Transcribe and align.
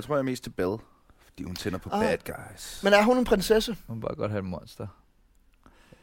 jeg, 0.00 0.04
tror, 0.06 0.14
jeg 0.14 0.18
er 0.20 0.24
mest 0.24 0.42
til 0.42 0.50
Belle. 0.50 0.78
Fordi 1.24 1.42
hun 1.42 1.54
tænder 1.54 1.78
på 1.78 1.88
Ah. 1.92 2.00
bad 2.00 2.18
guys. 2.24 2.80
Men 2.84 2.92
er 2.92 3.02
hun 3.02 3.18
en 3.18 3.24
prinsesse? 3.24 3.76
Hun 3.86 3.96
vil 3.96 4.00
bare 4.02 4.14
godt 4.14 4.30
have 4.30 4.38
et 4.38 4.44
monster. 4.44 4.86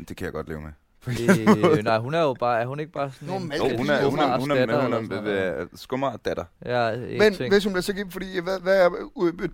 Det 0.08 0.18
kan 0.18 0.26
jeg 0.26 0.34
godt 0.34 0.48
leve 0.50 0.62
med. 0.62 0.72
Øh, 1.78 1.84
nej, 1.84 1.98
hun 1.98 2.14
er 2.14 2.22
jo 2.22 2.34
bare, 2.34 2.62
er 2.62 2.66
hun 2.66 2.80
ikke 2.80 2.92
bare 2.92 3.12
sådan 3.12 3.28
Nå, 3.28 3.36
en... 3.36 3.52
Jo, 3.58 3.78
hun 3.78 3.90
er, 3.90 4.06
hun 4.10 4.20
er, 4.20 4.20
hun 4.20 4.20
er, 4.20 4.38
hun 4.40 4.52
er, 4.52 4.82
hun 4.84 4.94
er, 4.94 5.00
hun 5.00 5.12
er, 5.28 5.32
er, 5.32 5.62
er 5.62 5.66
skummer 5.76 6.18
datter. 6.18 6.44
Ja, 6.66 6.90
ikke 6.90 7.20
Men 7.20 7.34
ting. 7.36 7.54
hvis 7.54 7.64
hun 7.64 7.74
bliver 7.74 7.82
så 7.82 7.94
gift, 7.94 8.12
fordi 8.14 8.40
hvad, 8.40 8.60
hvad 8.60 8.78
er 8.86 8.90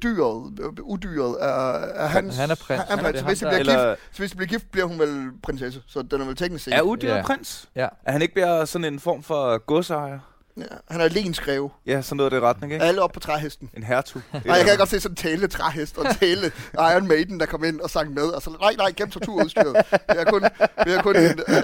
dyret, 0.04 0.60
udyret, 0.82 1.38
er, 1.41 1.48
er 1.48 2.07
Han, 2.07 2.23
hans, 2.23 2.38
han 2.38 2.52
er 2.52 2.55
prins. 2.55 2.82
Han, 2.90 2.99
han, 2.99 3.13
Det 3.13 3.20
så 3.20 3.26
er 3.26 3.27
hvis 3.30 3.40
de 3.40 3.46
ham, 3.46 3.54
bliver 3.55 3.77
der- 3.77 3.90
gift, 3.96 4.16
så 4.16 4.21
hvis 4.21 4.32
de 4.32 4.38
bliver 4.38 4.48
gift, 4.49 4.71
bliver 4.71 4.85
hun 4.88 4.99
vel 4.99 5.32
prinsesse. 5.44 5.82
Så 5.88 6.02
den 6.02 6.21
er 6.21 6.26
vel 6.26 6.35
teknisk 6.35 6.63
set. 6.66 6.73
Er 6.73 6.82
udyret 6.82 7.18
Ja. 7.18 7.21
prins? 7.23 7.70
Ja. 7.76 7.88
Er 8.05 8.12
han 8.12 8.21
ikke 8.21 8.34
mere 8.35 8.68
sådan 8.68 8.94
en 8.94 8.99
form 8.99 9.23
for 9.23 9.57
godsejer? 9.57 10.20
Ja, 10.57 10.63
han 10.89 11.02
er 11.02 11.07
lenskrev. 11.07 11.71
Ja, 11.85 12.02
sådan 12.02 12.17
noget 12.17 12.34
af 12.34 12.39
det 12.39 12.49
retning, 12.49 12.73
ikke? 12.73 12.85
Alle 12.85 13.02
op 13.02 13.12
på 13.12 13.20
træhesten. 13.20 13.70
En 13.77 13.84
hertug. 13.84 14.21
Nej, 14.45 14.57
jeg 14.57 14.66
kan 14.66 14.77
godt 14.77 14.89
se 14.89 14.99
sådan 14.99 15.12
en 15.12 15.16
tale 15.16 15.48
træhest 15.48 15.98
og 15.98 16.16
tale 16.20 16.52
Iron 16.91 17.07
Maiden, 17.07 17.39
der 17.39 17.45
kom 17.45 17.63
ind 17.63 17.79
og 17.79 17.89
sang 17.89 18.13
med. 18.13 18.23
Og 18.23 18.41
så, 18.41 18.49
nej, 18.62 18.73
nej, 18.77 18.91
gem 18.91 19.09
torturudstyret. 19.09 19.85
Vi 19.91 20.17
har 20.17 20.23
kun, 20.26 20.43
vi 20.85 20.91
har 20.91 21.02
kun, 21.02 21.16
en, 21.16 21.39
øh, 21.53 21.63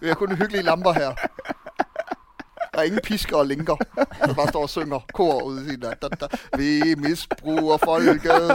vi 0.00 0.08
har 0.08 0.14
kun 0.14 0.36
hyggelige 0.36 0.62
lamper 0.62 0.92
her. 0.92 1.14
Der 2.74 2.80
er 2.80 2.84
ingen 2.84 3.00
pisker 3.04 3.36
og 3.36 3.46
linker, 3.46 3.76
der 4.26 4.34
bare 4.34 4.48
står 4.48 4.62
og 4.62 4.70
synger 4.70 5.00
kor 5.12 5.42
ude 5.42 5.64
i 5.66 5.68
sin. 5.68 5.80
Da, 5.80 5.92
da. 6.20 6.26
Vi 6.58 6.94
misbruger 6.98 7.76
folket. 7.76 8.50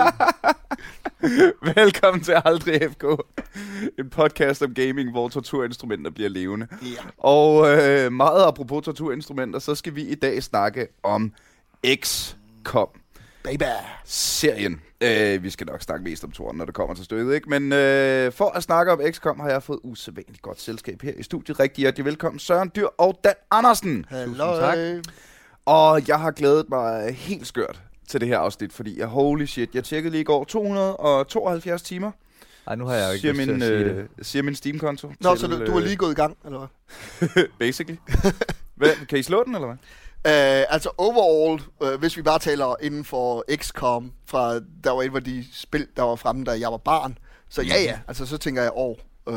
Velkommen 1.75 2.23
til 2.23 2.35
Aldrig 2.45 2.81
FK. 2.91 3.03
En 3.99 4.09
podcast 4.09 4.61
om 4.61 4.73
gaming, 4.73 5.11
hvor 5.11 5.29
torturinstrumenter 5.29 6.11
bliver 6.11 6.29
levende. 6.29 6.67
Ja. 6.81 6.87
Og 7.17 7.77
øh, 7.77 8.11
meget 8.11 8.43
apropos 8.47 8.85
torturinstrumenter, 8.85 9.59
så 9.59 9.75
skal 9.75 9.95
vi 9.95 10.01
i 10.01 10.15
dag 10.15 10.43
snakke 10.43 10.87
om 11.03 11.33
XCOM. 12.03 12.89
Baby. 13.43 13.63
serien. 14.05 14.81
Øh, 15.01 15.43
vi 15.43 15.49
skal 15.49 15.67
nok 15.67 15.81
snakke 15.81 16.03
mest 16.03 16.23
om 16.23 16.31
toren, 16.31 16.57
når 16.57 16.65
det 16.65 16.73
kommer 16.73 16.95
til 16.95 17.05
stykket, 17.05 17.33
ikke? 17.35 17.49
Men 17.49 17.73
øh, 17.73 18.31
for 18.31 18.49
at 18.49 18.63
snakke 18.63 18.91
om 18.91 18.99
XCOM 19.11 19.39
har 19.39 19.49
jeg 19.49 19.63
fået 19.63 19.79
usædvanligt 19.83 20.41
godt 20.41 20.61
selskab 20.61 21.01
her 21.01 21.13
i 21.17 21.23
studiet. 21.23 21.59
Rigtig 21.59 21.81
hjertelig 21.81 22.05
velkommen, 22.05 22.39
Søren 22.39 22.71
Dyr 22.75 22.87
og 22.97 23.19
Dan 23.23 23.33
Andersen. 23.51 24.05
Hallo. 24.09 24.59
tak. 24.59 24.77
Og 25.65 26.07
jeg 26.07 26.19
har 26.19 26.31
glædet 26.31 26.65
mig 26.69 27.13
helt 27.15 27.47
skørt 27.47 27.81
til 28.07 28.19
det 28.21 28.27
her 28.27 28.37
afsnit, 28.39 28.73
fordi 28.73 28.99
jeg, 28.99 29.07
holy 29.07 29.45
shit, 29.45 29.75
jeg 29.75 29.83
tjekkede 29.83 30.11
lige 30.11 30.21
i 30.21 30.23
går 30.23 30.43
272 30.43 31.81
timer, 31.81 32.11
Ej, 32.67 32.75
nu 32.75 32.85
har 32.85 32.95
jeg 32.95 33.07
jo 33.07 33.11
ikke 33.11 33.21
siger 33.21 33.33
lyst 33.33 33.41
til 33.41 33.53
min, 33.53 33.61
at 33.61 33.67
sige 33.67 33.79
øh, 33.79 34.07
det. 34.17 34.25
siger 34.27 34.43
min 34.43 34.55
Steam-konto. 34.55 35.11
Nå, 35.19 35.31
til, 35.31 35.39
så 35.39 35.47
du, 35.47 35.65
du 35.65 35.75
er 35.75 35.79
lige 35.79 35.95
gået 35.95 36.11
i 36.11 36.15
gang, 36.15 36.37
eller 36.45 36.67
hvad? 37.19 37.29
øh, 37.37 37.49
basically. 37.59 37.97
hvad, 38.75 38.89
kan 39.09 39.19
I 39.19 39.23
slå 39.23 39.43
den, 39.43 39.55
eller 39.55 39.67
hvad? 39.67 39.77
Uh, 40.25 40.73
altså 40.73 40.89
overall, 40.97 41.61
uh, 41.79 41.99
hvis 41.99 42.17
vi 42.17 42.21
bare 42.21 42.39
taler 42.39 42.75
inden 42.81 43.05
for 43.05 43.43
XCOM, 43.55 44.11
fra 44.25 44.59
der 44.83 44.91
var 44.91 45.01
et 45.01 45.15
af 45.15 45.23
de 45.23 45.45
spil, 45.53 45.87
der 45.97 46.03
var 46.03 46.15
fremme, 46.15 46.43
da 46.43 46.51
jeg 46.51 46.71
var 46.71 46.77
barn. 46.77 47.17
Så 47.49 47.61
ja, 47.61 47.81
ja, 47.81 47.99
altså 48.07 48.25
så 48.25 48.37
tænker 48.37 48.61
jeg 48.61 48.71
år. 48.73 49.08
Uh, 49.29 49.35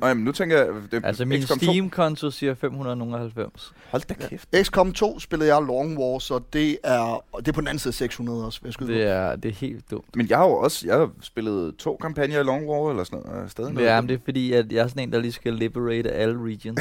Nå, 0.00 0.06
jamen, 0.06 0.24
nu 0.24 0.32
tænker 0.32 0.56
jeg... 0.56 0.68
Det, 0.90 1.02
Altså, 1.04 1.24
min 1.24 1.42
XCOM 1.42 1.58
2. 1.58 1.64
Steam-konto 1.64 2.30
siger 2.30 2.54
590. 2.54 3.72
Hold 3.90 4.02
da 4.08 4.14
kæft. 4.14 4.48
XCOM 4.62 4.92
2 4.92 5.18
spillede 5.18 5.54
jeg 5.54 5.62
Long 5.62 5.98
War, 5.98 6.18
så 6.18 6.40
det 6.52 6.78
er, 6.84 7.24
det 7.38 7.48
er 7.48 7.52
på 7.52 7.60
den 7.60 7.68
anden 7.68 7.78
side 7.78 7.90
af 7.90 7.94
600 7.94 8.46
også, 8.46 8.60
jeg 8.64 8.88
Det 8.88 9.02
er, 9.02 9.36
det 9.36 9.48
er 9.48 9.52
helt 9.52 9.90
dumt. 9.90 10.16
Men 10.16 10.28
jeg 10.28 10.38
har 10.38 10.46
jo 10.46 10.52
også 10.52 10.86
jeg 10.86 10.96
har 10.96 11.10
spillet 11.22 11.76
to 11.76 11.96
kampagner 11.96 12.40
i 12.40 12.42
Long 12.42 12.68
War 12.68 12.90
eller 12.90 13.04
sådan 13.04 13.22
noget. 13.24 13.44
Er 13.44 13.48
Stadig 13.48 13.72
noget 13.72 13.86
Ja, 13.86 14.00
men 14.00 14.08
det 14.08 14.14
er 14.14 14.20
fordi, 14.24 14.52
at 14.52 14.72
jeg 14.72 14.82
er 14.82 14.88
sådan 14.88 15.02
en, 15.02 15.12
der 15.12 15.20
lige 15.20 15.32
skal 15.32 15.54
liberate 15.54 16.12
alle 16.12 16.44
regions. 16.44 16.80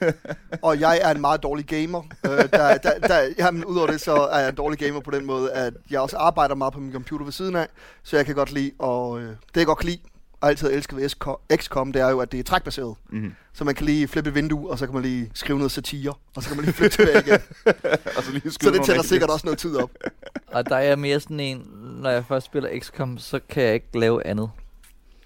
Og 0.62 0.80
jeg 0.80 1.00
er 1.02 1.10
en 1.10 1.20
meget 1.20 1.42
dårlig 1.42 1.66
gamer. 1.66 1.98
Uh, 1.98 2.30
der, 2.30 2.76
der, 2.76 2.98
der, 2.98 3.20
jamen, 3.38 3.64
udover 3.64 3.86
det, 3.86 4.00
så 4.00 4.14
er 4.14 4.38
jeg 4.38 4.48
en 4.48 4.54
dårlig 4.54 4.78
gamer 4.78 5.00
på 5.00 5.10
den 5.10 5.26
måde, 5.26 5.52
at 5.52 5.74
jeg 5.90 6.00
også 6.00 6.16
arbejder 6.16 6.54
meget 6.54 6.72
på 6.72 6.80
min 6.80 6.92
computer 6.92 7.24
ved 7.24 7.32
siden 7.32 7.56
af, 7.56 7.66
så 8.02 8.16
jeg 8.16 8.26
kan 8.26 8.34
godt 8.34 8.52
lide, 8.52 8.70
og 8.78 9.20
øh, 9.20 9.28
det 9.28 9.56
jeg 9.56 9.66
godt 9.66 9.78
kan 9.78 9.88
lide, 9.88 10.00
altid 10.42 10.68
har 10.68 10.76
elsket 10.76 10.96
ved 10.96 11.56
XCOM, 11.56 11.92
det 11.92 12.02
er 12.02 12.10
jo, 12.10 12.20
at 12.20 12.32
det 12.32 12.40
er 12.40 12.44
trækbaseret. 12.44 12.96
Mm-hmm. 13.10 13.32
Så 13.52 13.64
man 13.64 13.74
kan 13.74 13.86
lige 13.86 14.08
flippe 14.08 14.28
et 14.28 14.34
vindue, 14.34 14.70
og 14.70 14.78
så 14.78 14.86
kan 14.86 14.94
man 14.94 15.02
lige 15.02 15.30
skrive 15.34 15.58
noget 15.58 15.72
satire, 15.72 16.14
og 16.36 16.42
så 16.42 16.48
kan 16.48 16.56
man 16.56 16.64
lige 16.64 16.74
flippe 16.74 16.96
tilbage 16.96 17.22
igen. 17.26 17.40
og 18.16 18.22
så 18.22 18.32
lige 18.32 18.50
så 18.50 18.70
det 18.70 18.84
tæller 18.84 19.02
sikkert 19.02 19.30
også 19.30 19.46
noget 19.46 19.58
tid 19.58 19.76
op. 19.76 19.90
Og 20.46 20.68
der 20.68 20.76
er 20.76 20.96
mere 20.96 21.20
sådan 21.20 21.40
en, 21.40 21.66
når 22.02 22.10
jeg 22.10 22.24
først 22.24 22.46
spiller 22.46 22.80
XCOM, 22.80 23.18
så 23.18 23.40
kan 23.48 23.62
jeg 23.62 23.74
ikke 23.74 24.00
lave 24.00 24.26
andet. 24.26 24.50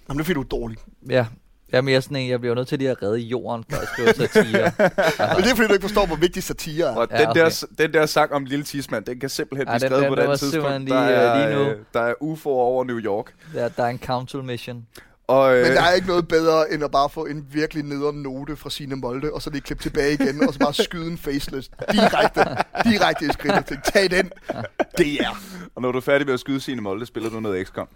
Jamen, 0.09 0.17
det 0.17 0.23
er 0.23 0.25
fordi, 0.25 0.33
du 0.33 0.41
er 0.41 0.59
dårlig. 0.59 0.77
Ja, 1.09 1.25
jeg 1.71 1.77
er 1.77 1.81
mere 1.81 2.01
sådan 2.01 2.17
en, 2.17 2.29
jeg 2.29 2.39
bliver 2.39 2.51
jo 2.51 2.55
nødt 2.55 2.67
til 2.67 2.77
lige 2.77 2.89
at 2.89 3.03
redde 3.03 3.19
jorden, 3.19 3.65
før 3.71 3.77
jeg 3.77 3.87
skriver 3.87 4.13
satire. 4.13 4.71
Men 5.35 5.43
det 5.43 5.51
er 5.51 5.55
fordi, 5.55 5.67
du 5.67 5.73
ikke 5.73 5.81
forstår, 5.87 6.05
hvor 6.05 6.15
vigtig 6.15 6.43
satire 6.43 6.85
er. 6.91 6.95
Og 6.95 7.07
Ja, 7.11 7.17
den, 7.19 7.27
okay. 7.27 7.39
der, 7.41 7.65
den 7.77 7.93
der 7.93 8.05
sang 8.05 8.31
om 8.33 8.45
Lille 8.45 8.65
Tidsmand, 8.65 9.05
den 9.05 9.19
kan 9.19 9.29
simpelthen 9.29 9.67
Ej, 9.67 9.77
blive 9.77 9.89
skrevet 9.89 10.07
på 10.07 10.15
den 10.15 10.29
tidspunkt. 10.37 10.51
simpelthen 10.53 10.87
der, 10.87 11.05
lige, 11.07 11.15
er, 11.15 11.41
øh, 11.43 11.49
lige 11.49 11.59
nu. 11.63 11.69
øh, 11.71 11.77
der 11.93 12.01
er 12.01 12.13
UFO'er 12.13 12.45
over 12.47 12.83
New 12.83 12.97
York. 12.99 13.33
Der, 13.53 13.69
der 13.69 13.83
er 13.83 13.87
en 13.89 13.99
council 14.05 14.43
mission. 14.43 14.85
Og, 15.27 15.55
øh, 15.57 15.63
Men 15.63 15.71
der 15.71 15.81
er 15.83 15.91
ikke 15.93 16.07
noget 16.07 16.27
bedre, 16.27 16.73
end 16.73 16.83
at 16.83 16.91
bare 16.91 17.09
få 17.09 17.25
en 17.25 17.45
virkelig 17.51 17.83
nederen 17.83 18.15
note 18.21 18.55
fra 18.55 18.69
sine 18.69 18.95
Molde, 18.95 19.33
og 19.33 19.41
så 19.41 19.49
lige 19.49 19.61
klippe 19.61 19.83
tilbage 19.83 20.13
igen, 20.13 20.47
og 20.47 20.53
så 20.53 20.59
bare 20.59 20.73
skyde 20.73 21.07
en 21.07 21.17
faceless 21.17 21.69
direkte, 21.91 22.45
direkte 22.83 23.25
i 23.25 23.29
skridtet. 23.33 23.79
Tag 23.83 24.11
den. 24.11 24.31
Det 24.97 25.13
er. 25.21 25.41
og 25.75 25.81
når 25.81 25.91
du 25.91 25.97
er 25.97 26.01
færdig 26.01 26.25
med 26.27 26.33
at 26.33 26.39
skyde 26.39 26.59
sine 26.61 26.81
mål, 26.81 27.05
spiller 27.05 27.29
du 27.29 27.39
noget 27.39 27.67
XCOM. 27.67 27.87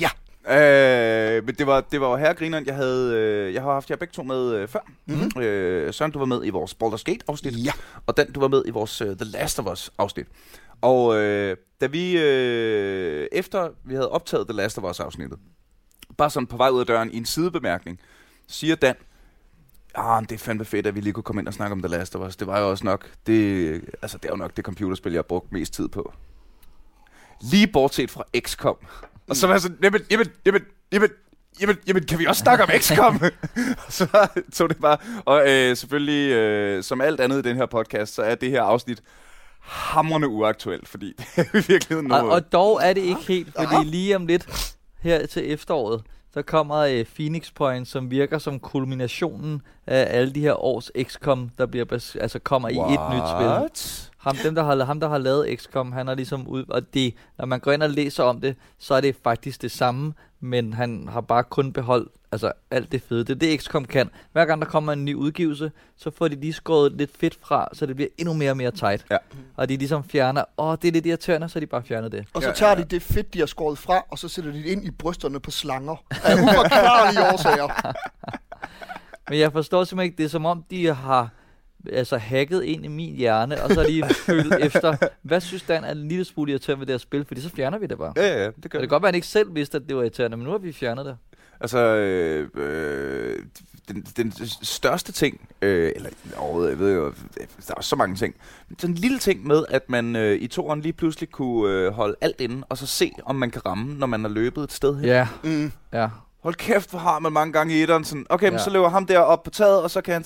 Ja. 0.00 0.08
Øh, 0.48 1.44
men 1.44 1.54
det 1.54 1.66
var, 1.66 1.80
det 1.80 2.00
var 2.00 2.10
jo 2.10 2.16
herregrineren, 2.16 2.66
jeg 2.66 2.74
havde, 2.74 3.14
øh, 3.14 3.54
jeg 3.54 3.62
har 3.62 3.72
haft 3.72 3.90
jer 3.90 3.96
begge 3.96 4.12
to 4.12 4.22
med 4.22 4.54
øh, 4.54 4.68
før. 4.68 4.80
Mm-hmm. 5.06 5.42
Øh, 5.42 5.94
Søren, 5.94 6.12
du 6.12 6.18
var 6.18 6.26
med 6.26 6.40
i 6.44 6.50
vores 6.50 6.76
Baldur's 6.84 7.02
Gate 7.04 7.24
afsnit. 7.28 7.64
Ja. 7.64 7.72
Og 8.06 8.16
Dan, 8.16 8.32
du 8.32 8.40
var 8.40 8.48
med 8.48 8.62
i 8.66 8.70
vores 8.70 9.02
uh, 9.02 9.16
The 9.16 9.24
Last 9.24 9.58
of 9.58 9.66
Us 9.72 9.90
afsnit. 9.98 10.26
Og 10.80 11.16
øh, 11.16 11.56
da 11.80 11.86
vi, 11.86 12.18
øh, 12.18 13.28
efter 13.32 13.68
vi 13.84 13.94
havde 13.94 14.10
optaget 14.10 14.48
The 14.48 14.56
Last 14.56 14.78
of 14.78 14.90
Us 14.90 15.00
afsnittet, 15.00 15.38
bare 16.18 16.30
sådan 16.30 16.46
på 16.46 16.56
vej 16.56 16.68
ud 16.68 16.80
af 16.80 16.86
døren 16.86 17.12
i 17.12 17.16
en 17.16 17.26
sidebemærkning, 17.26 18.00
siger 18.46 18.74
Dan, 18.74 18.94
ah, 19.94 20.22
det 20.22 20.32
er 20.32 20.38
fandme 20.38 20.64
fedt, 20.64 20.86
at 20.86 20.94
vi 20.94 21.00
lige 21.00 21.12
kunne 21.12 21.22
komme 21.22 21.40
ind 21.40 21.48
og 21.48 21.54
snakke 21.54 21.72
om 21.72 21.82
The 21.82 21.88
Last 21.88 22.16
of 22.16 22.28
Us. 22.28 22.36
Det 22.36 22.46
var 22.46 22.60
jo 22.60 22.70
også 22.70 22.84
nok, 22.84 23.10
det, 23.26 23.72
altså 24.02 24.18
det 24.18 24.24
er 24.24 24.32
jo 24.32 24.36
nok 24.36 24.56
det 24.56 24.64
computerspil, 24.64 25.12
jeg 25.12 25.18
har 25.18 25.22
brugt 25.22 25.52
mest 25.52 25.74
tid 25.74 25.88
på. 25.88 26.12
Lige 27.40 27.66
bortset 27.66 28.10
fra 28.10 28.24
XCOM. 28.38 28.76
Og 29.28 29.36
så 29.36 29.46
var 29.46 29.54
jeg 29.54 29.60
sådan, 29.60 29.76
jamen, 29.82 30.00
jamen, 30.10 30.26
jamen, 30.46 30.62
jamen, 30.92 31.08
jamen, 31.60 31.76
jamen 31.86 32.04
kan 32.04 32.18
vi 32.18 32.26
også 32.26 32.40
snakke 32.42 32.64
om 32.64 32.70
XCOM? 32.78 33.20
Og 33.86 33.92
så 33.92 34.28
tog 34.56 34.68
det 34.68 34.76
bare. 34.80 34.96
Og 35.24 35.50
øh, 35.50 35.76
selvfølgelig, 35.76 36.32
øh, 36.32 36.82
som 36.82 37.00
alt 37.00 37.20
andet 37.20 37.38
i 37.38 37.48
den 37.48 37.56
her 37.56 37.66
podcast, 37.66 38.14
så 38.14 38.22
er 38.22 38.34
det 38.34 38.50
her 38.50 38.62
afsnit 38.62 39.02
hamrende 39.60 40.28
uaktuelt, 40.28 40.88
fordi 40.88 41.06
det 41.36 41.38
er 41.52 41.58
i 41.58 41.64
virkeligheden 41.68 42.12
Og, 42.12 42.18
noget... 42.18 42.34
og 42.34 42.52
dog 42.52 42.80
er 42.82 42.92
det 42.92 43.00
ikke 43.00 43.20
helt, 43.28 43.48
fordi 43.58 43.84
lige 43.84 44.16
om 44.16 44.26
lidt 44.26 44.74
her 45.00 45.26
til 45.26 45.52
efteråret, 45.52 46.02
så 46.34 46.42
kommer 46.42 46.76
øh, 46.76 47.04
Phoenix 47.04 47.48
Point, 47.54 47.88
som 47.88 48.10
virker 48.10 48.38
som 48.38 48.58
kulminationen 48.60 49.62
af 49.86 50.18
alle 50.18 50.32
de 50.34 50.40
her 50.40 50.64
års 50.64 50.90
XCOM, 51.02 51.50
der 51.58 51.66
bliver 51.66 51.84
bas- 51.84 52.16
altså 52.20 52.38
kommer 52.38 52.68
i 52.68 52.72
et 52.72 53.00
nyt 53.14 53.28
spil. 53.36 53.46
Ham, 54.26 54.36
dem, 54.36 54.54
der 54.54 54.62
har, 54.62 54.84
ham, 54.84 55.00
der 55.00 55.08
har 55.08 55.18
lavet 55.18 55.58
XCOM, 55.60 55.92
han 55.92 56.06
har 56.06 56.14
ligesom 56.14 56.46
ud... 56.46 56.64
Og 56.68 56.94
det, 56.94 57.14
når 57.38 57.46
man 57.46 57.60
går 57.60 57.72
ind 57.72 57.82
og 57.82 57.90
læser 57.90 58.24
om 58.24 58.40
det, 58.40 58.56
så 58.78 58.94
er 58.94 59.00
det 59.00 59.16
faktisk 59.24 59.62
det 59.62 59.70
samme, 59.70 60.14
men 60.40 60.72
han 60.72 61.08
har 61.12 61.20
bare 61.20 61.44
kun 61.44 61.72
beholdt 61.72 62.12
altså, 62.32 62.52
alt 62.70 62.92
det 62.92 63.02
fede. 63.02 63.24
Det 63.24 63.30
er 63.30 63.34
det, 63.34 63.60
XCOM 63.60 63.84
kan. 63.84 64.10
Hver 64.32 64.44
gang 64.44 64.62
der 64.62 64.68
kommer 64.68 64.92
en 64.92 65.04
ny 65.04 65.14
udgivelse, 65.14 65.72
så 65.96 66.10
får 66.10 66.28
de 66.28 66.34
lige 66.40 66.52
skåret 66.52 66.92
lidt 66.92 67.10
fedt 67.18 67.38
fra, 67.42 67.68
så 67.72 67.86
det 67.86 67.96
bliver 67.96 68.08
endnu 68.18 68.34
mere 68.34 68.50
og 68.50 68.56
mere 68.56 68.70
tight. 68.70 69.06
Ja. 69.10 69.16
Og 69.56 69.68
de 69.68 69.76
ligesom 69.76 70.04
fjerner, 70.04 70.44
åh, 70.58 70.76
det 70.82 70.88
er 70.88 70.92
lidt 70.92 71.06
irriterende, 71.06 71.48
så 71.48 71.60
de 71.60 71.66
bare 71.66 71.82
fjernet 71.82 72.12
det. 72.12 72.24
Og 72.34 72.42
så 72.42 72.48
Ja, 72.48 72.54
tager 72.54 72.72
ja, 72.72 72.78
de 72.78 72.84
det 72.84 73.02
fedt, 73.02 73.34
de 73.34 73.38
har 73.38 73.46
skåret 73.46 73.78
fra, 73.78 74.04
og 74.10 74.18
så 74.18 74.28
sætter 74.28 74.52
de 74.52 74.58
det 74.58 74.66
ind 74.66 74.84
i 74.84 74.90
brysterne 74.90 75.40
på 75.40 75.50
slanger. 75.50 76.04
Af 76.24 76.34
uforklarlige 76.34 77.32
årsager. 77.32 77.92
Men 79.30 79.38
jeg 79.38 79.52
forstår 79.52 79.84
simpelthen 79.84 80.04
ikke, 80.04 80.18
det 80.18 80.24
er 80.24 80.28
som 80.28 80.46
om, 80.46 80.64
de 80.70 80.94
har 80.94 81.28
altså 81.92 82.16
hacket 82.16 82.62
ind 82.62 82.84
i 82.84 82.88
min 82.88 83.14
hjerne, 83.16 83.62
og 83.62 83.70
så 83.70 83.82
de 83.82 84.04
følt 84.14 84.54
efter, 84.66 84.96
hvad 85.22 85.40
synes 85.40 85.62
Dan 85.62 85.84
er 85.84 85.92
en 85.92 86.08
lille 86.08 86.24
smule 86.24 86.50
irriterende 86.52 86.80
ved 86.80 86.86
det 86.86 86.92
her 86.92 86.98
spil, 86.98 87.24
fordi 87.24 87.40
så 87.40 87.50
fjerner 87.50 87.78
vi 87.78 87.86
det 87.86 87.98
bare. 87.98 88.12
Ja, 88.16 88.26
ja, 88.42 88.46
det 88.46 88.54
gør 88.54 88.60
det 88.60 88.70
kan 88.80 88.88
godt 88.88 89.02
være, 89.02 89.08
at 89.08 89.12
han 89.12 89.14
ikke 89.14 89.26
selv 89.26 89.54
vidste, 89.54 89.76
at 89.76 89.82
det 89.88 89.96
var 89.96 90.02
irriterende, 90.02 90.36
men 90.36 90.44
nu 90.44 90.50
har 90.50 90.58
vi 90.58 90.72
fjernet 90.72 91.06
det. 91.06 91.16
Altså, 91.60 91.78
øh, 91.78 92.48
øh, 92.54 93.38
den, 93.88 94.06
den 94.16 94.32
største 94.62 95.12
ting, 95.12 95.48
øh, 95.62 95.92
eller 95.96 96.10
overhovedet, 96.36 96.70
jeg 96.70 96.78
ved 96.78 96.94
jo, 96.94 97.12
der 97.68 97.74
er 97.76 97.80
så 97.82 97.96
mange 97.96 98.16
ting, 98.16 98.34
men 98.68 98.78
sådan 98.78 98.94
en 98.94 98.98
lille 98.98 99.18
ting 99.18 99.46
med, 99.46 99.64
at 99.68 99.90
man 99.90 100.16
øh, 100.16 100.36
i 100.42 100.46
toeren 100.46 100.80
lige 100.80 100.92
pludselig 100.92 101.30
kunne 101.30 101.72
øh, 101.72 101.92
holde 101.92 102.16
alt 102.20 102.40
inde, 102.40 102.62
og 102.68 102.78
så 102.78 102.86
se, 102.86 103.12
om 103.24 103.36
man 103.36 103.50
kan 103.50 103.66
ramme, 103.66 103.94
når 103.94 104.06
man 104.06 104.20
har 104.20 104.28
løbet 104.28 104.64
et 104.64 104.72
sted 104.72 104.94
hen. 104.96 105.04
Ja, 105.04 105.28
Mm. 105.44 105.72
ja. 105.92 106.08
Hold 106.42 106.54
kæft, 106.54 106.90
hvor 106.90 106.98
har 106.98 107.18
man 107.18 107.32
mange 107.32 107.52
gange 107.52 107.74
i 107.78 107.82
etteren 107.82 108.04
sådan, 108.04 108.26
okay, 108.28 108.46
men 108.46 108.52
Ja. 108.58 108.64
så 108.64 108.70
løber 108.70 108.88
ham 108.88 109.06
der 109.06 109.18
op 109.18 109.42
på 109.42 109.50
taget, 109.50 109.82
og 109.82 109.90
så 109.90 110.00
kan 110.00 110.14
han... 110.14 110.24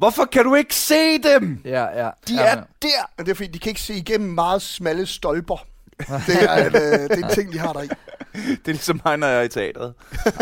Hvorfor 0.00 0.24
kan 0.24 0.44
du 0.44 0.54
ikke 0.54 0.74
se 0.74 1.18
dem? 1.18 1.58
Ja, 1.64 1.84
ja. 2.04 2.10
De 2.28 2.34
ja, 2.34 2.42
er 2.42 2.54
men- 2.54 2.64
der! 2.82 3.10
Men 3.16 3.26
det 3.26 3.30
er 3.32 3.34
fordi, 3.34 3.48
de 3.48 3.58
kan 3.58 3.70
ikke 3.70 3.80
se 3.80 3.94
igennem 3.94 4.30
meget 4.34 4.62
smalle 4.62 5.06
stolper. 5.06 5.66
Det 6.26 6.42
er, 6.42 6.54
en, 6.66 6.66
øh, 6.66 6.72
det 7.08 7.10
er 7.24 7.28
en 7.28 7.34
ting, 7.34 7.52
de 7.52 7.58
har 7.58 7.72
der 7.72 7.82
i. 7.82 7.86
Det 8.34 8.68
er 8.68 8.72
ligesom 8.72 9.00
mig, 9.04 9.16
når 9.16 9.26
jeg 9.26 9.38
er 9.38 9.42
i 9.42 9.48
teatret. 9.48 9.94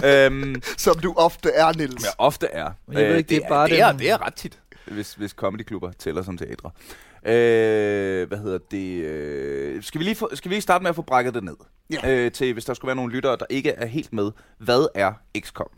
øhm, 0.05 0.63
Som 0.79 0.99
du 0.99 1.15
ofte 1.17 1.51
er, 1.51 1.73
Nils. 1.73 2.03
jeg 2.05 2.13
ofte 2.19 2.47
er. 2.47 2.71
Jeg 2.93 3.09
ved 3.09 3.17
ikke, 3.17 3.29
det 3.29 3.45
er 3.45 3.49
bare 3.49 3.69
det, 3.69 3.81
er, 3.81 3.93
det 3.93 4.11
er 4.11 4.27
ret 4.27 4.35
tit, 4.35 4.59
hvis, 4.87 5.15
hvis 5.15 5.31
comedyklubber 5.31 5.93
tæller 5.99 6.23
som 6.23 6.39
teatre. 6.39 6.71
Øh, 7.27 8.29
hvad 8.29 8.39
hedder 8.39 8.59
det? 8.71 9.05
Øh, 9.05 9.83
skal, 9.83 9.99
vi 9.99 10.05
lige 10.05 10.15
få, 10.17 10.31
skal 10.35 10.49
vi 10.49 10.55
lige 10.55 10.63
starte 10.63 10.83
med 10.83 10.89
at 10.89 10.97
få 10.97 11.03
brækket 11.03 11.35
det 11.35 11.45
ned? 11.45 11.57
Ja. 11.91 12.11
Øh, 12.11 12.33
til 12.33 12.53
hvis 12.53 12.65
der 12.65 12.75
skulle 12.75 12.89
være 12.89 12.97
nogle 12.97 13.13
lyttere, 13.13 13.37
der 13.37 13.47
ikke 13.51 13.71
er 13.71 13.87
helt 13.87 14.13
med. 14.13 14.31
Hvad 14.59 14.87
er 14.95 15.13
XCOM? 15.41 15.69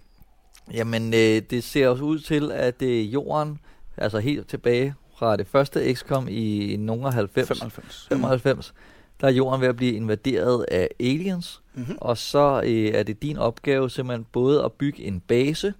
Jamen, 0.75 1.14
øh, 1.14 1.43
det 1.50 1.64
ser 1.64 1.88
også 1.88 2.05
ud 2.05 2.19
til, 2.19 2.52
at 2.52 2.82
øh, 2.82 3.14
jorden, 3.14 3.58
altså 3.96 4.19
helt 4.19 4.49
tilbage 4.49 4.94
fra 5.19 5.37
det 5.37 5.46
første 5.46 5.94
XCOM 5.94 6.26
i 6.31 6.76
nogle 6.78 7.06
af 7.06 7.12
90, 7.12 7.49
95. 7.49 8.06
95, 8.08 8.75
der 9.20 9.26
er 9.26 9.32
jorden 9.32 9.61
ved 9.61 9.69
at 9.69 9.76
blive 9.76 9.93
invaderet 9.93 10.64
af 10.70 10.88
aliens, 11.00 11.61
Mm-hmm. 11.75 11.96
og 12.00 12.19
så 12.19 12.62
øh, 12.64 12.88
er 12.94 13.02
det 13.02 13.22
din 13.22 13.37
opgave 13.38 13.90
simpelthen 13.90 14.26
både 14.32 14.64
at 14.64 14.72
bygge 14.72 15.02
en 15.02 15.20
base, 15.20 15.75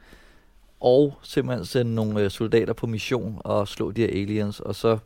og 0.81 1.15
simpelthen 1.23 1.65
sende 1.67 1.95
nogle 1.95 2.21
øh, 2.21 2.31
soldater 2.31 2.73
på 2.73 2.87
mission 2.87 3.41
og 3.45 3.69
slå 3.69 3.91
de 3.91 4.01
her 4.01 4.09
aliens, 4.09 4.61
og 4.61 4.75
så 4.75 4.99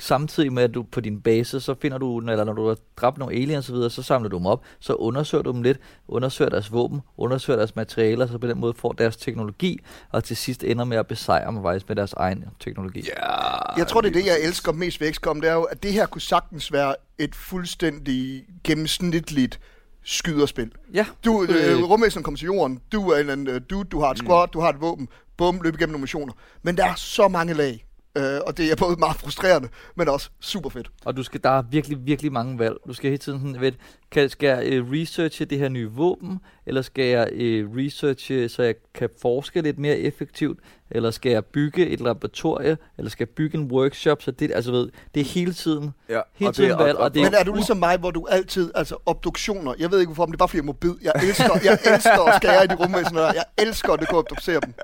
samtidig 0.00 0.52
med 0.52 0.62
at 0.62 0.74
du 0.74 0.82
på 0.82 1.00
din 1.00 1.20
base, 1.20 1.60
så 1.60 1.74
finder 1.82 1.98
du, 1.98 2.18
eller 2.18 2.44
når 2.44 2.52
du 2.52 2.68
har 2.68 2.76
dræbt 2.96 3.18
nogle 3.18 3.34
aliens 3.34 3.58
og 3.58 3.64
så 3.64 3.72
videre, 3.72 3.90
så 3.90 4.02
samler 4.02 4.28
du 4.28 4.36
dem 4.36 4.46
op, 4.46 4.62
så 4.80 4.94
undersøger 4.94 5.42
du 5.42 5.52
dem 5.52 5.62
lidt, 5.62 5.78
undersøger 6.08 6.48
deres 6.48 6.72
våben, 6.72 7.00
undersøger 7.16 7.56
deres 7.56 7.76
materialer, 7.76 8.26
så 8.26 8.38
på 8.38 8.46
den 8.46 8.58
måde 8.60 8.74
får 8.74 8.92
deres 8.92 9.16
teknologi, 9.16 9.80
og 10.10 10.24
til 10.24 10.36
sidst 10.36 10.64
ender 10.64 10.84
med 10.84 10.96
at 10.96 11.06
besejre 11.06 11.50
dem 11.52 11.62
faktisk 11.62 11.88
med 11.88 11.96
deres 11.96 12.12
egen 12.12 12.44
teknologi. 12.60 13.00
Ja, 13.00 13.76
Jeg 13.76 13.86
tror, 13.86 14.00
det 14.00 14.08
er 14.08 14.12
det, 14.12 14.26
jeg 14.26 14.36
elsker 14.42 14.72
mest 14.72 15.00
ved 15.00 15.12
XCOM, 15.12 15.40
det 15.40 15.50
er 15.50 15.54
jo, 15.54 15.62
at 15.62 15.82
det 15.82 15.92
her 15.92 16.06
kunne 16.06 16.22
sagtens 16.22 16.72
være 16.72 16.94
et 17.18 17.34
fuldstændig 17.34 18.44
gennemsnitligt 18.64 19.60
skyderspil. 20.04 20.72
Ja, 20.94 21.06
Du, 21.24 21.42
øh, 21.42 21.48
Øh. 21.78 21.82
rumvæsenet 21.90 22.24
kommer 22.24 22.38
til 22.38 22.46
jorden, 22.46 22.80
du 22.92 23.08
er 23.10 23.14
en 23.14 23.20
eller 23.20 23.32
anden 23.32 23.48
øh, 23.48 23.60
dude, 23.70 23.84
du 23.84 24.00
har 24.00 24.10
et 24.10 24.18
squad, 24.18 24.48
du 24.48 24.60
har 24.60 24.68
et 24.68 24.80
våben, 24.80 25.08
bum, 25.36 25.60
løb 25.64 25.74
igennem 25.74 25.92
nogle 25.92 26.00
missioner. 26.00 26.32
Men 26.62 26.76
der 26.76 26.84
er 26.84 26.94
så 26.94 27.28
mange 27.28 27.54
lag, 27.54 27.84
øh, 28.18 28.40
og 28.46 28.56
det 28.56 28.70
er 28.70 28.76
både 28.76 28.96
meget 28.96 29.16
frustrerende, 29.16 29.68
men 29.94 30.08
også 30.08 30.30
super 30.40 30.70
fedt. 30.70 30.90
Og 31.04 31.16
du 31.16 31.22
skal, 31.22 31.42
der 31.42 31.50
er 31.50 31.62
virkelig, 31.62 31.98
virkelig 32.06 32.32
mange 32.32 32.58
valg. 32.58 32.76
Du 32.86 32.92
skal 32.92 33.10
hele 33.10 33.18
tiden 33.18 33.40
sådan, 33.40 33.60
ved, 33.60 33.72
kan, 34.10 34.28
skal 34.28 34.46
jeg 34.46 34.64
øh, 34.64 34.92
researche 34.92 35.44
det 35.44 35.58
her 35.58 35.68
nye 35.68 35.90
våben, 35.90 36.40
eller 36.66 36.82
skal 36.82 37.04
jeg 37.04 37.28
øh, 37.32 37.68
researche, 37.76 38.48
så 38.48 38.62
jeg 38.62 38.74
kan 38.94 39.08
forske 39.22 39.60
lidt 39.60 39.78
mere 39.78 39.98
effektivt, 39.98 40.58
eller 40.90 41.10
skal 41.10 41.32
jeg 41.32 41.44
bygge 41.44 41.86
et 41.86 42.00
laboratorie, 42.00 42.78
eller 42.98 43.10
skal 43.10 43.24
jeg 43.24 43.34
bygge 43.34 43.58
en 43.58 43.72
workshop, 43.72 44.22
så 44.22 44.30
det, 44.30 44.52
altså 44.54 44.70
ved, 44.70 44.88
det 45.14 45.20
er 45.20 45.24
hele 45.24 45.52
tiden, 45.52 45.90
ja. 46.08 46.20
hele 46.34 46.52
tiden 46.52 46.78
valg, 46.78 46.98
og 46.98 47.14
det 47.14 47.22
Men 47.22 47.34
er 47.34 47.44
du 47.44 47.54
ligesom 47.54 47.76
mig, 47.76 47.98
hvor 47.98 48.10
du 48.10 48.26
altid, 48.30 48.70
altså 48.74 48.96
obduktioner, 49.06 49.74
jeg 49.78 49.90
ved 49.90 50.00
ikke 50.00 50.08
hvorfor, 50.08 50.26
men 50.26 50.32
det 50.32 50.36
er 50.36 50.38
bare 50.38 50.48
fordi 50.48 50.56
jeg 50.58 50.62
er 50.62 50.66
mobil. 50.66 50.94
Jeg 51.02 51.12
elsker, 51.22 51.60
jeg 51.64 51.78
elsker 51.94 52.22
at 52.24 52.36
skære 52.36 52.64
i 52.64 52.66
de 52.66 52.74
rumvæsener, 52.74 53.20
der. 53.20 53.32
jeg 53.32 53.44
elsker 53.58 53.92
at 53.92 54.00
det 54.00 54.08
kunne 54.08 54.18
obducere 54.18 54.60
dem. 54.60 54.74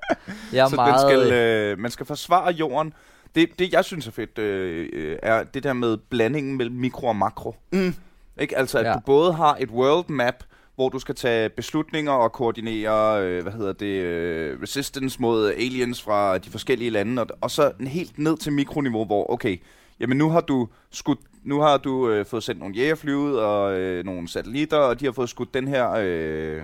jeg 0.53 0.65
er 0.65 0.69
så 0.69 0.77
meget... 0.77 1.13
den 1.13 1.21
skal, 1.21 1.33
øh, 1.33 1.79
man 1.79 1.91
skal 1.91 2.07
forsvare 2.07 2.53
jorden. 2.53 2.93
Det, 3.35 3.59
det 3.59 3.73
jeg 3.73 3.85
synes 3.85 4.07
er 4.07 4.11
fedt, 4.11 4.39
øh, 4.39 5.19
er 5.23 5.45
det 5.45 5.63
der 5.63 5.73
med 5.73 5.97
blandingen 5.97 6.57
mellem 6.57 6.77
mikro 6.77 7.07
og 7.07 7.17
makro. 7.17 7.55
Mm. 7.73 7.95
Ikke? 8.41 8.59
Altså, 8.59 8.79
at 8.79 8.87
Ja. 8.87 8.93
du 8.93 8.99
både 9.07 9.33
har 9.33 9.57
et 9.61 9.71
world 9.71 10.09
map, 10.09 10.45
hvor 10.75 10.89
du 10.89 10.99
skal 10.99 11.15
tage 11.15 11.49
beslutninger 11.49 12.13
og 12.13 12.33
koordinere, 12.33 13.23
øh, 13.23 13.43
hvad 13.43 13.53
hedder 13.53 13.73
det, 13.73 13.87
øh, 14.03 14.63
resistance 14.63 15.21
mod 15.23 15.51
aliens 15.51 16.03
fra 16.03 16.39
de 16.39 16.51
forskellige 16.51 16.91
lande, 16.91 17.23
og, 17.23 17.29
og 17.41 17.51
så 17.51 17.73
en 17.81 17.87
helt 17.87 18.19
ned 18.19 18.37
til 18.37 18.53
mikroniveau, 18.53 19.05
hvor, 19.05 19.31
okay, 19.33 19.57
jamen 20.01 20.17
nu 20.19 20.31
har 20.31 20.41
du 20.41 20.69
skudt, 20.91 21.19
nu 21.43 21.61
har 21.61 21.77
du 21.77 22.11
øh, 22.11 22.27
fået 22.27 22.43
sendt 22.43 22.61
nogle 22.61 22.75
jægerfly 22.75 23.13
ud 23.13 23.35
og 23.35 23.79
øh, 23.79 24.05
nogle 24.05 24.29
satellitter, 24.29 24.77
og 24.77 25.01
de 25.01 25.05
har 25.05 25.13
fået 25.13 25.29
skudt 25.29 25.55
den 25.55 25.69
her, 25.69 25.91
øh, 25.91 26.63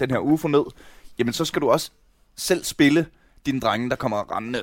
den 0.00 0.10
her 0.10 0.18
UFO 0.18 0.48
ned. 0.48 0.64
Jamen 1.18 1.32
så 1.32 1.44
skal 1.44 1.62
du 1.62 1.70
også 1.70 1.90
selv 2.36 2.64
spille 2.64 3.06
dine 3.46 3.60
drenge, 3.60 3.90
der 3.90 3.96
kommer 3.96 4.36
rendende 4.36 4.58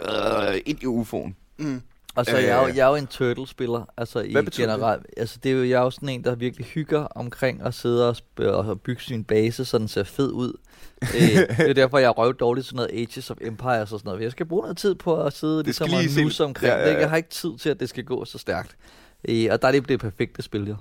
øh, 0.56 0.62
ind 0.66 0.84
i 0.84 0.86
UFO'en. 0.86 1.34
Mm. 1.58 1.82
Og 2.16 2.26
så 2.26 2.38
øh, 2.38 2.44
jeg, 2.44 2.50
er 2.58 2.62
jo, 2.62 2.68
Øh. 2.68 2.76
jeg 2.78 2.84
er 2.86 2.90
jo 2.90 2.96
en 2.96 3.08
turtle-spiller, 3.08 3.86
altså 3.98 4.20
i 4.20 4.34
det? 4.34 4.52
generelt. 4.54 5.06
Altså 5.18 5.40
det 5.44 5.52
er 5.52 5.56
jo, 5.56 5.64
jeg 5.64 5.80
er 5.80 5.84
jo 5.84 5.90
sådan 5.92 6.10
en, 6.10 6.24
der 6.24 6.36
virkelig 6.36 6.66
hygger 6.66 7.00
omkring 7.00 7.62
at 7.62 7.74
sidde 7.74 8.10
og, 8.10 8.16
sp- 8.18 8.46
og 8.46 8.82
bygge 8.82 9.02
sin 9.02 9.24
base, 9.24 9.66
så 9.66 9.78
den 9.78 9.88
ser 9.88 10.04
fed 10.04 10.32
ud. 10.32 10.54
øh, 11.02 11.10
det 11.58 11.70
er 11.70 11.74
derfor, 11.74 11.98
jeg 11.98 12.18
røv 12.18 12.34
dårligt 12.34 12.68
til 12.68 12.76
noget 12.76 12.90
Ages 12.94 13.32
of 13.32 13.38
Empires 13.42 13.92
og 13.92 14.00
sådan 14.00 14.10
noget. 14.10 14.24
Jeg 14.24 14.32
skal 14.32 14.46
bruge 14.46 14.62
noget 14.62 14.78
tid 14.78 14.96
på 14.96 15.22
at 15.24 15.34
sidde 15.34 15.58
Det 15.58 15.66
ligesom 15.66 15.90
og 15.94 16.24
nusse 16.24 16.44
omkring 16.44 16.68
Ja, 16.74 16.78
ja, 16.78 16.84
det. 16.84 16.90
ikke? 16.90 16.98
ja. 16.98 17.02
Jeg 17.02 17.10
har 17.10 17.18
ikke 17.18 17.30
tid 17.30 17.58
til, 17.58 17.70
at 17.70 17.80
det 17.80 17.90
skal 17.90 18.04
gå 18.04 18.26
så 18.26 18.38
stærkt. 18.38 18.76
Øh, 19.30 19.48
og 19.52 19.62
der 19.62 19.68
er 19.68 19.72
det 19.72 19.90
det 19.90 20.00
perfekte 20.00 20.42
spil, 20.42 20.68
jo. 20.68 20.76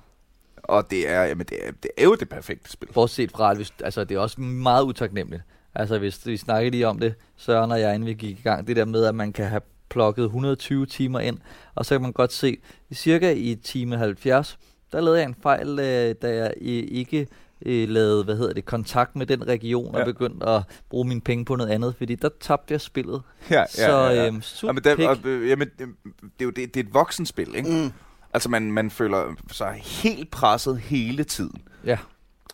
Og 0.62 0.90
det 0.90 1.08
er, 1.10 1.22
jamen, 1.25 1.46
det 1.46 1.58
er, 1.66 1.70
det 1.82 1.90
er 1.99 2.04
jo 2.04 2.14
det 2.14 2.28
perfekte 2.28 2.70
spil. 2.72 2.88
Bortset 2.92 3.31
fra, 3.32 3.50
at 3.50 3.56
hvis, 3.56 3.72
altså, 3.84 4.04
det 4.04 4.14
er 4.14 4.19
også 4.20 4.40
meget 4.40 4.82
utaknemmeligt. 4.84 5.42
Altså, 5.78 5.99
hvis 5.99 6.26
vi 6.26 6.37
snakker 6.37 6.70
lige 6.70 6.88
om 6.88 6.99
det, 6.99 7.14
Søren 7.37 7.70
og 7.70 7.81
jeg, 7.81 7.94
inden 7.94 8.06
vi 8.06 8.14
gik 8.14 8.38
i 8.38 8.43
gang, 8.43 8.67
det 8.67 8.76
der 8.76 8.84
med, 8.84 9.05
at 9.05 9.14
man 9.14 9.32
kan 9.32 9.46
have 9.46 9.61
plukket 9.88 10.25
120 10.25 10.87
timer 10.87 11.20
ind, 11.20 11.38
og 11.75 11.87
så 11.87 11.94
kan 11.94 12.02
man 12.02 12.12
godt 12.12 12.32
se, 12.32 12.56
cirka 12.94 13.32
i 13.32 13.55
time 13.55 13.96
70, 13.96 14.58
der 14.93 15.00
lavede 15.00 15.20
jeg 15.20 15.28
en 15.28 15.34
fejl, 15.43 15.69
øh, 15.78 16.14
da 16.23 16.34
jeg 16.37 16.55
ikke 16.58 17.26
øh, 17.67 17.88
lavede, 17.88 18.25
hvad 18.25 18.37
hedder 18.37 18.55
det, 18.55 18.64
kontakt 18.64 19.17
med 19.17 19.26
den 19.26 19.46
region, 19.49 19.94
og 19.94 19.99
Ja. 20.00 20.05
begyndte 20.05 20.46
at 20.46 20.62
bruge 20.90 21.08
mine 21.08 21.20
penge 21.20 21.44
på 21.44 21.56
noget 21.56 21.70
andet, 21.70 21.94
fordi 21.99 22.14
der 22.14 22.28
tabte 22.40 22.73
jeg 22.73 22.81
spillet. 22.81 23.23
Ja, 23.50 23.64
så 23.69 24.12
øhm, 24.26 24.43
super 24.43 24.69
Jamen, 24.69 24.84
der, 24.84 25.08
og, 25.08 25.17
øh, 25.25 25.49
jamen, 25.49 25.69
det, 25.78 25.88
det 26.23 26.40
er 26.40 26.44
jo 26.44 26.50
det, 26.50 26.75
det 26.75 26.81
er 26.81 26.84
et 26.84 26.94
voksenspil, 26.94 27.55
ikke? 27.55 27.70
Mm. 27.70 27.93
Altså, 28.34 28.49
man, 28.49 28.73
man 28.73 28.90
føler 28.90 29.34
sig 29.52 29.81
helt 29.84 30.31
presset 30.31 30.78
hele 30.78 31.25
tiden. 31.25 31.62
Ja, 31.84 31.99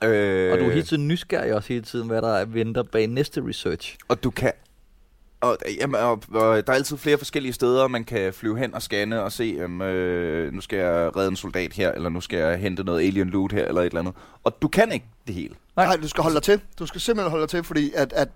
Øh, 0.04 0.52
og 0.52 0.58
du 0.58 0.64
er 0.64 0.70
hele 0.70 0.82
tiden 0.82 1.08
nysgerrig 1.08 1.54
også 1.54 1.68
hele 1.68 1.84
tiden, 1.84 2.06
hvad 2.06 2.22
der 2.22 2.44
venter 2.44 2.82
bag 2.82 3.06
næste 3.06 3.46
research. 3.48 3.96
Og 4.08 4.24
du 4.24 4.30
kan... 4.30 4.52
Og, 5.40 5.58
jamen, 5.80 6.00
og, 6.00 6.22
og 6.32 6.66
der 6.66 6.72
er 6.72 6.76
altid 6.76 6.96
flere 6.96 7.18
forskellige 7.18 7.52
steder, 7.52 7.88
man 7.88 8.04
kan 8.04 8.32
flyve 8.32 8.58
hen 8.58 8.74
og 8.74 8.82
scanne 8.82 9.22
og 9.22 9.32
se, 9.32 9.64
um, 9.64 9.82
øh, 9.82 10.52
nu 10.52 10.60
skal 10.60 10.78
jeg 10.78 11.16
redde 11.16 11.28
en 11.28 11.36
soldat 11.36 11.72
her, 11.72 11.92
eller 11.92 12.08
nu 12.08 12.20
skal 12.20 12.38
jeg 12.38 12.58
hente 12.58 12.84
noget 12.84 13.06
alien 13.06 13.30
loot 13.30 13.52
her, 13.52 13.64
eller 13.64 13.80
et 13.80 13.86
eller 13.86 14.00
andet. 14.00 14.14
Og 14.44 14.62
du 14.62 14.68
kan 14.68 14.92
ikke 14.92 15.06
det 15.26 15.34
hele. 15.34 15.54
Nej. 15.76 15.86
Nej, 15.86 15.96
du 15.96 16.08
skal 16.08 16.22
holde 16.22 16.34
dig 16.34 16.42
til. 16.42 16.60
Du 16.78 16.86
skal 16.86 17.00
simpelthen 17.00 17.30
holde 17.30 17.42
dig 17.42 17.50
til, 17.50 17.64
fordi 17.64 17.92
at, 17.94 18.12
at 18.12 18.28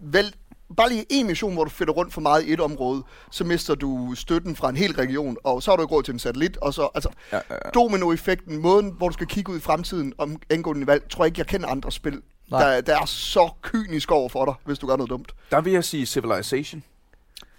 vel, 0.00 0.34
bare 0.76 0.88
lige 0.88 1.06
en 1.10 1.26
mission, 1.26 1.52
hvor 1.54 1.64
du 1.64 1.70
fedter 1.70 1.92
rundt 1.94 2.12
for 2.12 2.20
meget 2.20 2.44
i 2.44 2.52
et 2.52 2.60
område, 2.60 3.02
så 3.30 3.44
mister 3.44 3.74
du 3.74 4.14
støtten 4.14 4.56
fra 4.56 4.68
en 4.68 4.76
hel 4.76 4.92
region, 4.92 5.36
og 5.44 5.62
så 5.62 5.70
har 5.70 5.76
du 5.76 5.82
ikke 5.82 5.94
råd 5.94 6.02
til 6.02 6.12
en 6.12 6.18
satellit, 6.18 6.56
og 6.56 6.74
så, 6.74 6.88
altså, 6.94 7.08
Ja, 7.32 7.36
ja, 7.36 7.54
ja. 7.64 7.70
dominoeffekten, 7.74 8.56
måden, 8.58 8.92
hvor 8.96 9.08
du 9.08 9.12
skal 9.12 9.26
kigge 9.26 9.52
ud 9.52 9.56
i 9.58 9.60
fremtiden 9.60 10.12
om 10.18 10.36
angående 10.50 10.86
valg, 10.86 11.02
tror 11.10 11.24
jeg 11.24 11.26
ikke, 11.28 11.38
jeg 11.38 11.46
kender 11.46 11.68
andre 11.68 11.92
spil, 11.92 12.20
Nej. 12.50 12.74
der, 12.74 12.80
der 12.80 13.00
er 13.00 13.04
så 13.06 13.50
kynisk 13.62 14.10
over 14.10 14.28
for 14.28 14.44
dig, 14.44 14.54
hvis 14.64 14.78
du 14.78 14.86
gør 14.86 14.96
noget 14.96 15.10
dumt. 15.10 15.32
Der 15.50 15.60
vil 15.60 15.72
jeg 15.72 15.84
sige 15.84 16.06
Civilization. 16.06 16.82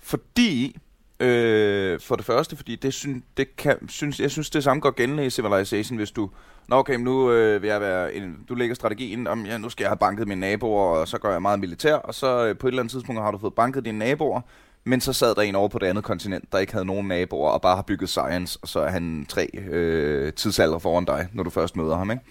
Fordi, 0.02 0.78
øh, 1.24 2.00
for 2.00 2.16
det 2.16 2.26
første, 2.26 2.56
fordi 2.56 2.76
det, 2.76 2.94
syn, 2.94 3.22
det 3.38 3.56
kan, 3.56 3.90
synes, 3.90 4.20
jeg 4.20 4.32
synes, 4.32 4.50
det 4.50 4.64
samme 4.64 4.82
går 4.82 4.92
gældende 4.92 5.26
i 5.26 5.30
Civilization, 5.30 5.98
hvis 5.98 6.12
du, 6.12 6.30
nå 6.68 6.76
okay, 6.76 6.96
men 6.96 7.04
nu 7.04 7.32
øh, 7.32 7.62
vil 7.62 7.68
jeg 7.68 7.82
være, 7.82 8.14
en, 8.14 8.38
du 8.50 8.56
lægger 8.56 8.76
strategien 8.76 9.28
om, 9.28 9.46
ja, 9.46 9.58
nu 9.58 9.70
skal 9.70 9.84
jeg 9.84 9.90
have 9.90 9.98
banket 9.98 10.28
mine 10.28 10.42
naboer, 10.42 10.98
og 10.98 11.08
så 11.08 11.18
gør 11.18 11.32
jeg 11.32 11.42
meget 11.42 11.60
militær, 11.60 11.96
og 11.96 12.14
så 12.16 12.46
øh, 12.46 12.58
på 12.58 12.68
et 12.68 12.72
eller 12.72 12.82
andet 12.82 12.92
tidspunkt 12.92 13.22
har 13.22 13.32
du 13.32 13.38
fået 13.38 13.54
banket 13.54 13.86
dine 13.86 14.00
naboer, 14.00 14.42
men 14.84 15.02
så 15.02 15.14
sad 15.14 15.36
der 15.36 15.42
en 15.42 15.56
over 15.56 15.68
på 15.68 15.80
det 15.80 15.88
andet 15.88 16.04
kontinent, 16.04 16.52
der 16.52 16.58
ikke 16.58 16.74
havde 16.74 16.86
nogen 16.86 17.08
naboer, 17.08 17.50
og 17.50 17.62
bare 17.62 17.76
har 17.76 17.84
bygget 17.84 18.10
science, 18.10 18.60
og 18.62 18.68
så 18.68 18.80
er 18.80 18.90
han 18.90 19.26
tre 19.30 19.50
øh, 19.54 20.34
tidsalder 20.34 20.80
foran 20.80 21.06
dig, 21.06 21.28
når 21.34 21.44
du 21.44 21.50
først 21.50 21.76
møder 21.76 21.98
ham, 21.98 22.12
ikke? 22.12 22.24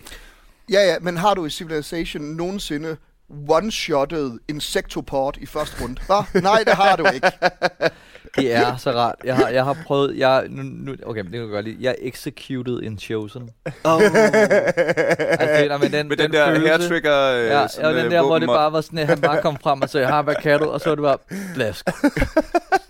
Ja, 0.71 0.81
ja, 0.81 0.97
men 1.01 1.17
har 1.17 1.35
du 1.35 1.45
i 1.45 1.51
Civilization 1.51 2.23
nogensinde 2.23 2.97
one-shottet 3.49 4.39
Insectopod 4.49 5.33
i 5.41 5.47
første 5.47 5.83
runde? 5.83 6.01
Hva? 6.07 6.41
Nej, 6.41 6.63
det 6.67 6.75
har 6.75 6.97
du 6.97 7.05
ikke. 7.15 7.33
Det 8.37 8.55
er 8.55 8.77
så 8.77 8.91
rart. 8.91 9.15
Jeg 9.25 9.37
har, 9.37 9.49
jeg 9.49 9.65
har 9.65 9.77
prøvet, 9.87 10.19
jeg, 10.19 10.45
nu, 10.49 10.63
nu, 10.63 10.95
okay, 11.07 11.21
men 11.21 11.33
det 11.33 11.41
kan 11.41 11.41
jeg 11.43 11.49
godt 11.51 11.65
lide. 11.65 11.77
Jeg 11.81 11.97
executed 12.01 12.83
in 12.83 12.99
Chosen. 12.99 13.51
Oh. 13.85 14.01
Altså, 14.03 15.67
nej, 15.69 15.79
men 15.79 15.93
den, 15.93 16.09
Med 16.09 16.17
den, 16.17 16.33
der 16.33 16.47
følelse- 16.47 16.69
hair 16.69 16.89
trigger 16.89 17.33
øh, 17.33 17.47
Ja, 17.47 17.69
sådan, 17.69 17.87
og 17.89 17.95
den 17.95 18.05
øh, 18.07 18.11
der, 18.11 18.23
hvor 18.23 18.39
det 18.39 18.49
bare 18.49 18.73
var 18.73 18.81
sådan, 18.81 18.99
at 18.99 19.07
han 19.07 19.21
bare 19.21 19.43
kom 19.43 19.57
frem 19.63 19.83
og 19.83 19.89
sagde, 19.89 20.07
har 20.07 20.23
hvad 20.23 20.35
kan 20.35 20.59
du? 20.61 20.65
Og 20.71 20.81
så 20.81 20.89
var 20.89 20.95
det 20.95 21.03
bare, 21.03 21.19
blask. 21.55 21.89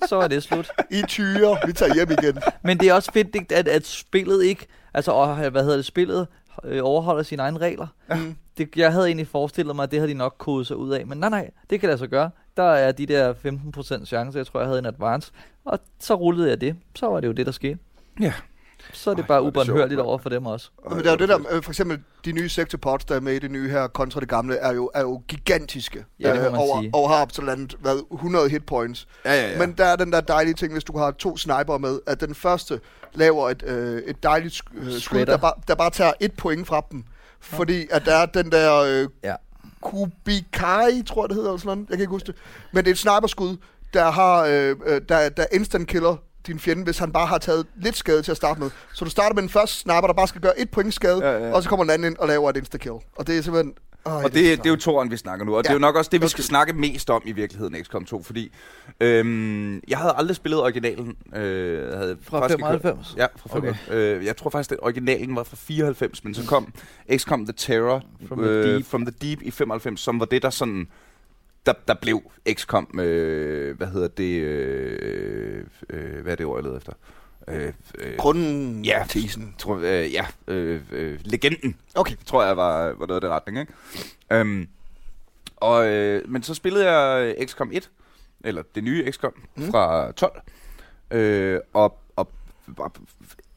så 0.08 0.16
var 0.16 0.28
det 0.28 0.42
slut. 0.42 0.70
I 0.90 1.02
tyre, 1.08 1.56
vi 1.66 1.72
tager 1.72 1.94
hjem 1.94 2.10
igen. 2.10 2.38
Men 2.62 2.78
det 2.78 2.88
er 2.88 2.94
også 2.94 3.12
fedt, 3.12 3.34
ikke, 3.34 3.54
at, 3.56 3.68
at 3.68 3.86
spillet 3.86 4.44
ikke, 4.44 4.66
altså, 4.94 5.10
og, 5.12 5.34
hvad 5.50 5.62
hedder 5.62 5.76
det, 5.76 5.84
spillet 5.86 6.26
øh, 6.64 6.80
overholder 6.82 7.22
sine 7.22 7.42
egne 7.42 7.58
regler. 7.58 7.86
Mm. 8.10 8.34
Det, 8.58 8.68
jeg 8.76 8.92
havde 8.92 9.06
egentlig 9.06 9.26
forestillet 9.28 9.76
mig, 9.76 9.82
at 9.82 9.90
det 9.90 9.98
havde 9.98 10.12
de 10.12 10.18
nok 10.18 10.34
kodet 10.38 10.66
sig 10.66 10.76
ud 10.76 10.90
af, 10.92 11.06
men 11.06 11.18
nej, 11.18 11.28
nej, 11.30 11.50
det 11.70 11.80
kan 11.80 11.86
lade 11.88 11.98
sig 11.98 12.08
gøre. 12.08 12.30
Der 12.56 12.62
er 12.70 12.92
de 12.92 13.06
der 13.06 13.34
15% 14.02 14.04
chance, 14.06 14.38
jeg 14.38 14.46
tror, 14.46 14.60
jeg 14.60 14.66
havde 14.66 14.78
en 14.78 14.86
advance, 14.86 15.32
og 15.64 15.78
så 16.00 16.14
rullede 16.14 16.48
jeg 16.48 16.60
det. 16.60 16.76
Så 16.94 17.06
var 17.06 17.20
det 17.20 17.28
jo 17.28 17.32
det, 17.32 17.46
der 17.46 17.52
skete. 17.52 17.78
Ja. 18.20 18.32
Så 18.92 19.10
er 19.10 19.14
det 19.14 19.22
Ej, 19.22 19.26
bare 19.26 19.42
ubåndhørligt 19.42 20.00
over 20.00 20.18
for 20.18 20.28
dem 20.30 20.46
også. 20.46 20.70
Men 20.88 20.98
det 20.98 21.06
er 21.06 21.10
jo 21.10 21.16
det 21.16 21.28
der, 21.28 21.38
øh, 21.50 21.62
for 21.62 21.70
eksempel 21.70 21.98
de 22.24 22.32
nye 22.32 22.48
Sectopods, 22.48 23.04
der 23.04 23.14
er 23.16 23.20
med 23.20 23.32
i 23.34 23.38
det 23.38 23.50
nye 23.50 23.68
her, 23.70 23.86
kontra 23.86 24.20
det 24.20 24.28
gamle, 24.28 24.56
er 24.56 24.72
jo, 24.72 24.90
er 24.94 25.00
jo 25.00 25.22
gigantiske. 25.28 26.04
Ja, 26.20 26.32
det 26.34 26.42
må 26.42 26.50
man 26.50 26.60
over, 26.60 26.80
sige. 26.80 26.90
over 26.94 27.08
har 27.08 27.22
op 27.22 27.32
til 27.32 27.44
landet, 27.44 27.74
hvad, 27.80 28.04
100 28.12 28.48
hitpoints. 28.48 29.08
Ja, 29.24 29.32
ja, 29.34 29.50
ja. 29.52 29.58
Men 29.58 29.72
der 29.78 29.84
er 29.84 29.96
den 29.96 30.12
der 30.12 30.20
dejlige 30.20 30.54
ting, 30.54 30.72
hvis 30.72 30.84
du 30.84 30.98
har 30.98 31.10
to 31.10 31.36
sniper 31.36 31.78
med, 31.78 31.98
at 32.06 32.20
den 32.20 32.34
første 32.34 32.80
laver 33.14 33.50
et, 33.50 33.62
øh, 33.66 34.02
et 34.02 34.22
dejligt 34.22 34.54
sk- 34.54 34.78
øh, 34.86 34.92
skud, 34.92 35.24
der 35.26 35.36
bare, 35.36 35.52
der 35.68 35.74
bare 35.74 35.90
tager 35.90 36.12
et 36.20 36.32
point 36.32 36.66
fra 36.66 36.82
dem. 36.92 37.04
Fordi 37.40 37.86
at 37.90 38.04
der 38.04 38.14
er 38.16 38.26
den 38.26 38.52
der 38.52 38.74
øh, 38.76 39.08
Ja. 39.24 39.34
Kubikai, 39.82 41.02
tror 41.06 41.22
jeg 41.24 41.28
det 41.28 41.36
hedder, 41.36 41.50
eller 41.50 41.58
sådan 41.58 41.76
noget. 41.78 41.90
Jeg 41.90 41.96
kan 41.96 42.02
ikke 42.02 42.10
huske 42.10 42.26
det. 42.26 42.34
Men 42.72 42.84
det 42.84 42.90
er 42.90 42.94
et 42.94 42.98
sniperskud, 42.98 43.56
der 43.94 44.10
har, 44.10 44.44
øh, 44.44 44.76
øh, 44.86 45.00
der, 45.08 45.28
der 45.28 45.44
instant 45.52 45.88
killer 45.88 46.16
din 46.46 46.58
fjende, 46.58 46.84
hvis 46.84 46.98
han 46.98 47.12
bare 47.12 47.26
har 47.26 47.38
taget 47.38 47.66
lidt 47.76 47.96
skade 47.96 48.22
til 48.22 48.30
at 48.30 48.36
starte 48.36 48.60
med. 48.60 48.70
Så 48.94 49.04
du 49.04 49.10
starter 49.10 49.34
med 49.34 49.42
den 49.42 49.50
første 49.50 49.76
sniper, 49.76 50.06
der 50.06 50.12
bare 50.14 50.28
skal 50.28 50.40
gøre 50.40 50.60
et 50.60 50.70
point 50.70 50.94
skade, 50.94 51.24
Ja, 51.30 51.46
ja. 51.46 51.52
og 51.52 51.62
så 51.62 51.68
kommer 51.68 51.84
den 51.84 51.90
anden 51.90 52.12
ind 52.12 52.18
og 52.18 52.28
laver 52.28 52.50
et 52.50 52.56
insta-kill. 52.56 52.94
Og 53.16 53.26
det 53.26 53.38
er 53.38 53.42
simpelthen... 53.42 53.74
Øj, 54.04 54.12
Og 54.24 54.34
det, 54.34 54.34
det 54.58 54.66
er 54.66 54.70
jo 54.70 54.76
toren, 54.76 55.10
vi 55.10 55.16
snakker 55.16 55.44
nu, 55.46 55.52
og 55.56 55.58
ja. 55.58 55.62
det 55.62 55.68
er 55.68 55.72
jo 55.72 55.78
nok 55.78 55.96
også 55.96 56.08
det, 56.12 56.22
vi 56.22 56.28
skal 56.28 56.44
snakke 56.44 56.72
mest 56.72 57.10
om 57.10 57.22
i 57.24 57.32
virkeligheden, 57.32 57.84
XCOM 57.84 58.04
2, 58.04 58.22
fordi 58.22 58.52
øhm, 59.00 59.80
jeg 59.88 59.98
havde 59.98 60.14
aldrig 60.16 60.36
spillet 60.36 60.60
originalen. 60.60 61.16
Øh, 61.36 61.88
jeg 61.90 61.98
havde 61.98 62.16
Fra 62.22 62.40
faktisk 62.40 62.58
ikke 62.58 62.66
hørt- 62.68 62.80
95? 62.82 63.14
Ja, 63.16 63.26
fra 63.36 63.58
Okay. 63.58 63.74
95. 63.74 63.88
Øh, 64.20 64.24
jeg 64.26 64.36
tror 64.36 64.50
faktisk, 64.50 64.72
at 64.72 64.78
originalen 64.82 65.36
var 65.36 65.42
fra 65.42 65.56
94, 65.56 66.24
men 66.24 66.34
så 66.34 66.46
kom 66.46 66.72
XCOM 67.16 67.46
The 67.46 67.52
Terror 67.56 68.02
From 68.28 68.38
the 68.38 68.50
øh, 68.50 68.64
Deep. 68.74 68.84
from 68.86 69.06
the 69.06 69.14
Deep 69.22 69.42
i 69.42 69.50
95, 69.50 70.00
som 70.00 70.20
var 70.20 70.26
det, 70.26 70.42
der 70.42 70.50
sådan... 70.50 70.86
Der, 71.66 71.72
der 71.88 71.94
blev 72.02 72.22
XCOM, 72.54 73.00
øh, 73.00 73.76
hvad 73.76 73.86
hedder 73.86 74.08
det, 74.08 74.40
øh, 74.40 75.64
øh, 75.90 76.22
hvad 76.22 76.32
er 76.32 76.36
det 76.36 76.46
ord, 76.46 76.58
jeg 76.58 76.64
leder 76.64 76.76
efter? 76.76 76.92
Øh, 77.48 77.72
øh, 77.98 78.16
Grunden 78.18 78.84
Ja. 78.84 79.04
til 79.08 79.24
isen. 79.24 79.54
tror, 79.58 79.76
øh, 79.76 80.12
ja, 80.12 80.26
øh, 80.48 80.80
øh, 80.92 81.18
legenden 81.24 81.76
Okay. 81.94 82.14
tror 82.26 82.44
jeg 82.44 82.56
var, 82.56 82.82
var 82.92 83.06
noget 83.06 83.14
af 83.14 83.20
det 83.20 83.30
retning, 83.30 83.58
ikke? 83.60 83.72
Øhm, 84.32 84.68
og, 85.56 85.86
øh, 85.86 86.30
men 86.30 86.42
så 86.42 86.54
spillede 86.54 86.90
jeg 86.92 87.34
XCOM 87.46 87.70
1, 87.72 87.90
eller 88.44 88.62
det 88.74 88.84
nye 88.84 89.12
XCOM 89.12 89.32
Mm. 89.56 89.70
fra 89.70 90.12
12, 90.12 90.40
øh, 91.10 91.60
og, 91.74 91.98
og 92.16 92.28
var 92.66 92.92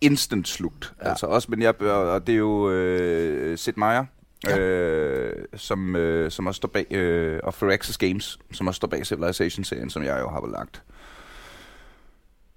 instant 0.01 0.47
slugt. 0.47 0.93
Ja. 1.03 1.09
Altså 1.09 1.25
også, 1.25 1.47
men 1.51 1.61
jeg, 1.61 1.81
og 1.81 2.27
det 2.27 2.33
er 2.33 2.39
jo 2.39 2.69
øh, 2.71 3.57
Sid 3.57 3.73
Meier, 3.77 4.05
ja. 4.47 4.57
øh, 4.59 5.45
som, 5.55 5.95
øh, 5.95 6.31
som 6.31 6.47
også 6.47 6.57
står 6.57 6.67
bag, 6.67 6.85
øh, 6.91 7.39
og 7.43 7.53
Firaxis 7.53 7.97
Games, 7.97 8.39
som 8.51 8.67
også 8.67 8.77
står 8.77 8.87
bag 8.87 9.05
Civilization-serien, 9.05 9.89
som 9.89 10.03
jeg 10.03 10.19
jo 10.21 10.29
har 10.29 10.47
lagt 10.51 10.83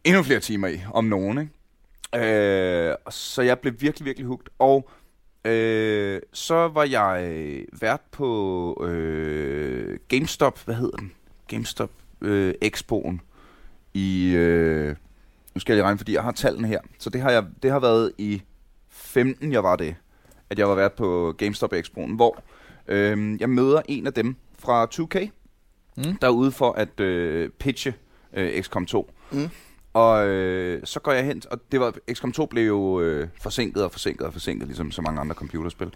endnu 0.09 0.23
flere 0.23 0.41
timer 0.41 0.69
i, 0.69 0.81
om 0.95 1.05
nogen, 1.05 1.39
ikke? 1.39 1.53
Øh, 2.91 2.95
så 3.11 3.43
jeg 3.43 3.59
blev 3.59 3.75
virkelig, 3.81 4.07
virkelig 4.07 4.27
hugt. 4.27 4.49
Og 4.59 4.89
øh, 5.45 6.21
så 6.33 6.69
var 6.69 6.85
jeg 6.85 7.31
vært 7.81 8.01
på 8.11 8.85
øh, 8.87 9.99
GameStop, 10.09 10.59
hvad 10.65 10.75
hedder 10.75 10.97
den? 10.97 11.13
GameStop 11.49 11.91
øh, 12.21 12.55
Expoen 12.63 13.21
i... 13.95 14.33
Øh, 14.37 14.97
nu 15.55 15.61
skal 15.61 15.73
jeg 15.73 15.77
lige 15.77 15.85
regne, 15.85 15.99
fordi 15.99 16.13
jeg 16.15 16.23
har 16.23 16.33
tallene 16.33 16.69
her. 16.69 16.81
Så 16.99 17.11
det 17.11 17.21
har, 17.21 17.31
jeg, 17.31 17.45
det 17.63 17.71
har 17.71 17.79
været 17.81 18.13
i 18.19 18.43
15, 18.89 19.53
jeg 19.53 19.63
var 19.63 19.77
det, 19.77 19.95
at 20.51 20.59
jeg 20.59 20.69
var 20.69 20.75
vært 20.75 20.93
på 20.93 21.35
GameStop 21.39 21.73
Expoen, 21.73 22.15
hvor 22.17 22.43
øh, 22.89 23.41
jeg 23.41 23.51
møder 23.51 23.83
en 23.89 24.07
af 24.07 24.13
dem 24.13 24.37
fra 24.59 24.87
2K, 24.95 25.29
Mm. 25.97 26.17
der 26.21 26.27
er 26.27 26.31
ude 26.33 26.53
for 26.53 26.73
at 26.73 27.01
øh, 27.01 27.51
pitche 27.51 27.95
øh, 28.33 28.63
XCOM 28.63 28.87
2. 28.87 29.11
Mm. 29.33 29.49
Og 29.93 30.27
øh, 30.29 30.81
så 30.85 31.01
går 31.01 31.13
jeg 31.13 31.25
hen, 31.25 31.43
og 31.51 31.59
det 31.73 31.81
var, 31.81 31.95
XCOM 32.13 32.33
2 32.33 32.47
blev 32.47 32.67
jo 32.67 33.01
øh, 33.01 33.29
forsinket 33.41 33.85
og 33.85 33.93
forsinket 33.93 34.27
og 34.27 34.33
forsinket, 34.33 34.69
ligesom 34.69 34.91
så 34.91 35.03
mange 35.03 35.21
andre 35.21 35.35
computerspil. 35.35 35.95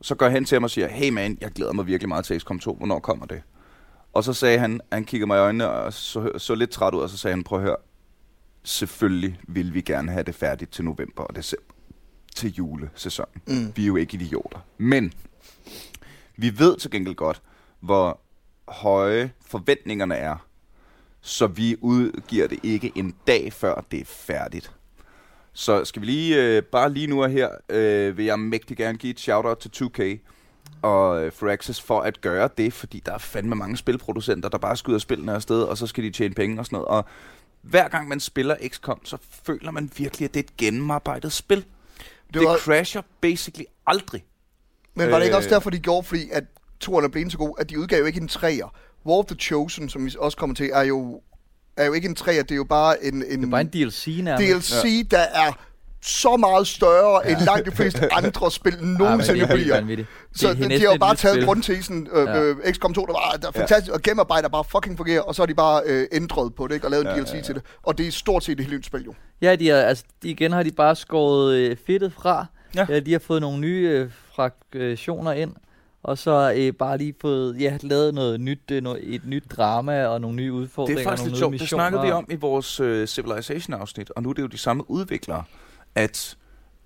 Så 0.00 0.14
går 0.14 0.26
jeg 0.26 0.32
hen 0.32 0.44
til 0.44 0.56
ham 0.56 0.64
og 0.64 0.70
siger, 0.70 0.88
hey 0.88 1.10
man, 1.10 1.38
jeg 1.40 1.50
glæder 1.50 1.72
mig 1.72 1.86
virkelig 1.86 2.08
meget 2.08 2.24
til 2.24 2.40
XCOM 2.40 2.58
2, 2.58 2.74
hvornår 2.74 3.00
kommer 3.00 3.26
det? 3.26 3.42
Og 4.12 4.24
så 4.24 4.32
sagde 4.32 4.58
han, 4.58 4.80
han 4.92 5.04
kiggede 5.04 5.26
mig 5.26 5.36
i 5.36 5.40
øjnene 5.40 5.70
og 5.70 5.92
så, 5.92 6.30
så 6.38 6.54
lidt 6.54 6.70
træt 6.70 6.94
ud, 6.94 7.00
og 7.00 7.10
så 7.10 7.16
sagde 7.16 7.34
han, 7.34 7.44
prøv 7.44 7.58
at 7.58 7.64
høre, 7.64 7.76
selvfølgelig 8.62 9.40
vil 9.48 9.74
vi 9.74 9.80
gerne 9.80 10.12
have 10.12 10.22
det 10.24 10.34
færdigt 10.34 10.70
til 10.70 10.84
november 10.84 11.22
og 11.22 11.36
december, 11.36 11.74
til 12.36 12.54
julesæsonen. 12.54 13.42
Mm. 13.46 13.72
Vi 13.76 13.82
er 13.82 13.86
jo 13.86 13.96
ikke 13.96 14.14
idioter. 14.14 14.58
Men 14.78 15.12
vi 16.36 16.58
ved 16.58 16.76
til 16.76 16.90
gengæld 16.90 17.14
godt, 17.14 17.42
hvor 17.80 18.20
høje 18.68 19.32
forventningerne 19.46 20.14
er, 20.14 20.46
så 21.20 21.46
vi 21.46 21.76
udgiver 21.80 22.46
det 22.46 22.58
ikke 22.62 22.92
en 22.94 23.14
dag 23.26 23.52
før 23.52 23.84
det 23.90 24.00
er 24.00 24.04
færdigt. 24.04 24.70
Så 25.52 25.84
skal 25.84 26.02
vi 26.02 26.06
lige, 26.06 26.42
øh, 26.56 26.62
bare 26.62 26.92
lige 26.92 27.06
nu 27.06 27.22
og 27.22 27.30
her, 27.30 27.48
øh, 27.68 28.16
vil 28.16 28.24
jeg 28.24 28.38
mægtig 28.38 28.76
gerne 28.76 28.98
give 28.98 29.10
et 29.10 29.20
shout-out 29.20 29.58
til 29.58 29.70
2K 29.84 30.18
og 30.82 31.24
øh, 31.24 31.32
Firaxis 31.32 31.80
for 31.80 32.00
at 32.00 32.20
gøre 32.20 32.48
det, 32.58 32.72
fordi 32.72 33.02
der 33.06 33.12
er 33.12 33.18
fandme 33.18 33.54
mange 33.54 33.76
spilproducenter, 33.76 34.48
der 34.48 34.58
bare 34.58 34.76
skyder 34.76 34.98
spillene 34.98 35.32
afsted, 35.34 35.62
og 35.62 35.78
så 35.78 35.86
skal 35.86 36.04
de 36.04 36.10
tjene 36.10 36.34
penge 36.34 36.58
og 36.58 36.66
sådan 36.66 36.76
noget. 36.76 36.88
Og 36.88 37.04
hver 37.62 37.88
gang 37.88 38.08
man 38.08 38.20
spiller 38.20 38.56
XCOM, 38.68 39.04
så 39.04 39.16
føler 39.46 39.70
man 39.70 39.90
virkelig, 39.96 40.24
at 40.28 40.34
det 40.34 40.40
er 40.40 40.44
et 40.44 40.56
gennemarbejdet 40.56 41.32
spil. 41.32 41.58
Det, 41.58 42.34
det 42.34 42.42
var- 42.42 42.58
crasher 42.58 43.02
basically 43.20 43.64
aldrig. 43.86 44.24
Men 44.94 45.10
var 45.10 45.16
det 45.18 45.24
ikke 45.24 45.34
Øh. 45.34 45.38
også 45.38 45.50
derfor, 45.50 45.70
de 45.70 45.78
gjorde, 45.78 46.06
fordi 46.06 46.30
at 46.32 46.44
toerne 46.80 47.10
blev 47.10 47.30
så 47.30 47.38
god, 47.38 47.54
at 47.58 47.70
de 47.70 47.78
udgav 47.80 47.98
jo 48.00 48.04
ikke 48.06 48.20
en 48.20 48.28
træer. 48.28 48.74
War 49.06 49.16
of 49.18 49.24
the 49.24 49.36
Chosen, 49.36 49.88
som 49.88 50.06
vi 50.06 50.14
også 50.18 50.36
kommer 50.36 50.54
til, 50.56 50.70
er 50.72 50.82
jo, 50.82 51.20
er 51.76 51.86
jo 51.86 51.92
ikke 51.92 52.08
en 52.08 52.14
træer, 52.14 52.42
det 52.42 52.50
er 52.50 52.56
jo 52.56 52.64
bare 52.64 53.04
en, 53.04 53.14
en, 53.14 53.22
Det 53.40 53.46
er 53.46 53.50
bare 53.50 53.60
en 53.60 53.68
DLC 53.68 54.20
nærmest. 54.22 54.70
DLC, 54.72 55.08
der 55.10 55.18
er 55.18 55.52
så 56.02 56.36
meget 56.36 56.66
større 56.66 57.30
end 57.30 57.40
langt 57.40 57.66
de 57.66 57.70
fleste 57.70 58.12
andre 58.18 58.50
spil 58.50 58.76
nogensinde 58.84 59.40
det 59.40 59.48
helt 59.48 59.60
bliver. 59.62 59.74
vanvittigt. 59.74 60.08
Så 60.34 60.48
er 60.48 60.54
de, 60.54 60.62
har 60.78 60.92
jo 60.92 60.96
bare 61.00 61.14
taget 61.14 61.34
spil. 61.34 61.46
grundtesen, 61.46 62.08
øh, 62.12 62.26
Ja. 62.26 62.40
øh, 62.42 62.56
XCOM 62.72 62.94
2, 62.94 63.06
der 63.06 63.12
var, 63.12 63.38
der 63.42 63.48
er 63.48 63.52
fantastisk, 63.52 63.92
og 63.94 64.02
gennemarbejder 64.02 64.48
bare 64.48 64.64
fucking 64.64 64.96
fungerer, 64.96 65.20
og 65.20 65.34
så 65.34 65.42
har 65.42 65.46
de 65.46 65.54
bare 65.54 65.82
øh, 65.86 66.06
ændret 66.12 66.54
på 66.54 66.66
det, 66.68 66.74
ikke, 66.74 66.86
og 66.86 66.90
lavet 66.90 67.06
en 67.06 67.10
Ja, 67.16 67.22
DLC 67.22 67.30
ja, 67.32 67.36
ja. 67.36 67.42
til 67.42 67.54
det. 67.54 67.62
Og 67.82 67.98
det 67.98 68.06
er 68.06 68.10
stort 68.12 68.44
set 68.44 68.52
et 68.52 68.66
helt 68.66 68.76
nyt 68.76 68.86
spil, 68.86 69.02
jo. 69.04 69.14
Ja, 69.42 69.56
de 69.56 69.68
har, 69.68 69.76
altså, 69.76 70.04
de, 70.22 70.28
igen 70.30 70.52
har 70.52 70.62
de 70.62 70.70
bare 70.72 70.96
skåret 70.96 71.54
øh, 71.54 71.76
fedtet 71.86 72.12
fra. 72.12 72.46
Ja. 72.74 72.86
Ja. 72.88 73.00
de 73.00 73.12
har 73.12 73.18
fået 73.18 73.40
nogle 73.40 73.58
nye 73.60 73.88
øh, 73.88 74.10
fraktioner 74.36 75.32
ind, 75.32 75.52
og 76.02 76.18
så 76.18 76.54
øh, 76.56 76.72
bare 76.72 76.98
lige 76.98 77.14
fået 77.20 77.60
ja, 77.60 77.78
lavet 77.82 78.14
noget 78.14 78.40
nyt, 78.40 78.70
øh, 78.70 78.82
noget, 78.82 79.14
et 79.14 79.26
nyt 79.26 79.44
drama 79.50 80.06
og 80.06 80.20
nogle 80.20 80.36
nye 80.36 80.44
Det 80.44 80.50
udfordringer. 80.50 81.00
er 81.02 81.04
faktisk 81.04 81.26
lidt 81.26 81.38
sjovt. 81.38 81.60
Det 81.60 81.68
snakkede 81.68 82.02
vi 82.02 82.10
om 82.10 82.26
i 82.30 82.36
vores 82.36 82.80
øh, 82.80 83.06
Civilization-afsnit, 83.06 84.10
og 84.10 84.22
nu 84.22 84.28
er 84.30 84.32
det 84.32 84.42
jo 84.42 84.46
de 84.46 84.58
samme 84.58 84.90
udviklere, 84.90 85.44
at 85.94 86.36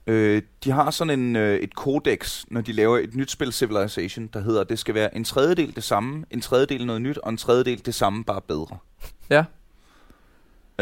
øh, 0.07 0.43
de 0.65 0.71
har 0.71 0.91
sådan 0.91 1.21
en, 1.21 1.37
øh, 1.37 1.59
et 1.59 1.75
kodex, 1.75 2.45
når 2.49 2.61
de 2.61 2.73
laver 2.73 2.99
et 2.99 3.15
nyt 3.15 3.31
spil 3.31 3.53
Civilization, 3.53 4.27
der 4.27 4.41
hedder, 4.41 4.61
at 4.61 4.69
det 4.69 4.79
skal 4.79 4.95
være 4.95 5.17
en 5.17 5.25
tredjedel 5.25 5.75
det 5.77 5.85
samme, 5.85 6.25
en 6.31 6.41
tredjedel 6.41 6.87
noget 6.87 7.03
nyt, 7.03 7.19
og 7.19 7.31
en 7.31 7.37
tredjedel 7.37 7.87
det 7.87 7.95
samme, 7.95 8.25
bare 8.25 8.41
bedre. 8.41 8.79
Ja. 9.31 9.45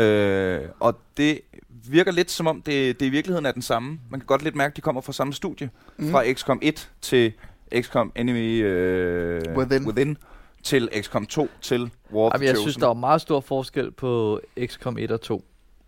Øh, 0.03 0.69
og 0.81 0.99
det 1.17 1.41
virker 1.89 2.13
lidt 2.13 2.31
som 2.31 2.47
om, 2.47 2.63
det, 2.63 3.01
det 3.01 3.07
i 3.07 3.09
virkeligheden 3.09 3.47
er 3.47 3.53
den 3.53 3.63
samme. 3.63 3.99
Man 4.11 4.21
kan 4.21 4.27
godt 4.27 4.43
lidt 4.43 4.55
mærke, 4.55 4.73
at 4.73 4.77
de 4.77 4.81
kommer 4.81 5.01
fra 5.01 5.13
samme 5.13 5.33
studie. 5.33 5.71
Mm. 5.97 6.11
Fra 6.11 6.33
XCOM 6.33 6.59
1 6.63 6.91
til 7.01 7.33
XCOM 7.81 8.13
Enemy 8.17 8.63
øh, 8.65 9.41
Within. 9.57 9.87
Within 9.87 10.17
til 10.63 10.89
XCOM 11.03 11.27
2 11.27 11.49
til 11.61 11.81
War 12.13 12.23
of 12.25 12.33
Jamen, 12.33 12.41
the 12.41 12.47
jeg 12.47 12.57
Chosen. 12.57 12.63
synes, 12.71 12.77
der 12.77 12.89
er 12.89 12.95
meget 12.95 13.21
stor 13.21 13.41
forskel 13.41 13.91
på 13.91 14.41
XCOM 14.67 14.99
1 14.99 15.11
og 15.11 15.21
2. 15.21 15.45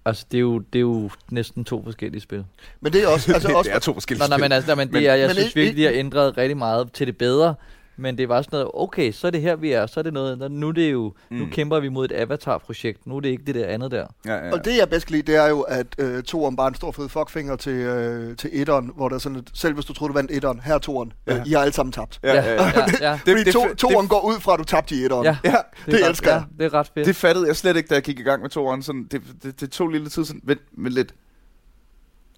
Altså, 0.06 0.26
det 0.30 0.36
er 0.38 0.40
jo, 0.40 0.58
det 0.58 0.78
er 0.78 0.80
jo 0.80 1.10
næsten 1.30 1.64
to 1.64 1.82
forskellige 1.84 2.20
spil. 2.20 2.44
Men 2.80 2.92
det 2.92 3.02
er 3.04 3.08
også, 3.08 3.32
altså 3.34 3.48
også 3.48 3.68
det 3.70 3.76
er 3.76 3.80
to 3.80 3.92
forskellige 3.92 4.24
Nå, 4.24 4.28
nej, 4.28 4.38
men, 4.38 4.52
altså, 4.52 4.68
nej, 4.68 4.74
men, 4.84 4.92
Men- 4.92 5.02
det 5.02 5.08
er, 5.08 5.14
jeg 5.14 5.26
men 5.26 5.34
synes 5.34 5.46
ikke- 5.46 5.60
virkelig, 5.60 5.76
de 5.76 5.84
har 5.92 5.98
ændret 6.00 6.38
rigtig 6.38 6.56
meget 6.56 6.92
til 6.92 7.06
det 7.06 7.18
bedre. 7.18 7.54
Men 7.96 8.18
det 8.18 8.28
var 8.28 8.42
sådan 8.42 8.56
noget, 8.56 8.70
okay, 8.74 9.12
så 9.12 9.26
er 9.26 9.30
det 9.30 9.40
her, 9.40 9.56
vi 9.56 9.72
er. 9.72 9.86
Så 9.86 10.00
er 10.00 10.04
det 10.04 10.12
noget, 10.12 10.50
nu, 10.50 10.68
er 10.68 10.72
det 10.72 10.92
jo, 10.92 11.12
mm. 11.30 11.36
nu 11.36 11.46
kæmper 11.52 11.80
vi 11.80 11.88
mod 11.88 12.04
et 12.04 12.12
avatar-projekt. 12.14 13.06
Nu 13.06 13.16
er 13.16 13.20
det 13.20 13.28
ikke 13.28 13.44
det 13.46 13.54
der 13.54 13.66
andet 13.66 13.90
der. 13.90 14.06
Ja, 14.26 14.34
ja. 14.34 14.52
Og 14.52 14.64
det 14.64 14.76
jeg 14.78 14.88
bedst 14.88 15.06
kan 15.06 15.16
lide, 15.16 15.32
det 15.32 15.36
er 15.36 15.48
jo, 15.48 15.60
at 15.60 15.86
øh, 15.98 16.22
toeren 16.22 16.56
bare 16.56 16.66
er 16.66 16.68
en 16.68 16.74
stor 16.74 16.92
fed 16.92 17.08
fuckfinger 17.08 17.56
til, 17.56 17.72
øh, 17.72 18.36
til 18.36 18.50
etteren, 18.52 18.90
hvor 18.96 19.08
der 19.08 19.14
er 19.14 19.18
sådan 19.18 19.36
lidt, 19.36 19.50
selv 19.58 19.74
hvis 19.74 19.84
du 19.84 19.92
troede, 19.92 20.12
du 20.12 20.14
vandt 20.18 20.30
etteren, 20.30 20.60
her 20.60 20.74
er 20.74 20.78
toeren, 20.78 21.12
Ja. 21.26 21.36
øh, 21.38 21.46
I 21.46 21.52
har 21.52 21.60
alle 21.60 21.72
sammen 21.72 21.92
tabt. 21.92 22.20
ja, 22.22 22.34
ja, 22.34 22.52
ja. 22.54 22.62
ja, 22.62 22.84
ja. 23.00 23.12
Det, 23.26 23.32
Fordi 23.32 23.44
det, 23.44 23.52
to, 23.52 23.68
det, 23.68 23.78
toeren 23.78 24.08
går 24.08 24.20
ud 24.20 24.40
fra, 24.40 24.52
at 24.52 24.58
du 24.58 24.64
tabte 24.64 24.94
i 24.94 25.04
etteren. 25.04 25.24
ja. 25.24 25.36
ja, 25.44 25.54
det 25.86 25.94
er 25.94 26.04
ret- 26.04 26.08
elsker 26.08 26.30
jeg. 26.30 26.44
Ja, 26.58 26.64
det 26.64 26.72
er 26.74 26.78
ret 26.78 26.90
fedt. 26.94 27.06
det 27.06 27.16
fattede 27.16 27.46
jeg 27.46 27.56
slet 27.56 27.76
ikke, 27.76 27.88
da 27.88 27.94
jeg 27.94 28.02
gik 28.02 28.18
i 28.18 28.22
gang 28.22 28.42
med 28.42 28.50
toeren. 28.50 28.82
Sådan, 28.82 29.04
det, 29.10 29.22
det, 29.42 29.60
det 29.60 29.70
tog 29.70 29.88
lidt 29.88 30.12
tid 30.12 30.24
sådan, 30.24 30.40
vent, 30.44 30.60
vent 30.72 30.94
lidt. 30.94 31.14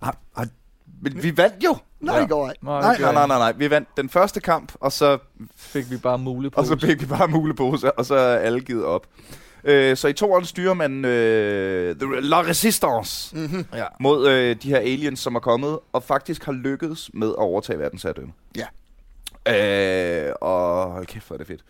Har, 0.02 0.16
har, 0.36 0.48
men 1.02 1.22
vi 1.22 1.36
vandt 1.36 1.64
jo! 1.64 1.76
Nej, 2.00 2.18
ja. 2.18 2.26
går 2.26 2.52
Nej, 2.62 2.98
nej, 3.00 3.12
nej, 3.12 3.26
nej, 3.26 3.38
nej. 3.38 3.52
Vi 3.56 3.70
vandt 3.70 3.88
den 3.96 4.08
første 4.08 4.40
kamp, 4.40 4.72
og 4.80 4.92
så, 4.92 5.18
Fik 5.56 5.90
vi 5.90 5.96
bare 5.96 6.18
på. 6.50 6.60
og 6.60 6.66
så 6.66 6.78
fik 6.80 7.00
vi 7.00 7.06
bare 7.06 7.28
mulepose, 7.28 7.92
og 7.98 8.06
så 8.06 8.14
er 8.14 8.36
alle 8.38 8.60
givet 8.60 8.84
op. 8.84 9.06
Øh, 9.64 9.96
så 9.96 10.08
i 10.08 10.12
toeren 10.12 10.44
styrer 10.44 10.74
man 10.74 11.04
øh, 11.04 11.96
the, 11.96 12.20
La 12.20 12.40
Resistance 12.42 13.36
Mm-hmm. 13.36 13.64
Ja. 13.74 13.84
mod 14.00 14.28
øh, 14.28 14.56
de 14.62 14.68
her 14.68 14.78
aliens, 14.78 15.20
som 15.20 15.34
er 15.34 15.40
kommet, 15.40 15.78
og 15.92 16.02
faktisk 16.02 16.44
har 16.44 16.52
lykkedes 16.52 17.10
med 17.14 17.28
at 17.28 17.34
overtage 17.36 17.78
verdensherredømme. 17.78 18.32
Ja. 18.56 18.66
Øh, 19.48 19.54
hold 20.96 21.06
kæft, 21.06 21.26
hvor 21.26 21.34
er 21.34 21.38
det 21.38 21.46
fedt. 21.46 21.64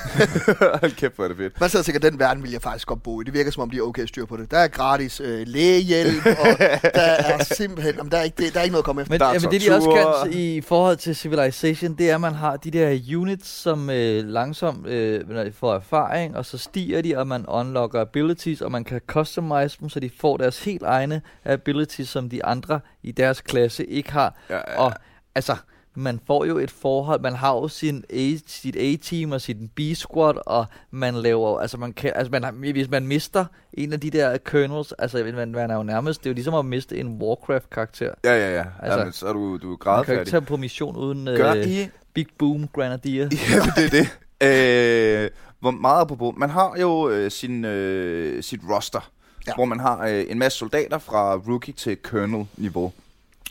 hold 0.80 0.92
kæft, 0.96 1.14
hvor 1.14 1.24
er 1.24 1.28
det 1.28 1.36
fedt. 1.36 1.60
Man 1.60 1.70
sidder 1.70 1.82
sikkert, 1.82 2.02
den 2.02 2.18
verden 2.18 2.42
vil 2.42 2.50
jeg 2.50 2.62
faktisk 2.62 2.86
godt 2.86 3.02
bo 3.02 3.20
i. 3.20 3.24
Det 3.24 3.34
virker 3.34 3.50
som 3.50 3.62
om, 3.62 3.70
de 3.70 3.76
er 3.76 3.82
okay 3.82 4.06
styr 4.06 4.26
på 4.26 4.36
det. 4.36 4.50
Der 4.50 4.58
er 4.58 4.68
gratis 4.68 5.20
øh, 5.20 5.46
lægehjælp, 5.46 6.26
og 6.42 6.58
der 6.94 7.02
er 7.02 7.44
simpelthen, 7.44 7.94
jamen, 7.96 8.12
der, 8.12 8.18
er 8.18 8.22
ikke, 8.22 8.42
det, 8.42 8.54
der 8.54 8.60
er 8.60 8.64
ikke 8.64 8.72
noget 8.72 8.82
at 8.82 8.84
komme 8.84 9.02
efter. 9.02 9.14
Men, 9.14 9.20
Der 9.20 9.26
er 9.26 9.32
ja, 9.32 9.38
men 9.42 9.50
det 9.50 9.62
de 9.62 9.74
også 9.74 10.20
kan 10.22 10.32
i 10.32 10.60
forhold 10.60 10.96
til 10.96 11.16
Civilization, 11.16 11.94
det 11.94 12.10
er, 12.10 12.14
at 12.14 12.20
man 12.20 12.34
har 12.34 12.56
de 12.56 12.70
der 12.70 13.16
units, 13.16 13.48
som 13.48 13.90
øh, 13.90 14.24
langsomt 14.24 14.86
øh, 14.86 15.28
når 15.28 15.44
de 15.44 15.52
får 15.52 15.74
erfaring, 15.74 16.36
og 16.36 16.46
så 16.46 16.58
stiger 16.58 17.02
de, 17.02 17.16
og 17.16 17.26
man 17.26 17.46
unlocker 17.46 18.00
abilities, 18.00 18.60
og 18.60 18.72
man 18.72 18.84
kan 18.84 19.00
customize 19.06 19.76
dem, 19.80 19.88
så 19.88 20.00
de 20.00 20.10
får 20.20 20.36
deres 20.36 20.64
helt 20.64 20.82
egne 20.82 21.22
abilities, 21.44 22.08
som 22.08 22.30
de 22.30 22.44
andre 22.44 22.80
i 23.02 23.12
deres 23.12 23.40
klasse 23.40 23.86
ikke 23.86 24.12
har. 24.12 24.34
Ja, 24.50 24.56
ja, 24.56 24.78
Og 24.78 24.92
altså, 25.34 25.56
man 25.98 26.20
får 26.26 26.44
jo 26.44 26.58
et 26.58 26.70
forhold, 26.70 27.20
man 27.20 27.34
har 27.34 27.54
jo 27.54 27.68
sin 27.68 28.04
A, 28.10 28.30
sit 28.46 28.76
A-team 28.76 29.32
og 29.32 29.40
sit 29.40 29.56
B-squad, 29.74 30.34
og 30.46 30.66
man 30.90 31.14
laver, 31.14 31.60
altså 31.60 31.76
man 31.76 31.92
kan, 31.92 32.12
altså 32.14 32.30
man, 32.30 32.54
hvis 32.72 32.90
man 32.90 33.06
mister 33.06 33.44
en 33.72 33.92
af 33.92 34.00
de 34.00 34.10
der 34.10 34.38
kernels, 34.38 34.92
altså 34.92 35.32
man, 35.34 35.52
man 35.52 35.70
er 35.70 35.74
jo 35.74 35.82
nærmest, 35.82 36.20
det 36.20 36.26
er 36.26 36.30
jo 36.30 36.34
ligesom 36.34 36.54
at 36.54 36.64
miste 36.64 36.96
en 36.96 37.22
Warcraft-karakter. 37.22 38.14
Ja, 38.24 38.34
ja, 38.34 38.56
ja. 38.56 38.64
Altså, 38.82 38.98
Jamen, 38.98 39.12
så 39.12 39.26
er 39.26 39.32
du, 39.32 39.56
du 39.56 39.72
er 39.72 39.96
Man 39.96 40.04
kan 40.04 40.14
jo 40.14 40.20
ikke 40.20 40.30
tage 40.30 40.40
på 40.40 40.56
mission 40.56 40.96
uden 40.96 41.24
Gør 41.24 41.54
øh, 41.54 41.66
I 41.66 41.88
Big 42.14 42.26
Boom 42.38 42.68
Grenadier. 42.68 43.28
Ja, 43.50 43.82
det 43.82 43.84
er 43.84 43.90
det. 43.90 45.24
Øh, 45.24 45.30
hvor 45.60 45.70
meget 45.70 46.00
apropos. 46.00 46.34
Man 46.36 46.50
har 46.50 46.76
jo 46.80 47.08
øh, 47.08 47.30
sin, 47.30 47.64
øh, 47.64 48.42
sit 48.42 48.60
roster, 48.70 49.10
ja. 49.46 49.54
hvor 49.54 49.64
man 49.64 49.80
har 49.80 50.06
øh, 50.06 50.24
en 50.28 50.38
masse 50.38 50.58
soldater 50.58 50.98
fra 50.98 51.34
rookie 51.34 51.74
til 51.74 51.96
colonel-niveau. 52.02 52.92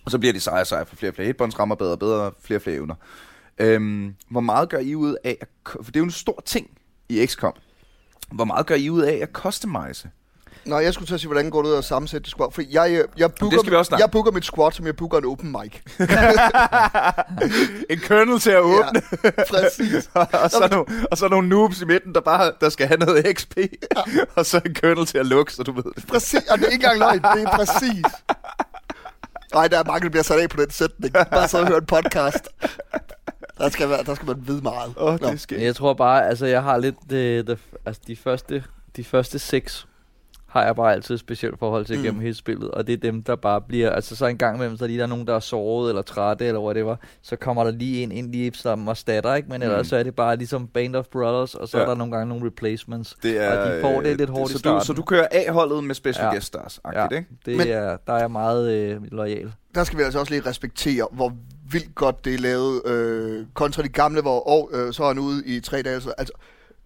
Og 0.07 0.11
så 0.11 0.19
bliver 0.19 0.33
de 0.33 0.39
sejre 0.39 0.61
og 0.61 0.67
sejre 0.67 0.85
for 0.85 0.95
flere 0.95 1.11
og 1.11 1.15
flere 1.15 1.25
hitpoints, 1.25 1.59
rammer 1.59 1.75
bedre 1.75 1.91
og 1.91 1.99
bedre, 1.99 2.31
flere 2.41 2.57
og 2.57 2.61
flere 2.61 2.75
evner. 2.75 2.95
Øhm, 3.57 4.15
hvor 4.29 4.39
meget 4.39 4.69
gør 4.69 4.79
I 4.79 4.95
ud 4.95 5.15
af, 5.23 5.37
at, 5.41 5.47
for 5.65 5.83
det 5.83 5.95
er 5.95 5.99
jo 5.99 6.03
en 6.03 6.11
stor 6.11 6.43
ting 6.45 6.69
i 7.09 7.25
XCOM. 7.25 7.53
Hvor 8.31 8.45
meget 8.45 8.65
gør 8.65 8.75
I 8.75 8.89
ud 8.89 9.01
af 9.01 9.19
at 9.21 9.29
customize? 9.33 10.09
Nå, 10.65 10.79
jeg 10.79 10.93
skulle 10.93 11.07
til 11.07 11.13
at 11.13 11.19
sige, 11.19 11.27
hvordan 11.27 11.49
går 11.49 11.61
det 11.61 11.69
ud 11.69 11.75
at 11.75 11.83
sammensætte 11.83 12.23
det 12.23 12.31
squad? 12.31 12.51
For 12.51 12.61
jeg, 12.71 12.91
øh, 12.91 13.07
jeg, 13.17 13.33
booker, 13.33 13.55
det 13.55 13.59
skal 13.59 13.71
vi 13.71 13.75
også 13.75 13.89
snakke 13.89 14.03
jeg 14.03 14.11
booker 14.11 14.31
mit 14.31 14.45
squad, 14.45 14.71
som 14.71 14.85
jeg 14.85 14.95
booker 14.95 15.17
en 15.17 15.25
open 15.25 15.51
mic. 15.51 15.73
en 17.93 17.99
colonel 17.99 18.39
til 18.39 18.51
at 18.51 18.59
åbne, 18.59 19.01
Ja, 19.23 19.29
præcis. 19.49 20.09
og, 20.43 20.51
så 20.51 20.67
nogle, 20.71 20.85
og 21.11 21.17
så 21.17 21.27
nogle 21.27 21.49
noobs 21.49 21.81
i 21.81 21.85
midten, 21.85 22.13
der 22.13 22.21
bare 22.21 22.51
der 22.61 22.69
skal 22.69 22.87
have 22.87 22.97
noget 22.97 23.37
XP. 23.37 23.57
Ja. 23.57 23.65
og 24.35 24.45
så 24.45 24.61
en 24.65 24.75
colonel 24.75 25.05
til 25.05 25.17
at 25.17 25.25
lukke, 25.25 25.53
så 25.53 25.63
du 25.63 25.71
ved 25.71 25.83
det. 25.95 26.07
Præcis, 26.07 26.43
og 26.49 26.57
det 26.57 26.67
er 26.67 26.71
ikke 26.71 26.85
engang 26.85 26.99
løgn, 26.99 27.37
det 27.37 27.43
er 27.43 27.57
præcis. 27.57 28.05
Nej, 29.53 29.67
der 29.67 29.79
er 29.79 29.83
mange, 29.83 30.03
der 30.03 30.09
bliver 30.09 30.23
sat 30.23 30.39
af 30.39 30.49
på 30.49 30.61
den 30.61 30.69
sætning. 30.69 31.13
Bare 31.13 31.47
så 31.47 31.59
og 31.59 31.67
høre 31.67 31.77
en 31.77 31.85
podcast. 31.85 32.49
Der 33.57 33.69
skal, 33.69 33.89
være, 33.89 34.03
der 34.03 34.15
skal 34.15 34.27
man 34.27 34.47
vide 34.47 34.61
meget. 34.61 34.93
Åh, 34.97 35.13
oh, 35.13 35.19
det 35.19 35.41
skal 35.41 35.59
Jeg 35.59 35.75
tror 35.75 35.93
bare, 35.93 36.27
altså 36.27 36.45
jeg 36.45 36.63
har 36.63 36.77
lidt, 36.77 37.11
øh, 37.11 37.45
the, 37.45 37.57
altså 37.85 38.01
de 38.07 38.15
første, 38.15 38.63
de 38.95 39.03
første 39.03 39.39
seks 39.39 39.87
har 40.47 40.65
jeg 40.65 40.75
bare 40.75 40.93
altid 40.93 41.13
et 41.15 41.19
specielt 41.19 41.59
forhold 41.59 41.85
til 41.85 41.97
Mm. 41.97 42.03
gennem 42.03 42.21
hele 42.21 42.33
spillet, 42.35 42.71
og 42.71 42.87
det 42.87 42.93
er 42.93 42.97
dem, 42.97 43.23
der 43.23 43.35
bare 43.35 43.61
bliver, 43.61 43.89
altså 43.89 44.15
så 44.15 44.25
en 44.25 44.37
gang 44.37 44.55
imellem, 44.55 44.77
så 44.77 44.87
lige 44.87 44.97
der 44.97 45.03
er 45.03 45.07
nogen, 45.07 45.27
der 45.27 45.35
er 45.35 45.39
såret 45.39 45.89
eller 45.89 46.01
trætte 46.01 46.45
eller 46.45 46.61
whatever, 46.61 46.95
så 47.21 47.35
kommer 47.35 47.63
der 47.63 47.71
lige 47.71 48.03
en 48.03 48.11
ind 48.11 48.31
lige 48.31 48.51
som 48.53 48.87
erstatter, 48.87 49.35
ikke? 49.35 49.49
Men 49.49 49.61
ellers 49.61 49.79
Mm. 49.79 49.83
så 49.89 49.95
er 49.97 50.03
det 50.03 50.15
bare 50.15 50.35
ligesom 50.35 50.67
Band 50.67 50.95
of 50.95 51.05
Brothers, 51.05 51.55
og 51.55 51.67
så 51.67 51.77
Ja. 51.77 51.83
er 51.83 51.87
der 51.87 51.95
nogle 51.95 52.13
gange 52.17 52.29
nogle 52.29 52.45
replacements. 52.45 53.15
Det 53.23 53.43
er, 53.43 53.57
Og 53.59 53.75
de 53.75 53.81
får 53.81 54.01
det 54.01 54.11
øh, 54.11 54.17
lidt 54.17 54.29
hårdt 54.29 54.49
i 54.49 54.53
så 54.53 54.57
du, 54.57 54.59
starten. 54.59 54.85
så 54.85 54.93
du 54.93 55.01
kører 55.01 55.27
A-holdet 55.31 55.83
med 55.83 55.95
special 55.95 56.25
Ja. 56.25 56.31
guest 56.31 56.47
stars, 56.47 56.79
Ja, 56.93 57.03
ikke? 57.03 57.25
det 57.45 57.57
Men- 57.57 57.67
er, 57.67 57.97
der 58.07 58.13
er 58.13 58.19
jeg 58.19 58.31
meget 58.31 58.71
øh, 58.73 59.01
lojal. 59.11 59.51
Der 59.75 59.83
skal 59.83 59.97
vi 59.99 60.03
altså 60.03 60.19
også 60.19 60.33
lige 60.33 60.49
respektere, 60.49 61.07
hvor 61.11 61.33
vildt 61.71 61.95
godt 61.95 62.25
det 62.25 62.33
er 62.33 62.39
lavet 62.39 62.81
øh, 62.85 63.45
kontra 63.53 63.81
de 63.83 63.87
gamle, 63.87 64.21
hvor 64.21 64.47
og, 64.49 64.69
øh, 64.73 64.93
så 64.93 65.03
er 65.03 65.07
han 65.07 65.19
ude 65.19 65.43
i 65.45 65.59
tre 65.59 65.81
dage. 65.81 66.01
Så, 66.01 66.13
altså, 66.17 66.33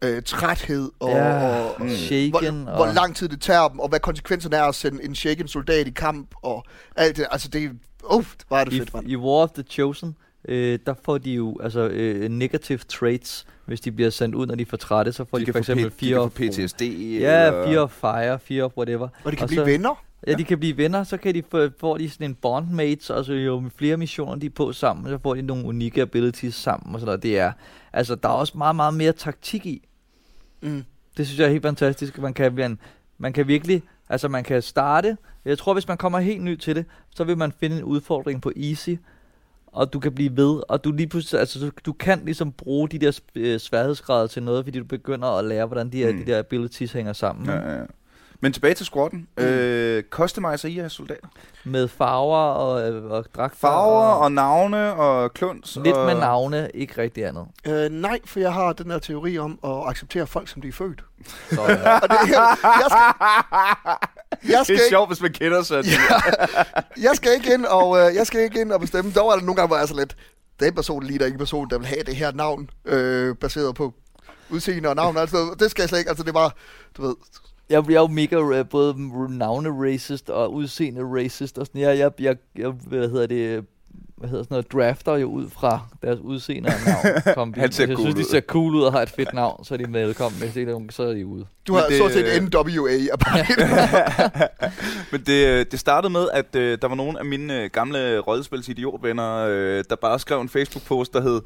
øh, 0.03 0.22
træthed 0.24 0.91
og, 1.00 1.10
ja, 1.10 1.60
og, 1.60 1.75
mm. 1.79 1.89
shaken 1.89 2.62
hvor, 2.62 2.72
og... 2.72 2.75
hvor 2.75 2.93
lang 2.93 3.15
tid 3.15 3.29
det 3.29 3.41
tager 3.41 3.67
dem, 3.67 3.79
og 3.79 3.89
hvad 3.89 4.00
konsekvenserne 4.00 4.55
er 4.55 4.63
at 4.63 4.75
sende 4.75 5.03
en 5.03 5.15
shaken 5.15 5.48
soldat 5.48 5.88
i 5.88 5.91
kamp, 5.91 6.27
og 6.41 6.65
alt 6.96 7.17
det. 7.17 7.27
Altså, 7.31 7.48
det 7.48 7.63
er... 7.63 7.70
Uff, 8.13 8.34
hvor 8.48 8.58
er 8.58 8.63
det 8.63 8.74
I, 8.74 8.79
fedt, 8.79 8.93
mand. 8.93 9.10
I 9.10 9.15
War 9.15 9.43
of 9.43 9.50
the 9.51 9.63
Chosen, 9.63 10.15
øh, 10.48 10.79
der 10.86 10.93
får 11.05 11.17
de 11.17 11.31
jo 11.31 11.58
altså 11.63 11.79
øh, 11.88 12.29
negative 12.29 12.79
traits, 12.89 13.46
hvis 13.65 13.81
de 13.81 13.91
bliver 13.91 14.10
sendt 14.10 14.36
ud, 14.36 14.46
når 14.46 14.55
de 14.55 14.62
er 14.62 14.65
for 14.70 14.77
trætte, 14.77 15.12
så 15.12 15.25
får 15.25 15.38
de, 15.38 15.46
de 15.46 15.51
for 15.51 15.60
eksempel 15.60 15.88
P- 15.88 15.93
fire 16.00 16.15
de 16.15 16.20
of 16.20 16.34
kan 16.34 16.53
få 16.53 16.62
PTSD. 16.62 16.81
Ja, 16.81 17.48
eller- 17.48 17.67
fire 17.67 17.79
of 17.79 17.91
fire, 17.91 18.39
fire 18.39 18.63
of 18.63 18.72
whatever. 18.77 19.08
Og 19.24 19.31
de 19.31 19.36
kan 19.36 19.43
og 19.43 19.48
blive 19.48 19.60
så, 19.60 19.65
venner. 19.65 20.03
Ja, 20.27 20.34
de 20.34 20.43
kan 20.43 20.60
blive 20.60 20.77
venner, 20.77 21.03
så 21.03 21.17
kan 21.17 21.36
de 21.36 21.43
få, 21.51 21.70
får 21.79 21.98
de 21.98 22.10
sådan 22.10 22.29
en 22.29 22.36
bondmates, 22.36 23.10
og 23.10 23.25
så 23.25 23.34
jo 23.34 23.63
flere 23.77 23.98
missioner 23.98 24.36
de 24.36 24.46
er 24.46 24.50
på 24.50 24.74
sammen, 24.74 25.08
så 25.08 25.17
får 25.24 25.36
de 25.36 25.41
nogle 25.41 25.65
unikke 25.65 26.01
abilities 26.01 26.55
sammen 26.55 26.96
og 26.96 27.00
sådan 27.00 27.05
noget. 27.05 27.24
Det 27.24 27.39
er, 27.39 27.51
altså 27.93 28.15
der 28.15 28.29
er 28.29 28.34
også 28.34 28.58
meget, 28.58 28.75
meget 28.75 28.93
mere 28.93 29.12
taktik 29.12 29.65
i. 29.65 29.88
Mm. 30.62 30.84
Det 31.17 31.28
synes 31.28 31.39
jeg 31.39 31.45
er 31.45 31.50
helt 31.52 31.62
fantastisk. 31.63 32.17
Man 32.17 32.34
kan, 32.34 32.56
man, 32.56 32.80
man 33.17 33.34
kan 33.34 33.47
virkelig, 33.47 33.84
altså 34.10 34.28
man 34.28 34.43
kan 34.43 34.62
starte. 34.62 35.17
Jeg 35.45 35.58
tror, 35.58 35.74
hvis 35.74 35.88
man 35.88 35.97
kommer 35.97 36.19
helt 36.19 36.43
ny 36.43 36.56
til 36.56 36.76
det, 36.76 36.86
så 37.10 37.24
vil 37.24 37.38
man 37.38 37.52
finde 37.60 37.78
en 37.78 37.84
udfordring 37.84 38.41
på 38.41 38.52
easy, 38.56 38.89
og 39.67 39.93
du 39.93 40.00
kan 40.00 40.12
blive 40.15 40.38
ved, 40.38 40.62
og 40.69 40.84
du 40.84 40.91
lige 40.91 41.08
pludselig, 41.08 41.39
altså 41.39 41.60
du, 41.60 41.71
du 41.86 41.93
kan 41.93 42.21
ligesom 42.26 42.52
bruge 42.52 42.89
de 42.89 42.97
der 43.00 43.19
øh, 43.36 43.60
sværhedsgrader 43.60 44.28
til 44.28 44.43
noget, 44.43 44.65
fordi 44.65 44.80
du 44.80 44.86
begynder 44.86 45.28
at 45.28 45.45
lære, 45.45 45.65
hvordan 45.65 45.89
de, 45.91 45.97
her, 45.97 46.12
Mm. 46.13 46.17
de 46.17 46.32
der 46.32 46.39
abilities 46.39 46.91
hænger 46.91 47.13
sammen. 47.13 47.45
Ja, 47.45 47.56
ja, 47.56 47.78
ja. 47.80 47.86
Men 48.43 48.54
tilbage 48.54 48.73
til 48.73 48.86
squatten. 48.86 49.27
Mm. 49.38 49.43
Øh, 49.43 50.04
customizer 50.10 50.69
I 50.69 50.77
jeres 50.77 50.93
soldater? 50.93 51.27
Med 51.63 51.88
farver 51.88 52.38
og, 52.38 52.89
øh, 52.93 53.12
og 53.12 53.25
dragter. 53.36 53.58
Farver 53.58 54.04
og 54.13 54.32
navne 54.32 54.93
og 54.93 55.34
kluns. 55.34 55.77
Lidt 55.84 55.95
og... 55.95 56.06
med 56.06 56.15
navne, 56.15 56.69
ikke 56.73 57.01
rigtig 57.01 57.25
andet. 57.25 57.47
Øh, 57.67 57.89
nej, 57.89 58.19
for 58.25 58.39
jeg 58.39 58.54
har 58.54 58.73
den 58.73 58.91
her 58.91 58.99
teori 58.99 59.38
om 59.38 59.60
at 59.63 59.88
acceptere 59.89 60.27
folk, 60.27 60.47
som 60.47 60.62
de 60.62 60.67
er 60.67 60.71
født. 60.71 61.04
Så, 61.49 61.62
ja. 61.62 61.99
Og 62.04 62.10
det, 62.10 62.17
jeg, 62.30 62.58
jeg, 62.63 62.88
skal, 62.89 63.27
jeg, 64.49 64.58
Det 64.58 64.65
skal 64.65 64.75
er 64.75 64.80
ikke, 64.80 64.89
sjovt, 64.89 65.10
hvis 65.10 65.21
man 65.21 65.32
kender 65.34 65.62
sig. 65.63 65.84
jeg 66.97 67.12
skal 67.15 67.34
ikke 67.34 67.54
ind 67.54 67.65
og 67.65 67.97
øh, 67.99 68.15
jeg 68.15 68.27
skal 68.27 68.41
ikke 68.41 68.62
ind 68.62 68.71
og 68.71 68.80
bestemme. 68.80 69.12
Dog 69.12 69.32
er 69.32 69.36
der 69.36 69.41
nogle 69.41 69.56
gange, 69.56 69.67
hvor 69.67 69.75
jeg 69.75 69.84
er 69.84 69.88
så 69.88 69.95
lidt, 69.95 70.15
den 70.60 70.75
person 70.75 71.04
lige 71.04 71.19
der 71.19 71.25
ikke 71.25 71.36
en 71.36 71.39
person, 71.39 71.69
der 71.69 71.77
vil 71.77 71.88
have 71.88 72.04
det 72.04 72.15
her 72.15 72.32
navn, 72.32 72.69
øh, 72.86 73.36
baseret 73.36 73.75
på 73.75 73.93
udseende 74.49 74.89
og 74.89 74.95
navn. 74.95 75.17
Altså, 75.17 75.56
det 75.60 75.71
skal 75.71 75.82
jeg 75.82 75.89
slet 75.89 75.99
ikke. 75.99 76.10
Altså, 76.10 76.23
det 76.23 76.34
var, 76.34 76.56
du 76.97 77.01
ved, 77.01 77.15
jeg 77.71 77.84
bliver 77.84 78.01
jo 78.01 78.07
mega 78.07 78.63
både 78.63 78.95
navne-racist 79.38 80.29
og 80.29 80.53
udseende-racist 80.53 81.57
og 81.57 81.65
sådan. 81.65 81.81
Jeg, 81.81 81.97
jeg, 81.97 82.12
jeg, 82.19 82.36
jeg, 82.57 82.69
hvad 82.69 83.10
hedder 83.10 83.27
det, 83.27 83.65
hvad 84.17 84.29
hedder 84.29 84.43
sådan 84.43 84.53
noget, 84.55 84.71
drafter 84.73 85.15
jo 85.15 85.27
ud 85.27 85.49
fra 85.49 85.79
deres 86.01 86.19
udseende 86.19 86.69
og 86.69 86.75
navn. 86.86 87.21
Kombi. 87.36 87.60
Han 87.60 87.71
ser 87.71 87.86
Hvis 87.86 87.89
jeg 87.89 87.97
cool 87.97 88.05
synes, 88.05 88.15
de 88.15 88.21
ud. 88.21 88.31
ser 88.31 88.41
cool 88.41 88.75
ud 88.75 88.81
og 88.81 88.91
har 88.91 89.01
et 89.01 89.10
fedt 89.10 89.34
navn, 89.34 89.65
så 89.65 89.73
er 89.73 89.77
de 89.77 89.93
velkommen. 89.93 90.41
Hvis 90.41 90.55
ikke, 90.55 90.71
nogen, 90.71 90.89
så 90.89 91.03
er 91.03 91.13
de 91.13 91.25
ude. 91.25 91.45
du 91.67 91.73
har 91.73 91.86
det, 91.88 91.95
stort 91.95 92.12
set 92.12 92.25
øh, 92.25 92.43
NWA 92.43 92.91
Men 95.12 95.21
det, 95.25 95.47
øh, 95.47 95.65
det 95.71 95.79
startede 95.79 96.13
med, 96.13 96.27
at 96.34 96.55
øh, 96.55 96.77
der 96.81 96.88
var 96.88 96.95
nogle 96.95 97.19
af 97.19 97.25
mine 97.25 97.63
øh, 97.63 97.69
gamle 97.69 98.19
rollespils 98.19 98.69
idiotvenner, 98.69 99.47
øh, 99.49 99.84
der 99.89 99.95
bare 99.95 100.19
skrev 100.19 100.41
en 100.41 100.49
Facebook-post, 100.49 101.13
der 101.13 101.21
hed 101.21 101.41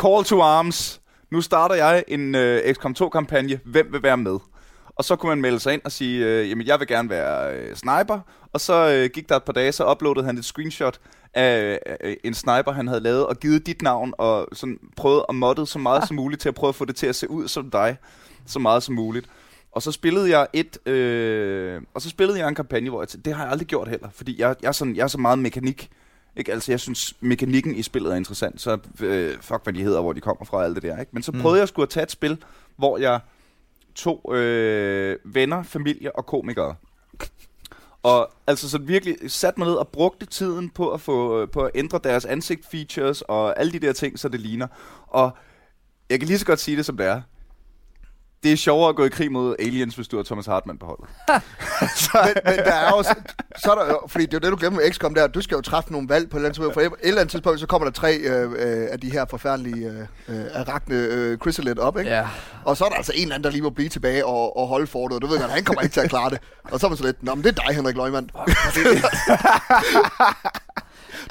Call 0.00 0.24
to 0.24 0.42
Arms. 0.42 1.00
Nu 1.30 1.40
starter 1.40 1.74
jeg 1.74 2.04
en 2.08 2.34
øh, 2.34 2.74
XCOM 2.74 2.94
2-kampagne. 3.00 3.60
Hvem 3.64 3.92
vil 3.92 4.02
være 4.02 4.16
med? 4.16 4.38
Og 4.98 5.04
så 5.04 5.16
kunne 5.16 5.28
man 5.30 5.40
melde 5.40 5.60
sig 5.60 5.72
ind 5.72 5.80
og 5.84 5.92
sige, 5.92 6.26
øh, 6.26 6.50
jamen 6.50 6.66
jeg 6.66 6.78
vil 6.80 6.88
gerne 6.88 7.10
være 7.10 7.54
øh, 7.56 7.76
sniper. 7.76 8.20
Og 8.52 8.60
så 8.60 8.88
øh, 8.92 9.10
gik 9.14 9.28
der 9.28 9.36
et 9.36 9.42
par 9.42 9.52
dage, 9.52 9.72
så 9.72 9.90
uploadede 9.90 10.26
han 10.26 10.38
et 10.38 10.44
screenshot 10.44 11.00
af 11.34 11.78
øh, 12.04 12.16
en 12.24 12.34
sniper, 12.34 12.72
han 12.72 12.88
havde 12.88 13.00
lavet, 13.00 13.26
og 13.26 13.36
givet 13.40 13.66
dit 13.66 13.82
navn, 13.82 14.14
og 14.18 14.48
sådan 14.52 14.78
prøvet 14.96 15.24
at 15.28 15.34
modde 15.34 15.66
så 15.66 15.78
meget 15.78 16.08
som 16.08 16.16
muligt 16.16 16.42
til 16.42 16.48
at 16.48 16.54
prøve 16.54 16.68
at 16.68 16.74
få 16.74 16.84
det 16.84 16.96
til 16.96 17.06
at 17.06 17.16
se 17.16 17.30
ud 17.30 17.48
som 17.48 17.70
dig, 17.70 17.96
så 18.46 18.58
meget 18.58 18.82
som 18.82 18.94
muligt. 18.94 19.26
Og 19.72 19.82
så 19.82 19.92
spillede 19.92 20.30
jeg 20.38 20.46
et, 20.52 20.86
øh, 20.88 21.82
og 21.94 22.02
så 22.02 22.08
spillede 22.08 22.38
jeg 22.38 22.48
en 22.48 22.54
kampagne, 22.54 22.90
hvor 22.90 23.02
jeg 23.02 23.08
tænkte, 23.08 23.30
det 23.30 23.36
har 23.36 23.44
jeg 23.44 23.52
aldrig 23.52 23.66
gjort 23.68 23.88
heller, 23.88 24.08
fordi 24.14 24.40
jeg, 24.40 24.54
jeg, 24.62 24.68
er, 24.68 24.72
sådan, 24.72 24.96
jeg 24.96 25.02
er 25.02 25.06
så 25.08 25.18
meget 25.18 25.38
mekanik. 25.38 25.90
Ikke? 26.36 26.52
Altså, 26.52 26.72
jeg 26.72 26.80
synes, 26.80 27.14
mekanikken 27.20 27.74
i 27.74 27.82
spillet 27.82 28.12
er 28.12 28.16
interessant, 28.16 28.60
så 28.60 28.78
øh, 29.00 29.34
fuck, 29.40 29.64
hvad 29.64 29.72
de 29.72 29.82
hedder, 29.82 30.00
hvor 30.00 30.12
de 30.12 30.20
kommer 30.20 30.44
fra, 30.44 30.64
alt 30.64 30.74
det 30.74 30.82
der. 30.82 30.98
Ikke? 31.00 31.10
Men 31.14 31.22
så 31.22 31.32
Mm. 31.32 31.40
prøvede 31.40 31.60
jeg 31.60 31.68
skulle 31.68 31.84
at 31.84 31.90
tage 31.90 32.04
et 32.04 32.10
spil, 32.10 32.38
hvor 32.76 32.98
jeg 32.98 33.20
to 33.98 34.34
øh, 34.34 35.16
venner, 35.24 35.62
familie 35.62 36.16
og 36.16 36.26
komikere. 36.26 36.74
Og 38.02 38.30
altså 38.46 38.70
så 38.70 38.78
virkelig 38.78 39.16
sat 39.28 39.58
mig 39.58 39.68
ned 39.68 39.74
og 39.74 39.88
brugte 39.88 40.26
tiden 40.26 40.70
på 40.70 40.90
at 40.90 41.00
få 41.00 41.42
øh, 41.42 41.48
på 41.48 41.60
at 41.60 41.70
ændre 41.74 42.00
deres 42.04 42.24
ansigt 42.24 42.66
features 42.70 43.22
og 43.22 43.60
alle 43.60 43.72
de 43.72 43.78
der 43.78 43.92
ting, 43.92 44.18
så 44.18 44.28
det 44.28 44.40
ligner. 44.40 44.66
Og 45.06 45.30
jeg 46.10 46.18
kan 46.18 46.28
lige 46.28 46.38
så 46.38 46.46
godt 46.46 46.60
sige 46.60 46.76
det, 46.76 46.86
som 46.86 46.96
det 46.96 47.06
er. 47.06 47.22
Det 48.42 48.52
er 48.52 48.56
sjovere 48.56 48.88
at 48.88 48.96
gå 48.96 49.04
i 49.04 49.08
krig 49.08 49.32
mod 49.32 49.56
aliens, 49.58 49.94
hvis 49.94 50.08
du 50.08 50.16
har 50.16 50.24
Thomas 50.24 50.46
Hartmann 50.46 50.78
på 50.78 50.86
holdet. 50.86 51.06
men, 52.26 52.34
men 52.44 52.56
der 52.64 52.74
er 52.74 52.92
også, 52.92 53.14
så 53.56 53.70
er 53.72 53.74
der 53.74 53.86
jo, 53.86 54.00
fordi 54.06 54.26
det 54.26 54.34
er 54.34 54.36
jo 54.36 54.40
det, 54.40 54.50
du 54.50 54.56
glemmer 54.56 54.80
med 54.80 54.90
XCOM 54.90 55.14
der, 55.14 55.26
du 55.26 55.40
skal 55.40 55.54
jo 55.54 55.60
træffe 55.60 55.92
nogle 55.92 56.08
valg 56.08 56.30
på 56.30 56.36
et 56.36 56.38
eller 56.38 56.48
andet 56.48 56.56
tidspunkt, 56.56 56.74
for 56.74 56.80
et 56.80 56.92
eller 57.08 57.20
andet 57.20 57.30
tidspunkt, 57.30 57.60
så 57.60 57.66
kommer 57.66 57.86
der 57.88 57.92
tre 57.92 58.16
øh, 58.16 58.52
øh, 58.52 58.88
af 58.90 59.00
de 59.00 59.12
her 59.12 59.24
forfærdelige 59.30 59.86
øh, 59.86 60.00
øh, 60.28 60.44
arachne 60.54 60.96
øh, 60.96 61.38
chrysalit 61.38 61.78
op, 61.78 61.98
ikke? 61.98 62.10
Ja. 62.10 62.26
Og 62.64 62.76
så 62.76 62.84
er 62.84 62.88
der 62.88 62.96
altså 62.96 63.12
en 63.14 63.22
eller 63.22 63.34
anden, 63.34 63.44
der 63.44 63.50
lige 63.50 63.62
må 63.62 63.70
blive 63.70 63.88
tilbage 63.88 64.26
og, 64.26 64.56
og 64.56 64.68
holde 64.68 64.86
fortet, 64.86 65.16
og 65.16 65.22
du 65.22 65.26
ved 65.26 65.40
godt, 65.40 65.50
han 65.50 65.64
kommer 65.64 65.82
ikke 65.82 65.92
til 65.92 66.00
at 66.00 66.10
klare 66.10 66.30
det. 66.30 66.38
Og 66.64 66.80
så 66.80 66.86
er 66.86 66.90
man 66.90 66.96
så 66.96 67.04
lidt, 67.04 67.22
nå, 67.22 67.34
men 67.34 67.44
det 67.44 67.58
er 67.58 67.62
dig, 67.66 67.74
Henrik 67.74 67.96
Løgman. 67.96 68.30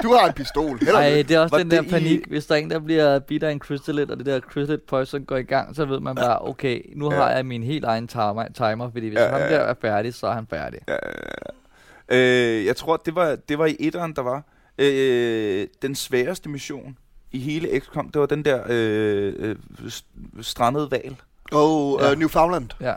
du 0.03 0.13
har 0.13 0.27
en 0.27 0.33
pistol. 0.33 0.77
Heller 0.79 0.93
Ej, 0.99 1.10
det. 1.10 1.31
er 1.31 1.39
også 1.39 1.55
Var 1.55 1.60
den 1.63 1.71
der 1.71 1.81
det 1.81 1.88
i- 1.88 1.91
panik. 1.91 2.27
Hvis 2.27 2.45
der 2.45 2.55
er 2.55 2.60
en, 2.60 2.69
der 2.69 2.79
bliver 2.79 3.19
bidt 3.19 3.43
af 3.43 3.51
en 3.51 3.60
crystallit, 3.60 4.12
og 4.12 4.17
det 4.17 4.25
der 4.25 4.39
crystallit 4.39 4.83
poison 4.83 5.25
går 5.25 5.38
i 5.38 5.43
gang, 5.43 5.75
så 5.75 5.86
ved 5.86 5.99
man 5.99 6.15
bare, 6.15 6.41
okay, 6.47 6.81
nu 6.95 7.12
Ja. 7.13 7.17
har 7.17 7.31
jeg 7.31 7.45
min 7.45 7.63
helt 7.63 7.86
egen 7.86 8.07
timer, 8.07 8.45
timer 8.53 8.91
fordi 8.91 9.07
hvis 9.07 9.17
Ja, 9.17 9.23
ja, 9.23 9.29
han 9.31 9.39
ja, 9.41 9.47
der 9.55 9.62
ja. 9.63 9.69
er 9.69 9.73
færdig, 9.81 10.13
så 10.13 10.27
er 10.27 10.33
han 10.33 10.47
færdig. 10.49 10.79
Ja, 10.88 10.95
øh, 12.17 12.65
jeg 12.65 12.75
tror, 12.75 12.97
det 12.97 13.15
var, 13.15 13.36
det 13.49 13.57
var 13.60 13.65
i 13.65 13.75
etteren, 13.79 14.13
der 14.15 14.21
var 14.21 14.43
øh, 14.77 15.67
den 15.81 15.95
sværeste 15.95 16.49
mission 16.49 16.97
i 17.31 17.39
hele 17.39 17.79
XCOM. 17.79 18.10
Det 18.10 18.19
var 18.21 18.25
den 18.27 18.45
der 18.45 18.63
øh, 18.69 19.33
øh, 19.38 19.55
st- 19.86 20.41
strandede 20.41 20.91
val. 20.91 21.15
Og 21.51 21.99
Ja. 22.01 22.12
uh, 22.12 22.19
Newfoundland. 22.19 22.69
Ja. 22.81 22.93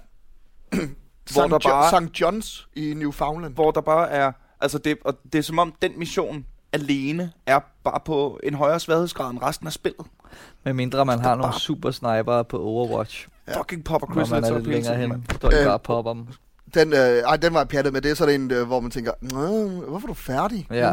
Hvor 1.32 1.46
der 1.46 1.58
St. 1.58 1.64
Jo- 1.64 1.70
bare- 1.70 2.06
St. 2.08 2.22
John's 2.22 2.66
i 2.76 2.94
Newfoundland. 2.96 3.54
Hvor 3.54 3.70
der 3.70 3.80
bare 3.80 4.10
er... 4.10 4.32
Altså, 4.60 4.78
det, 4.78 4.98
og 5.04 5.18
det 5.32 5.38
er 5.38 5.42
som 5.42 5.58
om, 5.58 5.74
den 5.82 5.92
mission 5.98 6.46
alene 6.72 7.32
er 7.46 7.60
bare 7.84 8.00
på 8.04 8.40
en 8.42 8.54
højere 8.54 8.80
sværhedsgrad 8.80 9.30
end 9.30 9.42
resten 9.42 9.66
af 9.66 9.72
spillet. 9.72 10.06
Med 10.64 10.72
mindre 10.72 11.04
man 11.04 11.18
Det 11.18 11.26
har 11.26 11.34
nogle 11.34 11.52
bare- 11.52 11.60
super 11.60 11.90
sniper 11.90 12.42
på 12.42 12.58
Overwatch, 12.62 13.28
Ja. 13.48 13.58
Fucking 13.60 13.84
popper 13.84 14.06
når 14.08 14.14
Chris 14.14 14.30
man 14.30 14.40
Letts 14.42 14.50
er 14.50 14.56
lidt 14.58 14.68
længere 14.68 14.96
hen, 14.96 15.24
så 15.40 15.46
Øh, 15.60 15.66
bare 15.66 15.78
popper 15.78 16.12
dem. 16.14 16.26
Den, 16.74 16.92
øh, 16.92 16.98
ej, 16.98 17.36
den 17.36 17.54
var 17.54 17.64
pjattet 17.64 17.92
med. 17.92 18.00
Det 18.00 18.10
er 18.10 18.14
sådan 18.14 18.40
en, 18.40 18.50
øh, 18.50 18.66
hvor 18.66 18.80
man 18.80 18.90
tænker, 18.90 19.12
"Nå, 19.20 19.68
hvorfor 19.68 20.06
er 20.06 20.10
du 20.10 20.14
færdig? 20.14 20.66
Ja. 20.70 20.92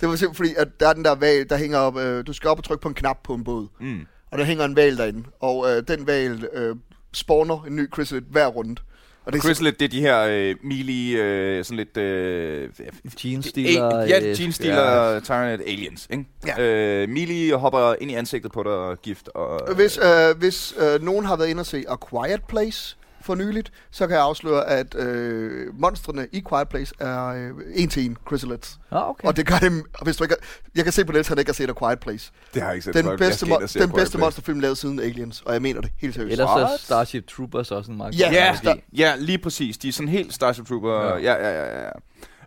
Det 0.00 0.08
var 0.08 0.16
simpelthen 0.16 0.34
fordi, 0.34 0.54
at 0.58 0.80
der 0.80 0.88
er 0.88 0.92
den 0.92 1.04
der 1.04 1.14
valg, 1.14 1.50
der 1.50 1.56
hænger 1.56 1.78
op. 1.78 1.96
Øh, 1.96 2.26
du 2.26 2.32
skal 2.32 2.50
op 2.50 2.58
og 2.58 2.64
trykke 2.64 2.82
på 2.82 2.88
en 2.88 2.94
knap 2.94 3.18
på 3.24 3.34
en 3.34 3.44
båd. 3.44 3.66
Mm. 3.80 4.06
Og 4.32 4.38
der 4.38 4.44
hænger 4.44 4.64
en 4.64 4.76
valg 4.76 4.98
derinde. 4.98 5.24
Og 5.40 5.70
øh, 5.70 5.82
den 5.88 6.06
valg 6.06 6.44
øh, 6.52 6.76
spawner 7.12 7.64
en 7.64 7.76
ny 7.76 7.92
chrysalit 7.92 8.24
hver 8.30 8.46
runde. 8.46 8.82
Og 9.26 9.32
det 9.32 9.38
er 9.38 9.42
Chrysalit, 9.42 9.80
det 9.80 9.84
er 9.86 9.90
de 9.90 10.00
her 10.00 10.20
øh, 10.30 10.54
melee, 10.62 11.16
øh, 11.22 11.64
sådan 11.64 11.76
lidt... 11.76 11.96
Øh, 11.96 12.68
det- 12.78 13.44
Stealer. 13.44 14.06
Ja, 14.06 14.20
øh, 14.30 14.36
Gene 14.36 14.52
Stealer, 14.52 15.20
Tyrant 15.20 15.62
Aliens, 15.66 16.06
ikke? 16.10 16.24
Ja. 16.46 16.62
Øh, 16.62 17.08
melee 17.08 17.54
hopper 17.56 17.94
ind 18.00 18.10
i 18.10 18.14
ansigtet 18.14 18.52
på 18.52 18.62
dig 18.62 18.72
og 18.72 19.02
gift. 19.02 19.28
Og, 19.34 19.74
Hvis, 19.74 19.98
øh, 19.98 20.38
hvis 20.38 20.74
øh, 20.78 21.02
nogen 21.02 21.24
har 21.24 21.36
været 21.36 21.48
inde 21.48 21.60
og 21.60 21.66
se 21.66 21.84
A 21.88 21.94
Quiet 22.10 22.42
Place 22.48 22.96
for 23.24 23.34
nyligt, 23.34 23.72
så 23.90 24.06
kan 24.06 24.16
jeg 24.16 24.24
afsløre, 24.24 24.68
at 24.68 24.94
øh, 24.94 25.80
monstrene 25.80 26.26
i 26.32 26.42
Quiet 26.48 26.68
Place 26.68 26.94
er 27.00 27.26
øh, 27.26 27.50
en 27.74 27.88
til 27.88 28.04
en 28.04 28.16
Chrysalids. 28.28 28.78
Ah, 28.90 29.08
okay. 29.10 29.28
Og 29.28 29.36
det 29.36 29.46
gør 29.46 29.58
dem, 29.58 29.82
og 29.94 30.04
hvis 30.04 30.16
du 30.16 30.24
ikke 30.24 30.34
har, 30.40 30.46
jeg 30.74 30.84
kan 30.84 30.92
se 30.92 31.04
på 31.04 31.12
det, 31.12 31.18
at 31.18 31.28
han 31.28 31.38
ikke 31.38 31.48
har 31.48 31.54
set 31.54 31.70
A 31.70 31.72
Quiet 31.84 32.00
Place. 32.00 32.32
det 32.54 32.62
har 32.62 32.68
jeg 32.68 32.74
ikke 32.76 32.84
set. 32.84 32.94
Den 32.94 33.18
bedste, 33.18 33.46
se 33.68 33.80
den 33.80 33.90
bedste 33.92 34.18
monsterfilm 34.18 34.60
lavet 34.60 34.78
siden 34.78 35.00
Aliens, 35.00 35.40
og 35.46 35.52
jeg 35.52 35.62
mener 35.62 35.80
det 35.80 35.90
helt 36.00 36.14
seriøst. 36.14 36.32
Ellers 36.32 36.48
er 36.72 36.76
Starship 36.80 37.26
Troopers 37.28 37.70
også 37.70 37.90
en 37.90 37.96
meget 37.96 38.18
Ja, 38.20 38.26
god 38.26 38.32
Ja. 38.34 38.54
Star- 38.54 38.80
ja, 38.96 39.14
lige 39.18 39.38
præcis. 39.38 39.78
De 39.78 39.88
er 39.88 39.92
sådan 39.92 40.08
helt 40.08 40.34
Starship 40.34 40.66
Trooper. 40.68 41.02
Ja, 41.02 41.16
Ja. 41.18 41.48
ja, 41.48 41.62
ja. 41.64 41.76
ja, 41.80 41.82
ja. 41.84 41.90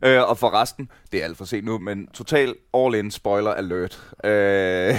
Øh, 0.04 0.30
og 0.30 0.38
for 0.38 0.62
resten, 0.62 0.90
det 1.12 1.20
er 1.20 1.24
alt 1.26 1.38
for 1.38 1.46
sent 1.46 1.66
nu, 1.66 1.78
men 1.80 2.08
total 2.08 2.56
all-in 2.74 3.12
spoiler 3.12 3.54
alert 3.54 4.02
øh, 4.24 4.30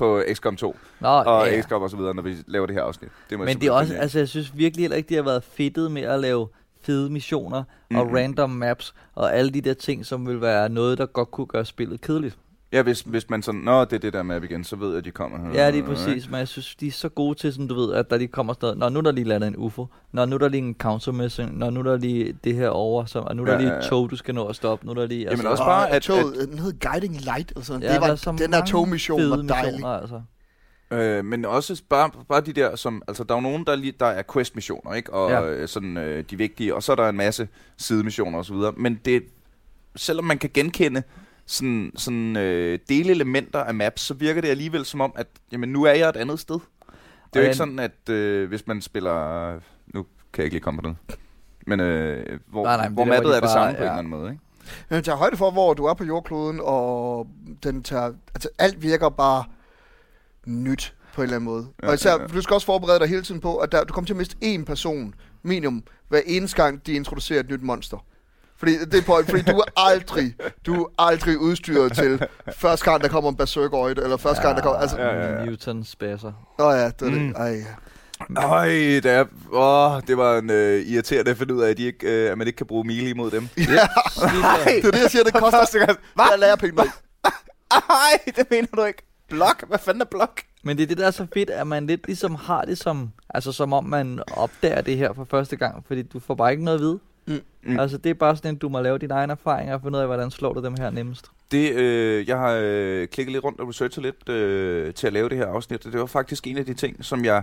på 0.00 0.22
XCOM 0.32 0.56
2 0.56 0.76
Nå, 1.00 1.08
og 1.08 1.46
ja. 1.46 1.62
XCOM 1.62 1.82
og 1.82 1.90
så 1.90 1.96
videre, 1.96 2.14
når 2.14 2.22
vi 2.22 2.36
laver 2.46 2.66
det 2.66 2.76
her 2.76 2.82
afsnit. 2.82 3.10
Det 3.30 3.38
må 3.38 3.44
Men 3.44 3.60
det 3.60 3.66
er 3.66 3.72
også, 3.72 3.94
altså 3.94 4.18
jeg 4.18 4.28
synes 4.28 4.56
virkelig 4.56 4.82
heller 4.82 4.96
ikke, 4.96 5.08
de 5.08 5.14
har 5.14 5.22
været 5.22 5.44
fedtet 5.44 5.90
med 5.90 6.02
at 6.02 6.20
lave 6.20 6.48
fede 6.82 7.10
missioner 7.10 7.62
mm-hmm. 7.62 7.96
og 7.96 8.16
random 8.16 8.50
maps 8.50 8.94
og 9.14 9.36
alle 9.36 9.50
de 9.50 9.60
der 9.60 9.74
ting, 9.74 10.06
som 10.06 10.28
vil 10.28 10.40
være 10.40 10.68
noget, 10.68 10.98
der 10.98 11.06
godt 11.06 11.30
kunne 11.30 11.46
gøre 11.46 11.64
spillet 11.64 12.00
kedeligt. 12.00 12.38
Ja, 12.72 12.82
hvis, 12.82 13.00
hvis 13.00 13.30
man 13.30 13.42
sådan, 13.42 13.60
nå, 13.60 13.84
det 13.84 13.92
er 13.92 13.98
det 13.98 14.12
der 14.12 14.22
map 14.22 14.44
igen, 14.44 14.64
så 14.64 14.76
ved 14.76 14.88
jeg, 14.88 14.98
at 14.98 15.04
de 15.04 15.10
kommer. 15.10 15.54
Ja, 15.54 15.70
lige 15.70 15.82
præcis, 15.82 16.30
men 16.30 16.38
jeg 16.38 16.48
synes, 16.48 16.74
de 16.74 16.86
er 16.86 16.90
så 16.92 17.08
gode 17.08 17.34
til, 17.38 17.52
sådan 17.52 17.66
du 17.66 17.74
ved, 17.74 17.94
at 17.94 18.10
der 18.10 18.16
lige 18.16 18.28
kommer 18.28 18.52
sådan 18.52 18.78
noget, 18.78 18.78
Nå, 18.78 18.88
nu 18.88 18.98
er 18.98 19.02
der 19.02 19.12
lige 19.12 19.24
landet 19.24 19.48
en 19.48 19.54
UFO, 19.56 19.86
Nå, 20.12 20.24
nu 20.24 20.34
er 20.34 20.38
der 20.38 20.48
lige 20.48 20.62
en 20.62 20.74
counter 20.78 21.12
mission, 21.12 21.48
Nå, 21.52 21.70
nu 21.70 21.80
er 21.80 21.84
der 21.84 21.96
lige 21.96 22.36
det 22.44 22.54
her 22.54 22.68
over, 22.68 23.04
så, 23.04 23.18
og 23.18 23.36
nu 23.36 23.42
er 23.42 23.46
der 23.46 23.52
Ja, 23.52 23.58
lige 23.60 23.78
et 23.78 23.84
tog, 23.84 24.10
du 24.10 24.16
skal 24.16 24.34
nå 24.34 24.46
at 24.46 24.56
stoppe, 24.56 24.86
nu 24.86 24.90
er 24.90 24.94
der 24.94 25.06
lige... 25.06 25.22
Jamen 25.30 25.46
også 25.46 25.62
Og 25.62 25.66
bare, 25.66 25.90
at- 25.90 26.02
toget, 26.02 26.48
den 26.50 26.58
hed 26.58 26.72
Guiding 26.80 27.20
Light, 27.20 27.50
eller 27.50 27.64
sådan. 27.64 27.82
Ja, 27.82 27.92
det 27.92 28.00
var, 28.00 28.06
er 28.08 28.16
så 28.16 28.32
den 28.38 28.52
der 28.52 28.64
togmission 28.64 29.30
var 29.30 29.36
dejlig. 29.36 29.72
missioner, 29.72 29.88
altså. 29.88 30.20
Øh, 30.92 31.24
men 31.24 31.44
også 31.44 31.82
bare, 31.88 32.10
bare 32.28 32.40
de 32.40 32.52
der, 32.52 32.76
som, 32.76 33.02
altså 33.08 33.24
der 33.24 33.34
er 33.34 33.38
jo 33.38 33.42
nogen, 33.42 33.64
der, 33.66 33.76
lige, 33.76 33.92
der 34.00 34.06
er 34.06 34.22
quest-missioner, 34.32 34.94
ikke? 34.94 35.12
Og 35.12 35.30
Ja. 35.30 35.46
øh, 35.46 35.68
sådan 35.68 35.96
øh, 35.96 36.24
de 36.30 36.36
vigtige, 36.36 36.74
og 36.74 36.82
så 36.82 36.92
er 36.92 36.96
der 36.96 37.08
en 37.08 37.16
masse 37.16 37.48
sidemissioner 37.76 38.38
og 38.38 38.44
så 38.44 38.54
videre. 38.54 38.72
Men 38.76 39.00
det, 39.04 39.22
selvom 39.96 40.24
man 40.24 40.38
kan 40.38 40.50
genkende 40.54 41.02
sådan, 41.50 41.92
sådan 41.96 42.36
øh, 42.36 42.78
delelementer 42.88 43.58
af 43.60 43.74
maps, 43.74 44.02
så 44.02 44.14
virker 44.14 44.40
det 44.40 44.48
alligevel 44.48 44.84
som 44.84 45.00
om, 45.00 45.12
at 45.16 45.26
jamen, 45.52 45.68
nu 45.68 45.82
er 45.84 45.92
jeg 45.92 46.08
et 46.08 46.16
andet 46.16 46.40
sted. 46.40 46.54
Det 46.54 47.36
er 47.36 47.40
jo 47.40 47.42
ikke 47.42 47.56
sådan, 47.56 47.78
at 47.78 48.08
øh, 48.08 48.48
hvis 48.48 48.66
man 48.66 48.80
spiller... 48.82 49.52
Nu 49.94 50.02
kan 50.32 50.42
jeg 50.42 50.44
ikke 50.44 50.54
lige 50.54 50.62
komme 50.62 50.82
på 50.82 50.88
det. 50.88 50.96
Men 51.66 51.80
øh, 51.80 52.40
hvor, 52.46 52.64
Nej, 52.64 52.76
nej, 52.76 52.88
men 52.88 52.94
hvor 52.94 53.04
det 53.04 53.12
der, 53.12 53.20
hvor 53.20 53.30
de 53.30 53.36
er 53.36 53.40
det 53.40 53.42
bare- 53.42 53.52
samme 53.52 53.72
på 53.72 53.76
en 53.76 53.82
ja. 53.82 53.82
eller 53.84 53.98
anden 53.98 54.10
måde, 54.10 54.30
ikke? 54.30 54.42
Den 54.90 55.02
tager 55.04 55.16
højde 55.16 55.36
for, 55.36 55.50
hvor 55.50 55.74
du 55.74 55.84
er 55.84 55.94
på 55.94 56.04
jordkloden, 56.04 56.60
og 56.62 57.26
den 57.62 57.82
tager, 57.82 58.12
altså 58.34 58.48
alt 58.58 58.82
virker 58.82 59.08
bare 59.08 59.44
nyt 60.46 60.94
på 61.14 61.20
en 61.20 61.24
eller 61.24 61.36
anden 61.36 61.44
måde. 61.50 61.66
Ja, 61.82 61.88
og 61.88 61.94
især, 61.94 62.10
ja, 62.10 62.20
ja. 62.20 62.26
du 62.26 62.42
skal 62.42 62.54
også 62.54 62.66
forberede 62.66 62.98
dig 63.00 63.08
hele 63.08 63.22
tiden 63.22 63.40
på, 63.40 63.56
at 63.56 63.72
der, 63.72 63.84
du 63.84 63.92
kommer 63.92 64.06
til 64.06 64.14
at 64.14 64.18
miste 64.18 64.36
én 64.44 64.64
person 64.64 65.14
minimum, 65.42 65.82
hver 66.08 66.20
eneste 66.26 66.62
gang, 66.62 66.86
de 66.86 66.92
introducerer 66.92 67.40
et 67.40 67.50
nyt 67.50 67.62
monster. 67.62 68.04
Fordi, 68.60 68.78
det 68.78 68.94
er 68.94 69.02
point, 69.02 69.30
fordi 69.30 69.42
du 69.42 69.58
er 69.58 69.64
aldrig, 69.76 70.34
du 70.66 70.82
er 70.82 70.86
aldrig 70.98 71.38
udstyret 71.38 71.92
til 71.92 72.26
første 72.56 72.90
gang, 72.90 73.02
der 73.02 73.08
kommer 73.08 73.30
en 73.30 73.36
berserkeroid, 73.36 73.98
eller 73.98 74.16
første 74.16 74.42
gang, 74.42 74.56
der 74.56 74.62
kommer... 74.62 74.78
Altså, 74.80 74.96
Ja, 74.98 75.14
ja, 75.14 75.38
ja. 75.38 75.44
Newton 75.44 75.84
spasser. 75.84 76.32
Åh 76.58 76.72
ja, 76.74 76.84
det 76.86 77.02
er 77.02 77.06
Mm. 77.10 77.28
det. 77.28 77.36
Ej, 77.36 77.46
ja. 77.46 78.46
Øj, 78.48 78.66
det, 78.68 79.06
er, 79.06 79.24
åh, 79.52 80.02
det 80.06 80.16
var 80.16 80.38
en 80.38 80.50
øh, 80.50 80.80
irriterende 80.86 81.30
at 81.30 81.36
finde 81.36 81.54
ud 81.54 81.62
af, 81.62 81.70
at, 81.70 81.76
de 81.76 81.82
ikke, 81.82 82.24
øh, 82.24 82.32
at 82.32 82.38
man 82.38 82.46
ikke 82.46 82.56
kan 82.56 82.66
bruge 82.66 82.84
melee 82.86 83.10
imod 83.10 83.30
dem. 83.30 83.48
ja. 83.56 83.62
det 83.64 84.84
er 84.84 84.90
det, 84.90 85.00
jeg 85.02 85.10
siger, 85.10 85.24
det 85.24 85.32
koster 85.34 85.58
Første 85.58 85.78
gang. 85.78 85.98
jeg 86.18 86.38
lærer 86.38 86.56
penge 86.56 86.74
med. 86.76 86.84
Ej, 87.70 88.32
det 88.36 88.46
mener 88.50 88.68
du 88.76 88.84
ikke. 88.84 89.02
Blok? 89.28 89.64
Hvad 89.68 89.78
fanden 89.78 90.00
er 90.00 90.04
blok? 90.04 90.40
Men 90.62 90.76
det 90.76 90.82
er 90.82 90.86
det, 90.86 90.98
der 90.98 91.06
er 91.06 91.10
så 91.10 91.26
fedt, 91.34 91.50
at 91.50 91.66
man 91.66 91.86
lidt 91.86 92.06
ligesom 92.06 92.34
har 92.34 92.62
det 92.62 92.78
som, 92.78 93.10
altså 93.34 93.52
som 93.52 93.72
om 93.72 93.84
man 93.84 94.22
opdager 94.36 94.80
det 94.80 94.96
her 94.96 95.12
for 95.12 95.26
første 95.30 95.56
gang, 95.56 95.84
fordi 95.86 96.02
du 96.02 96.20
får 96.20 96.34
bare 96.34 96.50
ikke 96.50 96.64
noget 96.64 96.78
at 96.78 96.82
vide. 96.82 96.98
Mm. 97.30 97.72
Mm. 97.72 97.80
Altså 97.80 97.98
det 97.98 98.10
er 98.10 98.14
bare 98.14 98.36
sådan, 98.36 98.54
at 98.54 98.62
du 98.62 98.68
må 98.68 98.80
lave 98.80 98.98
dine 98.98 99.14
egne 99.14 99.32
erfaringer 99.32 99.74
og 99.74 99.80
finde 99.82 99.96
ud 99.96 100.00
af, 100.00 100.08
hvordan 100.08 100.30
slår 100.30 100.52
du 100.52 100.62
dem 100.62 100.74
her 100.78 100.90
nemmest. 100.90 101.30
Det, 101.50 101.72
øh, 101.74 102.28
jeg 102.28 102.38
har 102.38 102.60
øh, 102.62 103.08
klikket 103.08 103.32
lidt 103.32 103.44
rundt 103.44 103.60
og 103.60 103.68
researchet 103.68 104.02
lidt 104.04 104.28
øh, 104.28 104.94
til 104.94 105.06
at 105.06 105.12
lave 105.12 105.28
det 105.28 105.36
her 105.38 105.46
afsnit, 105.46 105.86
og 105.86 105.92
det 105.92 106.00
var 106.00 106.06
faktisk 106.06 106.46
en 106.46 106.58
af 106.58 106.66
de 106.66 106.74
ting, 106.74 107.04
som 107.04 107.24
jeg 107.24 107.42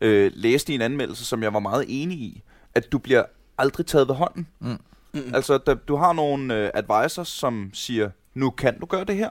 øh, 0.00 0.30
læste 0.34 0.72
i 0.72 0.74
en 0.74 0.82
anmeldelse, 0.82 1.24
som 1.24 1.42
jeg 1.42 1.52
var 1.54 1.60
meget 1.60 1.84
enig 1.88 2.18
i, 2.18 2.42
at 2.74 2.92
du 2.92 2.98
bliver 2.98 3.24
aldrig 3.58 3.86
taget 3.86 4.08
ved 4.08 4.14
hånden. 4.14 4.46
Mm. 4.60 4.78
Mm. 5.12 5.34
Altså, 5.34 5.58
der, 5.58 5.74
du 5.74 5.96
har 5.96 6.12
nogle 6.12 6.54
øh, 6.54 6.70
advisors, 6.74 7.28
som 7.28 7.70
siger, 7.72 8.10
nu 8.34 8.50
kan 8.50 8.80
du 8.80 8.86
gøre 8.86 9.04
det 9.04 9.16
her, 9.16 9.30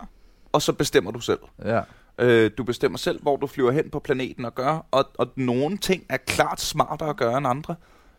og 0.52 0.62
så 0.62 0.74
bestemmer 0.74 1.12
du 1.12 1.20
selv. 1.20 1.40
Ja. 1.66 1.82
Øh, 2.20 2.52
du 2.58 2.64
bestemmer 2.64 2.98
selv, 2.98 3.22
hvor 3.22 3.38
du 3.38 3.48
flyver 3.48 3.72
hen 3.72 3.90
på 3.90 4.00
planeten 4.00 4.46
og 4.46 4.56
gør, 4.56 4.86
og, 4.92 5.06
og 5.18 5.28
nogle 5.36 5.78
ting 5.78 6.04
er 6.10 6.18
klart 6.18 6.62
smartere 6.62 7.10
at 7.10 7.18
gøre 7.18 7.38
end 7.38 7.48
andre, 7.48 7.76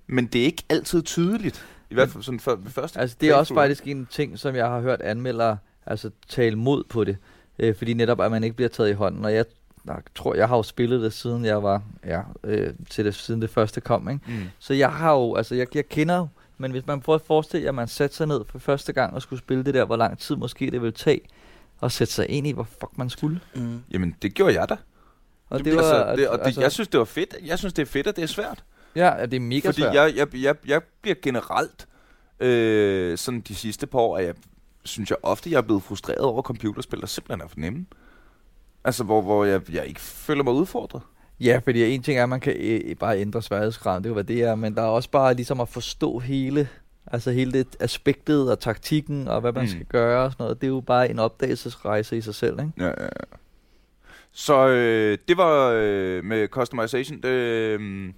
men 0.07 0.27
det 0.27 0.41
er 0.41 0.45
ikke 0.45 0.63
altid 0.69 1.03
tydeligt. 1.03 1.67
I 1.91 1.95
hvert 1.95 2.09
fald 2.09 2.25
sådan 2.25 2.41
ved 2.65 2.71
første 2.71 3.01
Altså 3.01 3.17
det 3.21 3.29
er 3.29 3.35
også 3.35 3.55
faktisk 3.55 3.87
en 3.87 4.07
ting, 4.11 4.39
som 4.39 4.55
jeg 4.55 4.67
har 4.67 4.81
hørt 4.81 5.01
anmeldere 5.01 5.59
altså, 5.87 6.11
tale 6.29 6.57
mod 6.57 6.85
på 6.89 7.05
det. 7.05 7.17
Øh, 7.59 7.77
fordi 7.77 7.95
netop, 7.95 8.21
at 8.21 8.31
man 8.31 8.45
ikke 8.45 8.57
bliver 8.57 8.69
taget 8.69 8.91
i 8.91 8.93
hånden. 8.93 9.25
Og 9.25 9.35
jeg 9.35 9.45
jeg 9.87 10.03
tror, 10.15 10.35
jeg 10.35 10.49
har 10.49 10.57
jo 10.57 10.63
spillet 10.63 11.03
det, 11.03 11.13
siden 11.13 11.45
jeg 11.45 11.63
var, 11.63 11.83
ja, 12.07 12.21
øh, 12.45 12.75
til 12.91 13.05
det, 13.05 13.15
siden 13.15 13.43
det 13.43 13.51
første 13.51 13.81
kom, 13.81 14.09
ikke? 14.09 14.21
Mm. 14.27 14.43
Så 14.59 14.75
jeg 14.75 14.93
har 14.93 15.13
jo, 15.13 15.35
altså 15.35 15.55
jeg, 15.55 15.77
jeg 15.77 15.89
kender 15.89 16.27
men 16.59 16.71
hvis 16.71 16.87
man 16.87 17.01
prøver 17.01 17.19
at 17.19 17.25
forestille 17.27 17.65
jer, 17.65 17.71
at 17.71 17.75
man 17.75 17.89
satte 17.89 18.17
sig 18.17 18.27
ned 18.27 18.41
for 18.49 18.59
første 18.59 18.93
gang 18.93 19.15
og 19.15 19.23
skulle 19.23 19.39
spille 19.39 19.65
det 19.65 19.75
der, 19.75 19.85
hvor 19.85 19.97
lang 19.97 20.19
tid 20.19 20.37
måske 20.37 20.71
det 20.71 20.83
ville 20.83 20.93
tage, 20.93 21.21
at 21.83 21.93
sætte 21.93 22.13
sig 22.13 22.31
ind 22.31 22.47
i, 22.47 22.53
hvor 22.53 22.65
fuck 22.81 22.99
man 22.99 23.11
skulle. 23.11 23.41
Mm. 23.55 23.83
Jamen, 23.91 24.17
det 24.23 24.35
gjorde 24.35 24.61
jeg 24.61 24.69
da. 24.69 24.77
Og 25.49 25.65
det, 25.65 25.71
altså, 25.71 26.15
det, 26.17 26.29
og 26.29 26.39
det, 26.39 26.45
altså, 26.45 26.61
jeg 26.61 26.73
synes, 26.73 26.89
det 26.89 26.99
var 26.99 27.05
fedt. 27.05 27.35
Jeg 27.45 27.59
synes, 27.59 27.73
det 27.73 27.83
er 27.83 27.87
fedt, 27.87 28.07
at 28.07 28.17
det 28.17 28.23
er 28.23 28.29
svært. 28.29 28.65
Ja, 28.97 29.27
det 29.27 29.35
er 29.35 29.41
mega 29.41 29.69
Fordi 29.69 29.81
svært. 29.81 29.95
jeg, 29.95 30.13
jeg, 30.17 30.29
jeg, 30.43 30.55
jeg 30.67 30.83
bliver 31.03 31.15
generelt, 31.23 31.89
øh, 32.41 33.19
sådan 33.19 33.41
de 33.41 33.55
sidste 33.55 33.87
par 33.87 33.99
år, 33.99 34.17
at 34.19 34.25
jeg 34.27 34.35
synes 34.85 35.11
jeg 35.11 35.19
ofte, 35.23 35.51
jeg 35.51 35.57
er 35.59 35.63
blevet 35.63 35.83
frustreret 35.83 36.19
over 36.21 36.43
computerspil, 36.43 37.01
der 37.01 37.07
simpelthen 37.07 37.41
er 37.45 37.49
for 37.49 37.59
nemme. 37.61 37.87
Altså, 38.85 39.05
hvor, 39.05 39.23
hvor 39.23 39.45
jeg, 39.45 39.61
jeg 39.73 39.87
ikke 39.87 40.01
føler 40.01 40.45
mig 40.45 40.53
udfordret. 40.53 41.03
Ja, 41.41 41.61
fordi 41.65 41.95
en 41.95 42.03
ting 42.03 42.19
er, 42.19 42.23
at 42.23 42.29
man 42.29 42.41
kan 42.41 42.57
øh, 42.59 42.97
bare 42.97 43.19
ændre 43.21 43.43
sværhedsgraden, 43.43 44.03
det 44.05 44.09
er 44.09 44.11
jo, 44.11 44.15
hvad 44.15 44.25
det 44.25 44.43
er, 44.43 44.55
men 44.55 44.75
der 44.75 44.83
er 44.83 44.87
også 44.87 45.11
bare 45.11 45.35
ligesom 45.35 45.61
at 45.61 45.69
forstå 45.69 46.19
hele, 46.19 46.69
altså 47.07 47.31
hele 47.31 47.53
det 47.53 47.77
aspektet 47.81 48.51
og 48.51 48.61
taktikken 48.61 49.29
og 49.29 49.41
hvad 49.41 49.53
man 49.53 49.63
Mm. 49.63 49.69
skal 49.69 49.85
gøre 49.85 50.25
og 50.25 50.33
sådan 50.33 50.45
noget. 50.45 50.61
Det 50.61 50.67
er 50.67 50.71
jo 50.71 50.81
bare 50.81 51.11
en 51.11 51.19
opdagelsesrejse 51.19 52.17
i 52.17 52.21
sig 52.21 52.35
selv, 52.35 52.59
ikke? 52.61 52.73
Ja, 52.79 52.87
ja, 52.87 53.03
ja. 53.03 53.09
Så 54.33 54.69
øh, 54.69 55.19
det 55.29 55.37
var 55.37 55.71
øh, 55.77 56.25
med 56.25 56.49
customization. 56.49 57.25
Øh, 57.27 58.11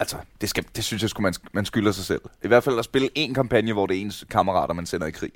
altså, 0.00 0.16
det, 0.40 0.48
skal, 0.48 0.64
det 0.76 0.84
synes 0.84 1.02
jeg, 1.02 1.10
skulle 1.10 1.22
man, 1.24 1.34
man 1.52 1.64
skylder 1.64 1.92
sig 1.92 2.04
selv. 2.04 2.20
I 2.44 2.48
hvert 2.48 2.64
fald 2.64 2.78
at 2.78 2.84
spille 2.84 3.08
en 3.14 3.34
kampagne, 3.34 3.72
hvor 3.72 3.86
det 3.86 3.96
er 3.96 4.00
ens 4.00 4.24
kammerater, 4.30 4.74
man 4.74 4.86
sender 4.86 5.06
i 5.06 5.10
krig. 5.10 5.32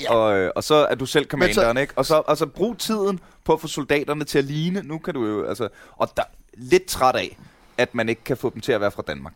Ja. 0.00 0.12
Og, 0.14 0.38
øh, 0.38 0.50
og 0.56 0.64
så 0.64 0.74
er 0.74 0.94
du 0.94 1.06
selv 1.06 1.22
Men 1.22 1.28
så- 1.30 1.54
commanderen, 1.54 1.76
ikke? 1.76 1.92
Og 1.96 2.06
så, 2.06 2.22
og 2.26 2.36
så 2.36 2.46
brug 2.46 2.78
tiden 2.78 3.20
på 3.44 3.52
at 3.52 3.60
få 3.60 3.66
soldaterne 3.66 4.24
til 4.24 4.38
at 4.38 4.44
ligne. 4.44 4.82
Nu 4.82 4.98
kan 4.98 5.14
du 5.14 5.26
jo, 5.26 5.44
altså... 5.44 5.68
Og 5.96 6.08
der 6.16 6.22
lidt 6.54 6.86
træt 6.86 7.16
af, 7.16 7.38
at 7.78 7.94
man 7.94 8.08
ikke 8.08 8.24
kan 8.24 8.36
få 8.36 8.50
dem 8.50 8.60
til 8.60 8.72
at 8.72 8.80
være 8.80 8.90
fra 8.90 9.02
Danmark. 9.06 9.34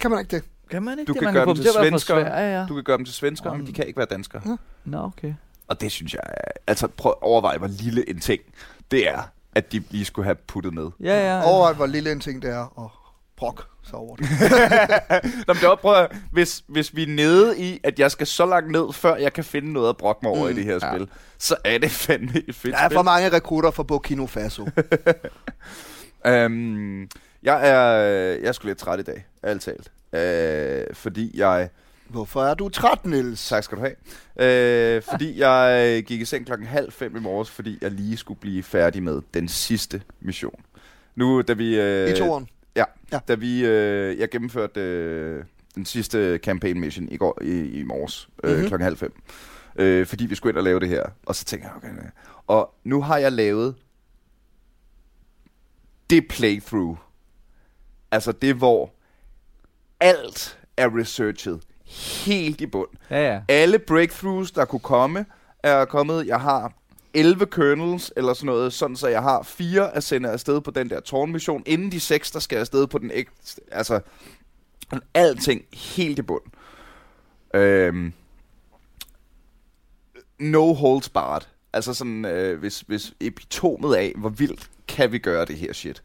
Kan 0.00 0.10
man 0.10 0.20
ikke 0.20 0.36
det? 0.36 0.44
Kan 0.70 0.82
man 0.82 0.98
ikke 0.98 1.08
Du 1.08 1.12
det? 1.12 1.18
kan 1.20 1.24
man 1.26 1.34
gøre 1.34 1.44
få 1.44 1.54
dem 1.54 1.62
til 1.62 1.72
svenskere. 1.72 2.20
Sverige, 2.20 2.60
ja. 2.60 2.66
Du 2.66 2.74
kan 2.74 2.84
gøre 2.84 2.96
dem 2.96 3.04
til 3.04 3.14
svenskere, 3.14 3.50
Om- 3.50 3.56
men 3.58 3.66
de 3.66 3.72
kan 3.72 3.86
ikke 3.86 3.96
være 3.96 4.06
danskere. 4.10 4.58
Nå, 4.84 4.98
okay. 5.02 5.34
Og 5.68 5.80
det 5.80 5.92
synes 5.92 6.14
jeg... 6.14 6.22
Altså, 6.66 6.88
prøv 6.88 7.10
at 7.10 7.22
overveje, 7.22 7.58
hvor 7.58 7.66
lille 7.66 8.10
en 8.10 8.20
ting 8.20 8.42
det 8.90 9.08
er, 9.08 9.22
at 9.54 9.72
de 9.72 9.82
lige 9.90 10.04
skulle 10.04 10.24
have 10.26 10.34
puttet 10.34 10.74
med. 10.74 10.90
Ja, 11.00 11.36
ja. 11.36 11.44
Overvej, 11.50 11.72
hvor 11.72 11.86
lille 11.86 12.12
en 12.12 12.20
ting 12.20 12.42
det 12.42 12.50
er, 12.50 12.78
og 12.78 12.92
brok 13.36 13.66
så 13.82 13.96
over 13.96 14.16
det. 14.16 14.26
Nå, 15.46 15.54
men 15.54 15.62
det 15.62 16.18
hvis, 16.32 16.64
hvis 16.66 16.96
vi 16.96 17.02
er 17.02 17.06
nede 17.06 17.58
i, 17.60 17.80
at 17.84 17.98
jeg 17.98 18.10
skal 18.10 18.26
så 18.26 18.46
langt 18.46 18.70
ned, 18.70 18.92
før 18.92 19.16
jeg 19.16 19.32
kan 19.32 19.44
finde 19.44 19.72
noget 19.72 19.88
at 19.88 19.96
brokke 19.96 20.20
mig 20.22 20.32
over 20.32 20.44
Mm, 20.44 20.52
i 20.52 20.54
det 20.54 20.64
her 20.64 20.78
ja. 20.82 20.94
spil, 20.94 21.08
så 21.38 21.56
er 21.64 21.78
det 21.78 21.90
fandme 21.90 22.42
et 22.48 22.54
fedt 22.54 22.74
Der 22.74 22.80
er 22.80 22.88
spil. 22.88 22.96
for 22.96 23.02
mange 23.02 23.28
rekrutter 23.28 23.70
fra 23.70 23.82
Burkina 23.82 24.24
Faso. 24.24 24.68
Øhm, 26.26 27.02
jeg 27.42 27.68
er 27.68 27.92
jeg 28.34 28.44
er 28.44 28.52
sgu 28.52 28.66
lidt 28.68 28.78
træt 28.78 29.00
i 29.00 29.02
dag, 29.02 29.26
ærligt 29.44 29.64
talt. 29.64 29.92
Øh, 30.12 30.94
fordi 30.94 31.30
jeg 31.38 31.68
Hvorfor 32.08 32.42
er 32.44 32.54
du 32.54 32.68
træt, 32.68 33.06
Niels? 33.06 33.48
Tak 33.48 33.64
skal 33.64 33.78
du 33.78 33.82
have. 33.82 34.96
Øh, 34.96 35.02
fordi 35.02 35.40
jeg 35.40 36.02
gik 36.06 36.20
i 36.20 36.24
seng 36.24 36.46
klokken 36.46 36.66
halv 36.66 36.92
fem 36.92 37.16
i 37.16 37.20
morges, 37.20 37.50
fordi 37.50 37.78
jeg 37.82 37.90
lige 37.90 38.16
skulle 38.16 38.40
blive 38.40 38.62
færdig 38.62 39.02
med 39.02 39.22
den 39.34 39.48
sidste 39.48 40.02
mission. 40.20 40.60
Nu, 41.16 41.42
da 41.42 41.52
vi... 41.52 41.80
Øh, 41.80 42.10
I 42.10 42.12
toeren. 42.16 42.48
Ja, 42.76 42.84
Ja. 43.12 43.18
da 43.28 43.34
vi... 43.34 43.64
Øh, 43.66 44.18
jeg 44.18 44.30
gennemførte 44.30 44.80
øh, 44.80 45.44
den 45.74 45.84
sidste 45.84 46.38
campaign 46.38 46.80
mission 46.80 47.08
i, 47.08 47.16
går, 47.16 47.42
i, 47.42 47.78
i 47.78 47.82
morges 47.82 48.28
øh, 48.44 48.48
Mhm. 48.50 48.54
mm-hmm. 48.56 48.68
klokken 48.68 48.84
halv 48.84 48.96
fem. 48.96 49.12
Øh, 49.78 50.06
fordi 50.06 50.26
vi 50.26 50.34
skulle 50.34 50.50
ind 50.50 50.58
og 50.58 50.64
lave 50.64 50.80
det 50.80 50.88
her. 50.88 51.02
Og 51.26 51.34
så 51.36 51.44
tænkte 51.44 51.68
jeg, 51.68 51.76
okay, 51.76 51.88
nej. 52.02 52.10
Og 52.46 52.74
nu 52.84 53.02
har 53.02 53.18
jeg 53.18 53.32
lavet 53.32 53.74
det 56.10 56.28
playthrough. 56.28 56.96
Altså 58.10 58.32
det, 58.32 58.54
hvor 58.54 58.90
alt 60.00 60.58
er 60.76 60.98
researchet 60.98 61.60
helt 62.24 62.60
i 62.60 62.66
bund. 62.66 62.88
Ja, 63.10 63.32
ja. 63.34 63.40
Alle 63.48 63.78
breakthroughs, 63.78 64.50
der 64.50 64.64
kunne 64.64 64.80
komme, 64.80 65.26
er 65.62 65.84
kommet. 65.84 66.26
Jeg 66.26 66.40
har 66.40 66.72
11 67.14 67.46
kernels, 67.46 68.12
eller 68.16 68.34
sådan 68.34 68.46
noget, 68.46 68.72
sådan 68.72 68.96
så 68.96 69.08
jeg 69.08 69.22
har 69.22 69.42
fire 69.42 69.94
at 69.94 70.04
sende 70.04 70.28
afsted 70.28 70.60
på 70.60 70.70
den 70.70 70.90
der 70.90 71.00
tårnmission, 71.00 71.62
inden 71.66 71.92
de 71.92 72.00
seks, 72.00 72.30
der 72.30 72.40
skal 72.40 72.58
afsted 72.58 72.86
på 72.86 72.98
den 72.98 73.10
ægte, 73.10 73.60
Altså, 73.70 74.00
alting 75.14 75.64
helt 75.72 76.18
i 76.18 76.22
bund. 76.22 76.42
Øhm, 77.54 78.12
no 80.38 80.72
holds 80.72 81.08
barred. 81.08 81.42
Altså 81.72 81.94
sådan, 81.94 82.24
øh, 82.24 82.58
hvis, 82.58 82.80
hvis 82.80 83.14
epitomet 83.20 83.94
af, 83.94 84.12
hvor 84.16 84.28
vildt 84.28 84.70
kan 84.88 85.12
vi 85.12 85.18
gøre 85.18 85.44
det 85.44 85.56
her 85.56 85.72
shit. 85.72 86.02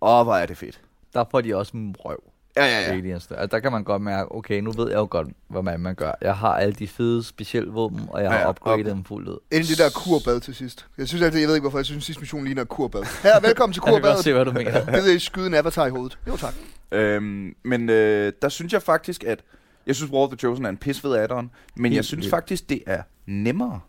Åh, 0.00 0.22
hvor 0.22 0.34
er 0.34 0.46
det 0.46 0.56
fedt. 0.56 0.80
Der 1.14 1.24
får 1.30 1.40
de 1.40 1.56
også 1.56 1.76
en 1.76 1.96
røv. 1.98 2.22
Ja, 2.64 2.64
ja, 2.66 2.80
ja. 2.80 2.92
Aliens 2.92 3.26
der. 3.26 3.36
Altså, 3.36 3.56
der 3.56 3.60
kan 3.60 3.72
man 3.72 3.84
godt 3.84 4.02
mærke, 4.02 4.32
okay, 4.34 4.60
nu 4.60 4.70
ved 4.72 4.88
jeg 4.88 4.96
jo 4.96 5.06
godt, 5.10 5.28
hvad 5.48 5.62
man, 5.62 5.80
man 5.80 5.94
gør. 5.94 6.12
Jeg 6.20 6.36
har 6.36 6.48
alle 6.54 6.74
de 6.74 6.88
fede 6.88 7.24
specielle 7.24 7.70
våben, 7.72 8.00
og 8.10 8.22
jeg 8.22 8.30
har 8.30 8.36
Ja, 8.38 8.42
ja. 8.44 8.50
upgradet 8.50 8.86
Og- 8.86 8.90
dem 8.92 9.04
fuldt 9.04 9.28
ud. 9.28 9.38
Inden 9.52 9.66
det 9.68 9.78
der 9.78 9.90
kurbad 9.94 10.40
til 10.40 10.54
sidst. 10.54 10.86
Jeg 10.98 11.08
synes 11.08 11.22
altid, 11.22 11.40
jeg 11.40 11.48
ved 11.48 11.54
ikke 11.54 11.62
hvorfor, 11.62 11.78
jeg 11.78 11.86
synes, 11.86 12.02
at 12.02 12.06
sidste 12.06 12.20
mission 12.20 12.44
ligner 12.44 12.64
kurbad. 12.64 13.02
Her, 13.22 13.40
velkommen 13.40 13.72
til 13.74 13.80
Jeg 13.86 13.92
kan 13.92 13.92
godt 13.92 14.02
kurbadet. 14.02 14.24
se, 14.24 14.32
hvad 14.32 14.44
du 14.44 14.52
mener. 14.52 14.84
Det 15.04 15.14
er 15.14 15.18
skyde 15.18 15.46
en 15.46 15.54
avatar 15.54 15.86
i 15.86 15.90
hovedet. 15.90 16.18
Jo 16.28 16.36
tak. 16.36 16.54
Øhm, 16.92 17.54
men 17.64 17.88
øh, 17.90 18.32
der 18.42 18.48
synes 18.48 18.72
jeg 18.72 18.82
faktisk, 18.82 19.24
at... 19.24 19.40
Jeg 19.86 19.96
synes, 19.96 20.12
War 20.12 20.20
of 20.22 20.28
the 20.28 20.38
Chosen 20.38 20.64
er 20.64 20.68
en 20.68 20.76
pisfed 20.76 21.14
add-on, 21.14 21.50
men 21.76 21.92
jeg 21.92 22.04
synes 22.04 22.22
vildt. 22.22 22.30
faktisk, 22.30 22.68
det 22.68 22.82
er 22.86 23.02
nemmere. 23.26 23.80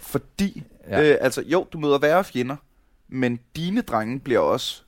Fordi, 0.00 0.62
ja. 0.88 1.10
øh, 1.12 1.18
altså 1.20 1.42
jo, 1.46 1.66
du 1.72 1.78
møder 1.78 1.98
værre 1.98 2.24
fjender, 2.24 2.56
men 3.08 3.38
dine 3.56 3.80
drenge 3.80 4.20
bliver 4.20 4.38
også 4.40 4.82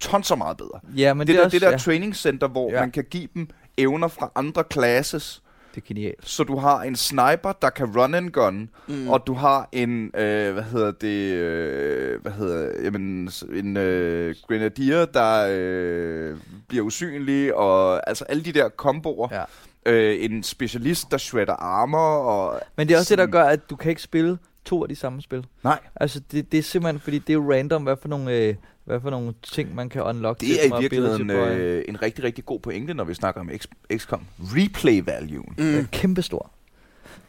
tons 0.00 0.32
meget 0.38 0.56
bedre. 0.56 0.80
Ja, 0.96 1.14
men 1.14 1.26
det, 1.26 1.26
det, 1.26 1.34
er 1.34 1.38
der, 1.38 1.44
også, 1.44 1.54
det 1.54 1.62
der 1.62 1.70
ja, 1.70 1.76
training 1.76 2.16
center, 2.16 2.48
hvor 2.48 2.72
Ja. 2.72 2.80
man 2.80 2.90
kan 2.90 3.04
give 3.10 3.28
dem 3.34 3.48
evner 3.78 4.08
fra 4.08 4.30
andre 4.34 4.64
classes, 4.72 5.42
det 5.74 5.82
er 5.82 5.86
genialt. 5.88 6.28
så 6.28 6.44
du 6.44 6.56
har 6.56 6.82
en 6.82 6.96
sniper, 6.96 7.52
der 7.62 7.70
kan 7.70 7.86
run 7.98 8.14
and 8.14 8.30
gun, 8.30 8.70
mm. 8.86 9.08
og 9.08 9.26
du 9.26 9.34
har 9.34 9.68
en, 9.72 10.06
øh, 10.16 10.52
hvad 10.52 10.62
hedder 10.62 10.90
det, 10.92 11.32
øh, 11.34 12.22
hvad 12.22 12.32
hedder, 12.32 12.82
jamen, 12.84 13.30
en 13.52 13.76
øh, 13.76 14.34
grenadier, 14.48 15.04
der 15.04 15.46
øh, 15.50 16.36
bliver 16.68 16.84
usynlig, 16.84 17.54
og 17.54 18.08
altså 18.08 18.24
alle 18.24 18.42
de 18.44 18.52
der 18.52 18.68
komboer. 18.68 19.28
Ja. 19.32 19.42
Øh, 19.86 20.24
en 20.24 20.42
specialist, 20.42 21.10
der 21.10 21.18
shredder 21.18 21.52
armor, 21.52 22.16
og... 22.18 22.60
Men 22.76 22.88
det 22.88 22.94
er 22.94 22.98
også 22.98 23.10
det, 23.14 23.18
der 23.18 23.22
sådan- 23.22 23.32
gør, 23.32 23.44
at 23.44 23.70
du 23.70 23.76
kan 23.76 23.88
ikke 23.90 24.02
spille 24.02 24.38
to 24.68 24.82
af 24.82 24.88
de 24.88 24.96
samme 24.96 25.22
spil. 25.22 25.46
Nej, 25.64 25.78
Altså, 25.96 26.20
det, 26.32 26.52
det 26.52 26.58
er 26.58 26.62
simpelthen, 26.62 27.00
fordi 27.00 27.18
det 27.18 27.30
er 27.30 27.34
jo 27.34 27.52
random, 27.52 27.82
hvad 27.82 27.96
for 28.02 28.08
nogle, 28.08 28.32
øh, 28.36 28.54
hvad 28.84 29.00
for 29.00 29.10
nogle 29.10 29.34
ting, 29.42 29.74
man 29.74 29.88
kan 29.88 30.02
unlock. 30.02 30.40
det 30.40 30.48
til 30.48 30.58
er 30.72 30.78
i 30.78 30.80
virkeligheden 30.82 31.30
øh, 31.30 31.84
en 31.88 32.02
rigtig, 32.02 32.24
rigtig 32.24 32.44
god 32.44 32.60
pointe, 32.60 32.94
når 32.94 33.04
vi 33.04 33.14
snakker 33.14 33.40
om 33.40 33.50
X- 33.50 33.96
XCOM. 33.98 34.22
Replay 34.40 35.02
value 35.06 35.44
Det 35.58 35.74
er 35.76 35.80
Mm. 35.80 35.86
kæmpestor. 35.92 36.50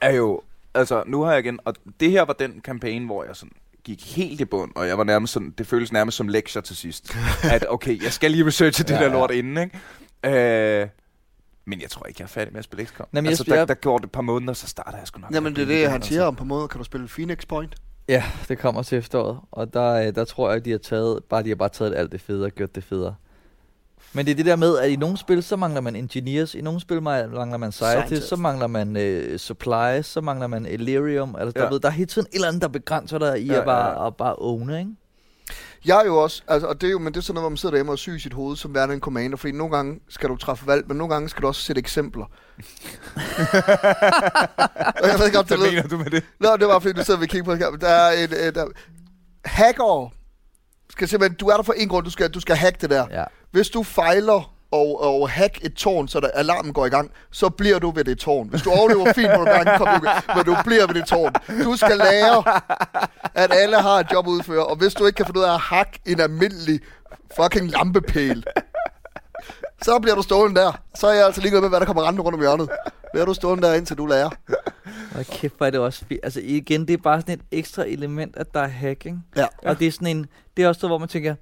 er 0.01 0.11
jo... 0.13 0.41
Altså, 0.73 1.03
nu 1.07 1.21
har 1.21 1.31
jeg 1.31 1.39
igen... 1.45 1.59
Og 1.65 1.73
det 1.99 2.11
her 2.11 2.21
var 2.21 2.33
den 2.33 2.61
kampagne, 2.63 3.05
hvor 3.05 3.23
jeg 3.23 3.35
sådan 3.35 3.51
gik 3.83 4.15
helt 4.15 4.41
i 4.41 4.45
bund, 4.45 4.71
og 4.75 4.87
jeg 4.87 4.97
var 4.97 5.03
nærmest 5.03 5.33
sådan... 5.33 5.53
Det 5.57 5.67
føles 5.67 5.91
nærmest 5.91 6.17
som 6.17 6.27
lektier 6.27 6.61
til 6.61 6.75
sidst. 6.75 7.17
at, 7.53 7.65
okay, 7.69 8.03
jeg 8.03 8.13
skal 8.13 8.31
lige 8.31 8.45
researche 8.45 8.83
det 8.83 8.89
Ja, 8.89 8.95
ja, 8.95 9.03
der 9.03 9.09
ja. 9.09 9.13
lort 9.13 9.31
inden, 9.31 9.57
ikke? 10.23 10.81
Øh, 10.81 10.87
men 11.69 11.81
jeg 11.81 11.89
tror 11.89 12.05
ikke, 12.05 12.21
jeg 12.21 12.25
er 12.25 12.29
færdig 12.29 12.53
med 12.53 12.59
at 12.59 12.63
spille 12.65 12.85
XCOM. 12.85 13.07
Jamen, 13.13 13.25
jeg 13.25 13.29
altså, 13.29 13.43
synes, 13.43 13.53
der, 13.53 13.59
jeg- 13.59 13.67
der 13.67 13.73
går 13.73 13.97
det 13.97 14.05
et 14.05 14.11
par 14.11 14.21
måneder, 14.21 14.53
så 14.53 14.67
starter 14.67 14.97
jeg 14.97 15.07
sgu 15.07 15.19
nok. 15.21 15.31
Jamen, 15.31 15.55
det 15.55 15.61
er 15.61 15.65
det, 15.65 15.89
han 15.89 16.01
siger 16.01 16.23
om 16.23 16.35
på 16.35 16.43
måde. 16.43 16.67
Kan 16.67 16.77
du 16.77 16.83
spille 16.83 17.07
Phoenix 17.07 17.47
Point? 17.47 17.75
Ja, 18.07 18.23
det 18.47 18.57
kommer 18.59 18.81
til 18.83 18.97
efteråret. 18.97 19.39
Og 19.51 19.73
der, 19.73 19.93
øh, 19.93 20.15
der 20.15 20.25
tror 20.25 20.49
jeg, 20.49 20.57
at 20.57 20.65
de 20.65 20.71
har 20.71 20.77
taget, 20.77 21.23
bare 21.29 21.43
de 21.43 21.49
har 21.49 21.55
bare 21.55 21.69
taget 21.69 21.95
alt 21.95 22.11
det 22.11 22.21
fede 22.21 22.45
og 22.45 22.51
gjort 22.51 22.75
det 22.75 22.83
federe. 22.83 23.15
Men 24.13 24.25
det 24.25 24.31
er 24.31 24.35
det 24.35 24.45
der 24.45 24.55
med, 24.55 24.77
at 24.77 24.89
i 24.89 24.95
nogle 24.95 25.17
spil, 25.17 25.43
så 25.43 25.55
mangler 25.55 25.81
man 25.81 25.95
engineers, 25.95 26.55
i 26.55 26.61
nogle 26.61 26.79
spil 26.79 26.97
ma- 26.97 27.27
mangler 27.27 27.57
man 27.57 27.71
scientists, 27.71 28.27
så 28.29 28.35
mangler 28.35 28.67
man 28.67 28.97
øh, 28.97 29.39
supplies, 29.39 30.05
så 30.05 30.21
mangler 30.21 30.47
man 30.47 30.65
Elerium. 30.65 31.35
Altså, 31.35 31.51
der, 31.59 31.63
Ja. 31.63 31.69
ved, 31.69 31.79
der 31.79 31.87
er 31.87 31.91
hele 31.91 32.07
tiden 32.07 32.27
et 32.31 32.35
eller 32.35 32.47
andet, 32.47 32.61
der 32.61 32.67
begrænser 32.67 33.17
dig 33.19 33.41
i 33.41 33.45
Ja, 33.47 33.59
at 33.59 33.65
bare, 33.65 33.89
ja, 33.91 34.01
ja. 34.01 34.07
at 34.07 34.15
bare 34.15 34.35
own, 34.37 34.69
ikke? 34.69 34.91
Jeg 35.85 36.01
er 36.01 36.05
jo 36.05 36.17
også, 36.17 36.43
altså, 36.47 36.67
og 36.67 36.81
det 36.81 36.87
er 36.87 36.91
jo, 36.91 36.99
men 36.99 37.13
det 37.13 37.19
er 37.19 37.21
sådan 37.21 37.33
noget, 37.33 37.43
hvor 37.43 37.49
man 37.49 37.57
sidder 37.57 37.71
derhjemme 37.71 37.91
og 37.91 37.97
syg 37.97 38.15
i 38.15 38.19
sit 38.19 38.33
hoved, 38.33 38.57
som 38.57 38.75
værende 38.75 38.95
en 38.95 39.01
commander, 39.01 39.37
fordi 39.37 39.51
nogle 39.51 39.75
gange 39.75 39.99
skal 40.09 40.29
du 40.29 40.35
træffe 40.35 40.67
valg, 40.67 40.87
men 40.87 40.97
nogle 40.97 41.13
gange 41.13 41.29
skal 41.29 41.41
du 41.41 41.47
også 41.47 41.61
sætte 41.61 41.79
eksempler. 41.79 42.25
og 45.01 45.07
jeg 45.07 45.19
ved 45.19 45.33
godt, 45.33 45.49
det 45.49 45.57
Hvad 45.57 45.69
mener 45.69 45.87
du 45.87 45.97
med 45.97 46.05
det? 46.05 46.23
Nå, 46.39 46.57
det 46.57 46.67
var 46.67 46.79
fordi, 46.79 46.93
du 46.93 47.03
sidder 47.03 47.19
ved 47.19 47.27
kigge 47.27 47.43
på 47.43 47.55
det. 47.55 47.81
Der 47.81 47.87
er 47.87 48.23
en, 48.23 48.33
øh, 48.33 48.55
der, 48.55 48.67
hacker 49.45 50.11
skal 50.89 51.07
simpelthen, 51.07 51.37
du 51.37 51.47
er 51.47 51.55
der 51.55 51.63
for 51.63 51.73
en 51.73 51.89
grund, 51.89 52.05
du 52.05 52.11
skal, 52.11 52.29
du 52.29 52.39
skal 52.39 52.55
hacke 52.55 52.77
det 52.81 52.89
der. 52.89 53.07
Ja. 53.11 53.23
Hvis 53.51 53.69
du 53.69 53.83
fejler 53.83 54.53
og, 54.71 55.03
og 55.03 55.29
hack 55.29 55.65
et 55.65 55.73
tårn, 55.73 56.07
så 56.07 56.19
der 56.19 56.27
alarmen 56.27 56.73
går 56.73 56.85
i 56.85 56.89
gang, 56.89 57.11
så 57.31 57.49
bliver 57.49 57.79
du 57.79 57.91
ved 57.91 58.03
det 58.03 58.17
tårn. 58.19 58.49
Hvis 58.49 58.61
du 58.61 58.71
overlever 58.71 59.13
fint 59.13 59.31
på 59.35 59.43
gang, 59.43 59.77
kommer 59.77 59.99
du, 59.99 60.07
men 60.35 60.45
du 60.45 60.55
bliver 60.65 60.87
ved 60.87 60.95
det 60.95 61.05
tårn. 61.05 61.33
Du 61.63 61.75
skal 61.75 61.97
lære, 61.97 62.61
at 63.33 63.53
alle 63.53 63.81
har 63.81 63.99
et 63.99 64.07
job 64.11 64.27
at 64.27 64.31
udføre, 64.31 64.65
og 64.65 64.75
hvis 64.75 64.93
du 64.93 65.05
ikke 65.05 65.17
kan 65.17 65.25
finde 65.25 65.39
ud 65.39 65.45
af 65.45 65.53
at 65.53 65.59
hacke 65.59 65.99
en 66.05 66.19
almindelig 66.19 66.79
fucking 67.35 67.71
lampepæl, 67.71 68.43
så 69.81 69.99
bliver 69.99 70.15
du 70.15 70.21
stående 70.21 70.61
der. 70.61 70.81
Så 70.95 71.07
er 71.07 71.13
jeg 71.13 71.25
altså 71.25 71.41
ligeglad 71.41 71.61
med, 71.61 71.69
hvad 71.69 71.79
der 71.79 71.85
kommer 71.85 72.03
rendende 72.03 72.23
rundt 72.23 72.35
om 72.35 72.41
hjørnet. 72.41 72.69
Bliver 73.13 73.25
du 73.25 73.33
stående 73.33 73.67
der, 73.67 73.73
indtil 73.73 73.97
du 73.97 74.05
lærer. 74.05 74.29
Og 75.15 75.25
kæft, 75.25 75.57
hvor 75.57 75.65
er 75.65 75.69
det 75.69 75.79
også 75.79 76.05
fint. 76.05 76.19
Altså 76.23 76.39
igen, 76.43 76.87
det 76.87 76.93
er 76.93 76.97
bare 76.97 77.21
sådan 77.21 77.33
et 77.33 77.41
ekstra 77.51 77.83
element, 77.87 78.37
at 78.37 78.53
der 78.53 78.59
er 78.59 78.67
hacking. 78.67 79.25
Ja. 79.35 79.45
Og 79.63 79.79
det 79.79 79.87
er 79.87 79.91
sådan 79.91 80.07
en, 80.07 80.25
det 80.57 80.63
er 80.63 80.67
også 80.67 80.79
noget, 80.81 80.91
hvor 80.91 80.97
man 80.97 81.07
tænker, 81.07 81.35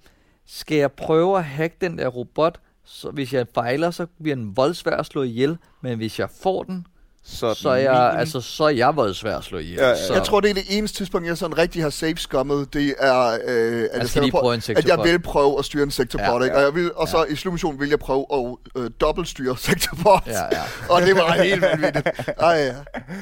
skal 0.47 0.77
jeg 0.77 0.91
prøve 0.91 1.37
at 1.37 1.43
hacke 1.43 1.77
den 1.81 1.97
der 1.97 2.07
robot, 2.07 2.59
så 2.89 3.10
hvis 3.12 3.34
jeg 3.34 3.45
fejler, 3.56 3.91
så 3.91 4.06
bliver 4.23 4.36
den 4.36 4.58
voldsvær 4.58 4.97
at 4.97 5.06
slå 5.06 5.23
ihjel, 5.23 5.58
men 5.82 5.97
hvis 5.97 6.19
jeg 6.19 6.28
får 6.43 6.63
den, 6.63 6.86
Så, 7.23 7.54
så 7.54 7.69
er 7.69 7.76
jeg, 7.76 8.13
altså, 8.17 8.41
så 8.41 8.63
er 8.63 8.69
jeg 8.69 8.95
voldsvær 8.95 9.38
at 9.38 9.43
slå 9.43 9.58
ihjel. 9.58 9.80
Ja, 9.80 9.89
ja. 9.89 10.08
Så, 10.08 10.13
Jeg 10.13 10.23
tror, 10.23 10.39
det 10.39 10.50
er 10.50 10.54
det 10.54 10.63
eneste 10.69 10.97
tidspunkt, 10.97 11.28
jeg 11.28 11.38
sådan 11.38 11.58
rigtig 11.58 11.84
har 11.84 11.89
safe 11.89 12.15
skummet, 12.17 12.73
det 12.73 12.95
er, 13.00 13.28
øh, 13.30 13.38
at, 13.38 13.82
jeg 13.82 13.89
skal 13.93 14.08
selv 14.10 14.23
lige 14.23 14.32
prøve- 14.32 14.41
prøve 14.41 14.54
en 14.54 14.62
at 14.78 14.88
jeg 14.88 15.00
vil 15.04 15.19
prøve 15.19 15.60
at 15.60 15.65
styre 15.65 15.84
en 15.84 15.91
sektorbot, 15.91 16.41
Ja, 16.41 16.45
ikke? 16.45 16.56
Og, 16.58 16.62
jeg 16.63 16.76
vil, 16.76 16.91
og 16.93 17.08
så 17.08 17.23
i 17.30 17.36
slutmissionen 17.36 17.80
vil 17.80 17.89
jeg 17.89 18.00
prøve 18.00 18.26
at 18.34 18.56
øh, 18.76 18.89
dobbeltstyre 19.02 19.58
sektorbot. 19.67 20.23
Ja, 20.28 20.43
ja. 20.52 20.62
og 20.93 21.02
det 21.02 21.15
var 21.15 21.32
helt 21.32 21.62
vanvittigt. 21.62 22.08
Ej, 22.39 22.50
ja. 22.50 22.76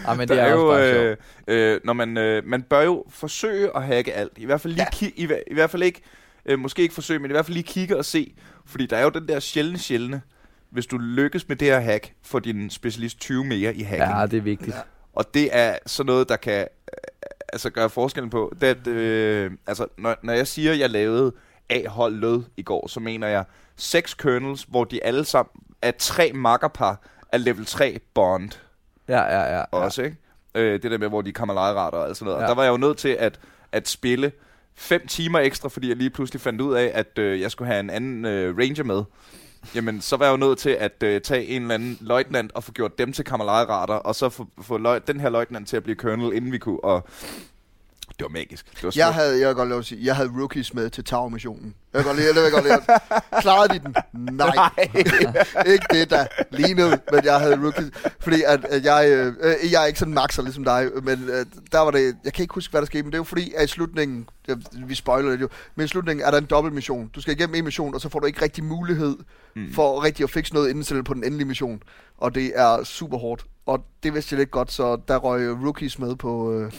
ja 0.08 0.14
men 0.14 0.28
Der 0.28 0.36
det 0.36 0.44
er, 0.44 0.48
er, 0.48 0.52
jo, 0.52 0.78
øh, 0.78 1.18
øh, 1.48 1.80
når 1.84 1.94
man, 1.94 2.18
øh, 2.18 2.44
man 2.46 2.62
bør 2.62 2.82
jo 2.82 3.04
forsøge 3.10 3.70
at 3.76 3.84
hacke 3.84 4.14
alt. 4.14 4.32
I 4.38 4.46
hvert 4.46 4.62
fald 4.62 4.74
lige 4.74 4.88
Ja. 5.02 5.08
ki- 5.08 5.14
i, 5.16 5.28
i 5.52 5.54
hvert 5.54 5.70
fald 5.70 5.84
ikke, 5.84 6.02
øh, 6.46 6.60
måske 6.60 6.82
ikke 6.82 6.94
forsøge, 6.94 7.20
men 7.20 7.32
i 7.32 7.34
hvert 7.34 7.46
fald 7.46 7.54
lige 7.54 7.64
kigge 7.64 7.98
og 7.98 8.06
se. 8.06 8.34
Fordi 8.66 8.86
der 8.86 8.98
er 8.98 9.04
jo 9.04 9.10
den 9.10 9.28
der 9.28 9.40
sjældne 9.40 9.80
sjældne, 9.80 10.22
hvis 10.70 10.86
du 10.86 10.98
lykkes 10.98 11.48
med 11.48 11.56
det 11.56 11.68
her 11.68 11.80
hack, 11.80 12.14
får 12.24 12.40
din 12.40 12.70
specialist 12.70 13.20
20 13.20 13.46
mere 13.46 13.76
i 13.76 13.82
hacking. 13.82 14.20
Ja, 14.20 14.26
det 14.26 14.38
er 14.38 14.42
vigtigt. 14.42 14.76
Ja. 14.76 14.82
Og 15.14 15.34
det 15.34 15.50
er 15.52 15.78
sådan 15.86 16.08
noget, 16.08 16.30
der 16.30 16.36
kan 16.36 16.60
øh, 16.62 16.68
altså 17.54 17.70
gøre 17.70 17.90
forskellen 17.90 18.30
på. 18.30 18.54
Det, 18.62 18.68
at, 18.68 18.88
øh, 18.88 19.52
altså, 19.68 19.88
når, 19.98 20.16
når 20.24 20.34
jeg 20.34 20.48
siger, 20.48 20.72
at 20.72 20.80
jeg 20.80 20.90
lavede 20.90 21.34
A-hold 21.70 22.16
lød 22.16 22.44
i 22.58 22.64
går, 22.64 22.88
så 22.88 23.00
mener 23.00 23.28
jeg 23.28 23.44
seks 23.76 24.14
kernels, 24.14 24.64
hvor 24.64 24.84
de 24.84 25.04
alle 25.04 25.26
sammen 25.26 25.52
er 25.82 25.92
tre 26.00 26.32
makkerpar 26.34 27.02
af 27.32 27.44
level 27.44 27.66
3 27.66 28.00
bond 28.14 28.52
Ja, 29.08 29.22
ja, 29.22 29.42
ja. 29.42 29.58
ja. 29.58 29.64
også, 29.72 30.02
ikke? 30.02 30.18
Øh, 30.56 30.82
det 30.82 30.92
der 30.92 30.98
med, 30.98 31.08
hvor 31.08 31.22
de 31.22 31.30
er 31.30 31.34
kammeratretter 31.34 32.00
og 32.00 32.08
alt 32.08 32.18
sådan 32.18 32.26
noget. 32.26 32.38
Ja. 32.38 32.42
Ja. 32.42 32.46
Og 32.46 32.50
der 32.50 32.56
var 32.56 32.64
jeg 32.64 32.72
jo 32.72 32.78
nødt 32.78 32.98
til 32.98 33.10
at, 33.10 33.40
at 33.72 33.88
spille 33.88 34.32
fem 34.78 35.08
timer 35.08 35.40
ekstra, 35.40 35.70
fordi 35.70 35.90
jeg 35.90 35.98
lige 35.98 36.10
pludselig 36.10 36.42
fandt 36.42 36.62
ud 36.62 36.74
af, 36.74 36.92
at 36.94 37.18
øh, 37.18 37.42
jeg 37.42 37.52
skulle 37.52 37.68
have 37.68 37.80
en 37.80 37.90
anden 37.90 38.26
øh, 38.26 38.58
ranger 38.58 38.84
med. 38.84 39.04
Jamen, 39.76 40.02
så 40.02 40.18
var 40.18 40.26
jeg 40.26 40.32
jo 40.32 40.38
nødt 40.38 40.60
til 40.60 40.70
at 40.70 41.04
øh, 41.04 41.22
tage 41.22 41.46
en 41.46 41.62
eller 41.62 41.76
anden 41.76 41.98
løjtnant 42.02 42.52
og 42.52 42.64
få 42.64 42.72
gjort 42.72 42.98
dem 42.98 43.14
til 43.14 43.26
kammeratretter, 43.26 43.96
og 43.96 44.16
så 44.16 44.30
få, 44.30 44.48
få 44.62 44.78
løj, 44.78 45.00
den 45.00 45.20
her 45.20 45.30
løjtnant 45.30 45.68
til 45.68 45.78
at 45.78 45.84
blive 45.84 45.96
colonel, 45.96 46.34
inden 46.34 46.52
vi 46.52 46.58
kunne. 46.58 46.84
Og 46.84 47.08
det 48.20 48.24
var 48.24 48.30
magisk. 48.30 48.66
Det 48.76 48.84
var 48.84 48.92
Jeg 48.96 49.14
havde, 49.14 49.40
jeg 49.40 49.56
godt 49.56 49.70
lov 49.70 49.80
at 49.80 49.86
sige, 49.86 50.06
jeg 50.06 50.16
havde 50.16 50.30
rookies 50.38 50.74
med 50.74 50.90
til 50.90 51.04
Tower-missionen. 51.04 51.76
Jeg 51.94 52.00
vil 52.00 52.06
godt 52.06 52.18
lide, 52.18 52.30
det 52.34 52.44
jeg 52.44 52.52
godt 52.52 52.64
lide. 52.64 53.42
Klarede 53.42 53.74
de 53.74 53.80
den? 53.80 53.96
Nej. 54.36 54.70
ikke 55.74 55.86
det, 55.92 56.10
der 56.10 56.26
lignede, 56.52 57.00
men 57.12 57.24
jeg 57.26 57.40
havde 57.40 57.56
rookies. 57.64 57.92
Fordi 58.20 58.44
at, 58.46 58.66
at 58.66 58.84
jeg, 58.84 59.10
øh, 59.10 59.34
øh, 59.42 59.72
jeg 59.72 59.82
er 59.84 59.86
ikke 59.86 60.00
sådan 60.00 60.14
maxer 60.14 60.42
ligesom 60.44 60.64
dig, 60.64 60.90
men 61.04 61.24
øh, 61.30 61.46
der 61.72 61.80
var 61.80 61.92
det, 61.92 62.16
jeg 62.24 62.34
kan 62.34 62.44
ikke 62.44 62.54
huske, 62.54 62.72
hvad 62.72 62.82
der 62.82 62.86
skete, 62.86 63.04
men 63.04 63.12
det 63.12 63.16
er 63.16 63.20
jo 63.20 63.24
fordi, 63.24 63.54
at 63.58 63.64
i 63.64 63.68
slutningen, 63.68 64.30
jeg, 64.48 64.58
vi 64.88 64.96
spoiler 64.96 65.32
det 65.32 65.42
jo, 65.42 65.50
men 65.76 65.86
i 65.86 65.88
slutningen 65.88 66.26
er 66.26 66.32
der 66.32 66.38
en 66.38 66.46
dobbelt 66.46 66.76
mission. 66.76 67.08
Du 67.16 67.22
skal 67.22 67.34
igennem 67.34 67.56
en 67.56 67.64
mission, 67.66 67.94
og 67.94 68.02
så 68.02 68.10
får 68.10 68.20
du 68.20 68.26
ikke 68.26 68.42
rigtig 68.42 68.64
mulighed 68.64 69.18
Mm. 69.58 69.74
for 69.74 70.04
rigtig 70.04 70.24
at 70.24 70.30
fikse 70.30 70.54
noget 70.54 70.70
indstillet 70.70 71.06
på 71.06 71.14
den 71.14 71.24
endelige 71.24 71.48
mission. 71.48 71.84
Og 72.18 72.36
det 72.36 72.52
er 72.56 72.84
super 72.84 73.18
hårdt. 73.18 73.46
Og 73.66 73.86
det 74.04 74.14
vidste 74.14 74.34
jeg 74.34 74.40
lidt 74.40 74.52
godt, 74.52 74.72
så 74.72 74.98
der 75.08 75.18
røg 75.18 75.52
rookies 75.64 76.00
med 76.00 76.16
på, 76.16 76.54
øh, 76.54 76.72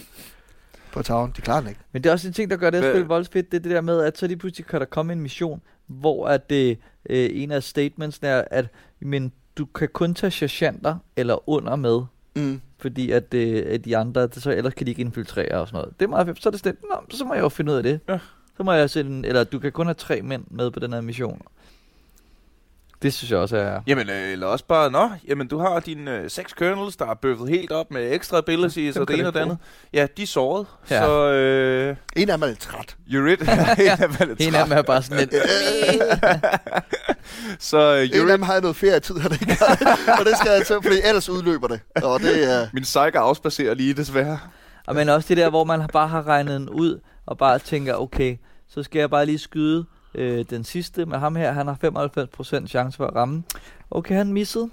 på 0.97 1.03
Tower. 1.03 1.27
De 1.27 1.41
klarer 1.41 1.61
den 1.61 1.69
ikke. 1.69 1.81
Men 1.93 2.03
det 2.03 2.09
er 2.09 2.13
også 2.13 2.29
en 2.29 2.35
ting, 2.35 2.51
der 2.51 2.57
gør 2.57 2.71
det 2.71 2.79
at 2.79 2.93
spille 2.93 3.07
voldsfedt, 3.09 3.53
det 3.53 3.59
er 3.59 3.63
det 3.63 3.71
der 3.71 3.81
med, 3.81 4.01
at 4.03 4.19
så 4.19 4.27
lige 4.27 4.37
pludselig 4.37 4.67
kan 4.67 4.81
der 4.81 4.87
komme 4.87 5.13
en 5.13 5.21
mission, 5.21 5.61
hvor 5.87 6.27
at 6.29 6.51
det, 6.51 6.79
øh, 7.11 7.29
en 7.33 7.51
af 7.51 7.63
statements 7.63 8.19
er, 8.23 8.45
at 8.51 8.67
men, 9.01 9.33
du 9.59 9.65
kan 9.65 9.89
kun 9.93 10.15
tage 10.15 10.31
sergeanter 10.31 10.97
eller 11.17 11.49
under 11.49 11.77
med, 11.77 12.01
Mm. 12.37 12.61
fordi 12.79 13.11
at, 13.11 13.35
øh, 13.35 13.65
at 13.69 13.85
de 13.85 13.97
andre, 13.97 14.29
så 14.33 14.51
ellers 14.51 14.75
kan 14.75 14.87
de 14.87 14.91
ikke 14.91 15.01
infiltrere 15.01 15.61
og 15.61 15.69
sådan 15.69 15.79
noget. 15.79 15.95
Det 16.01 16.05
er 16.07 16.09
meget 16.11 16.27
fedt. 16.27 16.43
Så 16.43 16.49
er 16.49 16.51
det 16.51 16.61
sådan, 16.61 16.77
Nå, 16.91 16.97
så 17.11 17.25
må 17.25 17.35
jeg 17.35 17.43
jo 17.43 17.49
finde 17.49 17.73
ud 17.73 17.77
af 17.77 17.83
det. 17.83 18.01
Ja. 18.09 18.19
Så 18.57 18.63
må 18.63 18.73
jeg 18.73 18.91
sende, 18.91 19.29
eller 19.29 19.45
du 19.45 19.59
kan 19.59 19.73
kun 19.73 19.87
have 19.87 19.95
tre 19.95 20.23
mænd 20.23 20.45
med 20.51 20.71
på 20.71 20.81
den 20.81 20.93
her 20.93 21.01
mission. 21.01 21.43
Det 23.07 23.15
synes 23.15 23.31
jeg 23.31 23.39
også 23.39 23.57
er... 23.57 23.81
Jamen, 23.87 24.11
øh, 24.11 24.33
eller 24.33 24.47
også 24.47 24.65
bare, 24.65 24.91
nå, 24.91 25.11
jamen 25.29 25.49
du 25.49 25.59
har 25.59 25.81
dine 25.81 26.17
øh, 26.19 26.31
seks 26.31 26.53
kernels, 26.53 26.97
der 26.97 27.07
er 27.11 27.15
bøffet 27.15 27.49
helt 27.49 27.73
op 27.73 27.91
med 27.91 28.13
ekstra 28.13 28.39
abilities 28.39 28.95
Dem 28.95 29.03
og 29.03 29.09
det 29.09 29.19
ene 29.19 29.29
og 29.29 29.35
det 29.35 29.41
andet. 29.41 29.59
Ja, 29.93 30.07
de 30.17 30.23
er 30.23 30.27
såret, 30.27 30.67
Ja. 30.91 31.01
så 31.05 31.31
øh, 31.33 31.97
En 32.17 32.31
af 32.31 32.37
dem 32.39 32.43
er 32.43 32.47
lidt 32.47 32.59
træt. 32.61 32.97
you're 33.09 33.27
it. 33.33 33.41
en 33.43 33.49
af 33.49 33.97
dem 33.99 34.11
er 34.21 34.25
lidt 34.25 34.41
En 34.41 34.55
af 34.55 34.65
dem 34.67 34.79
er 34.79 34.83
bare 34.83 35.03
sådan 35.03 35.19
lidt... 35.19 35.35
Så 37.59 37.97
øh, 37.97 38.21
En 38.21 38.31
af 38.31 38.39
dem 38.39 38.43
har 38.43 38.61
noget 38.61 38.77
ferietid, 38.77 39.19
han 39.19 39.33
ikke 39.33 39.55
har. 39.55 40.17
og 40.19 40.25
det 40.25 40.37
skal 40.39 40.51
jeg 40.51 40.67
til, 40.67 40.77
fordi 40.83 40.97
ellers 41.05 41.29
udløber 41.29 41.67
det. 41.69 41.81
Og 42.03 42.21
det 42.21 42.53
er... 42.55 42.69
Min 42.73 42.83
psyker 42.83 43.21
afspacerer 43.21 43.75
lige, 43.75 43.95
desværre. 43.95 44.39
Og 44.87 44.95
men 44.95 45.09
også 45.09 45.29
det 45.29 45.37
der, 45.37 45.51
hvor 45.51 45.65
man 45.65 45.81
bare 45.93 46.09
har 46.09 46.27
regnet 46.27 46.61
den 46.61 46.69
ud, 46.69 47.01
og 47.27 47.39
bare 47.39 47.59
tænker, 47.59 47.95
okay, 47.95 48.37
så 48.69 48.83
skal 48.83 48.99
jeg 48.99 49.11
bare 49.11 49.27
lige 49.27 49.39
skyde 49.39 49.85
øh, 50.17 50.45
den 50.51 50.65
sidste 50.65 51.07
med 51.07 51.19
ham 51.19 51.37
her. 51.37 51.53
Han 51.53 51.67
har 51.67 51.79
95% 52.65 52.67
chance 52.67 52.97
for 52.97 53.07
at 53.07 53.15
ramme. 53.17 53.43
Okay, 53.91 54.15
han 54.15 54.33
missede. 54.33 54.71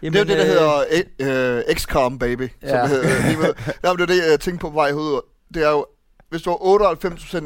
Det 0.00 0.14
er 0.16 0.18
jo 0.18 0.24
det, 0.24 0.38
der 0.38 0.44
hedder 0.44 1.58
øh, 1.68 1.74
XCOM, 1.74 2.18
baby. 2.18 2.48
Som 2.60 2.68
Ja. 2.76 2.82
det 2.82 2.88
hedder. 2.88 3.26
lige 3.26 3.36
med. 3.38 3.54
Nå, 3.82 3.92
det 3.92 4.00
er 4.02 4.06
det, 4.06 4.30
jeg 4.30 4.40
tænkte 4.40 4.60
på 4.60 4.68
på 4.70 4.74
vej 4.74 4.92
ud. 4.92 5.20
Det 5.54 5.62
er 5.64 5.70
jo, 5.70 5.86
hvis 6.30 6.42
du 6.42 6.50
har 6.50 6.56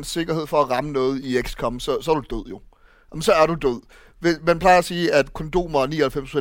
98% 0.00 0.02
sikkerhed 0.02 0.46
for 0.46 0.60
at 0.62 0.70
ramme 0.70 0.92
noget 0.92 1.24
i 1.24 1.42
XCOM, 1.42 1.80
så, 1.80 2.02
så 2.02 2.10
er 2.10 2.14
du 2.20 2.36
død 2.36 2.44
jo. 2.50 2.60
Jamen, 3.12 3.22
så 3.22 3.32
er 3.32 3.46
du 3.46 3.54
død. 3.54 3.80
Man 4.42 4.58
plejer 4.58 4.78
at 4.78 4.84
sige, 4.84 5.12
at 5.14 5.32
kondomer 5.32 5.82
er 5.82 5.86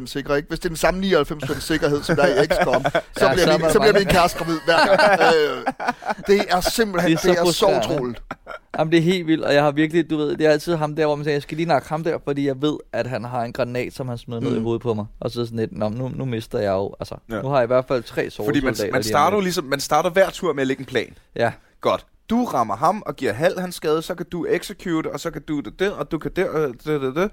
99% 0.01 0.05
sikre, 0.05 0.38
ikke? 0.38 0.47
Hvis 0.49 0.60
det 0.60 0.65
er 0.65 0.69
den 0.69 0.77
samme 0.77 1.05
99% 1.21 1.60
sikkerhed, 1.60 2.03
som 2.03 2.15
der 2.15 2.23
er 2.23 2.43
i 2.43 2.45
XCOM, 2.45 2.84
så, 3.17 3.25
Ja, 3.25 3.34
bliver, 3.34 3.45
så 3.45 3.58
min, 3.58 3.69
så 3.71 3.79
bliver 3.79 3.93
min 3.93 4.05
kæreste 4.08 4.38
gravid 4.38 4.58
hver 4.65 4.97
gang. 4.97 5.21
øh, 5.36 5.65
det 6.27 6.45
er 6.49 6.62
simpelthen, 6.62 7.12
Det 7.12 7.25
er 7.25 7.34
det 7.34 7.39
er 7.47 7.51
så 7.51 7.79
utroligt. 7.79 8.21
Jamen, 8.79 8.91
det 8.91 8.97
er 8.97 9.01
helt 9.01 9.27
vildt, 9.27 9.43
og 9.45 9.53
jeg 9.53 9.63
har 9.63 9.71
virkelig, 9.71 10.09
du 10.09 10.17
ved, 10.17 10.37
det 10.37 10.45
er 10.45 10.51
altid 10.51 10.75
ham 10.75 10.95
der, 10.95 11.05
hvor 11.05 11.15
man 11.15 11.23
siger, 11.25 11.33
jeg 11.35 11.41
skal 11.41 11.57
lige 11.57 11.67
nakke 11.67 11.89
ham 11.89 12.03
der, 12.03 12.17
fordi 12.23 12.47
jeg 12.47 12.61
ved, 12.61 12.77
at 12.93 13.07
han 13.07 13.23
har 13.23 13.43
en 13.43 13.53
granat, 13.53 13.93
som 13.93 14.07
han 14.07 14.17
smider 14.17 14.41
ned 14.41 14.51
i 14.55 14.57
Mm. 14.57 14.63
hovedet 14.63 14.81
på 14.81 14.93
mig. 14.93 15.05
Og 15.19 15.31
så 15.31 15.45
sådan 15.45 15.59
lidt, 15.59 15.77
Nå, 15.77 15.89
nu, 15.89 16.07
nu 16.15 16.25
mister 16.25 16.59
jeg 16.59 16.71
jo, 16.71 16.95
altså, 16.99 17.15
Ja. 17.29 17.35
ja. 17.35 17.41
nu 17.41 17.47
har 17.47 17.55
jeg 17.55 17.63
i 17.63 17.67
hvert 17.67 17.85
fald 17.85 18.03
tre 18.03 18.29
sårede 18.29 18.47
Fordi 18.47 18.61
man, 18.61 18.75
man 18.91 19.03
starter 19.03 19.37
jo 19.37 19.41
ligesom, 19.41 19.63
man 19.63 19.79
starter 19.79 20.09
hver 20.09 20.29
tur 20.29 20.53
med 20.53 20.61
at 20.61 20.67
lægge 20.67 20.81
en 20.81 20.85
plan. 20.85 21.17
Ja, 21.35 21.51
Godt. 21.81 22.05
Du 22.29 22.43
rammer 22.45 22.75
ham 22.75 23.03
og 23.05 23.15
giver 23.15 23.33
halv 23.33 23.59
hans 23.59 23.75
skade, 23.75 24.01
så 24.01 24.15
kan 24.15 24.25
du 24.31 24.45
execute, 24.49 25.11
og 25.11 25.19
så 25.19 25.31
kan 25.31 25.41
du 25.41 25.59
det 25.59 25.79
der, 25.79 25.91
og 25.91 26.11
du 26.11 26.17
kan 26.17 26.31
der, 26.35 26.57
øh, 26.57 26.67
det, 26.67 27.01
det, 27.01 27.15
det. 27.15 27.31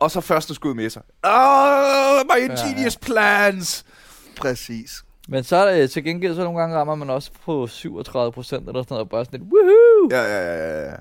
Og 0.00 0.10
så 0.10 0.20
første 0.20 0.54
skud 0.54 0.74
med 0.74 0.90
sig. 0.90 1.02
Oh, 1.24 2.20
my 2.24 2.50
ingenious 2.50 2.96
plans! 2.96 3.84
Præcis. 4.40 5.04
Men 5.28 5.44
så 5.44 5.56
er 5.56 5.76
det 5.80 5.90
til 5.90 6.04
gengæld, 6.04 6.34
så 6.34 6.44
nogle 6.44 6.60
gange 6.60 6.76
rammer 6.76 6.94
man 6.94 7.10
også 7.10 7.30
på 7.44 7.66
37 7.66 8.32
procent 8.32 8.68
eller 8.68 8.82
sådan 8.82 8.86
noget, 8.94 9.00
og 9.04 9.08
bare 9.08 9.24
sådan 9.24 9.40
lidt, 9.40 9.52
woohoo! 9.52 10.08
Ja, 10.10 10.22
ja, 10.22 10.56
ja, 10.56 10.90
ja. 10.90 10.96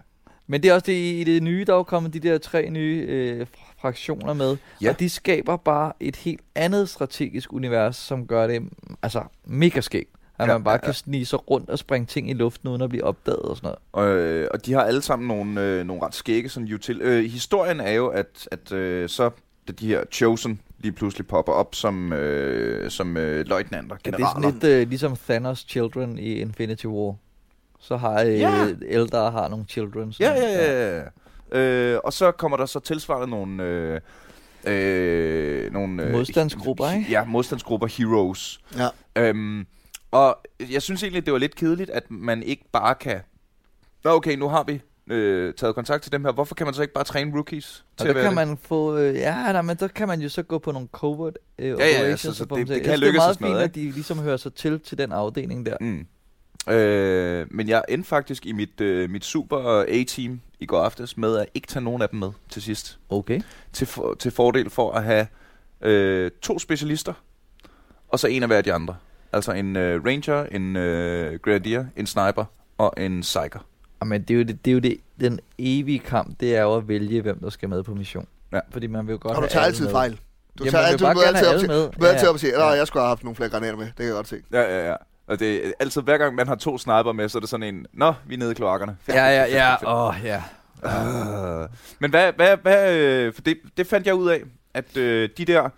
Men 0.48 0.64
det 0.64 0.70
er 0.70 0.74
også 0.74 0.86
det, 0.86 0.94
i 0.94 1.24
det 1.24 1.44
nye, 1.44 1.64
der 1.68 1.76
er 1.76 1.84
kommet 1.84 2.14
de 2.14 2.20
der 2.20 2.38
tre 2.38 2.70
nye 2.70 3.06
øh, 3.08 3.48
fra- 3.48 3.74
fraktioner 3.82 4.34
med. 4.34 4.58
Ja. 4.82 4.90
Og 4.90 5.00
de 5.00 5.10
skaber 5.10 5.58
bare 5.58 5.94
et 6.00 6.16
helt 6.16 6.42
andet 6.56 6.90
strategisk 6.90 7.54
univers, 7.54 7.96
som 7.96 8.28
gør 8.28 8.48
det 8.48 8.62
altså 9.04 9.24
mega 9.46 9.82
skægt. 9.82 10.10
At 10.40 10.48
Ja, 10.48 10.54
man 10.54 10.64
bare 10.64 10.74
ja, 10.74 10.78
kan 10.78 10.88
ja. 10.88 10.94
snige 10.94 11.26
sig 11.26 11.50
rundt 11.52 11.70
og 11.70 11.80
springe 11.80 12.06
ting 12.06 12.30
i 12.30 12.34
luften, 12.34 12.70
uden 12.70 12.82
at 12.82 12.90
blive 12.90 13.04
opdaget 13.04 13.40
og 13.42 13.58
sådan 13.58 13.68
noget. 13.68 13.80
Og, 13.92 14.18
øh, 14.18 14.48
og 14.54 14.66
de 14.66 14.74
har 14.74 14.82
alle 14.84 15.02
sammen 15.02 15.28
nogle, 15.28 15.62
øh, 15.62 15.84
nogle 15.86 16.02
ret 16.06 16.16
skægge 16.16 16.50
sådan 16.50 16.74
util. 16.74 17.02
Øh, 17.02 17.24
historien 17.24 17.80
er 17.80 17.92
jo, 17.92 18.08
at, 18.08 18.48
at 18.52 18.72
øh, 18.72 19.10
så 19.10 19.30
da 19.68 19.74
de 19.74 19.88
her 19.88 20.04
Chosen 20.12 20.62
lige 20.82 20.92
pludselig 20.92 21.28
popper 21.28 21.54
op 21.54 21.76
som, 21.76 22.14
øh, 22.14 22.92
som 22.92 23.18
øh, 23.18 23.46
løjtnanter, 23.48 23.96
Ja, 24.06 24.12
det 24.12 24.14
er 24.14 24.18
generaler. 24.18 24.42
sådan 24.52 24.60
lidt 24.72 24.82
øh, 24.82 24.90
ligesom 24.90 25.14
Thanos' 25.30 25.66
Children 25.68 26.20
i 26.20 26.34
Infinity 26.34 26.86
War. 26.86 27.16
Så 27.80 27.98
har 27.98 28.22
øh, 28.22 28.40
Ja. 28.40 28.68
Eldar 28.88 29.32
har 29.32 29.48
nogle 29.48 29.66
children. 29.70 30.14
Ja, 30.20 30.32
ja, 30.34 30.64
ja. 30.64 30.98
ja. 31.54 31.60
Øh, 31.60 32.00
og 32.04 32.14
så 32.14 32.32
kommer 32.32 32.58
der 32.58 32.66
så 32.66 32.80
tilsvarende 32.80 33.28
nogle... 33.28 33.64
Øh, 33.64 34.00
øh, 34.68 35.74
nogle 35.74 36.04
øh, 36.04 36.12
Modstandsgrupper, 36.12 36.92
ikke? 36.92 37.12
Ja, 37.12 37.24
modstandsgrupper, 37.24 37.88
heroes. 37.88 38.60
Ja. 38.78 38.88
Øhm, 39.16 39.66
og 40.12 40.38
jeg 40.72 40.82
synes 40.82 41.04
egentlig, 41.04 41.26
det 41.26 41.34
var 41.34 41.40
lidt 41.40 41.56
kedeligt, 41.56 41.90
at 41.90 42.04
man 42.12 42.44
ikke 42.44 42.64
bare 42.72 42.96
kan... 42.96 43.20
Nå, 44.04 44.10
okay, 44.12 44.36
nu 44.36 44.48
har 44.50 44.64
vi 44.64 44.82
øh, 45.12 45.54
taget 45.54 45.76
kontakt 45.76 46.04
til 46.04 46.12
dem 46.12 46.26
her. 46.26 46.32
Hvorfor 46.32 46.56
kan 46.56 46.68
man 46.68 46.74
så 46.74 46.82
ikke 46.82 46.94
bare 46.94 47.04
træne 47.04 47.34
rookies 47.36 47.86
Og 47.92 47.98
til 47.98 48.08
der 48.08 48.14
at 48.16 48.22
kan 48.30 48.38
det? 48.38 48.48
man 48.48 48.58
få, 48.58 48.98
øh, 48.98 49.16
ja, 49.16 49.52
nej, 49.52 49.62
men 49.62 49.78
der 49.78 49.88
kan 49.88 50.08
man 50.08 50.22
jo 50.22 50.30
så 50.30 50.44
gå 50.44 50.58
på 50.60 50.72
nogle 50.72 50.88
covert 50.92 51.38
øh, 51.60 51.68
ja, 51.68 51.74
operations. 51.74 52.22
så- 52.22 52.34
så 52.34 52.44
og 52.44 52.50
få 52.50 52.56
det- 52.56 52.60
dem 52.60 52.68
til- 52.68 52.76
det 52.76 52.84
kan 52.84 53.00
lykkes 53.00 53.12
Det 53.12 53.18
er 53.18 53.22
og 53.22 53.26
meget 53.26 53.38
fint, 53.38 53.50
noget, 53.50 53.64
at 53.64 53.76
de 53.76 53.92
ligesom 53.92 54.20
hører 54.20 54.38
sig 54.38 54.54
til 54.54 54.80
til 54.80 54.98
den 54.98 55.12
afdeling 55.12 55.66
der. 55.66 55.78
Mm. 55.82 56.06
Øh, 56.74 57.48
men 57.52 57.68
jeg 57.70 57.84
endte 57.90 58.10
faktisk 58.10 58.46
i 58.46 58.52
mit, 58.52 58.82
øh, 58.82 59.10
mit 59.10 59.26
super 59.26 59.86
A-team 59.88 60.42
i 60.60 60.66
går 60.66 60.82
aftes 60.84 61.18
med 61.18 61.38
at 61.38 61.46
ikke 61.54 61.68
tage 61.68 61.84
nogen 61.84 62.02
af 62.02 62.10
dem 62.10 62.20
med 62.20 62.32
til 62.50 62.62
sidst. 62.62 63.00
Okay. 63.10 63.42
Til, 63.74 63.88
for, 63.88 64.14
til 64.20 64.32
fordel 64.32 64.70
for 64.70 64.92
at 64.92 65.04
have 65.04 65.28
øh, 65.82 66.32
to 66.42 66.60
specialister, 66.60 67.14
og 68.10 68.20
så 68.20 68.28
en 68.28 68.44
af 68.44 68.50
hver 68.50 68.58
af 68.58 68.64
de 68.64 68.74
andre. 68.74 68.96
Altså 69.34 69.52
en 69.52 69.76
øh, 69.76 70.06
ranger, 70.06 70.44
en 70.44 70.76
øh, 70.76 71.40
grenadier, 71.40 71.86
en 71.96 72.08
sniper 72.08 72.46
og 72.78 72.94
en 72.98 73.22
psyker. 73.22 73.66
Men 74.06 74.22
det 74.22 74.34
er 74.34 74.38
jo, 74.38 74.44
det, 74.44 74.66
det 74.66 74.72
er 74.72 74.74
jo 74.74 74.80
det, 74.80 74.98
den 75.20 75.40
evige 75.58 76.00
kamp, 76.00 76.40
det 76.40 76.56
er 76.56 76.62
jo 76.62 76.76
at 76.76 76.88
vælge, 76.88 77.22
hvem 77.22 77.40
der 77.40 77.50
skal 77.50 77.70
med 77.70 77.84
på 77.84 77.94
mission. 77.94 78.28
Ja. 78.54 78.60
Fordi 78.72 78.88
man 78.88 79.08
vil 79.08 79.14
jo 79.14 79.20
godt 79.22 79.32
Og 79.32 79.36
du 79.36 79.42
have 79.42 79.50
tager 79.50 79.66
altid 79.66 79.84
med. 79.84 79.92
fejl. 79.92 80.12
Du 80.12 80.64
Jamen, 80.64 80.72
tager 80.72 80.86
altid, 80.86 80.98
du 80.98 81.06
er 81.06 81.28
altid 81.28 81.46
have 81.46 81.54
op 81.54 81.60
til, 81.60 82.02
du 82.02 82.06
altid 82.06 82.28
op 82.28 82.34
og 82.34 82.40
sige, 82.40 82.64
jeg 82.64 82.88
skulle 82.88 83.02
have 83.02 83.08
haft 83.10 83.24
nogle 83.24 83.36
flere 83.36 83.50
granater 83.50 83.78
med. 83.78 83.86
Det 83.86 83.96
kan 83.96 84.06
jeg 84.06 84.14
godt 84.14 84.28
se. 84.28 84.36
Ja, 84.54 84.62
ja, 84.62 84.90
ja. 84.90 84.96
Og 85.28 85.40
det 85.40 85.68
er 85.68 85.72
altid, 85.80 86.02
hver 86.02 86.18
gang 86.18 86.36
man 86.36 86.48
har 86.48 86.56
to 86.56 86.78
sniper 86.78 87.12
med, 87.12 87.30
så 87.30 87.38
er 87.38 87.40
det 87.40 87.50
sådan 87.50 87.76
en, 87.76 87.86
nå, 87.94 88.14
vi 88.28 88.34
er 88.34 88.38
nede 88.40 88.52
i 88.52 88.54
kloakkerne. 88.54 88.96
Fedt, 89.02 89.18
Ja, 89.18 89.26
ja, 89.26 89.46
ja. 89.84 90.08
Åh, 90.08 90.16
ja. 90.24 90.42
Uh, 90.84 91.68
men 92.00 92.10
hvad, 92.10 92.34
hvad, 92.36 92.58
hvad 92.62 92.96
øh, 92.96 93.34
for 93.34 93.42
det, 93.42 93.58
det 93.78 93.88
fandt 93.88 94.08
jeg 94.08 94.16
ud 94.16 94.30
af, 94.30 94.42
at 94.74 94.98
øh, 94.98 95.30
de 95.38 95.46
der 95.46 95.70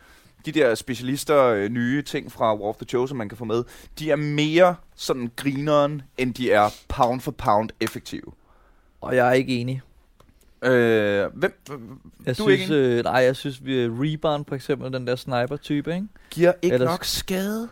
de 0.46 0.52
der 0.52 0.76
specialister, 0.76 1.44
øh, 1.46 1.70
nye 1.70 2.02
ting 2.02 2.32
fra 2.32 2.56
War 2.56 2.70
of 2.70 2.76
the 2.76 2.86
Chosen, 2.86 3.18
man 3.18 3.30
kan 3.30 3.38
få 3.38 3.46
med, 3.46 3.64
de 4.00 4.12
er 4.12 4.16
mere 4.16 4.76
sådan 4.96 5.32
grineren, 5.36 6.02
end 6.18 6.34
de 6.34 6.52
er 6.52 6.70
pound 6.88 7.22
for 7.22 7.32
pound 7.32 7.70
effektive. 7.80 8.32
Og 9.02 9.16
jeg 9.16 9.28
er 9.28 9.32
ikke 9.34 9.58
enig. 9.58 9.82
Øh, 10.64 11.26
hvem 11.34 11.54
Jeg 11.70 12.38
Du 12.38 12.44
er 12.44 12.56
synes, 12.56 12.62
ikke 12.62 12.74
øh, 12.76 13.04
nej, 13.04 13.14
jeg 13.14 13.36
synes, 13.36 13.66
vi 13.66 13.88
Reborn 13.88 14.46
for 14.46 14.56
eksempel, 14.56 14.94
den 14.94 15.08
der 15.08 15.16
sniper-type, 15.16 15.94
ikke? 15.96 16.08
giver 16.30 16.54
ikke 16.62 16.76
Ellers- 16.76 16.86
nok 16.86 17.06
skade? 17.06 17.70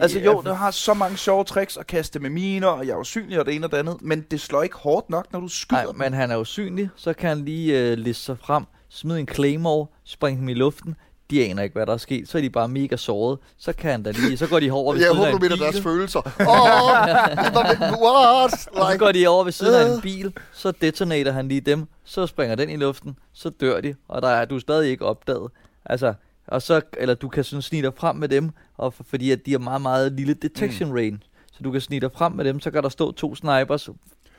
Altså 0.00 0.18
jo, 0.20 0.42
der 0.44 0.54
har 0.54 0.70
så 0.70 0.94
mange 0.94 1.16
sjove 1.16 1.44
tricks 1.44 1.76
at 1.76 1.86
kaste 1.86 2.18
med 2.18 2.30
miner, 2.30 2.66
og 2.66 2.86
jeg 2.86 2.92
er 2.92 2.96
usynlig 2.96 3.40
og 3.40 3.46
det 3.46 3.54
ene 3.54 3.66
og 3.66 3.70
det 3.72 3.76
andet, 3.76 4.02
men 4.02 4.20
det 4.30 4.40
slår 4.40 4.62
ikke 4.62 4.76
hårdt 4.76 5.10
nok, 5.10 5.32
når 5.32 5.40
du 5.40 5.48
skyder 5.48 5.82
Nej, 5.82 5.92
men 6.08 6.12
han 6.12 6.30
er 6.30 6.36
usynlig, 6.36 6.90
så 6.96 7.12
kan 7.12 7.28
han 7.28 7.44
lige 7.44 7.90
øh, 7.90 7.98
liste 7.98 8.22
sig 8.24 8.38
frem, 8.38 8.64
smide 8.88 9.20
en 9.20 9.28
claymore, 9.28 9.86
springe 10.04 10.40
dem 10.40 10.48
i 10.48 10.54
luften. 10.54 10.96
De 11.30 11.44
aner 11.44 11.62
ikke, 11.62 11.72
hvad 11.72 11.86
der 11.86 11.92
er 11.92 11.96
sket. 11.96 12.28
Så 12.28 12.38
er 12.38 12.42
de 12.42 12.50
bare 12.50 12.68
mega 12.68 12.96
såret. 12.96 13.38
Så 13.58 13.72
kan 13.72 13.90
han 13.90 14.02
da 14.02 14.10
lige, 14.10 14.36
så 14.36 14.46
går 14.46 14.60
de 14.60 14.70
over 14.70 14.92
ved 14.92 15.00
Jeg 15.00 15.06
siden 15.06 15.16
håber, 15.16 15.26
af 15.34 15.38
du 15.40 15.46
en 15.46 15.50
bil. 15.52 15.60
deres 15.60 15.80
følelser. 15.80 16.20
Åh, 16.40 18.02
what? 18.02 18.32
Og 18.44 18.50
så 18.58 18.90
Like, 18.90 18.98
går 19.04 19.12
de 19.12 19.26
over 19.28 19.44
ved 19.44 19.52
siden 19.52 19.74
af 19.74 19.86
en 19.86 19.96
Øh. 19.96 20.02
bil, 20.02 20.32
så 20.52 20.70
detonater 20.80 21.32
han 21.32 21.48
lige 21.48 21.60
dem, 21.60 21.86
så 22.04 22.26
springer 22.26 22.54
den 22.56 22.70
i 22.70 22.76
luften, 22.76 23.16
så 23.32 23.50
dør 23.50 23.80
de, 23.80 23.94
og 24.08 24.22
der 24.22 24.28
er 24.28 24.44
du 24.44 24.54
er 24.56 24.60
stadig 24.60 24.90
ikke 24.90 25.04
opdaget. 25.04 25.50
Altså, 25.84 26.14
og 26.48 26.62
så, 26.62 26.80
eller 26.98 27.14
du 27.14 27.28
kan 27.28 27.44
sådan 27.44 27.62
snige 27.62 27.82
dig 27.82 27.92
frem 27.96 28.16
med 28.16 28.28
dem, 28.28 28.50
og 28.78 28.94
for, 28.94 29.04
fordi 29.10 29.30
at 29.30 29.46
de 29.46 29.50
har 29.52 29.58
meget, 29.58 29.82
meget 29.82 30.12
lille 30.12 30.34
detection 30.34 30.88
mm. 30.88 30.94
range. 30.94 31.18
Så 31.52 31.58
du 31.64 31.70
kan 31.72 31.80
snige 31.80 32.00
dig 32.00 32.10
frem 32.14 32.32
med 32.32 32.44
dem, 32.44 32.60
så 32.60 32.70
kan 32.70 32.82
der 32.82 32.88
stå 32.88 33.12
to 33.12 33.34
snipers 33.34 33.88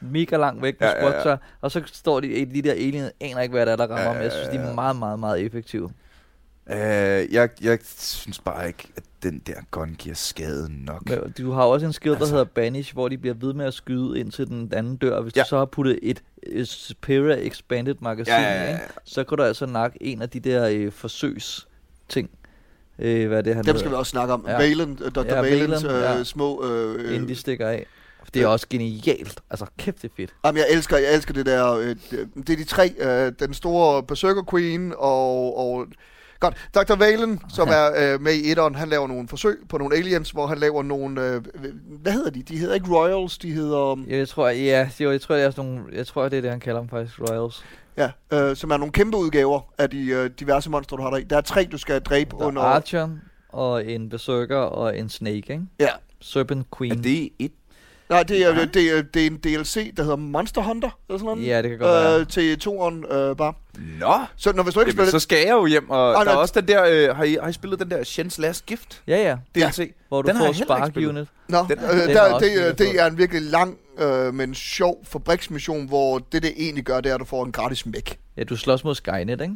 mega 0.04 0.38
langt 0.38 0.62
væk 0.64 0.78
på 0.80 0.86
Ja, 0.86 0.90
ja, 0.92 1.06
ja, 1.06 1.12
ja. 1.12 1.22
ja, 1.24 1.30
ja. 1.30 1.36
og 1.62 1.72
så 1.72 1.82
står 1.86 2.20
de, 2.20 2.46
de 2.54 2.62
der 2.62 2.72
aliens, 2.72 3.12
aner 3.22 3.42
ikke, 3.42 3.54
hvad 3.54 3.66
der 3.66 3.72
er, 3.72 3.76
der 3.76 3.84
rammer, 3.88 4.02
Ja, 4.02 4.08
ja, 4.08 4.14
men 4.14 4.24
jeg 4.24 4.32
synes, 4.32 4.48
ja, 4.48 4.54
de 4.54 4.60
ja. 4.64 4.70
er 4.70 4.74
meget, 4.76 4.96
meget, 4.96 5.20
meget 5.20 5.42
effektive. 5.46 5.90
Uh, 6.70 6.76
jeg, 7.34 7.50
jeg 7.62 7.80
synes 7.98 8.40
bare 8.40 8.68
ikke, 8.68 8.88
at 8.96 9.04
den 9.24 9.40
der 9.48 9.54
gun 9.72 9.96
giver 10.00 10.16
skade 10.16 10.86
nok. 10.86 11.10
Men 11.10 11.20
du 11.38 11.52
har 11.52 11.64
også 11.64 11.86
en 11.86 11.94
skill, 11.94 12.14
der 12.14 12.20
Altså- 12.20 12.34
hedder 12.34 12.46
Banish, 12.46 12.94
hvor 12.94 13.10
de 13.10 13.18
bliver 13.18 13.34
ved 13.34 13.54
med 13.54 13.66
at 13.66 13.74
skyde 13.74 14.20
ind 14.20 14.32
til 14.32 14.48
den 14.48 14.72
anden 14.76 14.96
dør. 14.98 15.16
Og 15.16 15.24
hvis 15.24 15.36
Ja. 15.36 15.42
du 15.42 15.48
så 15.48 15.58
har 15.58 15.66
puttet 15.66 16.00
et, 16.02 16.24
et 16.44 16.68
Superior 16.68 17.36
Expanded 17.40 17.96
magasin 18.02 18.34
Ja, 18.34 18.42
ja, 18.42 18.54
ja, 18.54 18.64
ja. 18.64 18.70
Ikke? 18.74 18.84
så 19.06 19.24
kan 19.24 19.38
du 19.38 19.44
altså 19.44 19.66
nakke 19.66 19.98
en 20.04 20.22
af 20.22 20.30
de 20.30 20.40
der 20.40 20.68
øh, 20.72 20.92
forsøgsting. 20.92 22.30
Øh, 23.00 23.28
hvad 23.28 23.38
er 23.38 23.42
det, 23.42 23.56
han 23.56 23.66
Dem 23.66 23.76
skal 23.76 23.84
vi 23.84 23.88
hedder, 23.90 23.98
også 24.00 24.10
snakke 24.10 24.34
om. 24.34 24.46
Ja. 24.48 24.58
Valen, 24.58 25.00
uh, 25.06 25.12
Dr. 25.12 25.22
Ja, 25.26 25.42
Valens 25.42 25.84
Valen, 25.84 25.98
øh, 25.98 26.04
ja. 26.18 26.24
små... 26.24 26.66
Øh, 26.66 27.16
inden 27.16 27.30
de 27.30 27.36
stikker 27.36 27.68
af. 27.68 27.86
Det 28.34 28.42
er 28.42 28.48
også 28.48 28.68
genialt. 28.70 29.40
Altså, 29.50 29.66
kæft, 29.78 30.02
det 30.02 30.10
er 30.10 30.14
fedt. 30.18 30.34
Jamen, 30.46 30.58
jeg 30.58 30.66
elsker, 30.70 30.98
jeg 30.98 31.14
elsker 31.16 31.34
det 31.34 31.46
der. 31.46 31.74
Øh, 31.74 31.86
det, 32.12 32.30
det 32.36 32.50
er 32.50 32.58
de 32.58 32.64
tre. 32.64 32.94
Øh, 33.00 33.32
den 33.40 33.54
store 33.54 34.04
Berserker 34.04 34.44
Queen 34.52 34.94
og... 34.98 35.58
og 35.58 35.86
Godt. 36.42 36.70
Dr. 36.76 36.96
Valen, 36.96 37.40
som 37.50 37.68
Ja. 37.68 37.74
er 37.74 38.14
øh, 38.14 38.22
med 38.22 38.34
i 38.34 38.52
etteren, 38.52 38.76
han 38.76 38.90
laver 38.90 39.08
nogle 39.08 39.28
forsøg 39.28 39.58
på 39.70 39.78
nogle 39.78 39.96
aliens, 39.96 40.32
hvor 40.32 40.48
han 40.48 40.58
laver 40.58 40.84
nogle... 40.84 41.22
Øh, 41.28 41.42
hvad 42.02 42.12
hedder 42.12 42.30
de? 42.30 42.44
De 42.44 42.58
hedder 42.58 42.76
ikke 42.76 42.88
Royals, 42.96 43.38
de 43.38 43.52
hedder... 43.52 43.98
Jeg 44.08 44.28
tror, 44.28 44.48
ja, 44.50 44.90
jo, 45.00 45.12
jeg 45.12 45.22
tror, 45.22 45.36
det 45.36 45.44
er 45.44 45.52
sådan 45.52 45.72
nogle, 45.72 45.86
jeg 45.94 46.08
tror, 46.08 46.30
det 46.30 46.38
er 46.38 46.42
det, 46.42 46.52
han 46.52 46.60
kalder 46.60 46.80
dem 46.80 46.90
faktisk, 46.90 47.20
Royals. 47.20 47.64
Ja, 47.98 48.10
øh, 48.34 48.56
som 48.56 48.72
er 48.72 48.78
nogle 48.78 48.92
kæmpe 48.92 49.18
udgaver 49.18 49.62
af 49.78 49.90
de 49.90 50.06
øh, 50.08 50.30
diverse 50.40 50.70
monstre, 50.70 50.98
du 50.98 51.02
har 51.02 51.10
der 51.10 51.18
i. 51.18 51.24
Der 51.24 51.38
er 51.38 51.42
tre, 51.42 51.68
du 51.72 51.78
skal 51.78 52.02
dræbe 52.02 52.36
Der 52.38 52.44
er 52.44 52.48
under... 52.48 52.62
Archer, 52.62 53.10
og 53.50 53.86
en 53.86 54.10
Berserker, 54.10 54.58
og 54.58 54.98
en 54.98 55.10
Snake, 55.10 55.36
ikke? 55.36 55.62
Ja. 55.80 55.90
Serpent 56.22 56.68
Er 56.72 56.78
Queen. 56.78 57.04
det 57.04 57.30
et? 57.40 57.52
Nej, 58.12 58.24
det 58.24 58.42
er, 58.46 58.54
Nej. 58.54 58.66
det, 58.74 58.98
er, 58.98 59.02
det 59.02 59.22
er 59.22 59.28
en 59.28 59.38
DLC, 59.38 59.96
der 59.96 60.04
hedder 60.04 60.16
Monster 60.18 60.62
Hunter, 60.62 60.90
eller 61.10 61.20
sådan 61.20 61.26
noget. 61.36 61.48
Ja, 61.48 61.62
det 61.62 61.70
kan 61.70 61.80
godt 61.80 61.92
være. 61.92 62.20
øh, 62.20 62.28
til 62.28 62.60
toeren 62.60 63.06
øh, 63.12 63.36
bare. 63.36 63.54
Nå! 64.00 64.14
Så 64.38 64.54
når 64.54 64.64
hvis 64.64 64.74
du 64.74 64.80
ikke 64.80 64.90
Jamen, 64.90 64.98
spiller 64.98 65.12
så 65.12 65.20
skal 65.20 65.38
jeg 65.38 65.52
jo 65.52 65.66
hjem, 65.66 65.90
og 65.90 66.14
Ej, 66.14 66.24
der 66.24 66.32
er 66.32 66.36
også 66.36 66.54
den 66.60 66.68
der, 66.68 66.84
øh, 67.10 67.16
har, 67.16 67.24
I, 67.24 67.38
har 67.42 67.50
I 67.50 67.54
spillet 67.54 67.80
den 67.80 67.90
der 67.92 68.04
Shens 68.04 68.38
Last 68.38 68.66
Gift 68.66 69.02
Ja, 69.08 69.18
ja. 69.56 69.66
DLC? 69.68 69.94
Hvor 70.08 70.22
du 70.22 70.28
Den 70.28 70.36
har 70.38 70.46
får 70.46 70.54
Spark. 70.54 70.92
Unit. 70.98 71.28
Nå, 71.50 71.66
Den 71.70 71.80
øh, 71.80 71.90
den 71.90 72.10
er 72.10 72.14
der, 72.14 72.40
det, 72.40 72.78
det 72.80 73.00
er 73.02 73.06
en 73.06 73.18
virkelig 73.18 73.42
lang, 73.42 73.78
øh, 74.00 74.34
men 74.34 74.56
sjov 74.56 75.06
fabriksmission, 75.06 75.88
hvor 75.88 76.18
det, 76.32 76.44
det 76.44 76.54
egentlig 76.58 76.84
gør, 76.84 77.02
det 77.02 77.10
er, 77.10 77.14
at 77.14 77.20
du 77.20 77.26
får 77.26 77.46
en 77.46 77.52
gratis 77.52 77.86
mæk. 77.86 78.20
Ja, 78.42 78.46
du 78.46 78.58
slås 78.58 78.84
mod 78.84 78.96
Skynet, 78.96 79.42
ikke? 79.42 79.56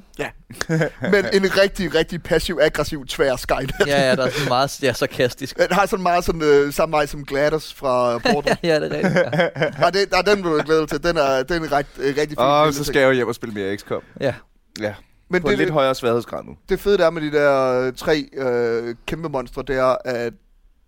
Men 1.13 1.25
en 1.33 1.57
rigtig, 1.61 1.95
rigtig 1.95 2.23
passiv-aggressiv 2.23 3.05
tvær 3.05 3.35
Skynet. 3.35 3.71
Ja, 3.87 4.01
ja, 4.09 4.15
der 4.15 4.25
er 4.25 4.29
sådan 4.29 4.47
meget 4.47 4.83
ja, 4.83 4.93
sarkastisk. 4.93 5.57
Den 5.57 5.67
har 5.71 5.85
sådan 5.85 6.03
meget 6.03 6.23
sådan, 6.25 6.41
øh, 6.41 6.73
samme 6.73 6.93
vej 6.93 7.05
som 7.05 7.25
GLaDOS 7.25 7.73
fra 7.73 8.17
Portal. 8.17 8.57
ja, 8.63 8.79
det 8.79 8.91
er 8.93 8.97
rigtigt. 8.97 9.15
Ja. 9.15 9.69
Nej, 9.79 9.89
det, 9.89 10.27
den 10.27 10.43
vil 10.43 10.51
du 10.51 10.61
glæde 10.65 10.87
til. 10.87 11.03
Den 11.03 11.17
er, 11.17 11.43
den 11.43 11.63
er 11.63 11.71
ret, 11.71 11.85
øh, 11.99 12.05
rigtig 12.07 12.29
fin. 12.29 12.37
Og 12.37 12.65
lille 12.65 12.73
så 12.73 12.79
ting. 12.79 12.85
skal 12.85 12.99
jeg 12.99 13.07
jo 13.07 13.13
hjem 13.13 13.27
og 13.27 13.35
spille 13.35 13.53
mere 13.53 13.77
XCOM. 13.77 14.01
ja. 14.21 14.33
Ja, 14.79 14.93
Men 15.29 15.41
på 15.41 15.47
det, 15.47 15.53
en 15.53 15.59
lidt 15.59 15.69
højere 15.69 15.95
sværhedsgrad 15.95 16.43
nu. 16.43 16.57
det 16.69 16.79
fede 16.79 16.97
der 16.97 17.05
er 17.05 17.09
med 17.09 17.21
de 17.21 17.31
der 17.31 17.81
øh, 17.81 17.93
tre 17.93 18.25
øh, 18.33 18.95
kæmpe 19.07 19.29
monstre, 19.29 19.63
det 19.67 19.75
er, 19.75 19.97
at 20.05 20.33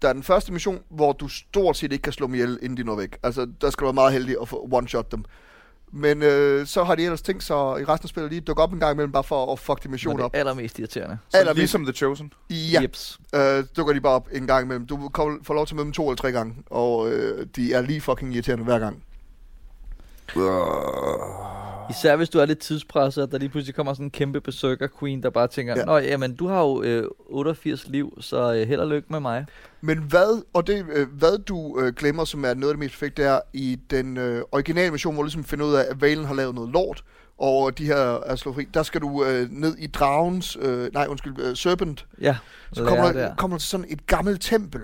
der 0.01 0.09
er 0.09 0.13
den 0.13 0.23
første 0.23 0.53
mission, 0.53 0.79
hvor 0.89 1.11
du 1.11 1.27
stort 1.27 1.77
set 1.77 1.91
ikke 1.91 2.01
kan 2.01 2.13
slå 2.13 2.25
dem 2.27 2.33
ihjel, 2.33 2.59
inden 2.61 2.77
de 2.77 2.83
når 2.83 2.95
væk. 2.95 3.17
Altså, 3.23 3.47
der 3.61 3.69
skal 3.69 3.81
du 3.81 3.85
være 3.85 3.93
meget 3.93 4.13
heldig 4.13 4.35
at 4.41 4.47
få 4.47 4.69
one-shot 4.73 5.11
dem. 5.11 5.23
Men 5.91 6.23
øh, 6.23 6.65
så 6.67 6.83
har 6.83 6.95
de 6.95 7.03
ellers 7.03 7.21
tænkt 7.21 7.43
sig 7.43 7.55
i 7.55 7.83
resten 7.85 8.05
af 8.05 8.09
spillet 8.09 8.31
lige 8.31 8.41
dukke 8.41 8.61
op 8.63 8.73
en 8.73 8.79
gang 8.79 8.93
imellem, 8.93 9.11
bare 9.11 9.23
for 9.23 9.51
at 9.53 9.59
fuck 9.59 9.83
de 9.83 9.89
missioner 9.89 10.17
det 10.17 10.25
op. 10.25 10.31
er 10.33 10.39
allermest 10.39 10.79
irriterende. 10.79 11.17
Så 11.29 11.38
Allermest- 11.38 11.53
ligesom 11.57 11.83
The 11.85 11.93
Chosen. 11.93 12.33
Ja, 12.49 12.81
Jeps. 12.81 13.19
øh, 13.35 13.63
dukker 13.77 13.93
de 13.93 14.01
bare 14.01 14.13
op 14.13 14.27
en 14.31 14.47
gang 14.47 14.65
imellem. 14.65 14.88
Du 14.88 15.09
kommer- 15.09 15.38
får 15.43 15.53
lov 15.53 15.65
til 15.65 15.73
at 15.73 15.75
møde 15.75 15.85
dem 15.85 15.93
to 15.93 16.03
eller 16.09 16.15
tre 16.15 16.31
gange, 16.31 16.55
og 16.69 17.11
øh, 17.11 17.47
de 17.55 17.73
er 17.73 17.81
lige 17.81 18.01
fucking 18.01 18.33
irriterende 18.33 18.63
hver 18.65 18.79
gang. 18.79 19.03
Især 21.89 22.15
hvis 22.15 22.29
du 22.29 22.39
er 22.39 22.45
lidt 22.45 22.59
tidspresset, 22.59 23.31
der 23.31 23.38
lige 23.38 23.49
pludselig 23.49 23.75
kommer 23.75 23.93
sådan 23.93 24.05
en 24.05 24.11
kæmpe 24.11 24.41
Berserker 24.41 24.88
Queen, 24.99 25.23
der 25.23 25.29
bare 25.29 25.47
tænker, 25.47 25.73
Ja. 25.77 25.85
Nå, 25.85 25.97
jamen, 25.97 26.35
du 26.35 26.47
har 26.47 26.61
jo 26.61 26.83
øh, 26.83 27.03
88 27.29 27.88
liv, 27.88 28.17
så 28.21 28.53
øh, 28.53 28.67
held 28.67 28.79
og 28.79 28.88
lykke 28.88 29.07
med 29.09 29.19
mig. 29.19 29.45
Men 29.81 29.97
hvad, 29.97 30.43
og 30.53 30.67
det, 30.67 30.85
øh, 30.93 31.07
hvad 31.13 31.38
du 31.38 31.79
øh, 31.79 31.93
glemmer, 31.93 32.25
som 32.25 32.45
er 32.45 32.53
noget 32.53 32.69
af 32.71 32.75
det 32.75 32.79
mest 32.79 32.93
perfekte, 32.93 33.23
er 33.23 33.39
i 33.53 33.79
den 33.89 34.17
øh, 34.17 34.41
originale 34.51 34.91
mission, 34.91 35.13
hvor 35.13 35.23
du 35.23 35.25
ligesom 35.25 35.43
finder 35.43 35.65
ud 35.65 35.73
af, 35.73 35.85
at 35.89 36.01
Valen 36.01 36.25
har 36.25 36.33
lavet 36.33 36.55
noget 36.55 36.69
lort, 36.71 37.03
og 37.39 37.77
de 37.77 37.85
her 37.85 37.95
er 38.25 38.35
slået 38.35 38.55
fri, 38.55 38.67
der 38.73 38.83
skal 38.83 39.01
du 39.01 39.23
øh, 39.25 39.47
ned 39.51 39.75
i 39.77 39.88
dragens, 39.88 40.57
øh, 40.61 40.93
nej 40.93 41.05
undskyld, 41.09 41.35
øh, 41.39 41.55
Serpent, 41.55 42.05
Ja, 42.21 42.38
så 42.73 42.83
kommer 42.85 43.05
der, 43.05 43.11
der. 43.13 43.35
kommer 43.35 43.57
der 43.57 43.59
til 43.59 43.69
sådan 43.69 43.85
et 43.89 44.07
gammelt 44.07 44.41
tempel, 44.41 44.81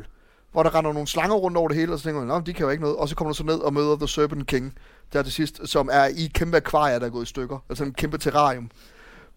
hvor 0.54 0.64
der 0.64 0.76
render 0.76 0.94
nogle 0.94 1.08
slanger 1.08 1.36
rundt 1.36 1.58
over 1.58 1.68
det 1.68 1.78
hele, 1.78 1.94
og 1.94 2.00
så 2.00 2.04
tænker 2.04 2.20
man, 2.20 2.28
Nå, 2.28 2.40
de 2.40 2.54
kan 2.54 2.64
jo 2.64 2.70
ikke 2.70 2.84
noget, 2.84 2.98
og 2.98 3.10
så 3.10 3.16
kommer 3.16 3.32
du 3.32 3.38
så 3.38 3.44
ned 3.44 3.60
og 3.60 3.74
møder 3.74 3.96
The 3.96 4.08
Serpent 4.08 4.48
King, 4.48 4.74
der 5.14 5.24
til 5.24 5.34
sidst, 5.34 5.62
som 5.66 5.90
er 5.92 6.06
i 6.06 6.26
et 6.26 6.34
kæmpe 6.34 6.58
akvarier, 6.58 7.00
der 7.00 7.06
er 7.06 7.10
gået 7.10 7.24
i 7.24 7.30
stykker, 7.30 7.58
altså 7.70 7.84
en 7.84 7.94
kæmpe 7.94 8.18
terrarium. 8.18 8.72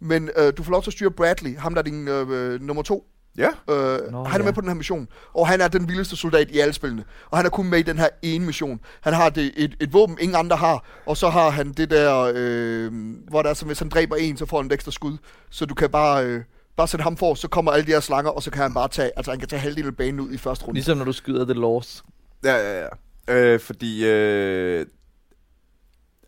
Men 0.01 0.31
øh, 0.37 0.53
du 0.57 0.63
får 0.63 0.71
lov 0.71 0.83
til 0.83 0.91
at 0.91 0.93
styre 0.93 1.11
Bradley, 1.11 1.59
ham 1.59 1.75
der 1.75 1.83
er 1.83 1.85
din 1.85 2.09
øh, 2.09 2.31
øh, 2.31 2.61
nummer 2.63 2.83
to, 2.83 3.07
Ja. 3.39 3.49
Øh, 3.71 4.13
Nå, 4.13 4.25
han 4.25 4.41
er 4.41 4.45
ja. 4.45 4.45
med 4.45 4.53
på 4.53 4.61
den 4.61 4.69
her 4.69 4.75
mission, 4.75 5.09
og 5.35 5.49
han 5.49 5.61
er 5.61 5.69
den 5.69 5.89
vildeste 5.89 6.17
soldat 6.17 6.51
i 6.51 6.59
alle 6.59 6.73
spillene. 6.73 7.05
Og 7.31 7.39
han 7.39 7.47
er 7.47 7.51
kun 7.51 7.67
med 7.67 7.79
i 7.79 7.83
den 7.83 7.99
her 7.99 8.09
ene 8.23 8.47
mission. 8.47 8.81
Han 9.01 9.13
har 9.13 9.29
det, 9.29 9.53
et, 9.57 9.77
et 9.81 9.93
våben, 9.93 10.19
ingen 10.21 10.37
andre 10.37 10.57
har, 10.57 10.85
og 11.07 11.17
så 11.17 11.29
har 11.29 11.51
han 11.51 11.73
det 11.73 11.91
der, 11.91 12.33
øh, 12.35 12.93
hvor 13.29 13.43
der 13.43 13.51
er 13.51 13.55
som 13.55 13.67
hvis 13.67 13.79
han 13.79 13.89
dræber 13.89 14.17
en, 14.17 14.37
så 14.37 14.47
får 14.47 14.57
han 14.57 14.67
et 14.67 14.73
ekstra 14.73 14.91
skud. 14.91 15.17
Så 15.51 15.67
du 15.67 15.75
kan 15.75 15.91
bare, 15.91 16.25
øh, 16.25 16.43
bare 16.77 16.89
sætte 16.89 17.03
ham 17.03 17.17
for, 17.17 17.35
så 17.35 17.49
kommer 17.49 17.73
alle 17.73 17.87
de 17.87 17.91
her 17.93 18.01
slanger, 18.01 18.31
og 18.31 18.43
så 18.43 18.51
kan 18.51 18.63
han 18.63 18.75
bare 18.75 18.89
tage, 18.89 19.11
altså 19.17 19.33
han 19.33 19.39
kan 19.39 19.49
tage 19.49 19.61
halvdelen 19.61 19.89
af 19.89 19.97
banen 19.97 20.21
ud 20.21 20.33
i 20.33 20.37
første 20.39 20.65
runde. 20.65 20.75
Ligesom 20.77 20.99
når 20.99 21.05
du 21.05 21.13
skyder 21.13 21.45
The 21.45 21.55
Lost. 21.55 22.03
Ja, 22.45 22.57
ja, 22.57 22.81
ja. 23.29 23.35
Øh, 23.35 23.61
fordi... 23.61 24.07
Øh... 24.07 24.87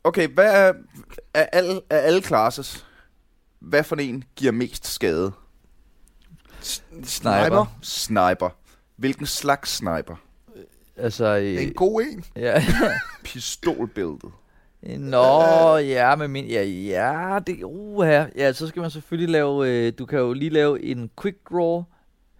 Okay, 0.05 0.29
hvad 0.29 0.55
er... 0.55 0.73
Af 1.35 1.49
alle, 1.53 1.81
af 1.91 2.07
alle 2.07 2.23
classes, 2.23 2.87
hvad 3.61 3.85
for 3.85 3.97
en 3.97 4.25
giver 4.37 4.53
mest 4.53 4.87
skade? 4.87 5.33
Sniper. 7.05 7.79
Sniper. 7.83 8.51
Hvilken 8.97 9.27
slags 9.27 9.71
sniper? 9.71 10.17
Altså, 10.97 11.25
øh, 11.37 11.63
En 11.63 11.73
god 11.73 12.03
en. 12.03 12.25
ja. 12.37 12.65
Pistolbæltet. 13.25 14.31
Nå, 14.83 15.77
ja, 15.77 16.17
men 16.17 16.31
min, 16.31 16.47
ja, 16.47 16.63
ja, 16.65 17.39
det, 17.47 17.63
uh, 17.65 18.05
her. 18.05 18.27
Ja, 18.37 18.53
så 18.53 18.67
skal 18.69 18.81
man 18.83 18.91
selvfølgelig 18.91 19.33
lave, 19.33 19.69
øh, 19.87 19.93
du 19.99 20.07
kan 20.07 20.19
jo 20.19 20.33
lige 20.33 20.51
lave 20.51 20.83
en 20.83 21.11
quick 21.23 21.37
draw, 21.51 21.83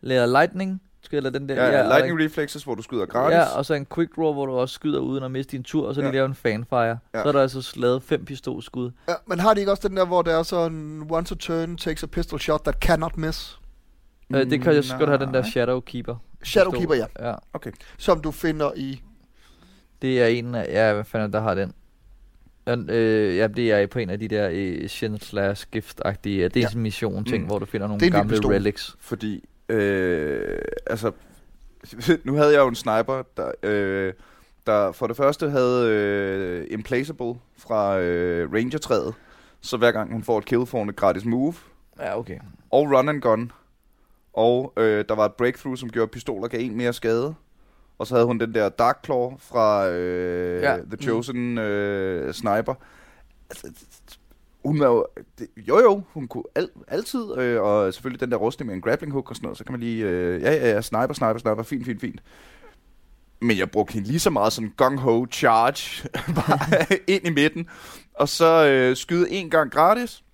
eller 0.03 0.27
lightning, 0.27 0.83
lade 1.13 1.39
den 1.39 1.49
der, 1.49 1.55
Ja, 1.55 1.79
ja, 1.79 1.89
lightning 1.89 2.19
der- 2.19 2.25
reflexes, 2.25 2.65
hvor 2.65 2.75
du 2.75 2.83
skyder 2.83 3.07
gratis. 3.07 3.35
Ja, 3.35 3.57
og 3.57 3.65
så 3.67 3.75
en 3.75 3.87
quick 3.95 4.17
draw, 4.17 4.33
hvor 4.33 4.47
du 4.47 4.53
også 4.53 4.75
skyder 4.75 5.01
uden 5.01 5.25
at 5.25 5.31
miste 5.31 5.53
din 5.53 5.63
tur, 5.63 5.89
og 5.89 5.95
så 5.95 6.01
lige 6.01 6.09
Ja. 6.09 6.15
lave 6.15 6.27
en 6.27 6.35
fanfire. 6.35 6.79
Ja. 7.15 7.23
Så 7.23 7.29
er 7.29 7.33
der 7.33 7.43
altså 7.43 7.73
lavet 7.77 8.03
fem 8.03 8.25
pistolskud. 8.25 8.91
Ja, 9.09 9.15
men 9.27 9.41
har 9.41 9.55
de 9.55 9.61
ikke 9.61 9.73
også 9.73 9.89
den 9.89 9.97
der, 9.97 10.07
hvor 10.07 10.23
der 10.23 10.39
er 10.39 10.43
sådan 10.43 11.07
once 11.11 11.35
a 11.35 11.37
turn 11.41 11.77
takes 11.77 12.03
a 12.03 12.07
pistol 12.07 12.41
shot 12.41 12.61
that 12.65 12.75
cannot 12.81 13.17
miss? 13.17 13.59
Øh, 14.35 14.51
det 14.51 14.63
kan 14.63 14.75
jeg 14.75 14.85
du 15.01 15.07
have 15.07 15.19
den 15.19 15.35
der 15.35 15.41
Nej. 15.41 15.51
Shadowkeeper. 15.51 16.17
Shadowkeeper, 16.45 16.95
ja. 16.95 17.07
Ja, 17.29 17.35
Okay. 17.53 17.71
Som 17.99 18.21
du 18.21 18.31
finder 18.31 18.71
i... 18.77 19.03
det 20.03 20.23
er 20.23 20.27
en 20.27 20.55
af, 20.55 20.67
ja, 20.69 20.93
hvad 20.95 21.05
fanden 21.05 21.27
er 21.29 21.31
der 21.31 21.41
har 21.41 21.55
den? 21.55 21.73
Øh, 22.77 23.37
ja, 23.37 23.47
det 23.47 23.73
er 23.73 23.87
på 23.87 23.99
en 23.99 24.11
af 24.11 24.19
de 24.19 24.29
der 24.29 24.49
øh, 24.53 24.89
Shin 24.89 25.21
slash 25.21 25.67
gift-agtige, 25.77 26.15
det 26.25 26.57
er 26.57 26.61
Ja. 26.61 26.63
sådan 26.67 26.79
en 26.79 26.83
mission 26.83 27.25
ting, 27.25 27.43
Mm. 27.43 27.47
hvor 27.49 27.59
du 27.59 27.67
finder 27.67 27.87
Det 27.87 27.89
er 27.89 27.89
nogle 27.89 28.01
vild 28.01 28.13
gamle 28.13 28.31
pistol. 28.31 28.53
relics. 28.53 28.97
Fordi, 29.01 29.45
øh, 29.69 30.59
altså, 30.87 31.13
nu 32.25 32.35
havde 32.35 32.53
jeg 32.53 32.59
jo 32.61 32.69
en 32.69 32.75
sniper, 32.75 33.23
der, 33.37 33.51
øh, 33.63 34.13
der 34.67 34.93
for 34.93 35.07
det 35.07 35.17
første 35.17 35.51
havde 35.51 35.89
øh, 35.91 36.67
Implacable 36.71 37.35
fra 37.59 37.99
øh, 37.99 38.53
Ranger-træet, 38.53 39.15
så 39.61 39.77
hver 39.77 39.93
gang 39.93 40.13
hun 40.13 40.23
får 40.23 40.39
et 40.39 40.45
kill, 40.45 40.67
får 40.67 40.79
hun 40.79 40.89
et 40.89 40.97
gratis 40.97 41.25
move, 41.25 41.55
Ja, 42.01 42.19
okay. 42.19 42.39
og 42.71 42.91
run 42.91 43.09
and 43.09 43.21
gun, 43.23 43.53
og 44.33 44.73
øh, 44.77 45.05
der 45.09 45.15
var 45.15 45.25
et 45.25 45.33
breakthrough, 45.35 45.77
som 45.77 45.91
gjorde, 45.91 46.03
at 46.05 46.11
pistoler 46.11 46.49
gav 46.49 46.61
en 46.61 46.77
mere 46.77 46.93
skade, 46.93 47.35
og 47.99 48.07
så 48.07 48.15
havde 48.15 48.27
hun 48.27 48.41
den 48.41 48.55
der 48.55 48.69
Dark 48.69 48.99
Claw 49.05 49.37
fra 49.39 49.89
øh, 49.89 50.63
Ja. 50.63 50.77
The 50.77 51.03
Chosen 51.03 51.59
øh, 51.59 52.35
Sniper. 52.35 52.75
Altså, 53.51 53.73
hun 54.65 54.81
var 54.81 54.87
jo, 54.87 55.07
det, 55.39 55.47
jo 55.57 55.79
jo, 55.79 56.03
hun 56.13 56.29
kunne 56.29 56.45
al, 56.55 56.69
altid, 56.89 57.39
øh, 57.39 57.63
og 57.63 57.95
selvfølgelig 57.95 58.21
den 58.21 58.31
der 58.31 58.37
rustning 58.37 58.67
med 58.67 58.75
en 58.75 58.81
grappling 58.81 59.13
hook 59.13 59.31
og 59.31 59.37
sådan 59.37 59.47
noget, 59.47 59.59
så 59.59 59.65
kan 59.65 59.73
man 59.73 59.81
lige, 59.81 60.05
øh, 60.05 60.43
ja 60.43 60.53
ja 60.53 60.71
ja, 60.71 60.81
sniper, 60.81 61.15
sniper, 61.15 61.39
sniper, 61.39 61.63
fint, 61.63 61.85
fint, 61.85 62.01
fint. 62.01 62.21
Men 63.41 63.59
jeg 63.59 63.71
brugte 63.71 63.95
hende 63.95 64.09
lige 64.09 64.21
så 64.21 64.31
meget 64.31 64.53
som 64.53 64.73
gung-ho 64.83 65.27
charge, 65.33 66.09
bare 66.39 66.87
ind 67.15 67.27
i 67.27 67.31
midten, 67.31 67.69
og 68.15 68.29
så 68.29 68.67
øh, 68.67 68.97
skyde 68.97 69.31
en 69.31 69.51
gang 69.51 69.71
gratis, 69.71 70.25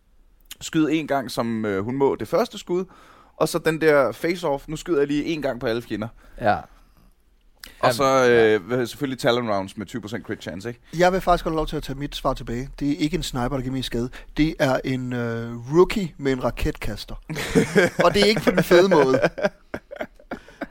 skyde 0.61 0.93
en 0.93 1.07
gang, 1.07 1.31
som 1.31 1.65
øh, 1.65 1.85
hun 1.85 1.97
må 1.97 2.15
det 2.15 2.29
første 2.29 2.59
skud, 2.59 2.85
og 3.37 3.49
så 3.49 3.59
den 3.59 3.81
der 3.81 4.13
face-off, 4.13 4.65
nu 4.69 4.77
skyder 4.77 4.99
jeg 4.99 5.09
lige 5.09 5.25
en 5.25 5.43
gang 5.43 5.61
på 5.61 5.67
alle 5.67 5.83
fjender. 5.83 6.09
Ja. 6.41 6.57
Og 7.85 7.91
Jamen, 7.91 7.95
så 7.95 8.31
øh, 8.71 8.79
ja. 8.81 8.85
selvfølgelig 8.85 9.19
Talon 9.19 9.51
Rounds 9.51 9.77
med 9.77 9.87
20% 9.91 10.23
crit 10.23 10.43
chance, 10.43 10.69
ikke? 10.69 10.81
Jeg 10.99 11.13
vil 11.13 11.21
faktisk 11.21 11.45
godt 11.45 11.53
have 11.53 11.57
lov 11.57 11.67
til 11.67 11.77
at 11.77 11.83
tage 11.83 11.99
mit 11.99 12.17
svar 12.17 12.35
tilbage. 12.35 12.69
Det 12.81 12.91
er 12.91 12.97
ikke 12.99 13.17
en 13.17 13.23
sniper, 13.23 13.49
der 13.57 13.61
giver 13.61 13.73
mest 13.73 13.87
skade. 13.87 14.09
Det 14.37 14.55
er 14.59 14.81
en 14.85 15.13
øh, 15.13 15.77
rookie 15.77 16.15
med 16.19 16.33
en 16.33 16.45
raketkaster. 16.45 17.15
og 18.05 18.15
det 18.15 18.23
er 18.23 18.27
ikke 18.27 18.41
på 18.41 18.51
den 18.51 18.63
fede 18.63 18.89
måde. 18.89 19.21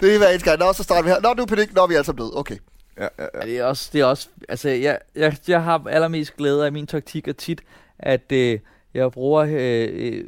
Det 0.01 0.13
er 0.13 0.17
hver 0.17 0.29
eneste 0.29 0.49
gang. 0.49 0.59
Nå, 0.59 0.73
så 0.73 0.83
starter 0.83 1.03
vi 1.03 1.09
her. 1.09 1.21
Nå, 1.21 1.33
nu 1.33 1.41
er 1.41 1.45
panik. 1.47 1.75
Nå, 1.75 1.87
vi 1.87 1.93
er 1.93 1.97
altså 1.97 2.11
døde. 2.11 2.31
Okay. 2.37 2.57
Ja, 2.97 3.07
ja, 3.19 3.25
ja. 3.33 3.45
Det 3.45 3.57
er 3.57 3.63
også, 3.63 3.89
det 3.93 4.01
er 4.01 4.05
også 4.05 4.27
altså, 4.49 4.69
jeg, 4.69 4.99
jeg, 5.15 5.37
jeg 5.47 5.63
har 5.63 5.83
allermest 5.89 6.37
glæde 6.37 6.65
af 6.65 6.71
min 6.71 6.87
taktik 6.87 7.27
er 7.27 7.33
tit, 7.33 7.61
at 7.99 8.31
øh, 8.31 8.59
jeg 8.93 9.11
bruger 9.11 9.41
øh, 9.41 9.89
øh, 9.93 10.23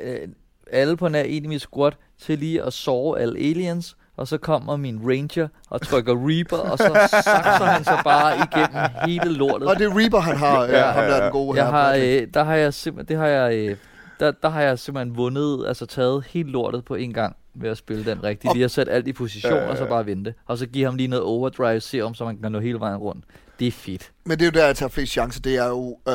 øh, 0.00 0.28
alle 0.70 0.96
på 0.96 1.08
nær 1.08 1.22
en 1.22 1.44
i 1.44 1.46
mit 1.46 1.60
squad 1.60 1.92
til 2.18 2.38
lige 2.38 2.62
at 2.62 2.72
sove 2.72 3.20
alle 3.20 3.38
aliens, 3.38 3.96
og 4.20 4.28
så 4.28 4.38
kommer 4.38 4.76
min 4.76 5.00
ranger 5.04 5.48
og 5.70 5.82
trykker 5.82 6.14
Reaper, 6.28 6.56
og 6.56 6.78
så 6.78 7.08
sakser 7.10 7.64
han 7.64 7.84
så 7.84 7.98
bare 8.04 8.36
igennem 8.36 8.90
hele 9.06 9.34
lortet. 9.38 9.68
Og 9.68 9.76
det 9.78 9.84
er 9.86 9.96
Reaper, 9.98 10.18
han 10.20 10.36
har, 10.36 10.64
ja, 10.64 10.78
Ja, 10.78 10.84
ham 10.92 11.04
der 11.04 11.14
er 11.14 11.22
den 11.22 11.32
gode 11.32 11.56
Jeg 11.58 11.64
her. 11.66 11.72
har, 11.72 11.94
øh, 11.94 12.26
der 12.34 12.44
har 12.44 12.54
jeg 12.54 12.74
simpelthen, 12.74 13.08
det 13.08 13.22
har 13.22 13.26
jeg, 13.28 13.54
øh, 13.54 13.76
der, 14.20 14.30
der 14.42 14.48
har 14.48 14.62
jeg 14.62 14.78
simpelthen 14.78 15.16
vundet, 15.16 15.64
altså 15.68 15.86
taget 15.86 16.24
helt 16.28 16.48
lortet 16.48 16.84
på 16.84 16.94
en 16.94 17.12
gang 17.12 17.36
ved 17.54 17.70
at 17.70 17.76
spille 17.78 18.04
den 18.04 18.24
rigtigt. 18.24 18.54
Lige 18.54 18.64
at 18.64 18.70
sætte 18.70 18.92
alt 18.92 19.08
i 19.08 19.12
position, 19.12 19.52
ja, 19.52 19.68
og 19.70 19.76
så 19.76 19.84
bare 19.86 20.06
vente. 20.06 20.34
Og 20.46 20.58
så 20.58 20.66
give 20.66 20.84
ham 20.84 20.94
lige 20.96 21.08
noget 21.08 21.24
overdrive 21.24 21.80
serum, 21.80 22.14
så 22.14 22.24
man 22.24 22.36
kan 22.42 22.52
nå 22.52 22.60
hele 22.60 22.80
vejen 22.80 22.96
rundt. 22.96 23.24
Det 23.60 23.66
er 23.68 23.72
fedt. 23.72 24.10
Men 24.24 24.38
det 24.38 24.42
er 24.42 24.46
jo 24.54 24.60
der, 24.60 24.66
jeg 24.66 24.76
tager 24.76 24.90
flest 24.90 25.12
chancer. 25.12 25.40
Det 25.40 25.56
er 25.56 25.66
jo 25.68 25.98
øh, 26.08 26.14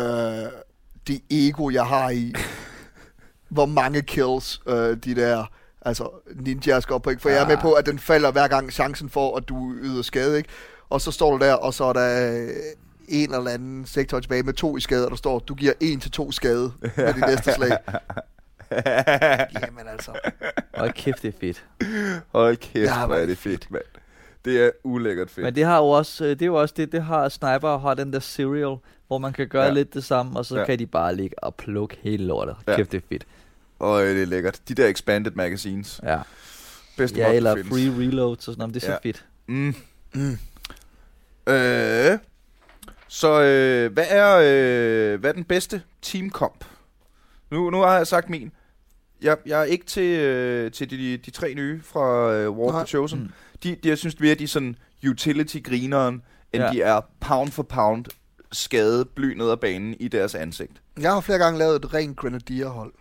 det 1.07 1.21
ego, 1.31 1.69
jeg 1.69 1.85
har 1.85 2.09
i, 2.09 2.33
hvor 3.49 3.65
mange 3.65 4.01
kills 4.01 4.61
øh, 4.67 4.97
de 4.97 5.15
der 5.15 5.45
altså 5.85 6.09
ninjas 6.35 6.85
går 6.85 6.97
på. 6.97 7.09
Ikke? 7.09 7.21
For 7.21 7.29
jeg 7.29 7.43
er 7.43 7.47
med 7.47 7.57
på, 7.57 7.71
at 7.73 7.85
den 7.85 7.99
falder 7.99 8.31
hver 8.31 8.47
gang 8.47 8.71
chancen 8.71 9.09
for, 9.09 9.37
at 9.37 9.49
du 9.49 9.73
yder 9.81 10.01
skade. 10.01 10.37
Ikke? 10.37 10.49
Og 10.89 11.01
så 11.01 11.11
står 11.11 11.37
du 11.37 11.45
der, 11.45 11.53
og 11.53 11.73
så 11.73 11.83
er 11.83 11.93
der 11.93 12.33
øh, 12.43 12.49
en 13.07 13.33
eller 13.33 13.51
anden 13.51 13.85
sektor 13.85 14.19
tilbage 14.19 14.43
med 14.43 14.53
to 14.53 14.77
i 14.77 14.79
skade, 14.81 15.05
og 15.05 15.11
der 15.11 15.17
står, 15.17 15.39
du 15.39 15.53
giver 15.55 15.73
en 15.81 15.99
til 15.99 16.11
to 16.11 16.31
skade 16.31 16.71
med 16.97 17.13
de 17.13 17.19
næste 17.19 17.51
slag. 17.53 17.77
Jamen 19.61 19.87
altså. 19.87 20.11
Og 20.73 20.93
kæft, 20.93 21.21
det 21.21 21.27
er 21.35 21.39
fedt. 21.39 21.65
Hold 22.31 22.57
kæft, 22.57 22.75
Ja, 22.75 22.99
ja, 22.99 23.05
hvor 23.05 23.15
er 23.15 23.25
det 23.25 23.37
fedt, 23.37 23.71
mand. 23.71 23.83
Det 24.45 24.65
er 24.65 24.69
ulækkert 24.83 25.29
fedt. 25.29 25.43
Men 25.45 25.55
det 25.55 25.63
har 25.65 25.77
jo 25.77 25.85
også, 25.85 26.23
øh, 26.23 26.29
det 26.29 26.41
er 26.41 26.45
jo 26.45 26.55
også 26.55 26.73
det, 26.77 26.91
det 26.91 27.03
har 27.03 27.29
Sniper 27.29 27.77
har 27.77 27.93
den 27.93 28.13
der 28.13 28.19
serial, 28.19 28.77
hvor 29.07 29.17
man 29.17 29.33
kan 29.33 29.47
gøre 29.47 29.61
Ja. 29.61 29.67
ja. 29.67 29.73
lidt 29.73 29.93
det 29.93 30.03
samme, 30.03 30.39
og 30.39 30.45
så 30.45 30.55
Ja. 30.55 30.61
ja. 30.61 30.65
kan 30.65 30.79
de 30.79 30.85
bare 30.85 31.15
ligge 31.15 31.43
og 31.43 31.55
plukke 31.55 31.97
hele 32.01 32.25
lortet. 32.25 32.55
Ja. 32.67 32.71
Ja. 32.71 32.77
Kæft, 32.77 32.91
det 32.91 32.97
er 32.97 33.01
fedt. 33.09 33.25
Og 33.79 34.03
det 34.03 34.21
er 34.21 34.25
lækkert. 34.25 34.59
De 34.69 34.73
der 34.73 34.87
expanded 34.87 35.31
magazines. 35.31 35.99
Ja, 36.03 36.19
Bedste 36.97 37.19
ja 37.19 37.33
eller 37.33 37.55
findes. 37.55 37.69
free 37.73 38.05
reloads 38.07 38.37
og 38.47 38.53
sådan 38.53 38.57
noget, 38.59 38.73
det 38.73 38.83
er 38.83 38.87
Ja. 38.87 38.93
så 38.95 38.99
fedt. 39.03 39.25
Mm. 39.47 39.75
Mm. 40.13 40.37
Øh, 41.47 42.17
så 43.07 43.41
øh, 43.41 43.93
hvad, 43.93 44.05
er, 44.09 44.35
øh, 44.35 45.19
hvad 45.19 45.29
er 45.29 45.33
den 45.33 45.43
bedste 45.43 45.81
teamkomp? 46.01 46.65
Nu, 47.51 47.69
nu 47.69 47.77
har 47.81 47.97
jeg 47.97 48.07
sagt 48.07 48.29
min. 48.29 48.51
Jeg, 49.21 49.37
jeg 49.45 49.59
er 49.59 49.63
ikke 49.63 49.85
til, 49.85 50.19
øh, 50.19 50.71
til 50.71 50.89
de, 50.89 51.17
de 51.17 51.31
tre 51.31 51.53
nye 51.53 51.81
fra 51.83 52.33
øh, 52.33 52.49
War 52.51 52.67
of 52.73 52.73
the 52.79 52.87
Chosen. 52.87 53.19
Mm. 53.19 53.29
De, 53.63 53.75
de, 53.83 53.89
jeg 53.89 53.97
synes 53.97 54.19
mere, 54.19 54.35
de 54.35 54.43
er 54.43 54.47
sådan 54.47 54.75
utility-grineren, 55.09 56.13
end 56.53 56.63
ja. 56.63 56.65
Ja. 56.65 56.71
de 56.71 56.81
er 56.81 57.01
pound 57.19 57.51
for 57.51 57.63
pound 57.63 58.05
skade 58.51 59.05
bly 59.05 59.33
ned 59.33 59.49
ad 59.51 59.57
banen 59.57 59.95
i 59.99 60.07
deres 60.07 60.35
ansigt. 60.35 60.71
Jeg 60.99 61.13
har 61.13 61.21
flere 61.21 61.39
gange 61.39 61.59
lavet 61.59 61.75
et 61.75 61.93
rent 61.93 62.17
grenadierhold. 62.17 62.93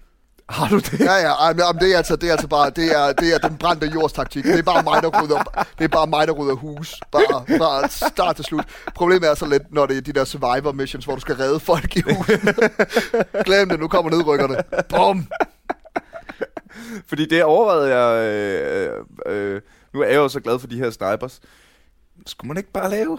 Har 0.49 0.69
du 0.69 0.79
det? 0.79 1.01
Ja, 1.01 1.15
ja, 1.15 1.47
jamen, 1.47 1.81
det 1.81 1.93
er 1.93 1.97
altså, 1.97 2.17
det 2.17 2.29
er 2.29 2.33
altså 2.33 2.49
bare, 2.49 2.71
det 2.71 2.97
er, 2.97 3.13
det 3.13 3.35
er 3.35 3.39
den 3.39 3.59
brændte 3.59 3.87
jords 3.95 4.13
taktik. 4.13 4.45
Det 4.45 4.59
er 4.59 4.63
bare 4.63 4.83
mig, 4.83 5.03
der 5.03 5.23
rydder, 5.23 5.65
det 5.79 5.85
er 5.85 5.89
bare 5.89 6.07
mig, 6.07 6.27
der 6.27 6.33
rydder 6.33 6.55
hus. 6.55 7.01
Bare, 7.13 7.59
bare 7.59 7.89
start 7.89 8.37
til 8.37 8.45
slut. 8.45 8.65
Problemet 8.95 9.31
er 9.31 9.35
så 9.35 9.47
lidt, 9.47 9.73
når 9.73 9.87
det 9.87 9.97
er 9.97 10.01
de 10.01 10.13
der 10.13 10.25
survivor 10.25 10.73
missions, 10.73 11.05
hvor 11.05 11.15
du 11.15 11.21
skal 11.21 11.35
redde 11.35 11.61
folk 11.61 11.97
i 11.97 12.01
huset. 12.01 12.41
Glem 13.47 13.69
det, 13.69 13.81
nu 13.81 13.89
kommer 13.89 14.11
nedrykkerne. 14.11 14.57
Bum! 14.89 15.27
Fordi 17.07 17.27
det 17.27 17.45
overvejede 17.45 17.97
jeg... 17.97 18.25
Øh, 18.25 19.05
øh, 19.27 19.61
nu 19.95 20.01
er 20.01 20.07
jeg 20.07 20.17
jo 20.17 20.29
så 20.29 20.41
glad 20.41 20.59
for 20.59 20.67
de 20.67 20.79
her 20.79 20.91
snipers. 20.91 21.41
Skulle 22.27 22.49
man 22.49 22.57
ikke 22.57 22.73
bare 22.73 22.91
lave 22.91 23.19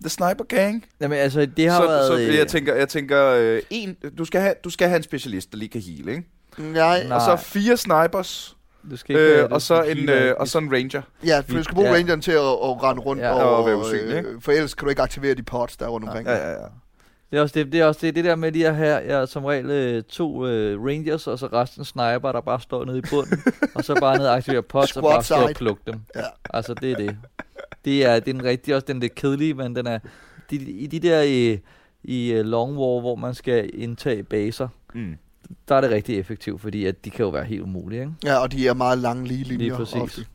The 0.00 0.08
Sniper 0.08 0.44
Gang? 0.48 0.84
Jamen 1.00 1.18
altså, 1.18 1.46
det 1.56 1.70
har 1.70 1.80
så, 1.82 1.86
været... 1.86 2.06
så 2.06 2.18
øh, 2.18 2.36
jeg 2.36 2.48
tænker, 2.48 2.74
jeg 2.74 2.88
tænker 2.88 3.24
øh, 3.26 3.62
en, 3.70 3.96
du, 4.18 4.24
skal 4.24 4.40
have, 4.40 4.54
du 4.64 4.70
skal 4.70 4.88
have 4.88 4.96
en 4.96 5.02
specialist, 5.02 5.52
der 5.52 5.58
lige 5.58 5.68
kan 5.68 5.80
heal, 5.80 6.08
ikke? 6.08 6.24
Nej, 6.58 7.04
Nej. 7.06 7.16
Og 7.16 7.22
så 7.22 7.36
fire 7.36 7.76
snipers, 7.76 8.56
du 8.90 8.96
skal 8.96 9.16
ikke 9.16 9.32
øh, 9.32 9.38
det 9.42 9.48
og, 9.52 9.62
så 9.62 9.82
en, 9.82 10.08
øh, 10.08 10.34
og 10.38 10.48
så 10.48 10.58
en 10.58 10.72
ranger. 10.72 11.02
ja, 11.24 11.40
for 11.40 11.56
du 11.56 11.62
skal 11.62 11.74
bruge 11.74 11.88
Ja. 11.88 11.94
rangeren 11.94 12.20
til 12.20 12.32
at, 12.32 12.38
at 12.38 12.82
rende 12.82 13.02
rundt, 13.02 13.22
Ja, 13.22 13.30
og, 13.32 13.56
og 13.56 13.66
være 13.66 13.76
usynlig, 13.76 14.16
ikke? 14.16 14.28
øh, 14.28 14.40
for 14.40 14.52
ellers 14.52 14.74
kan 14.74 14.84
du 14.84 14.90
ikke 14.90 15.02
aktivere 15.02 15.34
de 15.34 15.42
pods, 15.42 15.76
der 15.76 15.86
er 15.86 15.90
rundt 15.90 16.06
omkring. 16.08 16.28
Ja, 16.28 16.36
ja, 16.36 16.50
ja. 16.50 16.66
Det 17.30 17.38
er 17.38 17.42
også 17.42 17.52
det, 17.58 17.72
det, 17.72 17.80
er 17.80 17.84
også 17.84 18.00
det, 18.02 18.14
det 18.14 18.24
der 18.24 18.36
med 18.36 18.52
lige 18.52 18.68
at 18.68 18.76
have 18.76 19.18
ja, 19.18 19.26
som 19.26 19.44
regel 19.44 19.70
øh, 19.70 20.02
to 20.02 20.46
øh, 20.46 20.84
rangers, 20.84 21.26
og 21.26 21.38
så 21.38 21.46
resten 21.46 21.84
sniper, 21.84 22.32
der 22.32 22.40
bare 22.40 22.60
står 22.60 22.84
nede 22.84 22.98
i 22.98 23.02
bunden, 23.10 23.42
og 23.74 23.84
så 23.84 23.94
bare 24.00 24.18
ned 24.18 24.26
og 24.26 24.36
aktivere 24.36 24.62
pots, 24.62 24.96
og 24.96 25.02
bare 25.02 25.22
stå 25.24 25.34
og 25.34 25.50
plukke 25.56 25.82
dem. 25.86 26.00
Ja. 26.16 26.20
Altså, 26.50 26.74
det 26.74 26.92
er 26.92 26.96
det. 26.96 27.16
Det 27.84 28.04
er, 28.04 28.20
det 28.20 28.28
er 28.28 28.32
den 28.32 28.44
rigtige, 28.44 28.74
også 28.74 28.84
den 28.86 29.00
lidt 29.00 29.14
kedelige, 29.14 29.54
men 29.54 29.76
den 29.76 29.86
er, 29.86 29.98
de, 30.50 30.56
i 30.56 30.86
de 30.86 31.00
der 31.00 31.22
i, 31.22 31.58
i 32.02 32.32
øh, 32.32 32.44
Long 32.44 32.76
War, 32.76 33.00
hvor 33.00 33.16
man 33.16 33.34
skal 33.34 33.70
indtage 33.74 34.22
baser, 34.22 34.68
Mm. 34.94 35.16
der 35.68 35.74
er 35.74 35.80
det 35.80 35.90
rigtig 35.90 36.18
effektivt, 36.18 36.60
fordi 36.60 36.84
at 36.86 37.04
de 37.04 37.10
kan 37.10 37.24
jo 37.24 37.28
være 37.30 37.44
helt 37.44 37.62
umulige, 37.62 38.00
ikke? 38.00 38.12
Ja, 38.24 38.36
og 38.38 38.52
de 38.52 38.68
er 38.68 38.74
meget 38.74 38.98
lange 38.98 39.26
lige 39.28 39.44
linjer. 39.44 39.58
Lige 39.66 39.76
præcis. 39.76 39.94
ofte. 39.96 40.26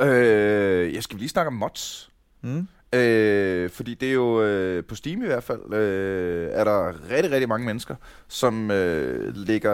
Øh, 0.00 0.94
jeg 0.94 1.02
skal 1.02 1.18
lige 1.18 1.28
snakke 1.28 1.46
om 1.46 1.54
mods. 1.54 2.10
Mm? 2.42 2.68
Øh, 2.92 3.70
fordi 3.70 3.94
det 3.94 4.08
er 4.08 4.12
jo 4.12 4.42
øh, 4.42 4.84
på 4.84 4.94
Steam 4.94 5.22
i 5.22 5.26
hvert 5.26 5.42
fald, 5.44 5.74
øh, 5.74 6.48
er 6.52 6.64
der 6.64 6.92
rigtig, 7.10 7.32
rigtig 7.32 7.48
mange 7.48 7.66
mennesker, 7.66 7.94
som 8.28 8.70
øh, 8.70 9.36
lægger 9.36 9.72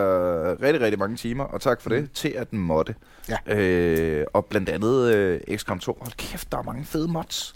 rigtig, 0.62 0.81
rigtig 0.81 0.99
mange 0.99 1.17
timer, 1.17 1.45
og 1.45 1.61
tak 1.61 1.81
for 1.81 1.91
det, 1.91 2.03
Mm. 2.03 2.09
til 2.14 2.29
at 2.29 2.53
modde. 2.53 2.95
Ja. 3.29 3.55
Øh, 3.57 4.27
og 4.33 4.45
blandt 4.45 4.69
andet 4.69 5.14
øh, 5.14 5.41
XCOM 5.57 5.79
2. 5.79 5.97
Hold 6.01 6.12
kæft, 6.17 6.53
der 6.53 6.59
er 6.59 6.62
mange 6.62 6.85
fede 6.85 7.09
mods. 7.09 7.55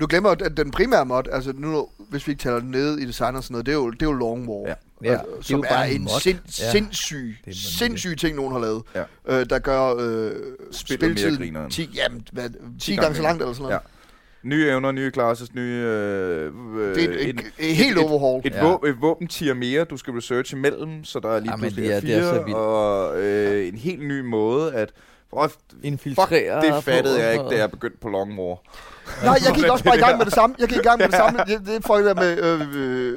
Du 0.00 0.06
glemmer, 0.06 0.30
at 0.30 0.56
den 0.56 0.70
primære 0.70 1.06
mod, 1.06 1.22
altså 1.32 1.52
nu, 1.56 1.88
hvis 1.98 2.26
vi 2.26 2.32
ikke 2.32 2.42
taler 2.42 2.60
ned 2.62 2.98
i 2.98 3.06
design 3.06 3.36
og 3.36 3.42
sådan 3.44 3.52
noget, 3.54 3.66
det 3.66 3.72
er 3.72 3.76
jo, 3.76 3.90
det 3.90 4.02
er 4.02 4.06
jo 4.06 4.12
Long 4.12 4.48
War. 4.48 4.68
Ja. 4.68 4.74
Ja, 5.04 5.10
altså, 5.10 5.26
det 5.26 5.38
er 5.38 5.42
som 5.42 5.60
er, 5.60 5.68
bare 5.68 5.90
en 5.92 6.02
mod. 6.02 6.20
sind, 6.20 6.38
Ja. 6.60 6.70
sindssyg, 6.70 7.36
er 7.46 7.50
sindssyg 7.54 8.18
ting, 8.18 8.36
nogen 8.36 8.52
har 8.52 8.60
lavet, 8.60 8.82
Ja. 8.94 9.02
øh, 9.26 9.46
der 9.50 9.58
gør 9.58 9.94
øh, 9.98 10.32
Spillet 10.72 11.00
mere 11.08 11.10
spiltiden 11.16 11.36
grineren. 11.36 11.70
10, 11.70 11.90
jamen, 11.94 12.26
hvad, 12.32 12.50
10, 12.50 12.56
10 12.78 12.90
gange 12.94 13.02
gange 13.02 13.16
så 13.16 13.22
langt 13.22 13.42
eller 13.42 13.54
sådan 13.54 13.62
noget. 13.62 13.80
Nye 14.42 14.68
evner, 14.68 14.92
nye 14.92 15.10
classes, 15.10 15.54
nye... 15.54 15.60
Øh, 15.62 16.46
øh, 16.78 16.94
Det 16.94 17.04
er 17.04 17.08
et, 17.08 17.28
en- 17.28 17.38
et, 17.38 17.44
et 17.58 17.76
helt 17.76 17.98
et- 17.98 18.04
overhaul. 18.04 18.42
Et, 18.44 18.54
Ja. 18.54 18.64
våben, 18.68 18.90
et 18.90 19.00
våbentier 19.00 19.54
mere, 19.54 19.84
du 19.84 19.96
skal 19.96 20.12
researche 20.14 20.56
imellem, 20.56 21.04
så 21.04 21.20
der 21.20 21.28
er 21.30 21.40
lige 21.40 21.50
Jamen, 21.50 21.60
pludselig 21.60 21.84
det 21.84 21.92
er- 21.92 21.96
er 21.96 22.00
det 22.00 22.14
er 22.14 22.22
så 22.22 22.34
fire, 22.34 22.44
vildt. 22.44 22.56
og 22.58 23.20
øh, 23.22 23.68
en 23.68 23.74
helt 23.74 24.02
ny 24.08 24.20
måde 24.20 24.72
at... 24.74 24.90
Oh, 25.32 25.48
fuck, 25.48 25.60
Infiltrere 25.82 26.60
det 26.60 26.84
fattede 26.84 27.18
jeg 27.20 27.26
og 27.28 27.32
ikke, 27.44 27.54
da 27.56 27.60
jeg 27.60 27.70
begyndte 27.70 27.98
på 27.98 28.08
Long 28.08 28.38
War. 28.38 28.58
Nej, 29.24 29.36
jeg 29.46 29.54
gik 29.54 29.64
også 29.64 29.84
bare 29.84 29.96
i 29.96 30.00
gang 30.00 30.18
med 30.18 30.24
det 30.26 30.34
samme. 30.34 30.56
Jeg 30.58 30.68
gik 30.68 30.78
i 30.78 30.80
gang 30.82 30.98
med 30.98 31.06
det 31.06 31.14
samme. 31.14 31.38
Det, 31.46 31.60
det 31.66 31.76
er 31.76 31.80
folk 31.86 32.04
der 32.06 32.14
med, 32.14 32.38
øh, 32.44 32.60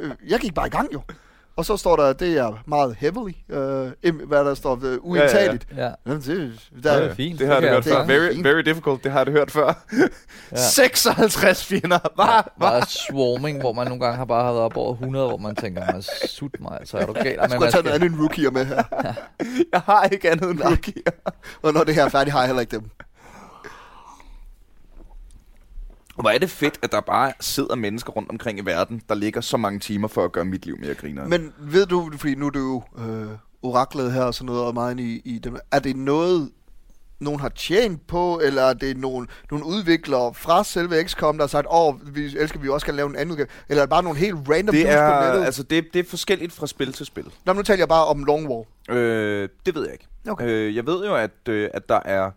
øh, 0.06 0.12
jeg 0.28 0.40
gik 0.40 0.54
bare 0.54 0.68
i 0.68 0.70
gang 0.70 0.94
jo. 0.94 1.02
Og 1.56 1.66
så 1.66 1.78
står 1.78 1.96
der, 1.96 2.14
det 2.14 2.38
er 2.38 2.64
meget 2.66 2.96
heavily, 3.00 3.32
øh, 3.50 3.92
hvad 4.28 4.46
der 4.46 4.54
står, 4.54 4.80
øh, 4.84 4.98
uindtageligt. 5.02 5.68
Ja, 5.78 5.92
Jamen, 6.06 6.22
det, 6.22 6.60
det 6.84 6.92
er 6.92 7.14
fint. 7.14 7.40
Det 7.40 7.48
har 7.48 7.54
jeg 7.60 7.70
hørt 7.70 7.74
jeg 7.76 7.84
før. 7.94 8.04
det 8.06 8.14
er 8.16 8.20
Very, 8.20 8.34
fint. 8.34 8.44
very 8.44 8.60
difficult, 8.60 9.04
det 9.04 9.12
har 9.12 9.24
jeg 9.24 9.32
hørt 9.34 9.52
før. 9.52 9.74
Ja. 10.52 10.58
56 10.76 11.66
fjender. 11.66 12.00
Hvad? 12.16 12.44
Bare 12.60 12.86
swarming, 12.88 13.60
hvor 13.60 13.74
man 13.74 13.88
nogle 13.88 14.04
gange 14.06 14.18
har 14.18 14.26
bare 14.26 14.46
været 14.46 14.60
op 14.66 14.78
over 14.78 14.94
100, 14.94 15.28
hvor 15.28 15.38
man 15.38 15.56
tænker, 15.56 15.92
man 15.94 16.02
sut 16.28 16.56
mig, 16.60 16.78
altså 16.80 16.98
er 16.98 17.06
du 17.06 17.14
galt? 17.14 17.26
Men 17.42 17.50
skulle 17.50 17.60
man 17.60 17.64
jeg 17.66 17.72
tage 17.72 17.84
noget 17.84 17.96
andet 17.96 18.12
end 18.12 18.20
rookier 18.22 18.52
med 18.52 18.66
her. 18.66 18.84
Jeg 19.74 19.82
har 19.86 20.04
ikke 20.04 20.32
andet 20.32 20.50
end 20.50 20.62
rookier. 20.64 21.12
Og 21.62 21.74
når 21.74 21.84
det 21.84 21.96
her 21.96 22.06
er 22.06 22.10
færdigt, 22.10 22.32
har 22.32 22.40
jeg 22.40 22.48
heller 22.48 22.62
ikke 22.62 22.76
dem. 22.76 22.90
Hvor 26.16 26.30
er 26.30 26.38
det 26.38 26.50
fedt, 26.50 26.80
at 26.82 26.92
der 26.92 27.02
bare 27.02 27.34
sidder 27.40 27.76
mennesker 27.76 28.12
rundt 28.12 28.30
omkring 28.30 28.60
i 28.60 28.62
verden, 28.62 29.02
der 29.10 29.16
ligger 29.16 29.42
så 29.42 29.58
mange 29.58 29.80
timer 29.80 30.08
for 30.08 30.26
at 30.26 30.32
gøre 30.32 30.46
mit 30.46 30.66
liv 30.66 30.78
mere 30.80 30.94
griner. 30.94 31.28
Men 31.28 31.54
ved 31.60 31.86
du, 31.86 32.12
fordi 32.18 32.36
nu 32.36 32.46
er 32.46 32.50
du 32.50 32.60
jo 32.60 33.04
øh, 33.04 33.28
oraklet 33.64 34.12
her 34.12 34.24
og 34.24 34.34
sådan 34.34 34.46
noget, 34.46 34.64
og 34.64 34.74
meget 34.74 35.00
i, 35.00 35.22
i 35.26 35.40
dem. 35.40 35.58
Er 35.72 35.80
det 35.80 35.96
noget, 35.96 36.52
nogen 37.20 37.40
har 37.40 37.50
tjent 37.50 38.08
på, 38.08 38.42
eller 38.44 38.62
er 38.62 38.74
det 38.74 38.98
nogle, 38.98 39.28
nogle 39.52 39.66
udviklere 39.66 40.34
fra 40.34 40.64
selve 40.64 41.04
XCOM, 41.04 41.38
der 41.38 41.44
har 41.44 41.48
sagt, 41.48 41.68
åh, 41.70 41.88
oh, 41.88 42.16
vi 42.16 42.26
elsker 42.26 42.60
vi 42.60 42.70
også 42.70 42.84
skal 42.84 42.94
lave 42.94 43.10
en 43.10 43.16
anden 43.16 43.32
udgave, 43.32 43.48
eller 43.70 43.82
er 43.82 43.86
det 43.86 43.90
bare 43.90 44.04
nogle 44.04 44.20
helt 44.20 44.36
random 44.50 44.76
det 44.76 44.90
er, 44.90 45.20
på 45.20 45.26
nettet? 45.26 45.46
altså 45.46 45.64
det, 45.64 45.86
det 45.94 46.00
er 46.00 46.10
forskelligt 46.10 46.54
fra 46.54 46.68
spil 46.68 46.94
til 46.94 47.06
spil. 47.06 47.26
Nå, 47.46 47.54
nu 47.54 47.62
taler 47.62 47.80
jeg 47.80 47.88
bare 47.88 48.06
om 48.06 48.24
Long 48.24 48.48
War. 48.50 48.64
Øh, 48.90 49.50
det 49.66 49.76
ved 49.76 49.84
jeg 49.84 49.94
ikke. 49.94 50.08
Okay. 50.30 50.48
Øh, 50.48 50.76
jeg 50.76 50.86
ved 50.86 51.06
jo, 51.06 51.16
at, 51.16 51.50
øh, 51.50 51.70
at 51.74 51.90
der 51.90 52.00
er... 52.06 52.32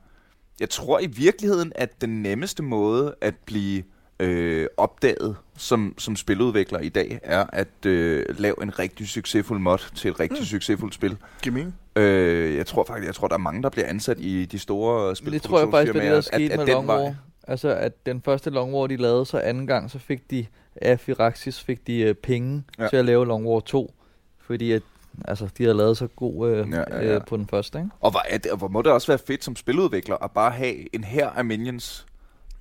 Jeg 0.61 0.70
tror 0.70 1.00
i 1.00 1.07
virkeligheden, 1.07 1.72
at 1.74 2.00
den 2.00 2.22
nemmeste 2.22 2.62
måde 2.62 3.14
at 3.20 3.34
blive 3.46 3.82
øh, 4.20 4.66
opdaget 4.76 5.36
som, 5.57 5.94
som 5.98 6.16
spiludvikler 6.16 6.78
i 6.78 6.88
dag, 6.88 7.20
er 7.22 7.44
at 7.52 7.86
øh, 7.86 8.24
lave 8.38 8.62
en 8.62 8.78
rigtig 8.78 9.09
succesfuld 9.09 9.61
mod 9.61 9.94
til 9.94 10.11
et 10.11 10.20
rigtig 10.20 10.38
mm. 10.40 10.44
succesfuldt 10.44 10.94
spil. 10.94 11.16
Giv 11.42 11.52
mening. 11.52 11.74
Øh, 11.96 12.57
jeg 12.57 12.66
tror 12.66 12.84
faktisk, 12.84 13.07
jeg 13.07 13.14
tror, 13.14 13.28
der 13.28 13.34
er 13.34 13.38
mange, 13.38 13.62
der 13.62 13.68
bliver 13.70 13.86
ansat 13.86 14.20
i 14.20 14.44
de 14.44 14.59
store 14.59 15.14
Men 15.22 15.32
det 15.32 15.42
tror 15.42 15.59
jeg 15.59 15.68
faktisk, 15.70 15.94
det 15.94 16.02
der 16.02 16.20
skete 16.20 16.52
at, 16.52 16.59
med 16.59 16.66
den 16.66 16.74
Long 16.74 16.86
vej- 16.86 17.02
War. 17.02 17.14
Altså, 17.48 17.68
at 17.68 18.07
den 18.07 18.22
første 18.22 18.50
Long 18.50 18.74
War, 18.74 18.86
de 18.86 18.96
lavede, 18.96 19.26
så 19.26 19.38
anden 19.38 19.66
gang, 19.66 19.90
så 19.90 19.98
fik 19.98 20.30
de 20.30 20.46
af 20.76 21.00
Firaxis 21.00 21.61
fik 21.61 21.86
de 21.86 22.11
uh, 22.11 22.16
penge 22.16 22.64
ja. 22.78 22.88
til 22.88 22.96
at 22.96 23.04
lave 23.04 23.26
Long 23.26 23.46
War 23.46 23.61
2. 23.61 23.94
Fordi 24.40 24.72
at, 24.72 24.82
altså, 25.25 25.49
de 25.59 25.62
havde 25.64 25.77
lavet 25.77 25.97
så 25.97 26.07
god 26.07 26.51
uh, 26.51 26.71
Ja, 26.71 26.77
ja, 26.77 26.85
ja, 26.91 27.05
ja, 27.07 27.12
ja. 27.12 27.19
på 27.19 27.37
den 27.37 27.47
første, 27.51 27.79
ikke? 27.79 27.91
Og 28.01 28.11
hvor, 28.11 28.23
er 28.29 28.39
det, 28.39 28.51
hvor 28.59 28.69
må 28.69 28.83
det 28.83 28.93
også 28.93 29.07
være 29.07 29.19
fedt 29.27 29.45
som 29.45 29.57
spiludvikler 29.57 30.25
at 30.25 30.31
bare 30.31 30.51
have 30.51 30.95
en 30.95 31.05
her 31.05 31.31
af 31.31 31.45
minions, 31.45 32.07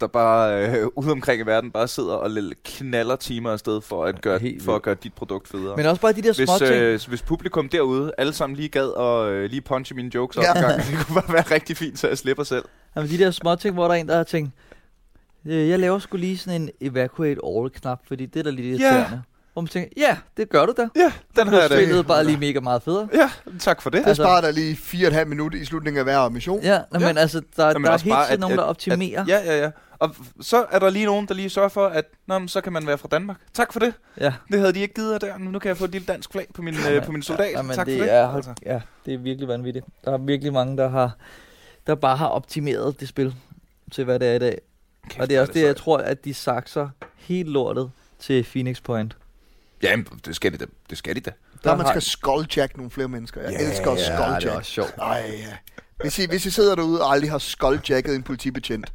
der 0.01 0.07
bare 0.07 0.67
øh, 0.69 0.87
ude 0.95 1.11
omkring 1.11 1.41
i 1.41 1.45
verden 1.45 1.71
bare 1.71 1.87
sidder 1.87 2.13
og 2.13 2.31
knaller 2.65 3.15
timer 3.15 3.51
afsted 3.51 3.81
for 3.81 4.05
at 4.05 4.21
gøre, 4.21 4.39
Helt 4.39 4.63
for 4.63 4.75
at 4.75 4.81
gøre 4.81 4.95
dit 4.95 5.13
produkt 5.13 5.47
federe. 5.47 5.75
Men 5.77 5.85
også 5.85 6.01
bare 6.01 6.13
de 6.13 6.21
der 6.21 6.33
små 6.33 6.43
hvis, 6.59 6.69
ting. 6.69 6.81
øh, 6.81 6.99
hvis 7.07 7.21
publikum 7.21 7.69
derude 7.69 8.11
alle 8.17 8.33
sammen 8.33 8.55
lige 8.55 8.69
gad 8.69 8.87
og 8.87 9.31
øh, 9.31 9.49
lige 9.49 9.61
punche 9.61 9.95
mine 9.95 10.11
jokes 10.15 10.37
op 10.37 10.43
Ja. 10.43 10.53
en 10.55 10.61
gang, 10.61 10.81
det 10.91 11.05
kunne 11.05 11.21
bare 11.21 11.33
være 11.33 11.43
rigtig 11.55 11.77
fint, 11.77 11.99
så 11.99 12.07
jeg 12.07 12.17
slipper 12.17 12.43
selv. 12.43 12.65
Jamen, 12.95 13.09
de 13.09 13.17
der 13.17 13.31
små 13.31 13.55
ting, 13.55 13.73
hvor 13.73 13.83
der 13.87 13.95
er 13.95 13.99
en, 13.99 14.07
der 14.07 14.15
har 14.17 14.23
tænkt, 14.23 14.51
øh, 15.45 15.69
jeg 15.69 15.79
laver 15.79 15.99
sgu 15.99 16.17
lige 16.17 16.37
sådan 16.37 16.61
en 16.61 16.69
evacuate 16.81 17.41
all-knap, 17.47 17.99
fordi 18.07 18.25
det 18.25 18.39
er 18.39 18.43
da 18.43 18.49
lidt 18.49 18.65
irriterende. 18.81 19.21
Hvor 19.55 19.61
man 19.61 19.67
tænker, 19.69 19.89
ja, 19.97 20.17
det 20.37 20.49
gør 20.49 20.65
du 20.65 20.73
da. 20.77 20.87
Ja, 20.95 21.11
den 21.35 21.47
har 21.47 21.59
jeg 21.61 21.69
da. 21.69 21.75
Spillet 21.75 22.07
bare 22.07 22.23
lige 22.23 22.37
mega 22.37 22.59
meget 22.59 22.83
federe. 22.83 23.07
Ja, 23.13 23.29
tak 23.59 23.81
for 23.81 23.89
det. 23.89 24.01
Det 24.01 24.07
Altså- 24.07 24.23
sparer 24.23 24.41
dig 24.41 24.53
lige 24.53 24.75
fire 24.75 25.05
og 25.05 25.07
et 25.07 25.13
halvt 25.13 25.29
minut 25.29 25.53
i 25.53 25.65
slutningen 25.65 25.97
af 25.97 26.03
hver 26.05 26.29
mission. 26.29 26.61
Ja, 26.63 26.81
nå, 26.91 26.99
Ja. 26.99 27.07
men 27.07 27.17
altså, 27.17 27.41
der, 27.57 27.67
Jamen 27.67 27.83
der 27.83 27.91
er 27.91 27.97
helt 27.97 28.03
tiden 28.03 28.33
at- 28.33 28.39
nogen, 28.39 28.57
der 28.57 28.63
at- 28.63 28.69
optimerer. 28.69 29.25
Ja, 29.27 29.39
ja, 29.45 29.59
ja. 29.63 29.71
Og 29.99 30.15
så 30.41 30.65
er 30.71 30.79
der 30.79 30.89
lige 30.89 31.05
nogen, 31.05 31.25
der 31.27 31.33
lige 31.33 31.49
sørger 31.49 31.69
for, 31.69 31.87
at 31.87 32.05
Nå, 32.27 32.39
men 32.39 32.47
så 32.47 32.61
kan 32.61 32.73
man 32.73 32.87
være 32.87 32.97
fra 32.97 33.07
Danmark. 33.11 33.37
Tak 33.53 33.73
for 33.73 33.79
det. 33.79 33.93
ja. 34.19 34.33
Det 34.51 34.59
havde 34.59 34.73
de 34.73 34.79
ikke 34.79 34.93
givet 34.93 35.13
af 35.13 35.19
der. 35.19 35.37
Nu 35.37 35.59
kan 35.59 35.69
jeg 35.69 35.77
få 35.77 35.85
et 35.85 35.91
lille 35.91 36.05
dansk 36.05 36.31
flag 36.31 36.47
på 36.53 36.61
min, 36.61 36.75
øh, 36.91 37.05
på 37.05 37.11
min 37.11 37.21
soldat. 37.21 37.51
Ja, 37.51 37.61
men 37.61 37.75
tak 37.75 37.85
det 37.85 37.97
for 37.99 38.05
det. 38.05 38.13
Er, 38.13 38.27
Altså. 38.27 38.53
ja, 38.65 38.81
det 39.05 39.13
er 39.13 39.17
virkelig 39.17 39.47
vanvittigt. 39.47 39.85
Der 40.05 40.13
er 40.13 40.17
virkelig 40.17 40.53
mange, 40.53 40.77
der 40.77 40.89
har 40.89 41.11
der 41.87 41.95
bare 41.95 42.17
har 42.17 42.27
optimeret 42.27 42.99
det 42.99 43.07
spil 43.07 43.35
til, 43.91 44.03
hvad 44.03 44.19
det 44.19 44.27
er 44.27 44.33
i 44.33 44.39
dag. 44.39 44.57
Kæft, 45.09 45.21
og 45.21 45.29
det 45.29 45.37
er 45.37 45.41
også 45.41 45.53
det, 45.53 45.59
jeg 45.59 45.65
sejt. 45.67 45.75
tror, 45.77 45.97
at 45.97 46.25
de 46.25 46.33
sakser 46.33 46.89
helt 47.17 47.49
lortet 47.49 47.91
til 48.19 48.43
Phoenix 48.43 48.83
Point. 48.83 49.17
Jamen, 49.83 50.07
det 50.25 50.35
skal 50.35 50.53
de 50.53 50.57
da. 50.57 50.65
Det 50.89 50.97
skal 50.97 51.15
de 51.15 51.19
da. 51.19 51.31
Der 51.63 51.75
man 51.75 51.85
har- 51.85 51.93
skal 51.93 52.01
skulljack 52.01 52.77
nogle 52.77 52.91
flere 52.91 53.07
mennesker. 53.07 53.41
Jeg 53.41 53.51
Ja, 53.51 53.69
elsker 53.69 53.91
at 53.91 53.97
Ja, 53.97 54.03
det 54.03 54.09
er 54.19 54.29
skulljack. 54.39 54.57
også 54.57 54.71
sjovt. 54.71 54.93
Ej, 54.97 55.31
ja. 55.39 55.57
Hvis 56.01 56.19
I, 56.19 56.27
hvis 56.27 56.45
I 56.45 56.49
sidder 56.49 56.75
derude 56.75 57.01
og 57.03 57.11
aldrig 57.13 57.31
har 57.31 57.37
skulljacket 57.37 58.15
en 58.15 58.23
politibetjent, 58.23 58.93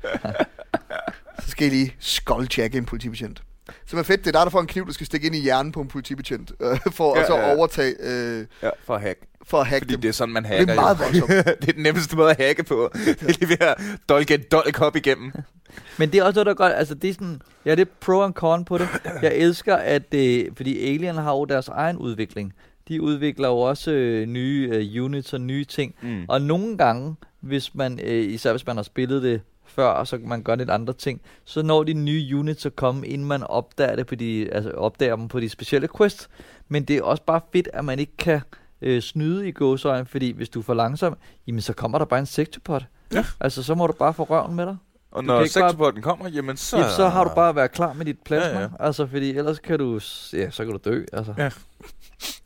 så 1.44 1.50
skal 1.50 1.66
I 1.66 1.70
lige 1.70 1.94
skulljacke 2.00 2.78
en 2.78 2.84
politibetjent. 2.84 3.42
Som 3.86 3.98
er 3.98 4.02
fedt, 4.02 4.20
det 4.20 4.26
er 4.26 4.38
der, 4.38 4.44
der 4.44 4.50
får 4.50 4.60
en 4.60 4.66
kniv, 4.66 4.86
du 4.86 4.92
skal 4.92 5.06
stikke 5.06 5.26
ind 5.26 5.34
i 5.36 5.38
hjernen 5.40 5.72
på 5.72 5.80
en 5.80 5.88
politibetjent, 5.88 6.52
øh, 6.60 6.78
for 6.92 7.14
Ja, 7.16 7.20
ja, 7.20 7.26
så 7.26 7.36
ja, 7.36 7.48
ja. 7.48 7.56
overtage, 7.56 7.94
øh, 8.00 8.46
Ja, 8.62 8.70
for 8.84 8.94
at 8.94 9.00
hack. 9.00 9.18
For 9.44 9.60
at 9.60 9.66
hacke 9.66 9.84
Fordi 9.84 9.92
dem. 9.94 10.00
det 10.00 10.08
er 10.08 10.12
sådan, 10.12 10.32
man 10.34 10.42
det 10.42 10.50
hacker. 10.50 10.72
er 10.72 10.76
meget 10.76 10.98
voldsomt. 10.98 11.28
det 11.60 11.68
er 11.68 11.72
den 11.72 11.82
nemmeste 11.82 12.16
måde 12.16 12.30
at 12.30 12.36
hacke 12.36 12.62
på. 12.64 12.90
Det 13.06 13.22
er 13.22 13.26
lige 13.26 13.48
ved 13.48 13.60
at 13.60 13.80
dolke 14.08 14.34
en 14.34 14.42
dolk 14.52 14.80
op 14.80 14.96
igennem. 14.96 15.32
Men 15.98 16.12
det 16.12 16.18
er 16.20 16.24
også 16.24 16.34
noget, 16.36 16.46
der 16.46 16.54
godt, 16.54 16.72
altså 16.76 16.94
det 16.94 17.10
er 17.10 17.14
sådan, 17.14 17.42
ja, 17.64 17.70
det 17.74 17.80
er 17.80 17.90
pro 18.00 18.12
og 18.18 18.30
con 18.32 18.64
på 18.64 18.78
det. 18.78 18.88
Jeg 19.22 19.34
elsker, 19.34 19.76
at 19.76 20.12
det, 20.12 20.48
fordi 20.56 20.94
Alien 20.94 21.14
har 21.14 21.32
jo 21.32 21.44
deres 21.44 21.68
egen 21.68 21.96
udvikling. 21.96 22.52
De 22.88 23.02
udvikler 23.02 23.48
jo 23.48 23.58
også 23.58 23.90
øh, 23.90 24.26
nye 24.26 24.70
øh, 24.72 25.04
units 25.04 25.32
og 25.32 25.40
nye 25.40 25.64
ting. 25.64 25.94
Mm. 26.02 26.24
Og 26.28 26.42
nogle 26.42 26.78
gange, 26.78 27.14
hvis 27.40 27.74
man, 27.74 28.00
øh, 28.02 28.24
især 28.32 28.50
hvis 28.52 28.66
man 28.66 28.76
har 28.76 28.82
spillet 28.82 29.22
det 29.22 29.40
før, 29.66 29.86
og 29.86 30.06
så 30.06 30.18
kan 30.18 30.28
man 30.28 30.42
gøre 30.42 30.56
lidt 30.56 30.70
andre 30.70 30.92
ting, 30.92 31.20
så 31.44 31.62
når 31.62 31.82
de 31.84 31.92
nye 31.92 32.36
units 32.36 32.66
at 32.66 32.76
komme, 32.76 33.06
inden 33.06 33.28
man 33.28 33.42
opdager, 33.42 33.96
det 33.96 34.06
på 34.06 34.14
de, 34.14 34.48
altså 34.52 34.70
opdager 34.70 35.16
dem 35.16 35.28
på 35.28 35.40
de 35.40 35.48
specielle 35.48 35.88
quests. 35.98 36.28
Men 36.68 36.84
det 36.84 36.96
er 36.96 37.02
også 37.02 37.22
bare 37.22 37.40
fedt, 37.52 37.68
at 37.72 37.84
man 37.84 37.98
ikke 37.98 38.16
kan 38.18 38.40
øh, 38.82 39.02
snyde 39.02 39.48
i 39.48 39.52
gåsøjne, 39.52 40.06
fordi 40.06 40.30
hvis 40.32 40.48
du 40.48 40.58
er 40.58 40.62
for 40.62 40.74
langsom, 40.74 41.16
jamen 41.46 41.60
så 41.60 41.72
kommer 41.72 41.98
der 41.98 42.04
bare 42.04 42.20
en 42.20 42.26
sektopod. 42.26 42.80
Ja. 43.12 43.24
Altså, 43.40 43.62
så 43.62 43.74
må 43.74 43.86
du 43.86 43.92
bare 43.92 44.14
få 44.14 44.22
røven 44.24 44.54
med 44.56 44.66
dig. 44.66 44.76
Og 45.10 45.22
Du 45.22 45.26
når 45.26 45.40
ikke 45.40 45.60
bare- 45.78 45.92
kommer, 46.02 46.28
jamen 46.28 46.56
så... 46.56 46.76
Jamen, 46.76 46.90
så 46.92 47.08
har 47.08 47.24
du 47.24 47.30
bare 47.34 47.54
været 47.56 47.72
klar 47.72 47.92
med 47.92 48.06
dit 48.06 48.18
plasma. 48.24 48.46
Ja, 48.48 48.54
Ja, 48.54 48.60
ja. 48.60 48.68
ja. 48.80 48.86
Altså, 48.86 49.06
fordi 49.06 49.36
ellers 49.36 49.58
kan 49.58 49.78
du, 49.78 50.00
ja, 50.32 50.50
så 50.50 50.64
kan 50.64 50.72
du 50.72 50.78
dø. 50.90 51.04
Altså. 51.12 51.34
Ja. 51.38 51.46
Øh, 51.46 51.50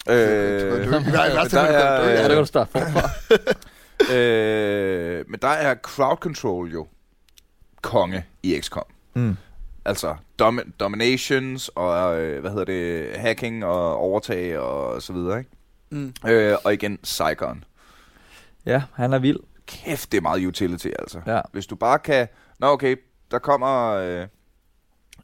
Øh, 0.09 0.91
Nej, 0.91 1.29
værste 1.35 1.57
der 1.57 1.67
kan 1.67 2.03
du 2.03 2.09
dø. 2.09 2.11
Ja, 2.13 2.23
så 2.23 2.29
kan 2.29 2.39
du 2.39 2.45
starte 2.45 2.71
forfra. 2.73 3.11
øh, 4.15 5.25
men 5.29 5.39
der 5.43 5.49
er 5.49 5.75
crowd 5.75 6.17
control 6.17 6.73
jo 6.73 6.87
konge 7.83 8.25
i 8.43 8.59
XCOM. 8.61 8.83
mm. 9.15 9.37
Altså 9.87 10.17
dom- 10.43 10.73
dominations 10.81 11.69
og 11.75 12.21
øh, 12.21 12.41
hvad 12.41 12.51
hedder 12.51 12.65
det, 12.65 13.17
hacking 13.17 13.65
og 13.65 13.97
overtag 13.97 14.59
og 14.59 15.03
så 15.03 15.13
videre, 15.13 15.39
ikke? 15.39 15.51
Mm. 15.91 16.15
Øh, 16.27 16.57
og 16.65 16.75
igen 16.75 16.99
Saigon. 17.03 17.65
Ja, 18.67 18.83
han 18.95 19.13
er 19.13 19.19
vild. 19.19 19.39
Kæft, 19.67 20.13
det 20.13 20.19
er 20.19 20.23
meget 20.23 20.47
utility, 20.47 20.89
altså. 20.99 21.21
Ja. 21.27 21.41
Hvis 21.53 21.67
du 21.67 21.77
bare 21.77 21.99
kan... 21.99 22.29
Nå, 22.59 22.67
okay, 22.67 22.97
der 23.31 23.39
kommer 23.39 23.91
øh, 23.91 24.27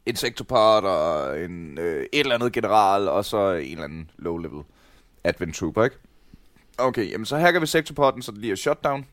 en 0.05 0.15
sectorpart 0.15 0.83
og 0.83 1.39
en, 1.41 1.77
øh, 1.77 2.05
et 2.13 2.19
eller 2.19 2.35
andet 2.35 2.53
general, 2.53 3.07
og 3.07 3.25
så 3.25 3.51
en 3.51 3.71
eller 3.71 3.83
anden 3.83 4.11
low-level 4.17 4.63
advent 5.23 5.55
trooper, 5.55 5.83
ikke? 5.83 5.95
Okay, 6.77 7.11
jamen 7.11 7.25
så 7.25 7.37
hacker 7.37 7.59
vi 7.59 7.65
sectorporten, 7.65 8.21
så 8.21 8.31
det 8.31 8.39
lige 8.39 8.51
er 8.51 8.55
shutdown. 8.55 9.05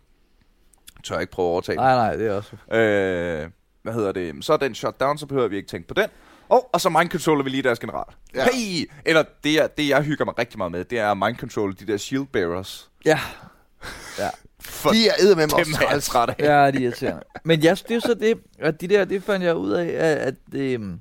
Tør 1.05 1.19
ikke 1.19 1.33
prøve 1.33 1.49
at 1.49 1.53
overtage 1.53 1.77
den. 1.77 1.85
Nej, 1.85 1.95
nej, 1.95 2.17
det 2.17 2.27
er 2.27 2.33
også... 2.33 2.57
Øh, 2.77 3.51
hvad 3.83 3.93
hedder 3.93 4.13
det? 4.13 4.45
Så 4.45 4.53
er 4.53 4.57
den 4.57 4.75
shutdown, 4.75 5.19
så 5.19 5.27
behøver 5.27 5.49
vi 5.49 5.57
ikke 5.57 5.69
tænke 5.69 5.89
på 5.89 5.95
den. 5.95 6.09
Og, 6.49 6.69
og 6.73 6.81
så 6.81 6.89
mind 6.89 7.11
controller 7.11 7.45
vi 7.45 7.51
lige 7.51 7.63
deres 7.63 7.79
general. 7.79 8.05
Ja. 8.35 8.39
Ja. 8.45 8.49
Hey! 8.53 8.91
Eller 9.05 9.25
det, 9.45 9.55
jeg, 9.55 9.69
det, 9.79 9.89
jeg 9.89 10.03
hygger 10.03 10.25
mig 10.25 10.39
rigtig 10.39 10.59
meget 10.59 10.73
med, 10.73 10.85
det 10.85 10.99
er 10.99 11.15
mind 11.15 11.37
control 11.37 11.75
de 11.81 11.87
der 11.87 11.97
shield 11.97 12.27
bearers. 12.27 12.91
Ja, 13.05 13.19
For 14.61 14.91
De 14.91 15.09
er 15.09 15.13
eddermame 15.21 15.47
dem 15.51 15.59
også 15.59 15.73
er 15.77 15.81
jeg 15.81 15.89
træls. 15.91 16.07
træt 16.07 16.29
af. 16.29 16.35
ja, 16.39 16.71
de 16.71 16.77
er 16.77 16.81
irriterende. 16.81 17.23
Men 17.45 17.61
ja, 17.61 17.75
det 17.89 17.97
er 17.97 18.01
så 18.01 18.15
det, 18.15 18.39
at 18.59 18.81
de 18.81 18.89
der, 18.89 19.05
det 19.05 19.23
fandt 19.23 19.45
jeg 19.45 19.57
ud 19.57 19.71
af, 19.71 19.87
at, 19.87 20.17
at 20.19 20.35
øhm, 20.55 21.01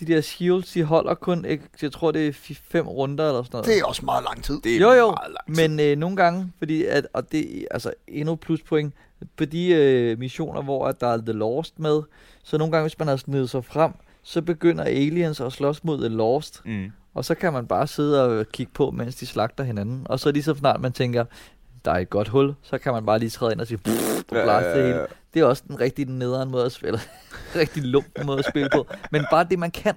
de 0.00 0.06
der 0.06 0.20
shields, 0.20 0.72
de 0.72 0.82
holder 0.84 1.14
kun, 1.14 1.44
ikke, 1.44 1.64
jeg 1.82 1.92
tror 1.92 2.10
det 2.10 2.28
er 2.28 2.54
5 2.68 2.88
runder 2.88 3.28
eller 3.28 3.42
sådan 3.42 3.48
noget. 3.56 3.66
Det 3.66 3.78
er 3.78 3.84
også 3.84 4.04
meget 4.04 4.24
lang 4.24 4.44
tid. 4.44 4.60
Det 4.64 4.76
er 4.76 4.80
Jo, 4.80 4.92
jo, 4.92 5.06
meget 5.06 5.32
lang 5.46 5.56
tid. 5.56 5.68
Men 5.68 5.80
øh, 5.80 5.96
nogle 5.98 6.16
gange, 6.16 6.52
fordi 6.58 6.84
at, 6.84 7.06
og 7.12 7.32
det 7.32 7.58
er 7.62 7.64
altså 7.70 7.92
endnu 8.08 8.34
pluspoint, 8.36 8.94
på 9.36 9.44
de 9.44 9.68
øh, 9.68 10.18
missioner, 10.18 10.62
hvor 10.62 10.86
at 10.88 11.00
der 11.00 11.06
er 11.06 11.16
The 11.16 11.32
Lost 11.32 11.78
med, 11.78 12.02
så 12.44 12.58
nogle 12.58 12.72
gange, 12.72 12.82
hvis 12.88 12.98
man 12.98 13.08
har 13.08 13.16
snedet 13.16 13.50
sig 13.50 13.64
frem, 13.64 13.92
så 14.24 14.42
begynder 14.42 14.84
aliens 14.84 15.40
at 15.40 15.52
slås 15.52 15.84
mod 15.84 15.98
The 15.98 16.08
Lost, 16.08 16.62
Mm. 16.64 16.92
og 17.14 17.24
så 17.24 17.34
kan 17.34 17.52
man 17.52 17.66
bare 17.66 17.86
sidde 17.86 18.24
og 18.40 18.46
kigge 18.52 18.72
på, 18.74 18.90
mens 18.90 19.14
de 19.16 19.26
slagter 19.26 19.64
hinanden. 19.64 20.02
Og 20.04 20.20
så 20.20 20.30
lige 20.32 20.42
så 20.42 20.54
snart 20.54 20.80
man 20.80 20.92
tænker, 20.92 21.24
der 21.84 21.90
er 21.92 21.98
et 21.98 22.10
godt 22.10 22.28
hul, 22.28 22.54
så 22.62 22.78
kan 22.78 22.92
man 22.92 23.06
bare 23.06 23.18
lige 23.18 23.30
træde 23.30 23.52
ind 23.52 23.60
og 23.60 23.66
sige, 23.66 23.78
pff, 23.78 24.18
og 24.18 24.24
blast 24.28 24.66
det 24.76 24.84
hele. 24.84 25.06
Det 25.34 25.40
er 25.40 25.44
også 25.46 25.62
den 25.68 25.80
rigtig 25.80 26.06
nederen 26.06 26.50
måde 26.50 26.64
at 26.64 26.72
spille. 26.72 26.98
rigtig 27.56 27.82
lumpen 27.82 28.26
måde 28.26 28.38
at 28.38 28.44
spille 28.48 28.68
på. 28.74 28.86
Men 29.10 29.24
bare 29.30 29.46
det, 29.50 29.58
man 29.58 29.70
kan. 29.70 29.94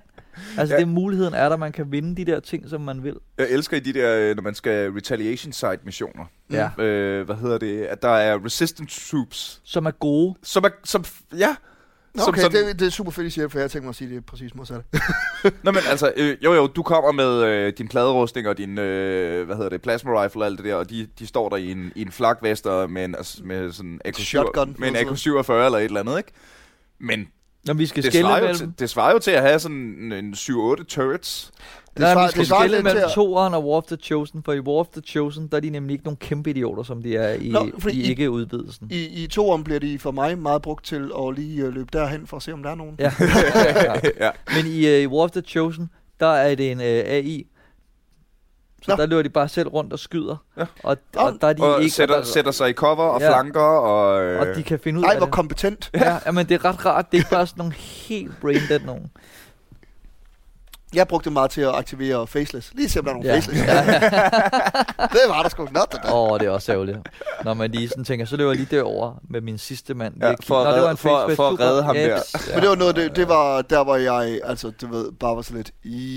Altså, 0.57 0.75
Ja. 0.75 0.79
det 0.79 0.87
muligheden 0.87 1.33
er 1.33 1.49
der, 1.49 1.57
man 1.57 1.71
kan 1.71 1.91
vinde 1.91 2.15
de 2.15 2.31
der 2.31 2.39
ting, 2.39 2.69
som 2.69 2.81
man 2.81 3.03
vil. 3.03 3.15
Jeg 3.37 3.47
elsker 3.49 3.77
i 3.77 3.79
de 3.79 3.93
der, 3.93 4.17
øh, 4.29 4.35
når 4.35 4.43
man 4.43 4.55
skal 4.55 4.91
retaliation 4.91 5.53
site 5.53 5.79
missioner. 5.83 6.25
Ja. 6.51 6.69
Øh, 6.83 7.25
hvad 7.25 7.35
hedder 7.35 7.57
det? 7.57 7.81
At 7.85 8.01
der 8.01 8.09
er 8.09 8.45
resistance 8.45 9.09
troops. 9.11 9.61
Som 9.63 9.85
er 9.85 9.91
gode. 9.91 10.35
Som 10.43 10.63
er, 10.63 10.69
som, 10.83 11.05
ja. 11.37 11.55
Som 12.17 12.29
Okay, 12.29 12.41
sådan- 12.41 12.67
det, 12.67 12.79
det 12.79 12.85
er 12.85 12.89
super 12.89 13.11
fedt, 13.11 13.27
I 13.27 13.29
siger, 13.29 13.47
for 13.47 13.59
jeg 13.59 13.71
tænker 13.71 13.83
mig 13.85 13.89
at 13.89 13.95
sige 13.95 14.09
det 14.09 14.17
er 14.17 14.21
præcis 14.21 14.55
modsat. 14.55 14.81
Nå, 15.63 15.71
men 15.71 15.81
altså, 15.89 16.13
øh, 16.17 16.37
jo 16.43 16.53
jo, 16.53 16.67
du 16.67 16.83
kommer 16.83 17.11
med 17.11 17.43
øh, 17.43 17.73
din 17.77 17.87
pladerustning 17.87 18.47
og 18.47 18.57
din, 18.57 18.77
øh, 18.79 19.45
hvad 19.45 19.55
hedder 19.55 19.69
det, 19.69 19.81
plasma 19.81 20.23
rifle 20.23 20.41
og 20.41 20.45
alt 20.45 20.57
det 20.57 20.65
der, 20.65 20.75
og 20.75 20.89
de, 20.89 21.07
de 21.19 21.27
står 21.27 21.49
der 21.49 21.57
i 21.57 21.71
en, 21.71 21.91
i 21.95 22.01
en 22.01 22.11
flakvest 22.11 22.67
og 22.67 22.89
med, 22.91 23.05
en, 23.05 23.15
altså, 23.15 23.37
med 23.43 23.71
sådan 23.71 24.01
AK 24.05 24.15
Shotgun, 24.15 24.75
med 24.79 24.87
en 24.87 24.95
eller 24.95 25.11
AK-47 25.13 25.51
eller 25.53 25.77
et 25.77 25.83
eller 25.83 25.99
andet, 25.99 26.17
ikke? 26.17 26.31
Men 26.99 27.27
Når 27.65 27.73
vi 27.73 27.85
skal 27.85 28.03
det 28.03 28.11
skille 28.11 28.27
svarer, 28.29 28.47
jo 28.49 28.55
til, 28.55 28.73
det 28.79 28.89
svarer 28.89 29.11
jo 29.13 29.19
til 29.19 29.31
at 29.31 29.41
have 29.41 29.59
sådan 29.59 29.77
en, 29.77 30.11
en 30.11 30.33
7-8 30.33 30.83
turrets. 30.83 31.51
Det 31.97 32.35
det 32.35 32.47
svarer 32.47 32.61
skille 32.67 32.83
mellem 32.83 33.03
toeren 33.13 33.53
og 33.53 33.63
War 33.63 33.77
of 33.77 33.83
the 33.83 33.95
Chosen, 33.95 34.43
for 34.43 34.53
i 34.53 34.59
War 34.59 34.79
of 34.79 34.87
the 34.87 35.01
Chosen, 35.01 35.47
der 35.47 35.57
er 35.57 35.61
de 35.61 35.69
nemlig 35.69 35.93
ikke 35.93 36.03
nogen 36.05 36.17
kæmpe 36.17 36.49
idioter, 36.49 36.83
som 36.83 37.01
de 37.03 37.15
er 37.17 37.33
i, 37.33 37.49
Nå, 37.49 37.69
i 37.89 37.91
I- 37.93 38.01
ikke-udvidelsen. 38.09 38.87
I, 38.91 39.23
I 39.23 39.27
to 39.27 39.49
om 39.49 39.63
bliver 39.63 39.79
de 39.79 39.99
for 39.99 40.11
mig 40.11 40.37
meget 40.39 40.61
brugt 40.61 40.85
til 40.85 41.11
at 41.27 41.35
lige 41.35 41.67
uh, 41.67 41.73
løbe 41.73 41.89
derhen 41.93 42.27
for 42.27 42.37
at 42.37 42.43
se, 42.43 42.53
om 42.53 42.63
der 42.63 42.69
er 42.71 42.75
nogen. 42.75 42.95
Ja. 42.99 43.11
ja. 44.25 44.29
Men 44.55 44.65
i, 44.71 44.79
uh, 44.85 45.01
i 45.01 45.07
War 45.07 45.23
of 45.23 45.31
the 45.31 45.41
Chosen, 45.41 45.89
der 46.19 46.27
er 46.27 46.55
det 46.55 46.71
en 46.71 46.77
uh, 46.77 46.83
AI. 46.85 47.47
Så 48.81 48.91
Nå. 48.91 48.97
der 48.97 49.05
løber 49.05 49.21
de 49.21 49.29
bare 49.29 49.47
selv 49.49 49.67
rundt 49.67 49.93
og 49.93 49.99
skyder. 49.99 50.35
Ja. 50.57 50.65
Og, 50.83 50.97
og 51.15 51.33
der 51.41 51.47
er 51.47 51.53
de 51.53 51.61
Og 51.63 51.81
ikke... 51.83 51.95
sætter, 51.95 52.15
og, 52.15 52.21
der, 52.21 52.27
sætter 52.27 52.51
sig 52.51 52.69
i 52.69 52.73
cover 52.73 53.03
og 53.03 53.21
Ja. 53.21 53.29
flanker 53.29 53.59
og... 53.61 54.23
Øh, 54.23 54.39
og 54.39 54.47
de 54.55 54.63
kan 54.63 54.79
finde 54.79 54.99
ud 54.99 55.03
Nej, 55.03 55.11
af 55.11 55.17
hvor 55.17 55.25
det. 55.25 55.33
kompetent. 55.33 55.89
Ja, 55.93 56.31
men 56.31 56.45
det 56.49 56.55
er 56.55 56.65
ret 56.65 56.85
rart. 56.85 57.05
Det 57.11 57.17
er 57.17 57.21
ikke 57.21 57.29
bare 57.29 57.47
sådan 57.47 57.59
nogle 57.61 57.73
helt 57.73 58.31
brain 58.41 58.59
dead 58.69 58.79
nogen. 58.79 59.11
Jeg 60.95 61.07
brugte 61.07 61.25
det 61.25 61.33
meget 61.33 61.51
til 61.51 61.61
at 61.61 61.75
aktivere 61.75 62.27
faceless. 62.27 62.71
Lige 62.73 62.89
se, 62.89 62.99
om 62.99 63.05
der 63.05 63.11
er 63.11 63.15
nogle 63.15 63.29
Ja. 63.29 63.35
faceless. 63.35 63.63
Ja, 63.63 63.75
ja. 63.91 63.99
det 65.15 65.19
var 65.27 65.41
der 65.41 65.49
sgu 65.49 65.67
der. 65.73 66.11
Åh, 66.13 66.31
oh, 66.31 66.39
det 66.39 66.45
er 66.45 66.49
også 66.49 66.71
ærgerligt. 66.71 66.97
Når 67.43 67.53
man 67.53 67.71
lige 67.71 67.89
sådan 67.89 68.03
tænker, 68.03 68.25
så 68.25 68.37
løber 68.37 68.51
jeg 68.51 68.57
lige 68.59 68.75
derover 68.75 69.13
med 69.29 69.41
min 69.41 69.57
sidste 69.57 69.93
mand. 69.93 70.13
Ja, 70.21 70.33
for 70.43 70.59
at 70.59 70.65
Nå, 70.65 70.69
det 70.69 70.73
redde- 70.73 70.83
var 70.83 70.91
en 70.91 70.97
for- 70.97 71.09
face-to-face. 71.09 71.35
for 71.35 71.47
at 71.49 71.59
redde 71.59 71.83
ham 71.83 71.95
der. 71.95 72.15
Jeps. 72.15 72.49
Men 72.53 72.61
det 72.61 72.69
var 72.69 72.75
noget, 72.75 72.95
det, 72.95 73.15
det 73.15 73.27
var 73.27 73.61
der, 73.61 73.83
hvor 73.83 73.95
jeg, 73.95 74.39
altså, 74.43 74.71
du 74.81 74.87
ved, 74.87 75.11
bare 75.11 75.35
var 75.35 75.41
så 75.41 75.53
lidt, 75.53 75.71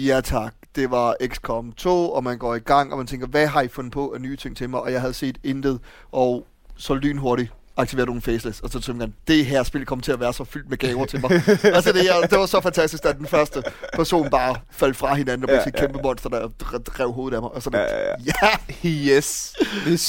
ja 0.06 0.20
tak, 0.20 0.54
det 0.76 0.90
var 0.90 1.16
XCOM 1.26 1.72
2, 1.72 2.10
og 2.12 2.24
man 2.24 2.38
går 2.38 2.54
i 2.54 2.58
gang, 2.58 2.92
og 2.92 2.98
man 2.98 3.06
tænker, 3.06 3.26
hvad 3.26 3.46
har 3.46 3.60
I 3.62 3.68
fundet 3.68 3.92
på 3.92 4.12
af 4.14 4.20
nye 4.20 4.36
ting 4.36 4.56
til 4.56 4.70
mig? 4.70 4.80
Og 4.80 4.92
jeg 4.92 5.00
havde 5.00 5.14
set 5.14 5.38
intet, 5.44 5.78
og 6.12 6.46
så 6.76 6.94
lynhurtigt 6.94 7.52
aktiveret 7.78 8.06
nogle 8.06 8.22
faceless, 8.22 8.60
og 8.60 8.70
så 8.70 8.80
tænkte 8.80 9.04
jeg, 9.04 9.12
det 9.28 9.46
her 9.46 9.62
spil 9.62 9.86
kommer 9.86 10.02
til 10.02 10.12
at 10.12 10.20
være 10.20 10.32
så 10.32 10.44
fyldt 10.44 10.68
med 10.70 10.78
gaver 10.78 11.06
til 11.06 11.20
mig. 11.20 11.30
altså 11.76 11.92
det, 11.92 12.04
jeg, 12.04 12.28
det 12.30 12.38
var 12.38 12.46
så 12.46 12.60
fantastisk, 12.60 13.02
da 13.04 13.12
den 13.12 13.26
første 13.26 13.62
person 13.94 14.30
bare 14.30 14.56
faldt 14.70 14.96
fra 14.96 15.14
hinanden, 15.14 15.42
og 15.44 15.48
blev 15.48 15.56
Ja, 15.56 15.62
et 15.68 15.74
ja, 15.74 15.80
kæmpe 15.80 15.98
monster, 16.02 16.28
der 16.28 16.48
drev 16.78 17.12
hovedet 17.12 17.36
af 17.36 17.42
mig. 17.42 17.50
Og 17.50 17.62
så 17.62 17.70
Ja, 17.72 17.82
det, 17.82 18.26
ja, 18.26 18.48
ja, 18.84 18.88
Yes. 19.16 19.56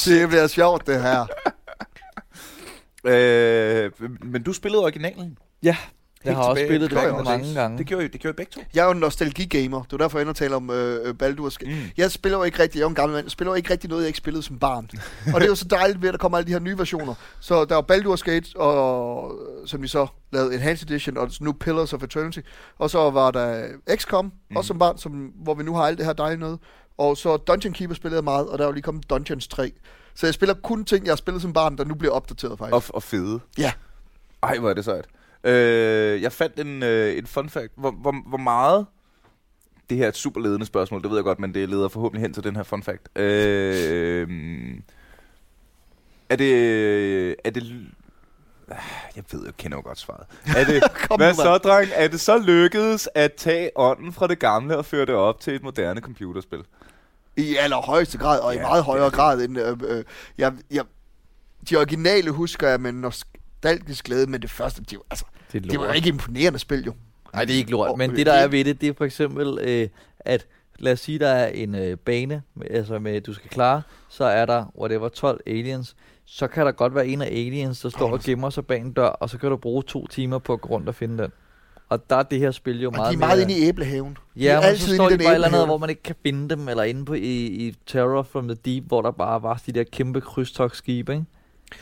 det 0.05 0.28
bliver 0.30 0.47
sjovt, 0.47 0.88
det 0.88 1.01
her. 1.01 1.26
Øh, 3.05 3.91
men 4.22 4.43
du 4.43 4.53
spillede 4.53 4.84
originalen. 4.84 5.38
Ja. 5.63 5.78
Jeg 6.26 6.36
har 6.36 6.43
også 6.43 6.65
spillet 6.65 6.91
det 6.91 7.03
mange 7.03 7.43
Days. 7.43 7.55
gange. 7.55 7.78
Det 7.78 7.86
gjorde 7.86 8.05
I, 8.05 8.07
det 8.07 8.22
gjorde 8.22 8.36
I 8.36 8.38
begge 8.38 8.51
to. 8.51 8.61
Jeg 8.74 8.82
er 8.82 8.86
jo 8.86 8.91
en 8.91 8.97
nostalgi-gamer. 8.97 9.84
Det 9.84 9.93
er 9.93 9.97
derfor, 9.97 10.17
jeg 10.17 10.22
ender 10.22 10.34
taler 10.34 10.55
om 10.55 10.70
øh, 10.70 11.15
Baldur's 11.24 11.57
Gate. 11.57 11.72
Mm. 11.72 11.82
Jeg 11.97 12.11
spiller 12.11 12.38
jo 12.38 12.43
ikke 12.43 12.59
rigtig, 12.59 12.80
jeg 12.80 12.86
er 12.86 12.89
en 12.89 12.95
gammel 12.95 13.15
mand, 13.15 13.26
jeg 13.26 13.32
spiller 13.32 13.51
jo 13.51 13.55
ikke 13.55 13.72
rigtig 13.72 13.89
noget, 13.89 14.01
jeg 14.01 14.07
ikke 14.07 14.17
spillede 14.17 14.43
som 14.43 14.59
barn. 14.59 14.89
og 15.34 15.41
det 15.41 15.43
er 15.43 15.49
jo 15.49 15.55
så 15.55 15.65
dejligt 15.65 16.01
ved, 16.01 16.09
at 16.09 16.13
der 16.13 16.17
kommer 16.17 16.38
alle 16.38 16.47
de 16.47 16.51
her 16.51 16.59
nye 16.59 16.78
versioner. 16.78 17.13
Så 17.39 17.65
der 17.65 17.76
var 17.76 17.86
Baldur's 17.91 18.24
Gate, 18.32 18.59
og, 18.59 19.32
som 19.65 19.82
de 19.82 19.88
så 19.88 20.07
lavede 20.32 20.53
Enhanced 20.53 20.89
Edition, 20.89 21.17
og 21.17 21.32
nu 21.41 21.51
Pillars 21.51 21.93
of 21.93 22.03
Eternity. 22.03 22.39
Og 22.78 22.89
så 22.89 23.09
var 23.09 23.32
der 23.32 23.67
XCOM, 23.95 24.26
mm. 24.26 24.57
Også 24.57 24.67
som 24.67 24.80
barn, 24.80 24.97
som, 24.97 25.11
hvor 25.43 25.53
vi 25.53 25.63
nu 25.63 25.76
har 25.76 25.84
alt 25.84 25.97
det 25.97 26.05
her 26.05 26.13
dejlige 26.13 26.39
noget. 26.39 26.59
Og 26.97 27.17
så 27.17 27.38
Dungeon 27.38 27.74
Keeper 27.74 27.95
spillede 27.95 28.17
jeg 28.17 28.24
meget, 28.24 28.47
og 28.47 28.57
der 28.57 28.63
er 28.63 28.67
jo 28.67 28.74
lige 28.74 28.84
kommet 28.84 29.09
Dungeons 29.09 29.47
3. 29.47 29.72
Så 30.15 30.28
jeg 30.28 30.34
spiller 30.34 30.55
kun 30.63 30.86
ting, 30.86 31.05
jeg 31.05 31.11
har 31.11 31.17
spillet 31.17 31.41
som 31.41 31.53
barn, 31.53 31.78
der 31.78 31.86
nu 31.86 31.95
bliver 31.95 32.13
opdateret 32.13 32.57
faktisk. 32.57 32.89
Og, 32.89 32.95
og 32.95 33.03
fede. 33.03 33.39
Ja. 33.57 33.72
Ej, 34.43 34.57
hvor 34.57 34.70
er 34.70 34.74
det 34.74 34.86
sejt. 34.86 35.05
Øh, 35.44 36.22
jeg 36.22 36.32
fandt 36.32 36.60
en, 36.60 36.84
øh, 36.84 37.18
en 37.18 37.28
fun 37.28 37.50
fact. 37.50 37.74
Hvor, 37.76 37.92
hvor, 37.92 38.16
hvor 38.28 38.38
meget... 38.38 38.86
Det 39.90 39.98
her 39.98 40.06
er 40.06 40.10
et 40.10 40.16
super 40.16 40.42
ledende 40.42 40.66
spørgsmål, 40.66 41.02
det 41.02 41.10
ved 41.10 41.18
jeg 41.18 41.24
godt, 41.24 41.40
men 41.40 41.54
det 41.54 41.70
leder 41.70 41.88
forhåbentlig 41.88 42.22
hen 42.22 42.34
til 42.34 42.44
den 42.44 42.56
her 42.56 42.64
fun 42.64 42.84
fact. 42.84 43.18
Øh, 43.20 44.28
er 46.30 46.36
det... 46.36 47.36
Er 47.44 47.50
det 47.50 47.86
jeg 49.16 49.24
ved, 49.32 49.46
jeg 49.46 49.58
kender 49.58 49.78
jo 49.78 49.82
godt 49.82 50.00
svaret. 50.00 50.26
Er 50.58 50.64
det, 50.66 50.84
hvad 51.18 51.34
så, 51.34 51.58
dreng? 51.58 51.90
Er 51.94 52.08
det 52.08 52.20
så 52.20 52.38
lykkedes 52.38 53.10
at 53.16 53.34
tage 53.34 53.72
ånden 53.76 54.14
fra 54.14 54.28
det 54.28 54.40
gamle 54.40 54.78
og 54.78 54.86
føre 54.86 55.06
det 55.06 55.16
op 55.16 55.40
til 55.40 55.56
et 55.56 55.64
moderne 55.64 56.02
computerspil? 56.02 56.60
I 57.38 57.56
allerhøjeste 57.56 58.18
grad, 58.18 58.40
og 58.40 58.54
Ja, 58.54 58.60
i 58.60 58.62
meget 58.62 58.78
det 58.78 58.86
højere 58.86 59.06
er 59.06 59.10
grad 59.10 59.42
end... 59.42 59.60
Øh, 59.60 59.78
øh, 59.84 60.04
jeg, 60.38 60.54
jeg, 60.72 60.84
de 61.70 61.76
originale 61.76 62.32
husker 62.32 62.70
jeg 62.70 62.82
med 62.82 62.92
nostalgisk 63.64 64.05
glæde, 64.05 64.28
men 64.28 64.41
det 64.41 64.49
første, 64.49 64.82
de, 64.89 64.95
var- 64.95 65.03
altså, 65.10 65.26
Det 65.53 65.64
det 65.64 65.80
var 65.80 65.93
ikke 65.93 66.10
imponerende 66.10 66.60
spil, 66.60 66.84
jo. 66.86 66.93
Nej, 67.34 67.45
det 67.45 67.53
er 67.53 67.57
ikke 67.57 67.72
lort. 67.72 67.89
Og, 67.89 67.97
Men 67.97 68.12
øh, 68.12 68.18
det, 68.18 68.26
der 68.26 68.34
det- 68.36 68.43
er 68.43 68.47
ved 68.47 68.66
det, 68.66 68.82
det 68.82 68.89
er 68.89 68.93
for 68.97 69.05
eksempel, 69.05 69.60
øh, 69.62 69.88
at 70.20 70.47
lad 70.80 70.93
os 70.93 70.99
sige, 70.99 71.20
der 71.20 71.28
er 71.28 71.47
en 71.47 71.76
øh, 71.76 71.97
bane, 71.97 72.41
med, 72.55 72.68
altså 72.70 72.99
med, 72.99 73.22
du 73.22 73.34
skal 73.34 73.49
klare, 73.49 73.82
så 74.10 74.24
er 74.24 74.45
der, 74.45 74.66
whatever, 74.80 75.10
12 75.10 75.39
aliens. 75.47 75.95
Så 76.26 76.47
kan 76.47 76.66
der 76.66 76.72
godt 76.72 76.95
være 76.95 77.07
en 77.07 77.22
af 77.22 77.28
aliens, 77.28 77.80
der 77.82 77.89
står 77.89 78.12
og 78.12 78.20
gemmer 78.20 78.49
sig 78.49 78.66
bag 78.66 78.82
en 78.82 78.91
dør, 78.93 79.07
og 79.07 79.30
så 79.30 79.38
kan 79.38 79.49
du 79.49 79.57
bruge 79.57 79.84
to 79.84 80.07
timer 80.07 80.38
på 80.39 80.53
at 80.53 80.62
gå 80.62 80.70
rundt 80.70 80.88
og 80.89 80.95
finde 80.95 81.24
den. 81.24 81.32
Og 81.89 82.10
der 82.10 82.16
er 82.16 82.24
det 82.24 82.39
her 82.39 82.51
spil 82.51 82.82
jo 82.82 82.88
Og 82.89 82.93
meget 82.95 83.10
de 83.10 83.14
er 83.16 83.20
meget 83.20 83.41
inde 83.41 83.57
i 83.60 83.62
æblehaven. 83.68 84.18
de 84.36 84.39
Ja, 84.43 84.53
er 84.62 84.70
men 84.70 84.78
så 84.78 84.95
står 84.95 85.10
de 85.10 85.18
bare 85.18 85.28
et 85.28 85.34
eller 85.34 85.47
andet, 85.47 85.66
hvor 85.66 85.78
man 85.78 85.89
ikke 85.89 86.03
kan 86.03 86.16
finde 86.24 86.49
dem, 86.49 86.70
eller 86.70 86.84
inde 86.84 87.05
på 87.05 87.14
i, 87.14 87.45
i 87.45 87.76
Terror 87.88 88.24
from 88.24 88.47
the 88.47 88.57
Deep, 88.66 88.84
hvor 88.84 89.01
der 89.01 89.12
bare 89.12 89.43
var 89.43 89.62
de 89.66 89.72
der 89.72 89.84
kæmpe 89.84 90.22
krydstogsskibe, 90.22 91.12
ikke? 91.14 91.26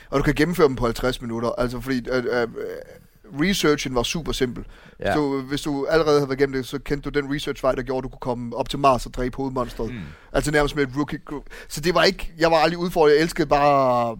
Og 0.09 0.17
du 0.19 0.23
kan 0.23 0.33
gennemføre 0.33 0.67
dem 0.67 0.75
på 0.75 0.85
50 0.85 1.21
minutter, 1.21 1.49
altså 1.57 1.79
fordi 1.81 2.09
øh, 2.11 2.23
øh, 2.41 2.47
researchen 3.41 3.95
var 3.95 4.03
super 4.03 4.31
simpel. 4.31 4.63
Ja. 4.99 5.07
Ja. 5.09 5.13
Så 5.13 5.41
hvis 5.49 5.61
du 5.61 5.85
allerede 5.89 6.19
havde 6.19 6.29
været 6.29 6.39
igennem 6.39 6.53
det, 6.55 6.65
så 6.65 6.79
kendte 6.79 7.09
du 7.09 7.19
den 7.21 7.35
research-vej, 7.35 7.75
der 7.75 7.81
gjorde, 7.81 7.97
at 7.97 8.03
du 8.03 8.09
kunne 8.09 8.19
komme 8.33 8.55
op 8.55 8.69
til 8.69 8.79
Mars 8.79 9.05
og 9.05 9.13
dræbe 9.13 9.37
hovedmonstret. 9.37 9.93
Mm. 9.93 9.99
Altså 10.33 10.51
nærmest 10.51 10.75
med 10.75 10.83
et 10.83 10.89
rookie 10.97 11.19
group. 11.25 11.43
Så 11.67 11.81
det 11.81 11.95
var 11.95 12.03
ikke, 12.03 12.33
jeg 12.37 12.51
var 12.51 12.57
aldrig 12.57 12.77
udfordret, 12.79 13.11
jeg 13.13 13.21
elskede 13.21 13.47
bare 13.47 14.17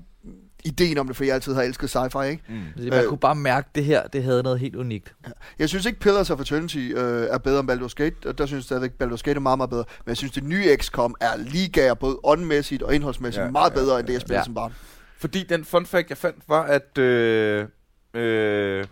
ideen 0.66 0.98
om 0.98 1.08
det, 1.08 1.16
for 1.16 1.24
jeg 1.24 1.34
altid 1.34 1.54
har 1.54 1.62
elsket 1.62 1.96
sci-fi, 1.96 2.22
ikke? 2.24 2.44
Mm. 2.50 2.56
Man 2.84 2.94
Øh. 2.94 3.06
kunne 3.08 3.18
bare 3.18 3.36
mærke, 3.36 3.66
at 3.70 3.76
det 3.76 3.84
her, 3.86 4.08
det 4.08 4.24
havde 4.24 4.44
noget 4.44 4.60
helt 4.60 4.76
unikt. 4.76 5.14
Jeg 5.60 5.70
synes 5.70 5.86
ikke 5.86 6.00
Pillars 6.00 6.30
of 6.30 6.40
Eternity 6.40 6.78
øh, 6.96 7.28
er 7.30 7.38
bedre 7.38 7.60
end 7.60 7.72
Baldur's 7.72 7.94
Gate, 7.96 8.16
og 8.26 8.38
der 8.38 8.46
synes 8.46 8.58
jeg 8.62 8.64
stadigvæk, 8.64 8.92
Baldur's 9.04 9.22
Gate 9.22 9.36
er 9.36 9.40
meget, 9.40 9.60
meget 9.60 9.70
bedre. 9.70 9.84
Men 10.06 10.10
jeg 10.10 10.18
synes, 10.18 10.32
det 10.34 10.44
nye 10.44 10.76
XCOM 10.82 11.16
er 11.22 11.38
ligaer, 11.38 11.94
både 11.94 12.18
åndmæssigt 12.24 12.84
og 12.84 12.96
indholdsmæssigt, 12.96 13.40
Ja, 13.42 13.46
ja, 13.46 13.52
meget 13.52 13.70
ja, 13.72 13.76
bedre 13.76 14.00
end 14.00 14.08
det, 14.08 14.14
jeg 14.14 14.22
spillede 14.22 14.38
ja. 14.38 14.40
ja. 14.42 14.46
som 14.46 14.54
barn. 14.54 14.74
Fordi 15.18 15.44
den 15.44 15.66
fun 15.66 15.86
fact, 15.86 16.10
jeg 16.10 16.18
fandt, 16.18 16.44
var, 16.48 16.64
at... 16.64 16.98
Øh, 16.98 17.66
øh, 18.14 18.86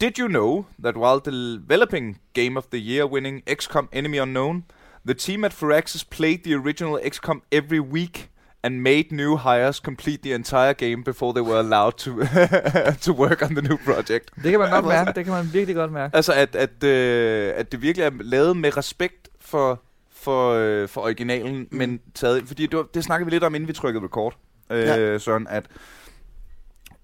did 0.00 0.18
you 0.18 0.28
know 0.28 0.64
that 0.82 0.96
while 0.96 1.20
developing 1.20 2.20
Game 2.32 2.58
of 2.58 2.64
the 2.72 2.78
Year 2.78 3.06
winning 3.06 3.42
XCOM 3.48 3.88
Enemy 3.92 4.20
Unknown, 4.20 4.64
the 5.06 5.14
team 5.14 5.44
at 5.44 5.52
Firaxis 5.52 6.04
played 6.10 6.38
the 6.44 6.54
original 6.54 6.98
XCOM 7.04 7.42
every 7.52 7.80
week 7.80 8.30
and 8.64 8.82
made 8.82 9.12
new 9.12 9.36
hires 9.36 9.80
complete 9.80 10.22
the 10.22 10.34
entire 10.34 10.74
game 10.74 11.02
before 11.04 11.32
they 11.32 11.42
were 11.42 11.58
allowed 11.58 11.92
to, 11.98 12.10
to 13.06 13.12
work 13.12 13.42
on 13.42 13.54
the 13.54 13.62
new 13.62 13.76
project. 13.84 14.30
Det 14.42 14.50
kan 14.50 14.60
man 14.60 14.70
godt 14.70 14.84
mærke, 14.96 15.12
det 15.14 15.24
kan 15.24 15.34
man 15.34 15.52
virkelig 15.52 15.76
godt 15.76 15.92
mærke. 15.92 16.16
Altså, 16.16 16.32
at, 16.32 16.56
at, 16.56 16.84
øh, 16.84 17.52
at 17.56 17.72
det 17.72 17.82
virkelig 17.82 18.04
er 18.04 18.10
lavet 18.20 18.56
med 18.56 18.76
respekt 18.76 19.28
for, 19.40 19.82
for, 20.12 20.52
øh, 20.52 20.88
for 20.88 21.00
originalen, 21.00 21.56
mm. 21.56 21.78
men 21.78 22.00
taget... 22.14 22.42
Fordi 22.46 22.66
det, 22.66 22.76
var, 22.76 22.86
det 22.94 23.04
snakkede 23.04 23.26
vi 23.26 23.30
lidt 23.30 23.44
om, 23.44 23.54
inden 23.54 23.68
vi 23.68 23.72
trykkede 23.72 24.04
record, 24.04 24.36
øh, 24.70 24.78
ja. 24.78 25.18
Søren, 25.18 25.46
at 25.46 25.66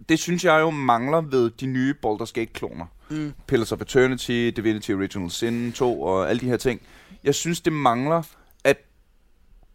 det 0.08 0.18
synes 0.18 0.44
jeg 0.44 0.60
jo 0.60 0.70
mangler 0.70 1.20
ved 1.20 1.50
de 1.50 1.66
nye 1.66 1.94
Baldur's 2.06 2.32
Gate-kloner. 2.32 2.86
Mm. 3.08 3.32
Pillars 3.46 3.72
of 3.72 3.80
Eternity, 3.80 4.50
Divinity 4.56 4.90
Original 4.90 5.30
Sin 5.30 5.72
2 5.72 6.02
og 6.02 6.30
alle 6.30 6.40
de 6.40 6.46
her 6.46 6.56
ting. 6.56 6.82
Jeg 7.24 7.34
synes, 7.34 7.60
det 7.60 7.72
mangler 7.72 8.22
at 8.64 8.76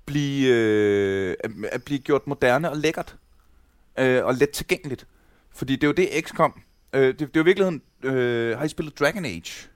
blive, 0.06 0.54
øh, 0.54 1.36
at, 1.40 1.52
at 1.72 1.84
blive 1.84 2.00
gjort 2.00 2.28
moderne 2.28 2.70
og 2.70 2.78
lækkert. 2.78 3.16
Øh, 4.00 4.26
og 4.26 4.34
let 4.36 4.50
tilgængeligt. 4.50 5.08
Fordi 5.54 5.76
det 5.76 5.84
er 5.84 5.88
jo 5.88 5.94
det 5.94 6.10
XCOM. 6.28 6.62
Øh, 6.94 7.08
det, 7.08 7.20
det 7.20 7.26
er 7.26 7.30
jo 7.36 7.42
i 7.42 7.46
virkeligheden... 7.46 7.82
Øh, 8.04 8.58
har 8.58 8.66
I 8.66 8.70
spillet 8.70 9.00
Dragon 9.00 9.26
Age? 9.26 9.70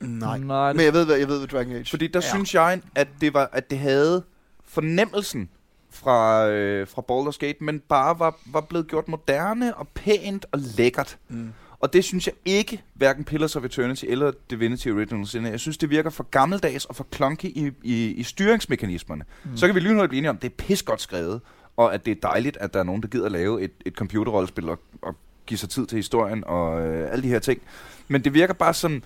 Nej. 0.00 0.38
Nej, 0.38 0.72
Men 0.72 0.84
jeg 0.84 0.92
ved, 0.92 1.04
hvad, 1.06 1.16
jeg 1.16 1.28
ved, 1.28 1.38
hvad 1.38 1.48
Dragon 1.48 1.72
Age 1.72 1.84
Fordi 1.84 2.06
der 2.06 2.20
er. 2.20 2.24
ja. 2.24 2.30
synes 2.30 2.54
jeg, 2.54 2.80
at 2.94 3.08
det, 3.20 3.34
var, 3.34 3.50
at 3.52 3.70
det 3.70 3.78
havde 3.78 4.24
fornemmelsen 4.64 5.50
fra, 5.96 6.48
øh, 6.48 6.86
fra 6.88 7.02
Baldur's 7.10 7.38
Gate, 7.38 7.64
men 7.64 7.80
bare 7.80 8.18
var, 8.18 8.38
var 8.46 8.60
blevet 8.60 8.88
gjort 8.88 9.08
moderne 9.08 9.76
og 9.76 9.88
pænt 9.88 10.46
og 10.52 10.58
lækkert. 10.76 11.18
Mm. 11.28 11.52
Og 11.80 11.92
det 11.92 12.04
synes 12.04 12.26
jeg 12.26 12.34
ikke, 12.44 12.82
hverken 12.94 13.24
Pillars 13.24 13.56
of 13.56 13.64
Eternity 13.64 14.04
eller 14.08 14.32
Divinity 14.50 14.88
Original 14.88 15.26
Sin. 15.26 15.46
Jeg 15.46 15.60
synes, 15.60 15.78
det 15.78 15.90
virker 15.90 16.10
for 16.10 16.22
gammeldags 16.22 16.84
og 16.84 16.96
for 16.96 17.06
clunky 17.14 17.44
i, 17.44 17.70
i, 17.82 18.06
i 18.06 18.22
styringsmekanismerne. 18.22 19.24
Mm. 19.44 19.56
Så 19.56 19.66
kan 19.66 19.74
vi 19.74 19.80
lynhurtigt 19.80 20.08
blive 20.08 20.18
enige 20.18 20.30
om, 20.30 20.36
at 20.36 20.42
det 20.42 20.50
er 20.50 20.54
pis 20.56 20.82
godt 20.82 21.00
skrevet, 21.00 21.40
og 21.76 21.94
at 21.94 22.06
det 22.06 22.10
er 22.10 22.28
dejligt, 22.28 22.56
at 22.56 22.74
der 22.74 22.80
er 22.80 22.84
nogen, 22.84 23.02
der 23.02 23.08
gider 23.08 23.28
lave 23.28 23.62
et, 23.62 23.72
et 23.84 23.94
computerrollespil 23.94 24.68
og, 24.68 24.78
og 25.02 25.14
give 25.46 25.58
sig 25.58 25.68
tid 25.68 25.86
til 25.86 25.96
historien 25.96 26.44
og 26.46 26.86
øh, 26.86 27.12
alle 27.12 27.22
de 27.22 27.28
her 27.28 27.38
ting. 27.38 27.60
Men 28.08 28.24
det 28.24 28.34
virker 28.34 28.54
bare 28.54 28.74
sådan, 28.74 29.04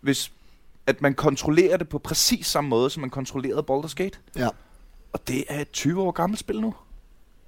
hvis, 0.00 0.32
at 0.86 1.02
man 1.02 1.14
kontrollerer 1.14 1.76
det 1.76 1.88
på 1.88 1.98
præcis 1.98 2.46
samme 2.46 2.70
måde, 2.70 2.90
som 2.90 3.00
man 3.00 3.10
kontrollerede 3.10 3.64
Baldur's 3.70 3.94
Gate. 3.94 4.18
Ja. 4.36 4.48
Og 5.14 5.28
det 5.28 5.44
er 5.48 5.60
et 5.60 5.70
20 5.70 6.02
år 6.02 6.10
gammelt 6.10 6.40
spil 6.40 6.60
nu. 6.60 6.74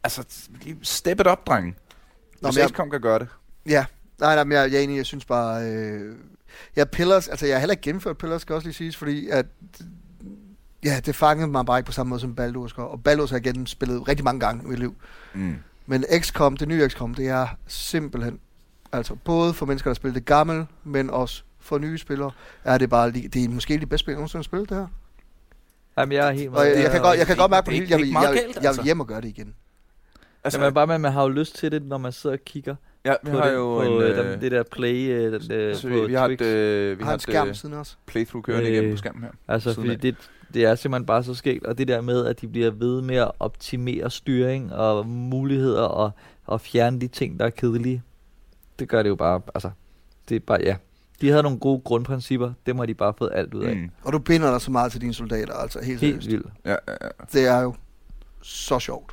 Altså, 0.05 0.25
step 0.83 1.21
it 1.21 1.27
up, 1.27 1.47
drengen. 1.47 1.75
Nå, 2.41 2.51
Hvis 2.51 2.71
XCOM 2.71 2.91
kan 2.91 3.01
gøre 3.01 3.19
det. 3.19 3.29
ja, 3.67 3.87
nej, 4.19 4.35
nej, 4.35 4.45
men 4.45 4.53
jeg, 4.53 4.73
jeg 4.73 4.79
er 4.79 4.83
enig, 4.83 4.97
jeg 4.97 5.07
synes 5.07 5.25
bare... 5.25 5.65
Øh, 5.65 6.17
ja, 6.77 6.85
Pillars, 6.85 7.29
altså 7.29 7.47
jeg 7.47 7.55
har 7.55 7.61
heller 7.61 7.73
ikke 7.73 7.83
gennemført 7.83 8.19
Pillars, 8.19 8.43
skal 8.43 8.55
også 8.55 8.67
lige 8.67 8.75
siges, 8.75 8.97
fordi 8.97 9.29
at... 9.29 9.47
Ja, 10.85 11.01
det 11.07 11.15
fangede 11.15 11.49
mig 11.49 11.67
bare 11.67 11.79
ikke 11.79 11.87
på 11.87 11.93
samme 11.93 12.09
måde 12.09 12.21
som 12.21 12.37
Baldur's 12.41 12.75
gør. 12.77 12.83
Og 12.83 13.01
Baldur's 13.09 13.29
har 13.29 13.37
jeg 13.37 13.43
genspillet 13.43 14.09
rigtig 14.09 14.25
mange 14.25 14.41
gange 14.41 14.65
i 14.65 14.67
mit 14.67 14.79
liv. 14.79 14.95
Mm. 15.35 15.57
Men 15.87 16.05
XCOM, 16.19 16.57
det 16.57 16.69
nye 16.69 16.89
XCOM, 16.89 17.15
det 17.15 17.29
er 17.29 17.47
simpelthen... 17.67 18.41
Altså, 18.93 19.15
både 19.15 19.55
for 19.55 19.67
mennesker, 19.67 19.91
der 19.91 19.95
spiller 19.95 20.15
det 20.15 20.25
gamle, 20.25 20.67
men 20.85 21.11
også 21.11 21.43
for 21.59 21.79
nye 21.79 21.99
spillere, 21.99 22.31
er 22.65 22.79
det 22.79 22.91
bare... 22.91 23.11
Det 23.11 23.45
er 23.45 23.49
måske 23.49 23.81
de 23.81 23.87
bedste 23.87 24.05
spil, 24.05 24.13
jeg 24.13 24.17
nogensinde 24.17 24.39
har 24.39 24.45
spillet, 24.45 24.69
det 24.69 24.77
her. 24.77 24.87
Jamen, 25.99 26.13
jeg 26.13 26.29
er 26.29 26.33
helt 26.33 26.51
Og 26.55 26.67
jeg, 26.67 26.83
jeg, 26.83 26.91
kan, 26.91 27.03
godt, 27.03 27.19
jeg 27.19 27.27
kan 27.27 27.37
godt 27.37 27.51
mærke 27.51 27.65
på 27.65 27.71
det 27.71 27.79
hele, 27.79 27.91
jeg, 27.91 28.01
jeg, 28.01 28.33
jeg, 28.35 28.55
jeg 28.55 28.65
altså. 28.65 28.81
vil 28.81 28.85
hjem 28.85 29.01
og 29.01 29.07
gøre 29.07 29.21
det 29.21 29.29
igen. 29.29 29.55
Altså, 30.45 30.61
Jamen, 30.61 30.75
bare, 30.75 30.87
men 30.87 31.01
man 31.01 31.13
har 31.13 31.23
jo 31.23 31.29
lyst 31.29 31.57
til 31.57 31.73
det, 31.73 31.83
når 31.83 31.99
man 31.99 32.13
sidder 32.13 32.37
og 32.37 32.45
kigger 32.45 32.75
ja, 33.05 33.15
vi 33.23 33.31
på, 33.31 33.37
har 33.39 33.47
det, 33.49 33.55
jo 33.55 33.75
på 33.75 33.83
en, 33.83 34.03
øh, 34.03 34.33
øh, 34.33 34.41
det 34.41 34.53
der 34.53 34.63
play 34.63 35.09
øh, 35.11 35.33
den, 35.41 35.53
øh, 35.53 35.77
så 35.77 35.89
på 35.89 35.95
vi, 35.95 36.07
vi 36.07 36.15
har 36.15 36.29
et, 36.29 36.39
Twix. 36.39 36.49
øh, 36.49 36.91
vi 36.91 36.95
Vi 36.95 37.03
har 37.03 37.05
har 37.05 37.13
en 37.13 37.17
et 37.17 37.23
skærm 37.23 37.49
øh, 37.49 37.55
siden 37.55 37.75
også. 37.75 37.97
playthrough 38.07 38.45
kørende 38.45 38.67
Øh, 38.67 38.73
igennem 38.73 38.93
på 38.93 38.97
skærmen 38.97 39.23
her. 39.23 39.31
Altså, 39.49 39.75
fordi 39.75 39.91
af. 39.91 39.99
det, 40.01 40.17
det 40.55 40.65
er 40.65 40.75
simpelthen 40.75 41.07
bare 41.07 41.25
så 41.25 41.35
skægt, 41.35 41.67
og 41.67 41.79
det 41.79 41.89
der 41.89 42.01
med, 42.01 42.27
at 42.27 42.41
de 42.41 42.49
bliver 42.49 42.71
ved 42.71 43.03
med 43.03 43.17
at 43.17 43.31
optimere 43.41 44.11
styring 44.11 44.73
og 44.75 45.07
muligheder 45.07 45.83
og, 45.83 46.11
og 46.47 46.61
fjerne 46.61 47.01
de 47.01 47.09
ting, 47.09 47.39
der 47.41 47.47
er 47.47 47.51
kedelige, 47.51 48.03
det 48.79 48.89
gør 48.89 49.03
det 49.03 49.11
jo 49.11 49.17
bare, 49.17 49.41
altså, 49.55 49.71
det 50.29 50.35
er 50.35 50.41
bare, 50.41 50.59
ja. 50.63 50.77
De 51.21 51.29
havde 51.31 51.43
nogle 51.43 51.59
gode 51.59 51.81
grundprincipper, 51.85 52.53
dem 52.67 52.79
har 52.79 52.87
de 52.87 52.95
bare 52.95 53.15
fået 53.19 53.31
alt 53.35 53.55
ud 53.55 53.65
af. 53.65 53.77
Mm. 53.77 53.91
Og 54.03 54.13
du 54.13 54.19
binder 54.19 54.51
dig 54.51 54.61
så 54.61 54.71
meget 54.71 54.93
til 54.93 55.01
dine 55.01 55.15
soldater, 55.15 55.55
altså 55.55 55.81
helt, 55.83 56.01
Helt 56.01 56.23
seriøst. 56.25 56.29
vildt. 56.31 56.47
Ja, 56.65 56.71
ja, 56.71 56.93
ja. 57.03 57.09
Det 57.33 57.47
er 57.47 57.61
jo 57.61 57.75
så 58.43 58.79
sjovt. 58.79 59.13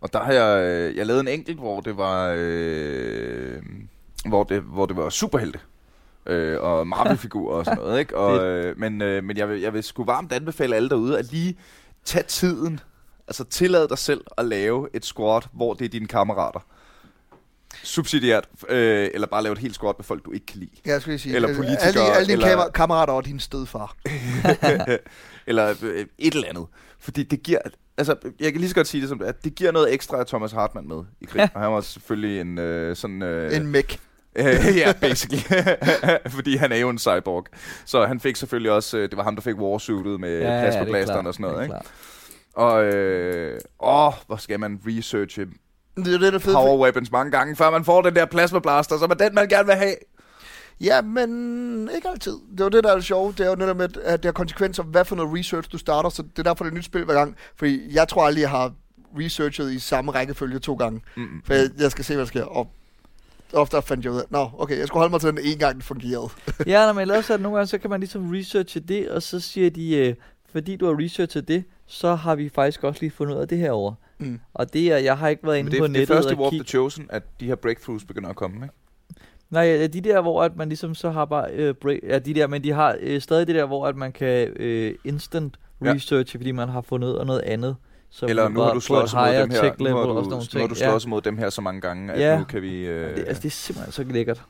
Og 0.00 0.12
der 0.12 0.22
har 0.22 0.32
jeg, 0.32 0.64
øh, 0.64 0.96
jeg 0.96 1.06
lavet 1.06 1.20
en 1.20 1.28
enkelt, 1.28 1.58
hvor 1.58 1.80
det 1.80 1.96
var, 1.96 2.34
øh, 2.38 3.62
hvor 4.28 4.44
det, 4.44 4.60
hvor 4.62 4.86
det 4.86 4.96
var 4.96 5.08
superhelte. 5.08 5.58
Øh, 6.26 6.60
og 6.60 6.86
Marvel-figurer 6.86 7.56
og 7.56 7.64
sådan 7.64 7.78
noget, 7.78 7.98
ikke? 8.00 8.16
Og, 8.24 8.46
øh, 8.46 8.78
men 8.78 9.02
øh, 9.02 9.24
men 9.24 9.36
jeg, 9.36 9.48
vil, 9.48 9.60
jeg 9.60 9.72
vil 9.72 9.82
sgu 9.82 10.04
varmt 10.04 10.32
anbefale 10.32 10.76
alle 10.76 10.88
derude 10.88 11.18
at 11.18 11.32
lige 11.32 11.56
tage 12.04 12.24
tiden, 12.28 12.80
altså 13.28 13.44
tillad 13.44 13.88
dig 13.88 13.98
selv 13.98 14.24
at 14.38 14.44
lave 14.44 14.88
et 14.94 15.04
squad, 15.04 15.40
hvor 15.52 15.74
det 15.74 15.84
er 15.84 15.88
dine 15.88 16.06
kammerater. 16.06 16.60
Subsidiært, 17.84 18.48
øh, 18.68 19.10
eller 19.14 19.26
bare 19.26 19.42
lave 19.42 19.52
et 19.52 19.58
helt 19.58 19.74
squad 19.74 19.94
med 19.98 20.04
folk, 20.04 20.24
du 20.24 20.32
ikke 20.32 20.46
kan 20.46 20.58
lide. 20.60 20.70
Jeg 20.84 21.00
skulle 21.00 21.12
lige 21.12 21.20
sige, 21.20 21.34
Eller 21.34 21.48
alle- 21.48 21.56
politikere, 21.56 21.86
Alle, 21.86 22.00
alle 22.02 22.26
dine 22.26 22.32
eller- 22.32 22.46
eller... 22.50 22.68
kammerater 22.70 23.12
og 23.12 23.24
din 23.24 23.40
stedfar. 23.40 23.96
eller 25.46 25.74
øh, 25.82 26.06
et 26.18 26.34
eller 26.34 26.48
andet. 26.48 26.66
Fordi 26.98 27.22
det 27.22 27.42
giver... 27.42 27.58
Altså, 27.98 28.14
jeg 28.40 28.52
kan 28.52 28.60
lige 28.60 28.68
så 28.68 28.74
godt 28.74 28.86
sige 28.86 29.00
det 29.00 29.08
som 29.08 29.18
det 29.18 29.28
er. 29.28 29.32
Det 29.32 29.54
giver 29.54 29.72
noget 29.72 29.94
ekstra 29.94 30.18
af 30.20 30.26
Thomas 30.26 30.52
Hartmann 30.52 30.88
med 30.88 31.02
i 31.20 31.24
krig. 31.24 31.48
og 31.54 31.60
han 31.60 31.72
var 31.72 31.80
selvfølgelig 31.80 32.40
en 32.40 32.58
øh, 32.58 32.96
sådan... 32.96 33.22
Øh, 33.22 33.56
En 33.56 33.66
mæk. 33.66 33.98
Ja, 34.76 34.92
basically. 35.00 35.42
Fordi 36.36 36.56
han 36.56 36.72
er 36.72 36.76
jo 36.76 36.88
en 36.88 36.98
cyborg. 36.98 37.46
Så 37.84 38.06
han 38.06 38.20
fik 38.20 38.36
selvfølgelig 38.36 38.72
også, 38.72 38.98
øh, 38.98 39.10
det 39.10 39.16
var 39.16 39.22
ham, 39.22 39.34
der 39.36 39.42
fik 39.42 39.54
warsuitet 39.56 40.20
med 40.20 40.38
ja, 40.40 40.60
plasmablasteren 40.60 41.26
og 41.26 41.34
sådan 41.34 41.50
noget. 41.50 41.62
Ikke? 41.64 41.76
Og 42.54 42.84
øh, 42.84 43.60
åh, 43.80 44.12
hvor 44.26 44.36
skal 44.36 44.60
man 44.60 44.80
researche 44.86 45.46
Det 45.96 46.14
er 46.14 46.18
det, 46.18 46.20
der 46.20 46.32
er 46.32 46.38
fedt. 46.38 46.54
power 46.54 46.82
weapons 46.82 47.12
mange 47.12 47.30
gange, 47.30 47.56
før 47.56 47.70
man 47.70 47.84
får 47.84 48.02
den 48.02 48.14
der 48.14 48.26
plasmablaster, 48.26 48.98
som 48.98 49.10
er 49.10 49.14
den, 49.14 49.34
man 49.34 49.48
gerne 49.48 49.66
vil 49.66 49.74
have. 49.74 49.94
Ja, 50.80 51.02
men 51.02 51.90
ikke 51.94 52.08
altid. 52.08 52.36
Det 52.52 52.60
er 52.60 52.64
jo 52.64 52.68
det, 52.68 52.84
der 52.84 52.90
er 52.90 52.94
det 52.94 53.04
sjove. 53.04 53.34
Det 53.38 53.46
er 53.46 53.50
jo 53.50 53.56
netop 53.56 53.76
med, 53.76 53.88
at 54.04 54.22
det 54.22 54.24
har 54.24 54.32
konsekvenser, 54.32 54.82
hvad 54.82 55.04
for 55.04 55.16
noget 55.16 55.38
research 55.38 55.72
du 55.72 55.78
starter. 55.78 56.10
Så 56.10 56.22
det 56.22 56.38
er 56.38 56.42
derfor, 56.42 56.64
det 56.64 56.70
er 56.70 56.72
et 56.74 56.78
nyt 56.78 56.84
spil 56.84 57.04
hver 57.04 57.14
gang. 57.14 57.36
Fordi 57.56 57.94
jeg 57.94 58.08
tror 58.08 58.26
aldrig, 58.26 58.42
jeg 58.42 58.50
har 58.50 58.72
researchet 59.18 59.72
i 59.72 59.78
samme 59.78 60.12
rækkefølge 60.12 60.58
to 60.58 60.74
gange. 60.74 61.00
Mm. 61.16 61.42
For 61.44 61.54
jeg, 61.54 61.70
jeg 61.78 61.90
skal 61.90 62.04
se, 62.04 62.14
hvad 62.14 62.24
der 62.24 62.28
sker. 62.28 62.44
Og 62.44 62.70
ofte 63.52 63.82
fandt 63.82 64.04
jeg 64.04 64.12
ud 64.12 64.18
af, 64.18 64.24
nå, 64.30 64.50
okay, 64.58 64.78
jeg 64.78 64.86
skulle 64.86 65.00
holde 65.00 65.10
mig 65.10 65.20
til 65.20 65.30
den 65.30 65.38
en 65.42 65.58
gang, 65.58 65.74
den 65.74 65.82
fungerede. 65.82 66.28
ja, 66.72 66.86
når 66.86 66.92
man 66.92 67.08
laver 67.08 67.20
sådan 67.20 67.40
nogle 67.40 67.56
gange, 67.56 67.66
så 67.66 67.78
kan 67.78 67.90
man 67.90 68.00
ligesom 68.00 68.30
researche 68.30 68.80
det, 68.80 69.10
og 69.10 69.22
så 69.22 69.40
siger 69.40 69.70
de, 69.70 69.96
øh, 69.96 70.14
fordi 70.52 70.76
du 70.76 70.86
har 70.86 71.04
researchet 71.04 71.48
det, 71.48 71.64
så 71.86 72.14
har 72.14 72.34
vi 72.34 72.48
faktisk 72.54 72.84
også 72.84 73.00
lige 73.00 73.10
fundet 73.10 73.34
ud 73.34 73.40
af 73.40 73.48
det 73.48 73.58
her 73.58 73.70
over. 73.70 73.94
Mm. 74.24 74.40
Og 74.54 74.72
det 74.72 74.92
er, 74.92 74.96
jeg 74.96 75.18
har 75.18 75.28
ikke 75.28 75.46
været 75.46 75.58
inde 75.58 75.70
det, 75.70 75.78
på 75.78 75.84
er, 75.84 75.88
det 75.88 75.96
er 75.96 76.00
nettet 76.00 76.16
først 76.16 76.30
i 76.30 76.34
og 76.34 76.38
Warp 76.40 76.50
kigge. 76.50 76.64
the 76.64 76.68
Chosen, 76.68 77.06
at 77.10 77.22
de 77.40 77.46
her 77.46 77.54
breakthroughs 77.54 78.04
begynder 78.04 78.28
at 78.30 78.36
komme, 78.36 78.56
ikke? 78.66 78.74
Nej, 79.50 79.62
ja, 79.62 79.86
de 79.86 80.00
der, 80.00 80.20
hvor 80.20 80.42
at 80.42 80.56
man 80.56 80.68
ligesom 80.68 80.94
så 80.94 81.10
har 81.10 81.24
bare 81.24 81.50
øh, 81.52 81.74
break, 81.74 81.98
ja, 82.08 82.18
de 82.18 82.34
der, 82.34 82.46
men 82.46 82.64
de 82.64 82.72
har 82.72 82.96
øh, 83.00 83.20
stadig 83.20 83.46
det 83.46 83.54
der, 83.54 83.66
hvor 83.66 83.86
at 83.86 83.96
man 83.96 84.12
kan 84.12 84.48
øh, 84.56 84.94
instant 85.04 85.56
Ja. 85.84 85.92
research, 85.92 86.36
fordi 86.36 86.52
man 86.52 86.68
har 86.68 86.80
fundet 86.80 87.26
noget 87.26 87.40
andet. 87.40 87.76
Som 88.10 88.28
Eller 88.28 88.48
nu 88.48 88.60
har 88.60 88.74
du 88.74 88.80
slået 88.80 89.04
et 89.04 89.12
mod 89.14 89.42
dem 89.42 89.50
her, 89.50 89.60
tech 89.62 89.80
nu 89.80 89.86
har 89.96 90.04
du, 90.06 90.14
nu 90.54 90.60
har 90.60 90.66
du 90.66 90.74
slået 90.74 91.06
mod 91.06 91.20
dem 91.20 91.38
her 91.38 91.50
så 91.50 91.60
mange 91.60 91.80
gange, 91.80 92.12
at 92.12 92.20
Ja. 92.20 92.38
nu 92.38 92.44
kan 92.44 92.62
vi... 92.62 92.86
Øh, 92.86 93.16
Det, 93.16 93.24
altså, 93.28 93.42
det 93.42 93.48
er 93.48 93.50
simpelthen 93.50 93.92
så 93.92 94.02
lækkert. 94.04 94.42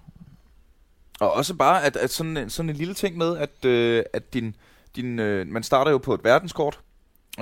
Og 1.21 1.33
også 1.33 1.55
bare, 1.55 1.85
at, 1.85 1.97
at 1.97 2.11
sådan, 2.11 2.37
en- 2.37 2.51
sådan 2.51 2.71
en 2.71 2.77
lille 2.77 2.95
ting 2.95 3.17
med, 3.17 3.37
at, 3.37 3.65
øh, 3.65 4.03
at 4.13 4.35
din, 4.35 4.57
din, 4.97 5.19
øh, 5.19 5.47
man 5.47 5.63
starter 5.63 5.91
jo 5.91 5.99
på 5.99 6.15
et 6.15 6.25
verdenskort, 6.25 6.81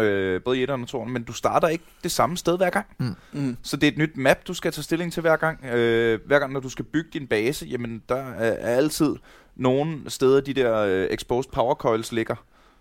øh, 0.00 0.40
både 0.44 0.58
i 0.58 0.62
1 0.62 0.70
og 0.70 0.88
2, 0.88 1.04
men 1.04 1.22
du 1.22 1.32
starter 1.32 1.68
ikke 1.68 1.84
det 2.02 2.12
samme 2.12 2.36
sted 2.36 2.56
hver 2.56 2.70
gang. 2.70 2.86
Mm. 3.32 3.56
Så 3.62 3.76
det 3.76 3.86
er 3.86 3.92
et 3.92 3.98
nyt 3.98 4.16
map, 4.16 4.38
du 4.46 4.54
skal 4.54 4.72
tage 4.72 4.82
stilling 4.82 5.12
til 5.12 5.20
hver 5.20 5.36
gang. 5.36 5.64
Øh, 5.64 6.20
hver 6.26 6.38
gang, 6.38 6.52
når 6.52 6.60
du 6.60 6.68
skal 6.68 6.84
bygge 6.84 7.10
din 7.12 7.26
base, 7.26 7.66
jamen 7.66 8.02
der 8.08 8.16
er, 8.16 8.52
er 8.52 8.76
altid 8.76 9.16
nogle 9.56 9.98
steder, 10.08 10.40
de 10.40 10.54
der 10.54 10.76
øh, 10.78 11.06
exposed 11.10 11.50
power 11.52 11.74
coils 11.74 12.12
ligger, 12.12 12.34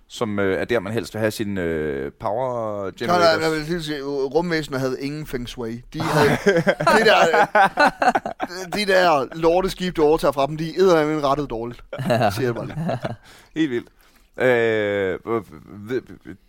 som 0.08 0.40
øh, 0.40 0.62
er 0.62 0.66
der, 0.66 0.80
man 0.80 0.94
helst 0.94 1.14
vil 1.14 1.20
have 1.20 1.32
sin 1.32 1.58
øh, 1.58 2.12
power 2.20 2.82
Nej, 2.84 2.92
generators. 3.00 3.38
nej, 3.38 3.44
jeg 3.50 3.52
vil 3.58 3.66
lige 3.70 3.84
sige, 3.84 4.04
rumvæsener 4.04 4.78
havde 4.78 4.98
ingen 5.02 5.26
feng 5.28 5.48
shui. 5.50 5.82
De 5.94 6.02
havde, 6.02 6.30
de 6.80 7.06
der, 7.06 7.46
de 8.78 8.86
der 8.86 9.36
lorteskib, 9.36 9.96
du 9.96 10.04
overtager 10.04 10.32
fra 10.32 10.48
dem, 10.48 10.58
de 10.58 10.70
er 10.70 10.74
eddermame 10.82 11.22
rettet 11.22 11.50
dårligt. 11.50 11.84
Siger 12.08 12.42
jeg 12.42 12.56
bare 12.56 12.66
lige. 12.66 12.98
Helt 13.56 13.72
vildt. 13.72 13.88
Øh, 14.38 15.20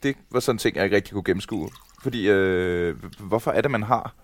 det 0.03 0.17
var 0.31 0.41
sådan 0.41 0.55
en 0.55 0.59
ting, 0.59 0.77
jeg 0.77 0.85
ikke 0.85 0.97
rigtig 0.97 1.13
kunne 1.13 1.25
gennemskue. 1.25 1.71
Fordi, 2.03 2.29
øh, 2.29 2.97
hvorfor 3.19 3.51
er 3.51 3.61
det, 3.61 3.71
man 3.71 3.83
har 3.83 4.15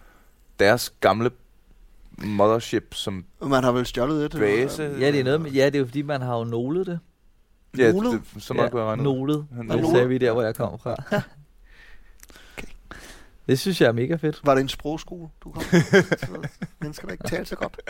deres 0.58 0.92
gamle 1.00 1.30
mothership 2.18 2.94
som 2.94 3.24
Man 3.42 3.64
har 3.64 3.72
vel 3.72 3.86
stjålet 3.86 4.32
det. 4.32 4.40
base? 4.40 4.82
Ja, 4.82 5.12
det 5.12 5.20
er 5.20 5.24
noget 5.24 5.40
med, 5.40 5.50
ja, 5.50 5.66
det 5.66 5.74
er 5.74 5.78
jo 5.78 5.84
fordi, 5.84 6.02
man 6.02 6.20
har 6.20 6.38
jo 6.38 6.44
nolet 6.44 6.86
det. 6.86 7.00
Ja, 7.78 7.92
Nolet? 7.92 8.22
det, 8.34 8.42
så 8.42 8.54
meget 8.54 8.70
kunne 8.70 8.82
jeg 8.82 8.88
regne 8.88 9.02
nolet. 9.02 9.46
Han 9.56 9.68
Det 9.68 9.86
sagde 9.90 10.08
vi 10.08 10.18
der, 10.18 10.32
hvor 10.32 10.42
jeg 10.42 10.54
kom 10.54 10.78
fra. 10.78 10.96
Det 13.48 13.58
synes 13.58 13.80
jeg 13.80 13.88
er 13.88 13.92
mega 13.92 14.16
fedt. 14.16 14.40
Var 14.44 14.54
det 14.54 14.60
en 14.62 14.68
sprogskole, 14.68 15.28
du 15.44 15.50
kom 15.50 15.62
fra? 15.62 16.38
Mennesker, 16.80 17.06
der 17.06 17.12
ikke 17.12 17.28
taler 17.28 17.44
så 17.44 17.56
godt. 17.56 17.80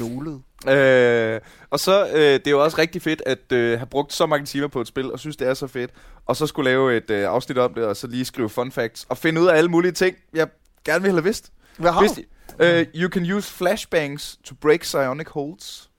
Nolet. 0.00 0.42
Øh, 0.68 1.40
og 1.70 1.80
så, 1.80 2.06
øh, 2.06 2.20
det 2.20 2.46
er 2.46 2.50
jo 2.50 2.64
også 2.64 2.78
rigtig 2.78 3.02
fedt 3.02 3.22
at 3.26 3.52
øh, 3.52 3.78
have 3.78 3.86
brugt 3.86 4.12
så 4.12 4.26
mange 4.26 4.46
timer 4.46 4.68
på 4.68 4.80
et 4.80 4.86
spil, 4.86 5.12
og 5.12 5.18
synes, 5.18 5.36
det 5.36 5.48
er 5.48 5.54
så 5.54 5.66
fedt. 5.66 5.90
Og 6.26 6.36
så 6.36 6.46
skulle 6.46 6.70
lave 6.70 6.96
et 6.96 7.10
øh, 7.10 7.28
afsnit 7.28 7.58
om 7.58 7.74
det, 7.74 7.84
og 7.84 7.96
så 7.96 8.06
lige 8.06 8.24
skrive 8.24 8.48
fun 8.48 8.72
facts, 8.72 9.06
og 9.08 9.18
finde 9.18 9.40
ud 9.40 9.46
af 9.46 9.56
alle 9.56 9.70
mulige 9.70 9.92
ting, 9.92 10.16
jeg 10.34 10.48
gerne 10.84 11.02
ville 11.02 11.14
have 11.14 11.24
vidst. 11.24 11.52
Hvad 11.78 11.92
har 11.92 12.00
Vidst 12.00 12.16
du? 12.16 12.22
Øh, 12.64 12.86
you 12.94 13.10
can 13.10 13.32
use 13.32 13.52
flashbangs 13.52 14.38
to 14.44 14.54
break 14.60 14.80
psionic 14.80 15.28
holds. 15.28 15.90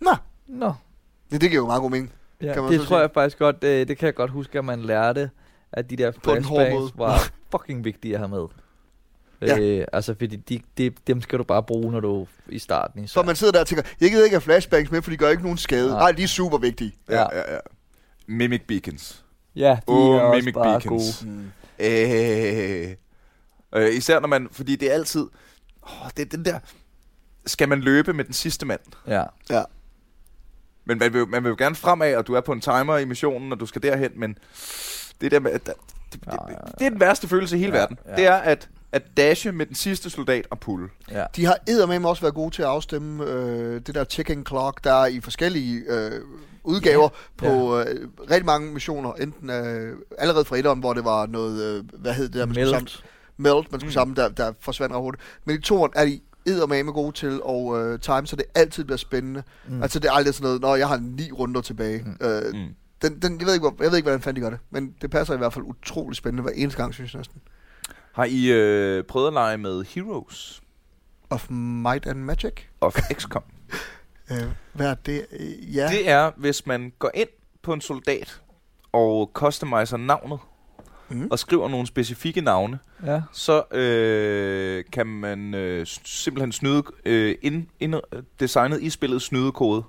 Nå, 0.00 0.10
Nå. 0.46 0.72
ja, 1.32 1.36
det 1.36 1.50
giver 1.50 1.62
jo 1.62 1.66
meget 1.66 1.80
god 1.80 1.90
mening. 1.90 2.12
Ja, 2.42 2.52
Kan 2.54 2.62
man 2.62 2.72
det 2.72 2.80
så 2.80 2.86
tror 2.86 2.96
sige. 2.96 3.00
jeg 3.00 3.10
faktisk 3.14 3.38
godt, 3.38 3.64
øh, 3.64 3.88
det 3.88 3.98
kan 3.98 4.06
jeg 4.06 4.14
godt 4.14 4.30
huske, 4.30 4.58
at 4.58 4.64
man 4.64 4.80
lærte, 4.80 5.30
at 5.72 5.90
de 5.90 5.96
der 5.96 6.12
flashbangs 6.24 6.92
var 6.98 7.30
fucking 7.52 7.84
vigtige 7.84 8.14
at 8.14 8.20
have 8.20 8.28
med. 8.28 8.46
Ja. 9.46 9.58
Øh, 9.58 9.86
altså, 9.92 10.14
fordi 10.18 10.36
de, 10.36 10.60
de, 10.78 10.90
dem 11.06 11.20
skal 11.22 11.38
du 11.38 11.44
bare 11.44 11.62
bruge, 11.62 11.92
når 11.92 12.00
du 12.00 12.26
i 12.48 12.58
starten. 12.58 13.04
Især. 13.04 13.12
Så 13.20 13.22
man 13.26 13.36
sidder 13.36 13.52
der 13.52 13.60
og 13.60 13.66
tænker, 13.66 13.82
jeg 14.00 14.10
gider 14.10 14.24
ikke 14.24 14.34
have 14.34 14.40
flashbangs 14.40 14.90
med, 14.90 15.02
for 15.02 15.10
de 15.10 15.16
gør 15.16 15.28
ikke 15.28 15.42
nogen 15.42 15.58
skade. 15.58 15.88
Nej. 15.90 15.98
Nej, 15.98 16.12
de 16.12 16.22
er 16.22 16.26
super 16.26 16.58
vigtige. 16.58 16.94
Ja. 17.08 17.20
ja, 17.36 17.52
ja. 17.54 17.58
Mimic 18.26 18.62
beacons. 18.68 19.24
Ja, 19.56 19.70
de 19.70 19.92
Åh, 19.92 20.16
er 20.16 20.20
også 20.20 20.38
Mimic 20.40 20.54
bare 20.54 20.64
Beacons. 20.80 21.24
gode. 21.24 21.30
Mm. 21.34 21.50
Øh, 21.78 22.88
øh, 23.74 23.94
især 23.96 24.20
når 24.20 24.28
man, 24.28 24.48
fordi 24.52 24.76
det 24.76 24.90
er 24.90 24.94
altid, 24.94 25.26
åh, 25.82 26.08
det 26.16 26.22
er 26.22 26.36
den 26.36 26.44
der, 26.44 26.58
skal 27.46 27.68
man 27.68 27.80
løbe 27.80 28.12
med 28.12 28.24
den 28.24 28.32
sidste 28.34 28.66
mand? 28.66 28.80
Ja. 29.06 29.24
Men 30.84 30.98
man 30.98 31.12
vil, 31.12 31.28
man 31.28 31.44
vil 31.44 31.48
jo 31.50 31.56
gerne 31.58 31.74
fremad, 31.74 32.16
og 32.16 32.26
du 32.26 32.34
er 32.34 32.40
på 32.40 32.52
en 32.52 32.60
timer 32.60 32.96
i 32.98 33.04
missionen, 33.04 33.52
og 33.52 33.60
du 33.60 33.66
skal 33.66 33.82
derhen, 33.82 34.10
men 34.16 34.38
det 35.20 35.30
der 35.30 35.40
med, 35.40 35.50
at 35.50 35.66
der, 35.66 35.72
det, 36.12 36.20
det, 36.20 36.26
Ja, 36.26 36.32
ja, 36.48 36.54
det, 36.66 36.74
det 36.78 36.86
er 36.86 36.90
den 36.90 37.00
værste 37.00 37.28
følelse 37.28 37.56
i 37.56 37.58
hele 37.58 37.72
Ja, 37.72 37.78
verden. 37.80 37.98
ja. 38.08 38.16
Det 38.16 38.26
er 38.26 38.34
at, 38.34 38.68
at 38.94 39.02
dashe 39.16 39.52
med 39.52 39.66
den 39.66 39.74
sidste 39.74 40.10
soldat 40.10 40.46
og 40.50 40.60
pulle. 40.60 40.88
ja. 41.10 41.24
De 41.36 41.44
har 41.44 41.56
eddermame 41.68 42.08
også 42.08 42.22
været 42.22 42.34
gode 42.34 42.54
til 42.54 42.62
at 42.62 42.68
afstemme 42.68 43.24
øh, 43.24 43.80
det 43.86 43.94
der 43.94 44.04
ticking 44.04 44.46
clock, 44.48 44.84
der 44.84 44.92
er 44.92 45.06
i 45.06 45.20
forskellige 45.20 45.82
øh, 45.88 46.12
udgaver 46.64 47.08
Ja. 47.42 47.48
på 47.48 47.78
øh, 47.78 47.86
rigtig 48.30 48.44
mange 48.46 48.72
missioner. 48.72 49.12
Enten 49.12 49.50
øh, 49.50 49.96
allerede 50.18 50.44
fra 50.44 50.56
etteren, 50.56 50.80
hvor 50.80 50.92
det 50.94 51.04
var 51.04 51.26
noget, 51.26 51.62
øh, 51.62 51.84
hvad 52.00 52.12
hed 52.14 52.24
det 52.24 52.34
der, 52.34 52.46
man 52.46 52.54
skulle 52.54 52.68
sammen, 52.70 52.88
Melt. 53.36 53.54
melt, 53.56 53.72
man 53.72 53.80
skulle 53.80 53.88
Mm. 53.90 53.92
sammen, 53.92 54.16
der, 54.16 54.28
der 54.28 54.52
forsvandt 54.60 54.94
ret 54.94 55.00
hurtigt. 55.02 55.22
Men 55.44 55.56
i 55.58 55.60
toeren 55.60 55.92
er 55.96 56.04
de 56.04 56.20
eddermame 56.46 56.92
gode 56.92 57.12
til 57.12 57.40
at 57.48 57.76
øh, 57.76 57.98
time, 58.00 58.26
så 58.26 58.36
det 58.36 58.44
altid 58.54 58.84
bliver 58.84 58.96
spændende. 58.98 59.42
Mm. 59.68 59.82
Altså 59.82 59.98
det 59.98 60.08
er 60.08 60.12
aldrig 60.12 60.34
sådan 60.34 60.44
noget, 60.46 60.60
når 60.60 60.76
jeg 60.76 60.88
har 60.88 60.96
ni 60.98 61.32
runder 61.32 61.60
tilbage. 61.60 62.02
Mm. 62.20 62.26
Øh, 62.26 62.42
Mm. 62.54 62.68
den, 63.02 63.18
den, 63.22 63.38
jeg, 63.40 63.46
ved 63.46 63.54
ikke, 63.54 63.68
hvor, 63.68 63.82
jeg 63.82 63.90
ved 63.90 63.96
ikke, 63.98 64.04
hvordan 64.06 64.20
fanden 64.22 64.42
de 64.42 64.46
gør 64.46 64.50
det, 64.50 64.58
men 64.70 64.94
det 65.02 65.10
passer 65.10 65.34
i 65.34 65.38
hvert 65.38 65.52
fald 65.52 65.64
utrolig 65.64 66.16
spændende 66.16 66.42
hver 66.42 66.52
eneste 66.56 66.82
gang, 66.82 66.94
synes 66.94 67.12
jeg 67.14 67.18
næsten. 67.18 67.40
Har 68.14 68.24
I 68.24 68.46
øh, 68.52 69.04
prøvet 69.04 69.26
at 69.26 69.32
lege 69.32 69.58
med 69.58 69.84
Heroes 69.84 70.62
Of 71.30 71.50
Might 71.50 72.06
and 72.06 72.18
Magic. 72.18 72.52
of 72.80 72.96
XCOM? 73.12 73.42
Øh, 74.30 74.36
hvad 74.72 74.86
er 74.90 74.94
det? 74.94 75.26
Øh, 75.32 75.76
ja. 75.76 75.88
Det 75.88 76.08
er, 76.08 76.30
hvis 76.36 76.66
man 76.66 76.92
går 76.98 77.10
ind 77.14 77.28
på 77.62 77.72
en 77.72 77.80
soldat 77.80 78.40
og 78.92 79.30
customiser 79.34 79.96
navnet, 79.96 80.38
Mm. 81.08 81.28
og 81.30 81.38
skriver 81.38 81.68
nogle 81.68 81.86
specifikke 81.86 82.40
navne, 82.40 82.78
Ja. 83.06 83.22
så 83.32 83.62
øh, 83.76 84.84
kan 84.92 85.06
man 85.06 85.54
øh, 85.54 85.86
simpelthen 86.04 86.52
snyde 86.52 86.82
øh, 87.04 87.34
ind, 87.42 87.66
ind, 87.80 87.94
designet 88.40 88.82
i 88.82 88.90
spillet 88.90 89.22
snydekode. 89.22 89.84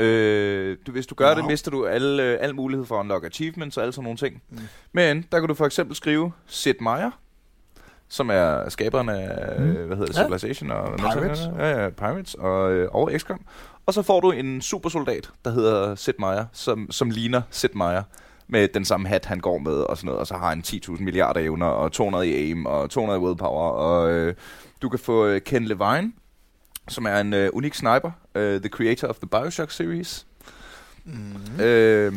Øh, 0.00 0.76
du, 0.86 0.92
hvis 0.92 1.06
du 1.06 1.14
gør 1.14 1.26
wow. 1.26 1.34
det, 1.36 1.44
mister 1.46 1.70
du 1.70 1.86
alle, 1.86 2.22
øh, 2.22 2.38
al 2.40 2.54
mulighed 2.54 2.86
for 2.86 2.94
at 2.96 3.00
unlock 3.00 3.24
achievements 3.24 3.76
og 3.76 3.82
alle 3.82 3.92
sådan 3.92 4.04
nogle 4.04 4.18
ting. 4.18 4.42
Mm. 4.50 4.58
Men 4.92 5.24
der 5.32 5.38
kan 5.40 5.48
du 5.48 5.54
for 5.54 5.66
eksempel 5.66 5.96
skrive 5.96 6.32
Sid 6.46 6.74
Meier, 6.80 7.10
som 8.08 8.30
er 8.30 8.68
skaberen 8.68 9.08
af, 9.08 9.58
Mm. 9.58 9.64
mm. 9.64 9.72
hvad 9.72 9.96
hedder 9.96 10.06
det, 10.06 10.16
Ja. 10.18 10.22
Civilization 10.24 10.70
og 10.70 10.96
Pirates. 10.96 11.40
Ja, 11.58 11.82
ja, 11.82 11.88
Pirates 11.90 12.34
og, 12.34 12.72
øh, 12.72 12.88
og 12.92 13.10
XCOM. 13.18 13.40
Og 13.86 13.94
så 13.94 14.02
får 14.02 14.20
du 14.20 14.30
en 14.30 14.60
supersoldat, 14.60 15.30
der 15.44 15.50
hedder 15.50 15.94
Sid 15.94 16.12
Meier, 16.18 16.44
som, 16.52 16.90
som 16.90 17.10
ligner 17.10 17.42
Sid 17.50 17.68
Meier 17.74 18.02
med 18.48 18.68
den 18.68 18.84
samme 18.84 19.08
hat, 19.08 19.24
han 19.26 19.40
går 19.40 19.58
med 19.58 19.72
og 19.72 19.96
sådan 19.96 20.06
noget, 20.06 20.20
og 20.20 20.26
så 20.26 20.34
har 20.34 20.48
han 20.48 20.62
10.000 20.66 21.02
milliarder 21.02 21.40
evner, 21.40 21.66
og 21.66 21.92
200 21.92 22.28
i 22.28 22.34
aim, 22.34 22.66
og 22.66 22.90
200 22.90 23.20
i 23.20 23.22
willpower, 23.24 23.70
og 23.70 24.10
øh, 24.12 24.34
du 24.82 24.88
kan 24.88 24.98
få 24.98 25.26
øh, 25.26 25.40
Ken 25.40 25.64
Levine, 25.64 26.12
som 26.88 27.06
er 27.06 27.20
en 27.20 27.32
øh, 27.34 27.50
unik 27.52 27.74
sniper, 27.74 28.10
øh, 28.34 28.60
the 28.60 28.68
creator 28.68 29.08
of 29.08 29.16
the 29.16 29.26
Bioshock 29.28 29.70
series. 29.70 30.26
Mm. 31.04 31.60
Øh, 31.60 32.12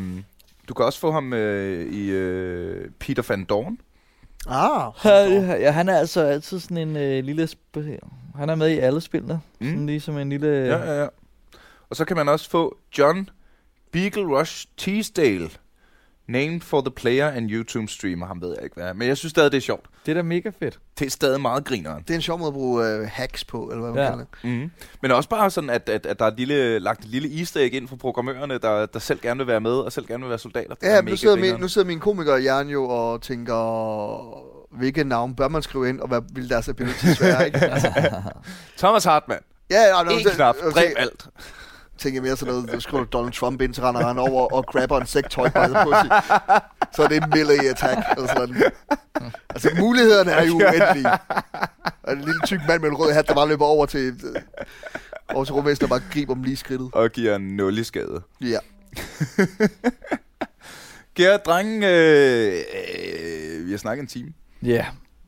du 0.70 0.74
kan 0.74 0.86
også 0.86 1.00
få 1.00 1.12
ham 1.12 1.34
øh, 1.34 1.94
i 1.94 2.10
øh, 2.10 2.90
Peter 3.00 3.24
Van 3.30 3.44
Dorn. 3.44 3.78
Ah, 4.48 4.92
Ja, 5.62 5.72
han 5.72 5.90
er 5.90 5.98
altså 5.98 6.22
altid 6.22 6.60
sådan 6.60 6.78
en 6.78 6.98
øh, 6.98 7.24
lille... 7.24 7.44
Sp- 7.44 8.00
han 8.36 8.50
er 8.50 8.56
med 8.56 8.70
i 8.70 8.78
alle 8.78 9.02
spillene. 9.02 9.42
Mm. 9.60 9.68
Sådan 9.68 9.86
ligesom 9.86 10.18
en 10.18 10.30
lille... 10.30 10.48
Ja, 10.48 10.78
ja, 10.78 11.02
ja. 11.02 11.08
Og 11.90 11.96
så 11.96 12.06
kan 12.06 12.18
man 12.18 12.30
også 12.30 12.50
få 12.50 12.78
John 12.98 13.30
Beagle 13.92 14.40
Rush 14.40 14.68
Teasdale, 14.78 15.50
named 16.28 16.62
for 16.62 16.82
the 16.82 16.92
player 16.92 17.28
and 17.28 17.50
YouTube 17.52 17.88
streamer. 17.88 18.26
Ham 18.28 18.42
ved 18.42 18.50
jeg 18.56 18.64
ikke 18.64 18.76
hvad 18.76 18.86
er. 18.86 18.94
Men 18.94 19.08
jeg 19.08 19.18
synes 19.18 19.32
stadig, 19.32 19.52
det 19.52 19.58
er 19.58 19.62
sjovt. 19.62 19.86
Det 20.06 20.12
er 20.12 20.16
da 20.16 20.22
mega 20.22 20.52
fedt. 20.60 20.80
Det 21.00 21.06
er 21.06 21.10
stadig 21.10 21.42
meget 21.42 21.66
grineren. 21.66 22.02
det 22.04 22.10
er 22.10 22.16
en 22.16 22.22
sjov 22.22 22.38
måde 22.40 22.48
at 22.48 22.54
bruge 22.54 22.88
øh, 22.88 23.08
hacks 23.12 23.44
på, 23.46 23.64
eller 23.72 23.82
hvad 23.82 23.92
man 23.94 24.04
Ja. 24.04 24.10
kalder 24.10 24.26
det. 24.44 24.50
Mm. 24.62 24.72
Men 25.02 25.12
også 25.12 25.30
bare 25.30 25.52
sådan, 25.52 25.70
at, 25.70 25.90
at, 25.90 26.06
at 26.06 26.20
der 26.20 26.26
er 26.26 26.30
et 26.32 26.38
lille, 26.38 26.80
lagt 26.80 27.00
et 27.04 27.10
lille 27.10 27.40
easter 27.40 27.60
egg 27.60 27.74
ind 27.74 27.88
for 27.88 27.96
programmørerne, 27.96 28.58
der, 28.58 28.86
der 28.86 29.00
selv 29.00 29.20
gerne 29.22 29.38
vil 29.38 29.48
være 29.48 29.62
med, 29.62 29.72
og 29.72 29.92
selv 29.92 30.06
gerne 30.08 30.24
vil 30.24 30.30
være 30.30 30.40
soldater. 30.40 30.76
Det 30.76 30.90
er 30.90 30.96
Ja, 30.96 31.02
mega 31.02 31.12
nu 31.12 31.18
sidder, 31.18 31.36
min, 31.36 31.56
nu 31.60 31.68
sidder 31.68 31.88
min 31.88 32.00
komiker 32.00 32.38
Jan 32.38 32.68
jo 32.70 32.86
og 32.90 33.22
tænker, 33.22 34.78
hvilke 34.78 35.04
navn 35.04 35.36
bør 35.36 35.48
man 35.48 35.62
skrive 35.62 35.90
ind, 35.90 36.00
og 36.00 36.08
hvad 36.08 36.22
vil 36.34 36.50
deres 36.50 36.70
abilities 36.70 37.22
være, 37.22 37.46
ikke? 37.46 37.60
Thomas 38.78 39.04
Hartmann. 39.04 39.42
Ja, 39.72 39.82
ja, 39.82 40.02
En 40.02 40.26
knap. 40.36 40.56
Dræb 40.76 40.92
alt. 40.98 41.26
Tænker 41.98 42.18
jeg 42.18 42.24
mere 42.24 42.38
sådan 42.38 42.54
noget, 42.54 42.72
du 42.72 42.80
skriver 42.80 43.06
Donald 43.06 43.34
Trump 43.34 43.62
ind, 43.62 43.74
så 43.74 43.82
render 43.82 44.08
han 44.08 44.18
over 44.18 44.54
og 44.54 44.66
grabber 44.66 45.00
en 45.00 45.08
sektøj 45.08 45.50
by 45.50 45.58
the 45.74 45.84
pussy. 45.84 46.08
Så 46.96 47.04
er 47.04 47.08
det 47.08 47.18
en 47.18 47.30
melee 47.30 47.70
attack, 47.70 48.02
eller 48.18 48.28
sådan 48.28 48.72
Altså, 49.50 49.70
mulighederne 49.80 50.32
er 50.32 50.44
jo 50.44 50.54
uendelige. 50.54 51.12
Og 52.04 52.14
en 52.14 52.20
lille 52.20 52.42
tyk 52.46 52.60
mand 52.68 52.82
med 52.82 52.90
en 52.90 52.96
rød 52.96 53.12
hat, 53.14 53.28
der 53.28 53.34
bare 53.34 53.48
løber 53.48 53.66
over 53.66 53.86
til, 53.86 54.08
øh, 54.08 54.42
over 55.36 55.46
til 55.46 55.54
rumvæsenet 55.54 55.84
og 55.84 55.90
bare 55.90 56.10
griber 56.12 56.34
dem 56.34 56.44
lige 56.44 56.56
skridtet. 56.56 56.90
Og 56.94 57.10
giver 57.10 57.36
en 57.36 57.58
nul 57.58 57.78
i 57.78 57.84
skade. 57.84 58.22
Ja. 58.42 58.60
Kære 61.16 61.38
drenge, 61.38 61.90
øh, 61.90 62.54
øh, 62.54 63.66
vi 63.66 63.72
har 63.72 63.78
snakket 63.78 64.02
en 64.02 64.08
time. 64.08 64.34
Ja, 64.64 64.86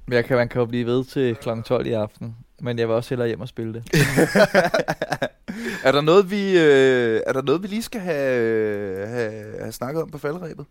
men 0.08 0.16
jeg 0.16 0.26
kan, 0.26 0.38
man 0.38 0.50
kan 0.50 0.60
jo 0.60 0.66
blive 0.66 0.86
ved 0.86 1.06
til 1.06 1.36
kl. 1.36 1.50
12 1.66 1.88
i 1.88 1.92
aften. 1.92 2.36
Men 2.62 2.80
jeg 2.80 2.88
vil 2.88 2.96
også 2.96 3.10
hellere 3.10 3.28
hjem 3.28 3.42
og 3.42 3.48
spille 3.48 3.74
det. 3.74 3.84
Er 5.84 5.92
der 5.92 6.02
noget, 6.02 6.32
vi, 6.32 6.58
øh, 6.60 7.22
er 7.28 7.34
der 7.34 7.42
noget, 7.42 7.64
vi 7.64 7.68
lige 7.68 7.84
skal 7.84 8.02
have, 8.02 9.08
have, 9.08 9.60
have 9.60 9.72
snakket 9.72 10.02
om 10.04 10.10
på 10.12 10.18
faldrebet? 10.18 10.66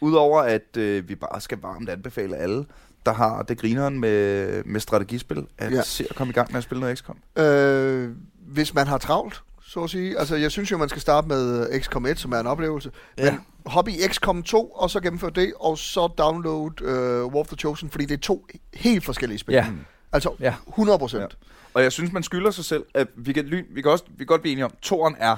Udover 0.00 0.42
at 0.42 0.76
øh, 0.76 1.08
vi 1.08 1.14
bare 1.14 1.40
skal 1.40 1.58
varmt 1.62 1.88
anbefale 1.88 2.36
alle, 2.36 2.64
der 3.06 3.12
har 3.12 3.42
det 3.42 3.58
grineren 3.58 4.00
med, 4.00 4.64
med 4.64 4.80
strategispil, 4.80 5.46
at 5.58 5.72
Ja. 5.72 5.82
se 5.82 6.06
at 6.10 6.16
komme 6.16 6.30
i 6.30 6.34
gang 6.34 6.52
med 6.52 6.58
at 6.58 6.64
spille 6.64 6.80
noget 6.80 6.98
XCOM. 6.98 7.16
Øh, 7.44 8.10
hvis 8.46 8.74
man 8.74 8.86
har 8.86 8.98
travlt, 8.98 9.42
så 9.62 9.80
at 9.80 9.90
sige. 9.90 10.18
Altså, 10.18 10.36
jeg 10.36 10.50
synes 10.50 10.70
jo, 10.70 10.78
man 10.78 10.88
skal 10.88 11.02
starte 11.02 11.28
med 11.28 11.68
øh, 11.72 11.80
XCOM 11.80 12.06
1, 12.06 12.18
som 12.18 12.32
er 12.32 12.40
en 12.40 12.46
oplevelse. 12.46 12.90
Ja. 13.18 13.30
Men 13.30 13.40
hop 13.66 13.88
i 13.88 13.92
XCOM 14.08 14.42
2, 14.42 14.66
og 14.66 14.90
så 14.90 15.00
gennemføre 15.00 15.30
det, 15.34 15.52
og 15.60 15.78
så 15.78 16.06
download 16.06 16.82
øh, 16.82 17.26
War 17.26 17.40
of 17.40 17.46
the 17.46 17.56
Chosen, 17.56 17.90
fordi 17.90 18.04
det 18.04 18.14
er 18.14 18.20
to 18.20 18.46
helt 18.74 19.04
forskellige 19.04 19.38
spil. 19.38 19.52
Ja. 19.52 19.66
Altså, 20.12 20.34
Ja. 20.40 20.54
100 20.68 20.98
procent. 20.98 21.22
Ja. 21.40 21.48
Og 21.74 21.82
jeg 21.82 21.92
synes, 21.92 22.12
man 22.12 22.22
skylder 22.22 22.50
sig 22.50 22.64
selv, 22.64 22.84
at 22.94 23.08
vi 23.16 23.32
kan, 23.32 23.44
lyn, 23.44 23.64
vi 23.70 23.82
kan, 23.82 23.90
også, 23.90 24.04
vi 24.08 24.16
kan 24.16 24.26
godt 24.26 24.40
blive 24.40 24.52
enige 24.52 24.64
om, 24.64 24.70
at 24.76 24.78
toren 24.82 25.16
er 25.18 25.36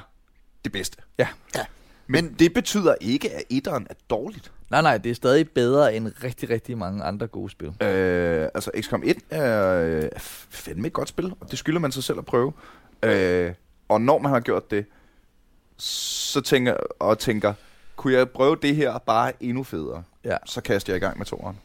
det 0.64 0.72
bedste. 0.72 0.96
Ja. 1.18 1.28
Ja. 1.54 1.64
Men, 2.06 2.24
Men 2.24 2.34
det 2.34 2.54
betyder 2.54 2.94
ikke, 3.00 3.30
at 3.32 3.42
etteren 3.50 3.86
er 3.90 3.94
dårligt. 4.10 4.52
Nej, 4.70 4.82
nej, 4.82 4.98
det 4.98 5.10
er 5.10 5.14
stadig 5.14 5.50
bedre 5.50 5.94
end 5.96 6.12
rigtig, 6.24 6.50
rigtig 6.50 6.78
mange 6.78 7.04
andre 7.04 7.26
gode 7.26 7.50
spil. 7.50 7.68
Øh, 7.82 8.48
altså, 8.54 8.70
XCOM 8.80 9.02
1 9.04 9.16
er 9.30 9.74
øh, 9.74 10.10
fandme 10.50 10.86
et 10.86 10.92
godt 10.92 11.08
spil, 11.08 11.32
og 11.40 11.50
det 11.50 11.58
skylder 11.58 11.80
man 11.80 11.92
sig 11.92 12.04
selv 12.04 12.18
at 12.18 12.24
prøve. 12.24 12.52
Øh, 13.02 13.52
og 13.88 14.00
når 14.00 14.18
man 14.18 14.32
har 14.32 14.40
gjort 14.40 14.70
det, 14.70 14.86
så 15.76 16.40
tænker 16.40 16.74
og 16.98 17.18
tænker, 17.18 17.54
kunne 17.96 18.12
jeg 18.12 18.30
prøve 18.30 18.56
det 18.62 18.76
her 18.76 18.98
bare 18.98 19.32
endnu 19.40 19.62
federe? 19.64 20.02
Ja. 20.24 20.36
Så 20.46 20.60
kaster 20.60 20.92
jeg 20.92 20.96
i 20.96 21.00
gang 21.00 21.18
med 21.18 21.26
toeren. 21.26 21.58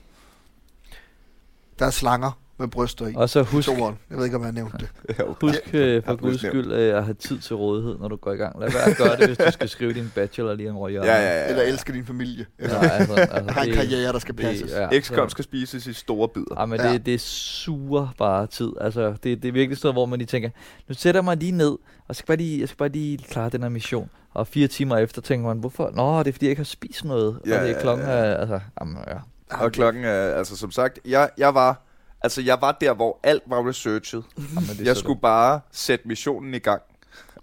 Der 1.80 1.86
er 1.86 1.89
slanger 1.91 2.39
med 2.60 2.68
bryster 2.68 3.08
i. 3.08 3.14
Og 3.16 3.30
så 3.30 3.43
husk, 3.43 3.68
Toeren. 3.68 3.97
Jeg 4.10 4.18
ved 4.18 4.26
ikke, 4.26 4.36
om 4.38 4.41
jeg 4.41 4.47
har 4.47 4.53
nævnt 4.53 4.74
det. 4.80 4.89
husk 5.41 5.60
øh, 5.74 6.03
for 6.03 6.16
guds 6.16 6.41
skyld 6.41 6.72
øh, 6.72 6.97
at 6.97 7.03
have 7.03 7.14
tid 7.14 7.39
til 7.39 7.55
rådighed, 7.55 7.97
når 7.99 8.08
du 8.08 8.16
går 8.16 8.32
i 8.32 8.36
gang. 8.36 8.60
Lad 8.60 8.72
være 8.72 8.84
at 8.91 8.97
gøre 8.97 9.18
det, 9.18 9.28
hvis 9.28 9.38
du 9.38 9.51
skal 9.51 9.70
skrive 9.70 9.93
din 9.93 10.12
bachelor 10.16 10.53
lige 10.53 10.72
om 10.72 10.89
hjørnet. 10.89 11.08
Ja, 11.10 11.16
ja, 11.22 11.41
ja. 11.43 11.49
Eller 11.49 11.64
elske 11.64 11.93
din 11.93 12.05
familie. 12.05 12.45
Eller 12.60 12.76
Ja, 12.84 12.89
altså, 12.89 13.14
altså, 13.32 13.62
en 13.68 13.74
karriere, 13.74 14.14
der 14.14 14.20
skal 14.20 14.36
passes. 14.36 14.72
ja, 14.72 14.99
XCOM 14.99 15.30
skal 15.30 15.43
spises 15.43 15.88
i 15.88 15.93
store 15.93 16.28
bidder. 16.30 16.55
Ja, 16.60 16.66
men 16.66 16.80
Ja. 16.82 16.93
det, 16.93 17.05
det 17.05 17.22
suger 17.22 18.08
bare 18.18 18.47
tid. 18.47 18.72
Altså, 18.82 19.10
det, 19.24 19.24
det 19.43 19.47
er 19.47 19.51
virkelig 19.51 19.78
sådan 19.78 19.86
noget, 19.88 19.95
hvor 19.95 20.05
man 20.05 20.20
lige 20.20 20.28
tænker, 20.28 20.49
nu 20.89 20.95
sætter 20.95 21.20
jeg 21.20 21.26
mig 21.26 21.38
lige 21.38 21.51
ned, 21.51 21.78
og 22.08 22.16
skal 22.16 22.28
bare 22.28 22.38
lige, 22.38 22.60
jeg 22.60 22.68
skal 22.70 22.78
bare 22.78 22.89
lige 22.89 23.18
klare 23.18 23.49
den 23.49 23.62
her 23.62 23.70
mission. 23.70 24.10
Og 24.34 24.47
fire 24.47 24.68
timer 24.68 24.97
efter 24.97 25.22
tænker 25.22 25.47
man, 25.47 25.58
hvorfor? 25.58 25.91
Nå, 25.95 26.20
det 26.20 26.28
er 26.28 26.32
fordi, 26.32 26.45
jeg 26.45 26.49
ikke 26.49 26.60
har 26.60 26.64
spist 26.66 27.05
noget. 27.05 27.39
Ja, 27.47 27.55
og 27.60 27.62
det 27.66 27.70
ja, 27.72 27.74
er 27.76 27.82
klokken, 27.82 28.05
ja. 28.05 28.12
er, 28.12 28.36
altså, 28.38 28.60
jamen, 28.82 28.97
ja. 29.08 29.16
Og 29.64 29.72
klokken 29.72 30.03
er, 30.03 30.12
altså 30.34 30.58
som 30.58 30.72
sagt, 30.72 30.99
jeg, 31.05 31.30
jeg 31.38 31.53
var... 31.55 31.82
Altså, 32.22 32.41
jeg 32.41 32.57
var 32.61 32.72
der, 32.82 32.93
hvor 32.93 33.20
alt 33.24 33.43
var 33.47 33.70
researchet. 33.70 34.24
Jamen, 34.55 34.70
det 34.70 34.86
Jeg 34.86 34.97
skulle 34.97 35.22
bare 35.22 35.59
sætte 35.72 36.07
missionen 36.07 36.53
i 36.53 36.59
gang. 36.59 36.82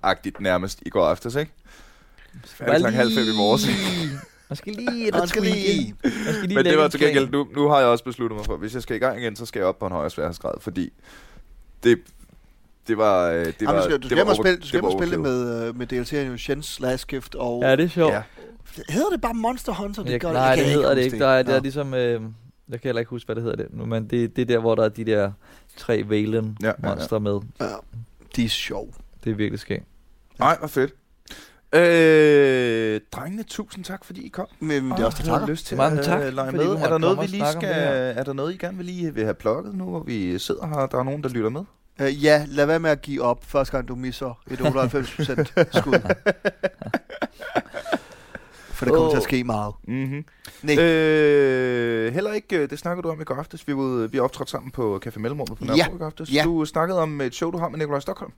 Agtigt 0.03 0.41
nærmest 0.41 0.79
i 0.87 0.91
går 0.91 1.07
aftes, 1.07 1.35
ikke? 1.35 1.53
Færdig 2.45 2.75
klokken 2.75 2.95
halv 2.95 3.11
fem 3.14 3.25
i 3.25 3.37
morges. 3.37 3.66
Man 4.49 4.57
skal 4.57 4.72
lige 4.75 5.11
Man 5.11 5.29
skal 5.29 5.43
lige- 5.43 5.95
Man 6.05 6.12
skal 6.35 6.49
lige 6.49 6.55
Men 6.55 6.64
det 6.64 6.79
var 6.79 6.89
til 6.89 7.01
gengæld, 7.01 7.31
nu, 7.31 7.47
nu 7.57 7.68
har 7.68 7.79
jeg 7.79 7.89
også 7.89 8.05
besluttet 8.05 8.37
mig 8.37 8.47
for, 8.47 8.53
at 8.53 8.59
hvis 8.59 8.75
jeg 8.75 8.83
skal 8.83 8.97
i 8.97 8.99
gang 8.99 9.20
igen, 9.20 9.37
så 9.37 9.47
skal 9.47 9.61
jeg 9.61 9.66
op 9.66 9.79
på 9.79 9.87
en 9.87 9.93
højere 9.93 10.11
sværhedsgrad, 10.11 10.55
fordi 10.61 10.93
det, 11.85 11.99
det 12.89 12.99
var... 12.99 13.29
øh, 13.31 13.47
Det 13.47 13.61
Det 13.61 13.66
var, 13.68 13.72
Jamen, 13.75 13.83
du 13.83 13.89
skal, 13.89 13.97
du 13.97 14.03
det 14.03 14.11
skal 14.11 14.27
var 14.27 14.35
spille, 14.35 14.57
du 14.61 14.66
skal 14.66 14.81
det 14.83 14.85
var 14.89 14.99
spille 14.99 15.16
med, 15.16 15.68
øh, 15.68 15.79
med 15.79 15.93
DLC'en 15.93 16.16
jo 16.16 16.39
Jens 16.49 16.81
Lastgift 16.81 17.35
og... 17.35 17.62
Ja, 17.62 17.77
det 17.77 17.85
er 17.85 17.89
sjovt. 17.89 18.12
Ja. 18.12 18.22
Hedder 18.89 19.11
det 19.11 19.20
bare 19.20 19.35
Monster 19.35 19.72
Hunter? 19.72 20.03
Det 20.03 20.12
Jeg, 20.12 20.20
gør, 20.20 20.33
nej, 20.33 20.55
det 20.55 20.64
kan 20.64 20.72
hedder 20.72 20.95
det 20.95 21.05
ikke. 21.05 21.18
Der 21.18 21.29
er, 21.29 21.43
det 21.43 21.55
er 21.55 21.61
ligesom... 21.61 21.95
Øh, 21.95 22.20
jeg 22.69 22.81
kan 22.81 22.89
heller 22.89 23.01
ikke 23.01 23.11
huske, 23.11 23.27
hvad 23.27 23.37
det 23.37 23.43
hedder 23.43 23.57
det 23.57 23.67
nu, 23.71 23.87
men 23.87 24.07
det, 24.07 24.37
det 24.37 24.43
er 24.43 24.47
der, 24.47 24.59
hvor 24.59 24.75
der 24.75 24.85
er 24.85 24.89
de 24.89 25.05
der 25.05 25.33
tre 25.77 26.09
Valen 26.09 26.59
Ja, 26.62 26.67
ja, 26.67 26.73
ja. 26.83 26.89
monster 26.89 27.19
med. 27.19 27.41
Ja, 27.61 27.67
de 28.37 28.45
er 28.45 28.49
sjov. 28.49 28.95
Det 29.25 29.31
er 29.31 29.35
virkelig 29.35 29.61
skægt. 29.61 29.85
Nej, 30.39 30.57
hvor 30.59 30.69
fedt. 30.69 30.95
Øh, 31.75 33.01
drengene, 33.12 33.43
tusind 33.43 33.85
tak, 33.85 34.05
fordi 34.05 34.27
I 34.27 34.29
kom. 34.29 34.47
Men 34.61 34.91
det 34.91 34.99
er 35.01 35.05
også 35.05 35.23
jeg 35.27 35.35
har 35.35 35.47
lyst 35.47 35.67
til 35.67 35.77
Mange 35.77 35.99
at 35.99 36.05
tak, 36.05 36.23
øh, 36.23 36.33
lege 36.33 36.53
med. 36.53 36.65
Er 36.65 36.89
der 36.89 36.99
noget, 36.99 37.21
vi 37.21 37.27
lige 37.27 37.53
skal... 37.53 37.71
Er 38.17 38.23
der 38.23 38.33
noget, 38.33 38.55
I 38.55 38.57
gerne 38.57 38.77
vil 38.77 38.87
lige 38.87 39.15
vil 39.15 39.25
have 39.25 39.35
plukket 39.35 39.75
nu, 39.75 39.85
hvor 39.85 40.03
vi 40.03 40.39
sidder 40.39 40.67
her? 40.67 40.87
Der 40.87 40.99
er 40.99 41.03
nogen, 41.03 41.23
der 41.23 41.29
lytter 41.29 41.51
med. 41.51 41.65
Uh, 42.01 42.25
ja, 42.25 42.45
lad 42.49 42.67
være 42.67 42.79
med 42.81 42.91
at 42.91 43.03
give 43.03 43.23
op, 43.23 43.45
første 43.45 43.73
gang 43.73 43.89
du 43.89 43.95
misser 43.95 44.41
et 44.51 44.61
98% 44.61 45.81
skud. 45.81 45.99
For 48.75 48.85
der 48.85 48.93
kommer 48.93 49.07
Åh. 49.09 49.12
til 49.12 49.16
at 49.16 49.22
ske 49.22 49.45
meget. 49.45 49.75
Mm-hmm. 49.89 50.25
Nej. 50.62 50.79
Øh, 50.79 52.14
heller 52.14 52.33
ikke, 52.33 52.57
øh, 52.59 52.70
det 52.70 52.79
snakkede 52.79 53.03
du 53.03 53.11
om 53.12 53.20
i 53.20 53.25
går 53.25 53.35
aftes. 53.35 53.68
Vi 53.68 53.77
var, 53.77 54.07
vi 54.07 54.18
optrådte 54.18 54.51
sammen 54.51 54.70
på 54.70 55.01
Café 55.07 55.18
Mellemrummet 55.18 55.59
på 55.59 55.64
Ja. 55.64 55.70
Nørrebro 55.77 55.97
i 55.97 55.99
går 55.99 56.07
aftes. 56.07 56.33
Ja. 56.33 56.43
Du 56.45 56.64
snakkede 56.64 57.01
om 57.03 57.20
et 57.20 57.35
show, 57.35 57.51
du 57.51 57.59
har 57.59 57.68
med 57.68 57.79
Nikolaj 57.79 58.01
Stockholm. 58.01 58.33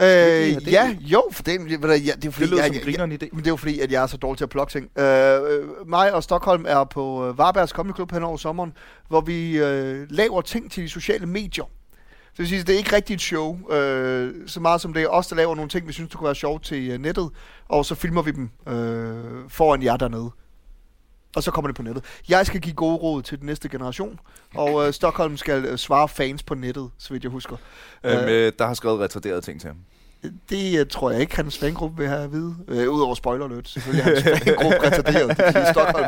Øh, 0.00 0.06
have 0.06 0.54
det? 0.54 0.72
ja, 0.72 0.96
jo, 1.00 1.22
for 1.32 1.42
det, 1.42 1.52
ja, 1.52 1.76
det 1.76 2.08
er 2.10 2.16
Det 2.16 2.34
fordi, 2.34 2.46
lyder 2.46 2.64
jeg, 2.64 2.74
som 2.74 2.82
grineren 2.84 3.12
idé. 3.12 3.16
Det 3.16 3.46
er 3.46 3.50
jo 3.50 3.56
fordi, 3.56 3.80
at 3.80 3.92
jeg 3.92 4.02
er 4.02 4.06
så 4.06 4.16
dårlig 4.16 4.38
til 4.38 4.44
at 4.44 4.50
plukke 4.50 4.70
ting. 4.72 4.90
Øh, 4.98 5.04
øh, 5.42 5.88
mig 5.88 6.14
og 6.14 6.22
Stockholm 6.22 6.64
er 6.68 6.84
på 6.84 7.28
øh, 7.28 7.38
Varbergs 7.38 7.70
Comedy 7.70 7.94
Club 7.94 8.12
hen 8.12 8.22
over 8.22 8.36
sommeren, 8.36 8.72
hvor 9.08 9.20
vi 9.20 9.58
øh, 9.58 10.06
laver 10.10 10.40
ting 10.40 10.70
til 10.70 10.82
de 10.82 10.88
sociale 10.88 11.26
medier. 11.26 11.64
Det 12.32 12.38
vil 12.38 12.48
sige, 12.48 12.62
det 12.62 12.74
er 12.74 12.78
ikke 12.78 12.96
rigtigt 12.96 13.16
et 13.16 13.20
show, 13.20 13.70
øh, 13.70 14.34
så 14.46 14.60
meget 14.60 14.80
som 14.80 14.92
det 14.92 15.02
er 15.02 15.08
os, 15.08 15.26
der 15.26 15.36
laver 15.36 15.54
nogle 15.54 15.68
ting, 15.68 15.86
vi 15.86 15.92
synes, 15.92 16.10
det 16.10 16.18
kunne 16.18 16.26
være 16.26 16.34
sjovt 16.34 16.64
til 16.64 16.90
øh, 16.90 16.98
nettet, 16.98 17.30
og 17.68 17.86
så 17.86 17.94
filmer 17.94 18.22
vi 18.22 18.30
dem 18.30 18.50
øh, 18.68 19.48
foran 19.48 19.82
jer 19.82 19.96
dernede. 19.96 20.30
Og 21.36 21.42
så 21.42 21.50
kommer 21.50 21.68
det 21.68 21.76
på 21.76 21.82
nettet. 21.82 22.04
Jeg 22.28 22.46
skal 22.46 22.60
give 22.60 22.74
gode 22.74 22.96
råd 22.96 23.22
til 23.22 23.38
den 23.38 23.46
næste 23.46 23.68
generation, 23.68 24.20
og 24.54 24.86
øh, 24.86 24.92
Stockholm 24.92 25.36
skal 25.36 25.64
øh, 25.64 25.78
svare 25.78 26.08
fans 26.08 26.42
på 26.42 26.54
nettet, 26.54 26.90
så 26.98 27.12
vidt 27.12 27.22
jeg 27.22 27.30
husker. 27.30 27.56
Øh, 28.04 28.12
med, 28.12 28.52
der 28.52 28.66
har 28.66 28.74
skrevet 28.74 29.00
retarderede 29.00 29.40
ting 29.40 29.60
til 29.60 29.68
ham. 29.68 29.76
Det 30.50 30.80
uh, 30.80 30.86
tror 30.90 31.10
jeg 31.10 31.20
ikke, 31.20 31.36
hans 31.36 31.58
fangruppe 31.58 31.96
vil 31.98 32.08
have 32.08 32.24
at 32.24 32.32
vide. 32.32 32.54
Uh, 32.68 32.94
Udover 32.94 33.14
spoiler 33.14 33.44
alert, 33.44 33.68
selvfølgelig 33.68 34.04
hans 34.04 34.22
fangruppe 34.44 34.78
retarderet 34.86 35.36
det 35.36 35.56
er 35.56 35.70
i 35.70 35.72
Stockholm. 35.72 36.06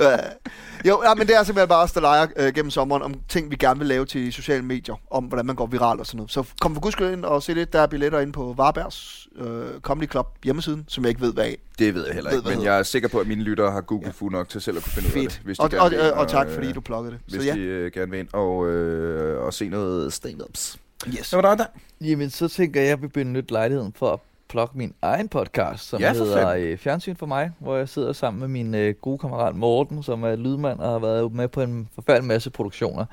Uh, 0.00 0.06
jo, 0.88 1.02
ja, 1.08 1.14
men 1.14 1.26
det 1.26 1.36
er 1.36 1.42
simpelthen 1.42 1.68
bare 1.68 1.82
os, 1.82 1.92
der 1.92 2.00
leger 2.00 2.26
uh, 2.40 2.46
gennem 2.54 2.70
sommeren 2.70 3.02
om 3.02 3.14
ting, 3.28 3.50
vi 3.50 3.56
gerne 3.56 3.78
vil 3.78 3.88
lave 3.88 4.04
til 4.04 4.32
sociale 4.32 4.64
medier, 4.64 4.94
om 5.10 5.24
hvordan 5.24 5.46
man 5.46 5.56
går 5.56 5.66
viral 5.66 6.00
og 6.00 6.06
sådan 6.06 6.16
noget. 6.16 6.30
Så 6.32 6.44
kom 6.60 6.74
for 6.74 6.80
guds 6.80 6.92
skyld 6.92 7.12
ind 7.12 7.24
og 7.24 7.42
se 7.42 7.54
det. 7.54 7.72
Der 7.72 7.80
er 7.80 7.86
billetter 7.86 8.20
inde 8.20 8.32
på 8.32 8.54
Varbergs 8.56 9.28
uh, 9.40 9.80
Comedy 9.80 10.10
Club 10.10 10.26
hjemmesiden, 10.44 10.84
som 10.88 11.04
jeg 11.04 11.08
ikke 11.08 11.20
ved, 11.20 11.32
hvad 11.32 11.46
er. 11.48 11.54
Det 11.78 11.94
ved 11.94 12.04
jeg 12.06 12.14
heller 12.14 12.30
Ved, 12.30 12.38
ikke, 12.38 12.48
hvad 12.48 12.56
men 12.56 12.64
jeg 12.64 12.78
er 12.78 12.82
sikker 12.82 13.08
på, 13.08 13.18
at 13.18 13.26
mine 13.26 13.42
lyttere 13.42 13.72
har 13.72 13.80
Google 13.80 14.06
Ja. 14.06 14.12
fuld 14.12 14.32
nok 14.32 14.48
til 14.48 14.60
selv 14.60 14.76
at 14.76 14.82
kunne 14.82 14.92
finde 14.92 15.08
ud 15.08 15.12
af 15.14 15.22
det. 15.22 15.32
Fedt. 15.32 15.44
Hvis 15.44 15.58
de 15.58 15.62
Og, 15.62 15.70
gerne 15.70 15.82
og, 15.82 15.90
vil 15.90 16.00
og, 16.00 16.06
ind 16.06 16.14
og 16.14 16.28
tak, 16.28 16.46
øh, 16.46 16.54
fordi 16.54 16.72
du 16.72 16.80
plukkede 16.80 17.12
det. 17.12 17.20
Hvis 17.26 17.42
Så 17.42 17.48
ja, 17.48 17.54
de 17.54 17.60
øh, 17.60 17.92
gerne 17.92 18.10
vil 18.10 18.20
ind 18.20 18.28
og, 18.32 18.68
øh, 18.68 19.42
og 19.44 19.54
se 19.54 19.68
noget 19.68 20.12
stand-ups. 20.12 20.76
Yes. 21.08 21.26
Så 21.26 21.36
var 21.36 21.42
der 21.42 21.54
der. 21.54 21.66
Jamen, 22.00 22.30
så 22.30 22.48
tænker 22.48 22.80
jeg, 22.80 22.86
at 22.86 22.90
jeg 22.90 23.02
vil 23.02 23.08
benytte 23.08 23.52
lejligheden 23.52 23.92
for 23.92 24.12
at 24.12 24.20
plukke 24.48 24.78
min 24.78 24.94
egen 25.02 25.28
podcast, 25.28 25.88
som 25.88 26.00
Ja, 26.00 26.12
hedder 26.12 26.48
øh, 26.48 26.78
Fjernsyn 26.78 27.16
for 27.16 27.26
mig, 27.26 27.50
hvor 27.58 27.76
jeg 27.76 27.88
sidder 27.88 28.12
sammen 28.12 28.40
med 28.40 28.48
min 28.48 28.74
øh, 28.74 28.94
gode 28.94 29.18
kammerat 29.18 29.56
Morten, 29.56 30.02
som 30.02 30.22
er 30.22 30.36
lydmand 30.36 30.80
og 30.80 30.90
har 30.90 30.98
været 30.98 31.32
med 31.32 31.48
på 31.48 31.60
en 31.62 31.88
forfærdelig 31.94 32.28
masse 32.28 32.50
produktioner. 32.50 33.04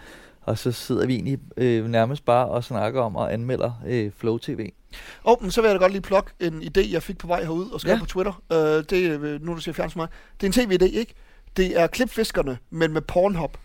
Og 0.41 0.57
så 0.57 0.71
sidder 0.71 1.05
vi 1.07 1.13
egentlig 1.13 1.39
øh, 1.57 1.87
nærmest 1.87 2.25
bare 2.25 2.47
og 2.47 2.63
snakker 2.63 3.01
om 3.01 3.15
og 3.15 3.33
anmelder 3.33 3.71
øh, 3.87 4.11
Flow 4.17 4.37
TV. 4.37 4.69
Og 5.23 5.41
oh, 5.43 5.49
så 5.49 5.61
vil 5.61 5.67
jeg 5.67 5.75
da 5.75 5.79
godt 5.83 5.91
lige 5.91 6.01
plukke 6.01 6.31
en 6.39 6.61
idé, 6.63 6.91
jeg 6.93 7.03
fik 7.03 7.17
på 7.17 7.27
vej 7.27 7.43
herud 7.43 7.69
og 7.69 7.81
skrev 7.81 7.93
Ja. 7.93 7.99
på 7.99 8.05
Twitter. 8.05 8.41
Uh, 8.49 8.57
det, 8.57 8.93
øh, 9.21 9.41
nu 9.41 9.53
du 9.55 9.61
siger 9.61 9.73
fjern 9.73 9.89
for 9.91 9.99
mig. 9.99 10.07
Det 10.41 10.57
er 10.57 10.61
en 10.63 10.71
tv-idé, 10.71 10.85
ikke? 10.99 11.13
Det 11.57 11.79
er 11.79 11.87
klipfiskerne, 11.87 12.57
men 12.69 12.93
med 12.93 13.01
Pornhub. 13.01 13.57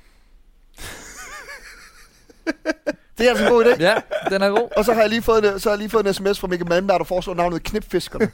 det 3.18 3.26
er 3.26 3.30
altså 3.30 3.44
en 3.44 3.50
god 3.50 3.64
idé. 3.64 3.82
Ja, 3.82 3.94
den 4.30 4.42
er 4.42 4.48
god. 4.48 4.68
Og 4.76 4.84
så 4.84 4.92
har 4.92 5.00
jeg 5.00 5.10
lige 5.10 5.22
fået 5.22 5.52
en, 5.52 5.60
så 5.60 5.68
har 5.68 5.74
jeg 5.74 5.78
lige 5.78 5.90
fået 5.90 6.06
en 6.06 6.14
sms 6.14 6.40
fra 6.40 6.46
Mikkel 6.46 6.68
Malmberg, 6.68 6.98
der 6.98 7.04
foreslår 7.04 7.34
navnet 7.34 7.62
Knipfiskerne. 7.62 8.30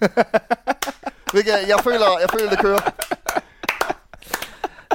Hvilket 1.32 1.52
jeg, 1.52 1.68
jeg, 1.68 1.80
føler, 1.84 2.18
jeg 2.20 2.30
føler, 2.30 2.50
det 2.50 2.58
kører. 2.58 2.80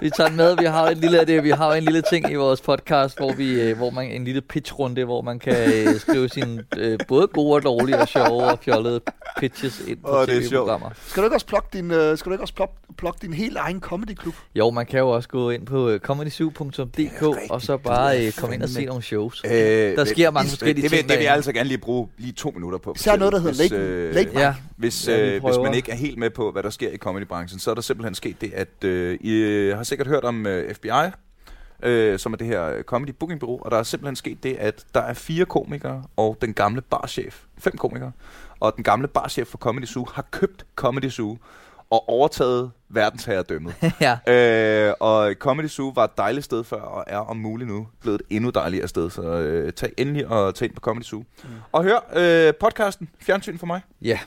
Vi 0.05 0.09
tager 0.17 0.27
den 0.27 0.37
med. 0.37 0.57
Vi 0.59 0.65
har 0.65 0.87
en 0.89 0.97
lille, 0.97 1.25
det, 1.25 1.43
vi 1.43 1.49
har 1.49 1.73
en 1.73 1.83
lille 1.83 2.01
ting 2.11 2.31
i 2.31 2.35
vores 2.35 2.61
podcast, 2.61 3.17
hvor 3.17 3.33
vi, 3.33 3.61
øh, 3.61 3.77
hvor 3.77 3.89
man 3.89 4.11
en 4.11 4.23
lille 4.25 4.41
pitchrunde, 4.41 5.03
hvor 5.03 5.21
man 5.21 5.39
kan 5.39 5.55
øh, 5.87 5.95
skrive 5.99 6.29
sine 6.29 6.63
øh, 6.77 6.99
både 7.07 7.27
gode 7.27 7.55
og 7.55 7.63
dårlige 7.63 7.97
og 7.97 8.07
sjove 8.07 8.43
og 8.43 8.59
fjollede 8.61 9.01
pitches 9.39 9.81
ind 9.87 9.97
på 9.97 10.07
er 10.07 10.25
sjovt. 10.25 10.43
tv-programmer. 10.49 10.89
Skal 11.07 11.21
du 11.23 11.27
ikke 11.27 11.35
også 11.35 11.45
plukke 11.45 11.67
din, 11.73 11.91
øh, 11.91 12.17
skal 12.17 12.29
du 12.29 12.33
ikke 12.33 12.43
også 12.43 12.53
plukke, 12.53 12.73
plukke 12.97 13.19
din 13.21 13.33
helt 13.33 13.57
egen 13.57 13.79
comedyklub? 13.81 14.33
Jo, 14.55 14.69
man 14.69 14.85
kan 14.85 14.99
jo 14.99 15.09
også 15.09 15.29
gå 15.29 15.49
ind 15.49 15.65
på 15.65 15.89
øh, 15.89 15.99
comedysyv.dk 15.99 17.23
og 17.49 17.61
så 17.61 17.77
bare 17.77 18.25
øh, 18.25 18.31
komme 18.31 18.55
ind 18.55 18.63
og 18.63 18.69
se 18.69 18.85
nogle 18.85 19.03
shows. 19.03 19.41
Øh, 19.45 19.51
Der 19.51 20.05
sker 20.05 20.31
mange 20.31 20.43
det- 20.43 20.49
forskellige 20.51 20.83
det, 20.83 20.91
vil, 20.91 20.97
ting 20.99 21.09
Det 21.09 21.17
vil 21.17 21.23
jeg 21.23 21.33
altså 21.33 21.53
gerne 21.53 21.67
lige 21.67 21.77
bruge 21.77 22.07
lige 22.17 22.33
to 22.33 22.51
minutter 22.55 22.79
på. 22.79 22.91
at 22.91 22.97
Især 22.97 23.15
noget, 23.15 23.33
der 23.33 23.39
hedder 23.39 23.55
Hvis, 23.61 23.71
late, 23.71 23.83
øh, 23.83 24.13
late 24.15 24.29
Ja, 24.39 24.53
Hvis, 24.77 25.07
øh, 25.07 25.43
hvis 25.43 25.57
man 25.63 25.73
ikke 25.73 25.91
er 25.91 25.95
helt 25.95 26.17
med 26.17 26.29
på, 26.29 26.51
hvad 26.51 26.63
der 26.63 26.69
sker 26.69 26.89
i 26.89 26.97
comedybranchen, 26.97 27.59
så 27.59 27.71
er 27.71 27.75
der 27.75 27.81
simpelthen 27.81 28.15
sket 28.15 28.41
det, 28.41 28.51
at 28.53 28.83
øh, 28.83 29.17
I 29.21 29.71
har 29.75 29.83
sikkert 29.95 30.07
hørt 30.07 30.23
om 30.23 30.45
øh, 30.45 30.75
FBI, 30.75 31.11
øh, 31.83 32.19
som 32.19 32.33
er 32.33 32.37
det 32.37 32.47
her 32.47 32.83
comedy 32.83 33.09
booking 33.09 33.39
bureau, 33.39 33.59
og 33.61 33.71
der 33.71 33.77
er 33.77 33.83
simpelthen 33.83 34.15
sket 34.15 34.43
det, 34.43 34.55
at 34.55 34.85
der 34.93 35.01
er 35.01 35.13
fire 35.13 35.45
komikere 35.45 36.03
og 36.15 36.37
den 36.41 36.53
gamle 36.53 36.81
barchef, 36.81 37.43
fem 37.57 37.77
komikere, 37.77 38.11
og 38.59 38.75
den 38.75 38.83
gamle 38.83 39.07
barchef 39.07 39.47
for 39.47 39.57
Comedy 39.57 39.85
Zoo 39.85 40.07
har 40.13 40.25
købt 40.31 40.65
Comedy 40.75 41.09
Zoo 41.09 41.37
og 41.89 42.09
overtaget 42.09 42.71
verdensherredømmet. 42.89 43.75
ja. 44.27 44.33
Øh, 44.87 44.93
og 44.99 45.33
Comedy 45.39 45.67
Zoo 45.67 45.91
var 45.95 46.03
et 46.03 46.17
dejligt 46.17 46.45
sted 46.45 46.63
før, 46.63 46.81
og 46.81 47.03
er 47.07 47.17
om 47.17 47.37
muligt 47.37 47.69
nu 47.69 47.87
blevet 48.01 48.21
et 48.21 48.35
endnu 48.35 48.49
dejligere 48.49 48.87
sted. 48.87 49.09
Så 49.09 49.21
øh, 49.21 49.73
tag 49.73 49.91
endelig 49.97 50.27
og 50.27 50.55
tag 50.55 50.65
ind 50.65 50.75
på 50.75 50.79
Comedy 50.79 51.03
Zoo. 51.03 51.19
Mm. 51.19 51.49
Og 51.71 51.83
hør 51.83 51.99
øh, 52.15 52.53
podcasten 52.59 53.09
Fjernsyn 53.21 53.57
for 53.57 53.65
mig. 53.65 53.81
Ja. 54.01 54.19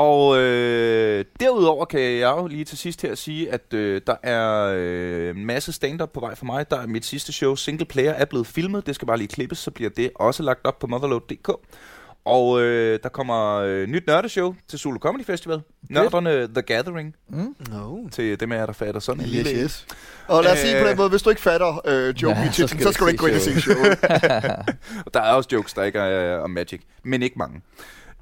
Og 0.00 0.38
øh, 0.38 1.24
derudover 1.40 1.84
kan 1.84 2.00
jeg 2.00 2.34
jo 2.38 2.46
lige 2.46 2.64
til 2.64 2.78
sidst 2.78 3.02
her 3.02 3.14
sige, 3.14 3.52
at 3.52 3.74
øh, 3.74 4.00
der 4.06 4.14
er 4.22 4.72
øh, 4.76 5.36
en 5.36 5.46
masse 5.46 5.72
stand-up 5.72 6.10
på 6.12 6.20
vej 6.20 6.34
for 6.34 6.44
mig. 6.46 6.70
Der 6.70 6.80
er 6.80 6.86
mit 6.86 7.04
sidste 7.04 7.32
show, 7.32 7.54
Single 7.54 7.86
Player, 7.86 8.12
er 8.12 8.24
blevet 8.24 8.46
filmet. 8.46 8.86
Det 8.86 8.94
skal 8.94 9.06
bare 9.06 9.18
lige 9.18 9.28
klippes, 9.28 9.58
så 9.58 9.70
bliver 9.70 9.90
det 9.90 10.10
også 10.14 10.42
lagt 10.42 10.60
op 10.66 10.78
på 10.78 10.86
motherload.dk. 10.86 11.48
Og 12.24 12.60
øh, 12.62 12.98
der 13.02 13.08
kommer 13.08 13.54
øh, 13.56 13.86
nyt 13.86 14.06
nørdeshow 14.06 14.54
til 14.68 14.78
Zulu 14.78 14.98
Comedy 14.98 15.24
Festival. 15.24 15.60
Nørderne 15.90 16.48
The 16.54 16.62
Gathering, 16.62 17.14
Mm. 17.28 17.54
No. 17.72 18.08
til 18.12 18.40
dem 18.40 18.52
af 18.52 18.56
jer, 18.56 18.66
der 18.66 18.72
fatter 18.72 19.00
sådan 19.00 19.20
en 19.24 19.26
Yes, 19.28 19.32
lille 19.34 19.62
yes. 19.62 19.86
Og 20.28 20.42
lad 20.44 20.52
os 20.52 20.58
sige 20.58 20.74
på 20.74 20.82
Øh. 20.82 20.88
den 20.88 20.96
måde, 20.96 21.08
hvis 21.08 21.22
du 21.22 21.30
ikke 21.30 21.42
fatter 21.42 21.80
øh, 21.86 22.14
joke 22.22 22.38
Ja, 22.38 22.44
i 22.44 22.46
så 22.46 22.52
titlen, 22.52 22.68
skal 22.68 22.82
så 22.82 22.88
du 22.88 22.92
skal 22.92 23.04
du 23.04 23.08
ikke 23.08 23.20
gå 23.20 23.26
ind 23.26 23.34
og 23.36 23.40
se 23.40 23.60
showet. 23.60 23.98
Og 25.06 25.14
der 25.14 25.20
er 25.20 25.32
også 25.32 25.48
jokes, 25.52 25.72
der 25.74 25.82
ikke 25.84 25.98
er 25.98 26.36
øh, 26.38 26.44
om 26.44 26.50
Magic, 26.50 26.80
men 27.04 27.22
ikke 27.22 27.38
mange. 27.38 27.60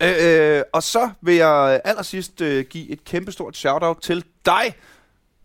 Øh, 0.02 0.56
øh, 0.56 0.62
og 0.72 0.82
så 0.82 1.10
vil 1.20 1.34
jeg 1.34 1.80
allersidst 1.84 2.40
øh, 2.40 2.64
give 2.64 2.90
et 2.90 3.04
kæmpestort 3.04 3.56
shout-out 3.56 3.98
til 4.02 4.24
dig. 4.46 4.74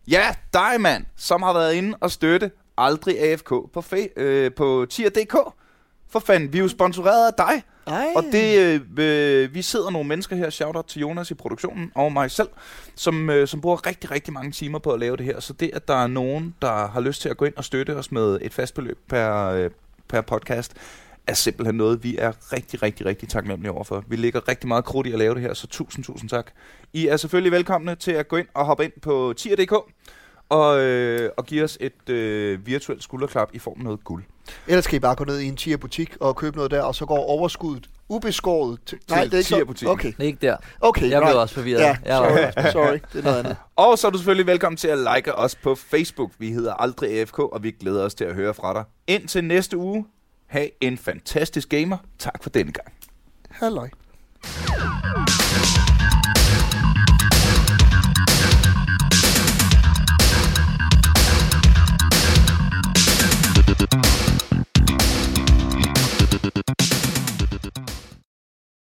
Ja, 0.08 0.34
dig 0.52 0.80
mand, 0.80 1.04
som 1.16 1.42
har 1.42 1.52
været 1.52 1.74
inde 1.74 1.98
og 2.00 2.10
støtte 2.10 2.50
Aldrig 2.78 3.20
AFK 3.20 3.48
på, 3.48 3.84
fa- 3.92 4.20
øh, 4.20 4.52
på 4.52 4.86
tier.dk. 4.90 5.36
For 6.08 6.18
fanden, 6.18 6.52
vi 6.52 6.58
er 6.58 6.62
jo 6.62 6.68
sponsoreret 6.68 7.26
af 7.26 7.34
dig. 7.34 7.62
Ej. 7.86 8.06
Og 8.16 8.24
det, 8.32 8.58
øh, 8.58 8.80
øh, 8.96 9.54
vi 9.54 9.62
sidder 9.62 9.90
nogle 9.90 10.08
mennesker 10.08 10.36
her, 10.36 10.50
shout-out 10.50 10.84
til 10.84 11.00
Jonas 11.00 11.30
i 11.30 11.34
produktionen, 11.34 11.92
og 11.94 12.12
mig 12.12 12.30
selv, 12.30 12.48
som, 12.94 13.30
øh, 13.30 13.48
som 13.48 13.60
bruger 13.60 13.86
rigtig, 13.86 14.10
rigtig 14.10 14.32
mange 14.32 14.52
timer 14.52 14.78
på 14.78 14.90
at 14.90 15.00
lave 15.00 15.16
det 15.16 15.26
her. 15.26 15.40
Så 15.40 15.52
det, 15.52 15.70
at 15.72 15.88
der 15.88 16.02
er 16.02 16.06
nogen, 16.06 16.54
der 16.62 16.86
har 16.86 17.00
lyst 17.00 17.22
til 17.22 17.28
at 17.28 17.36
gå 17.36 17.44
ind 17.44 17.54
og 17.56 17.64
støtte 17.64 17.96
os 17.96 18.12
med 18.12 18.38
et 18.42 18.54
fast 18.54 18.74
beløb 18.74 18.98
per, 19.08 19.46
øh, 19.46 19.70
per 20.08 20.20
podcast, 20.20 20.72
er 21.26 21.34
simpelthen 21.34 21.74
noget, 21.74 22.04
vi 22.04 22.16
er 22.18 22.32
rigtig, 22.52 22.82
rigtig, 22.82 23.06
rigtig 23.06 23.28
taknemmelige 23.28 23.72
overfor. 23.72 24.04
Vi 24.08 24.16
lægger 24.16 24.48
rigtig 24.48 24.68
meget 24.68 24.84
krudt 24.84 25.06
i 25.06 25.12
at 25.12 25.18
lave 25.18 25.34
det 25.34 25.42
her, 25.42 25.54
så 25.54 25.66
tusind, 25.66 26.04
tusind 26.04 26.30
tak. 26.30 26.50
I 26.92 27.06
er 27.06 27.16
selvfølgelig 27.16 27.52
velkomne 27.52 27.94
til 27.94 28.10
at 28.12 28.28
gå 28.28 28.36
ind 28.36 28.46
og 28.54 28.64
hoppe 28.64 28.84
ind 28.84 28.92
på 29.02 29.34
tier.dk 29.36 29.72
og, 30.48 30.80
øh, 30.80 31.30
og 31.36 31.46
give 31.46 31.64
os 31.64 31.78
et 31.80 32.08
øh, 32.10 32.66
virtuelt 32.66 33.02
skulderklap 33.02 33.48
i 33.52 33.58
form 33.58 33.74
af 33.78 33.84
noget 33.84 34.04
guld. 34.04 34.24
Ellers 34.66 34.84
skal 34.84 34.96
I 34.96 35.00
bare 35.00 35.14
gå 35.14 35.24
ned 35.24 35.38
i 35.40 35.46
en 35.46 35.56
tier-butik 35.56 36.16
og 36.20 36.36
købe 36.36 36.56
noget 36.56 36.70
der, 36.70 36.82
og 36.82 36.94
så 36.94 37.06
går 37.06 37.18
overskuddet 37.18 37.88
ubeskåret 38.08 38.78
til... 38.86 38.98
Nej, 39.10 39.24
det 39.24 39.34
er 39.34 39.38
ikke 39.38 39.48
så... 39.48 39.86
Okay, 39.86 40.08
Det 40.12 40.22
er 40.22 40.24
ikke 40.26 40.38
der. 40.46 40.56
okay. 40.80 41.02
Jeg 41.10 41.10
blev 41.10 41.20
right. 41.22 41.36
også 41.36 41.54
forvirret. 41.54 41.80
Ja, 41.80 41.96
Jeg 42.04 42.20
var- 42.20 42.52
sorry, 42.52 42.70
sorry. 42.72 42.98
Det 43.12 43.18
er 43.18 43.22
noget 43.22 43.38
andet. 43.38 43.56
Og 43.76 43.98
så 43.98 44.06
er 44.06 44.10
du 44.10 44.18
selvfølgelig 44.18 44.46
velkommen 44.46 44.76
til 44.76 44.88
at 44.88 44.98
like 45.16 45.34
os 45.34 45.54
på 45.56 45.74
Facebook. 45.74 46.30
Vi 46.38 46.52
hedder 46.52 46.74
Aldrig 46.74 47.20
AFK, 47.20 47.38
og 47.38 47.62
vi 47.62 47.70
glæder 47.70 48.04
os 48.04 48.14
til 48.14 48.24
at 48.24 48.34
høre 48.34 48.54
fra 48.54 48.74
dig. 48.74 48.84
Indtil 49.06 49.44
næste 49.44 49.76
uge, 49.76 50.04
Ha' 50.46 50.68
en 50.80 50.98
fantastisk 50.98 51.68
gamer. 51.68 51.96
Tak 52.18 52.42
for 52.42 52.50
denne 52.50 52.72
gang. 52.72 52.92
Halløj. 53.50 53.88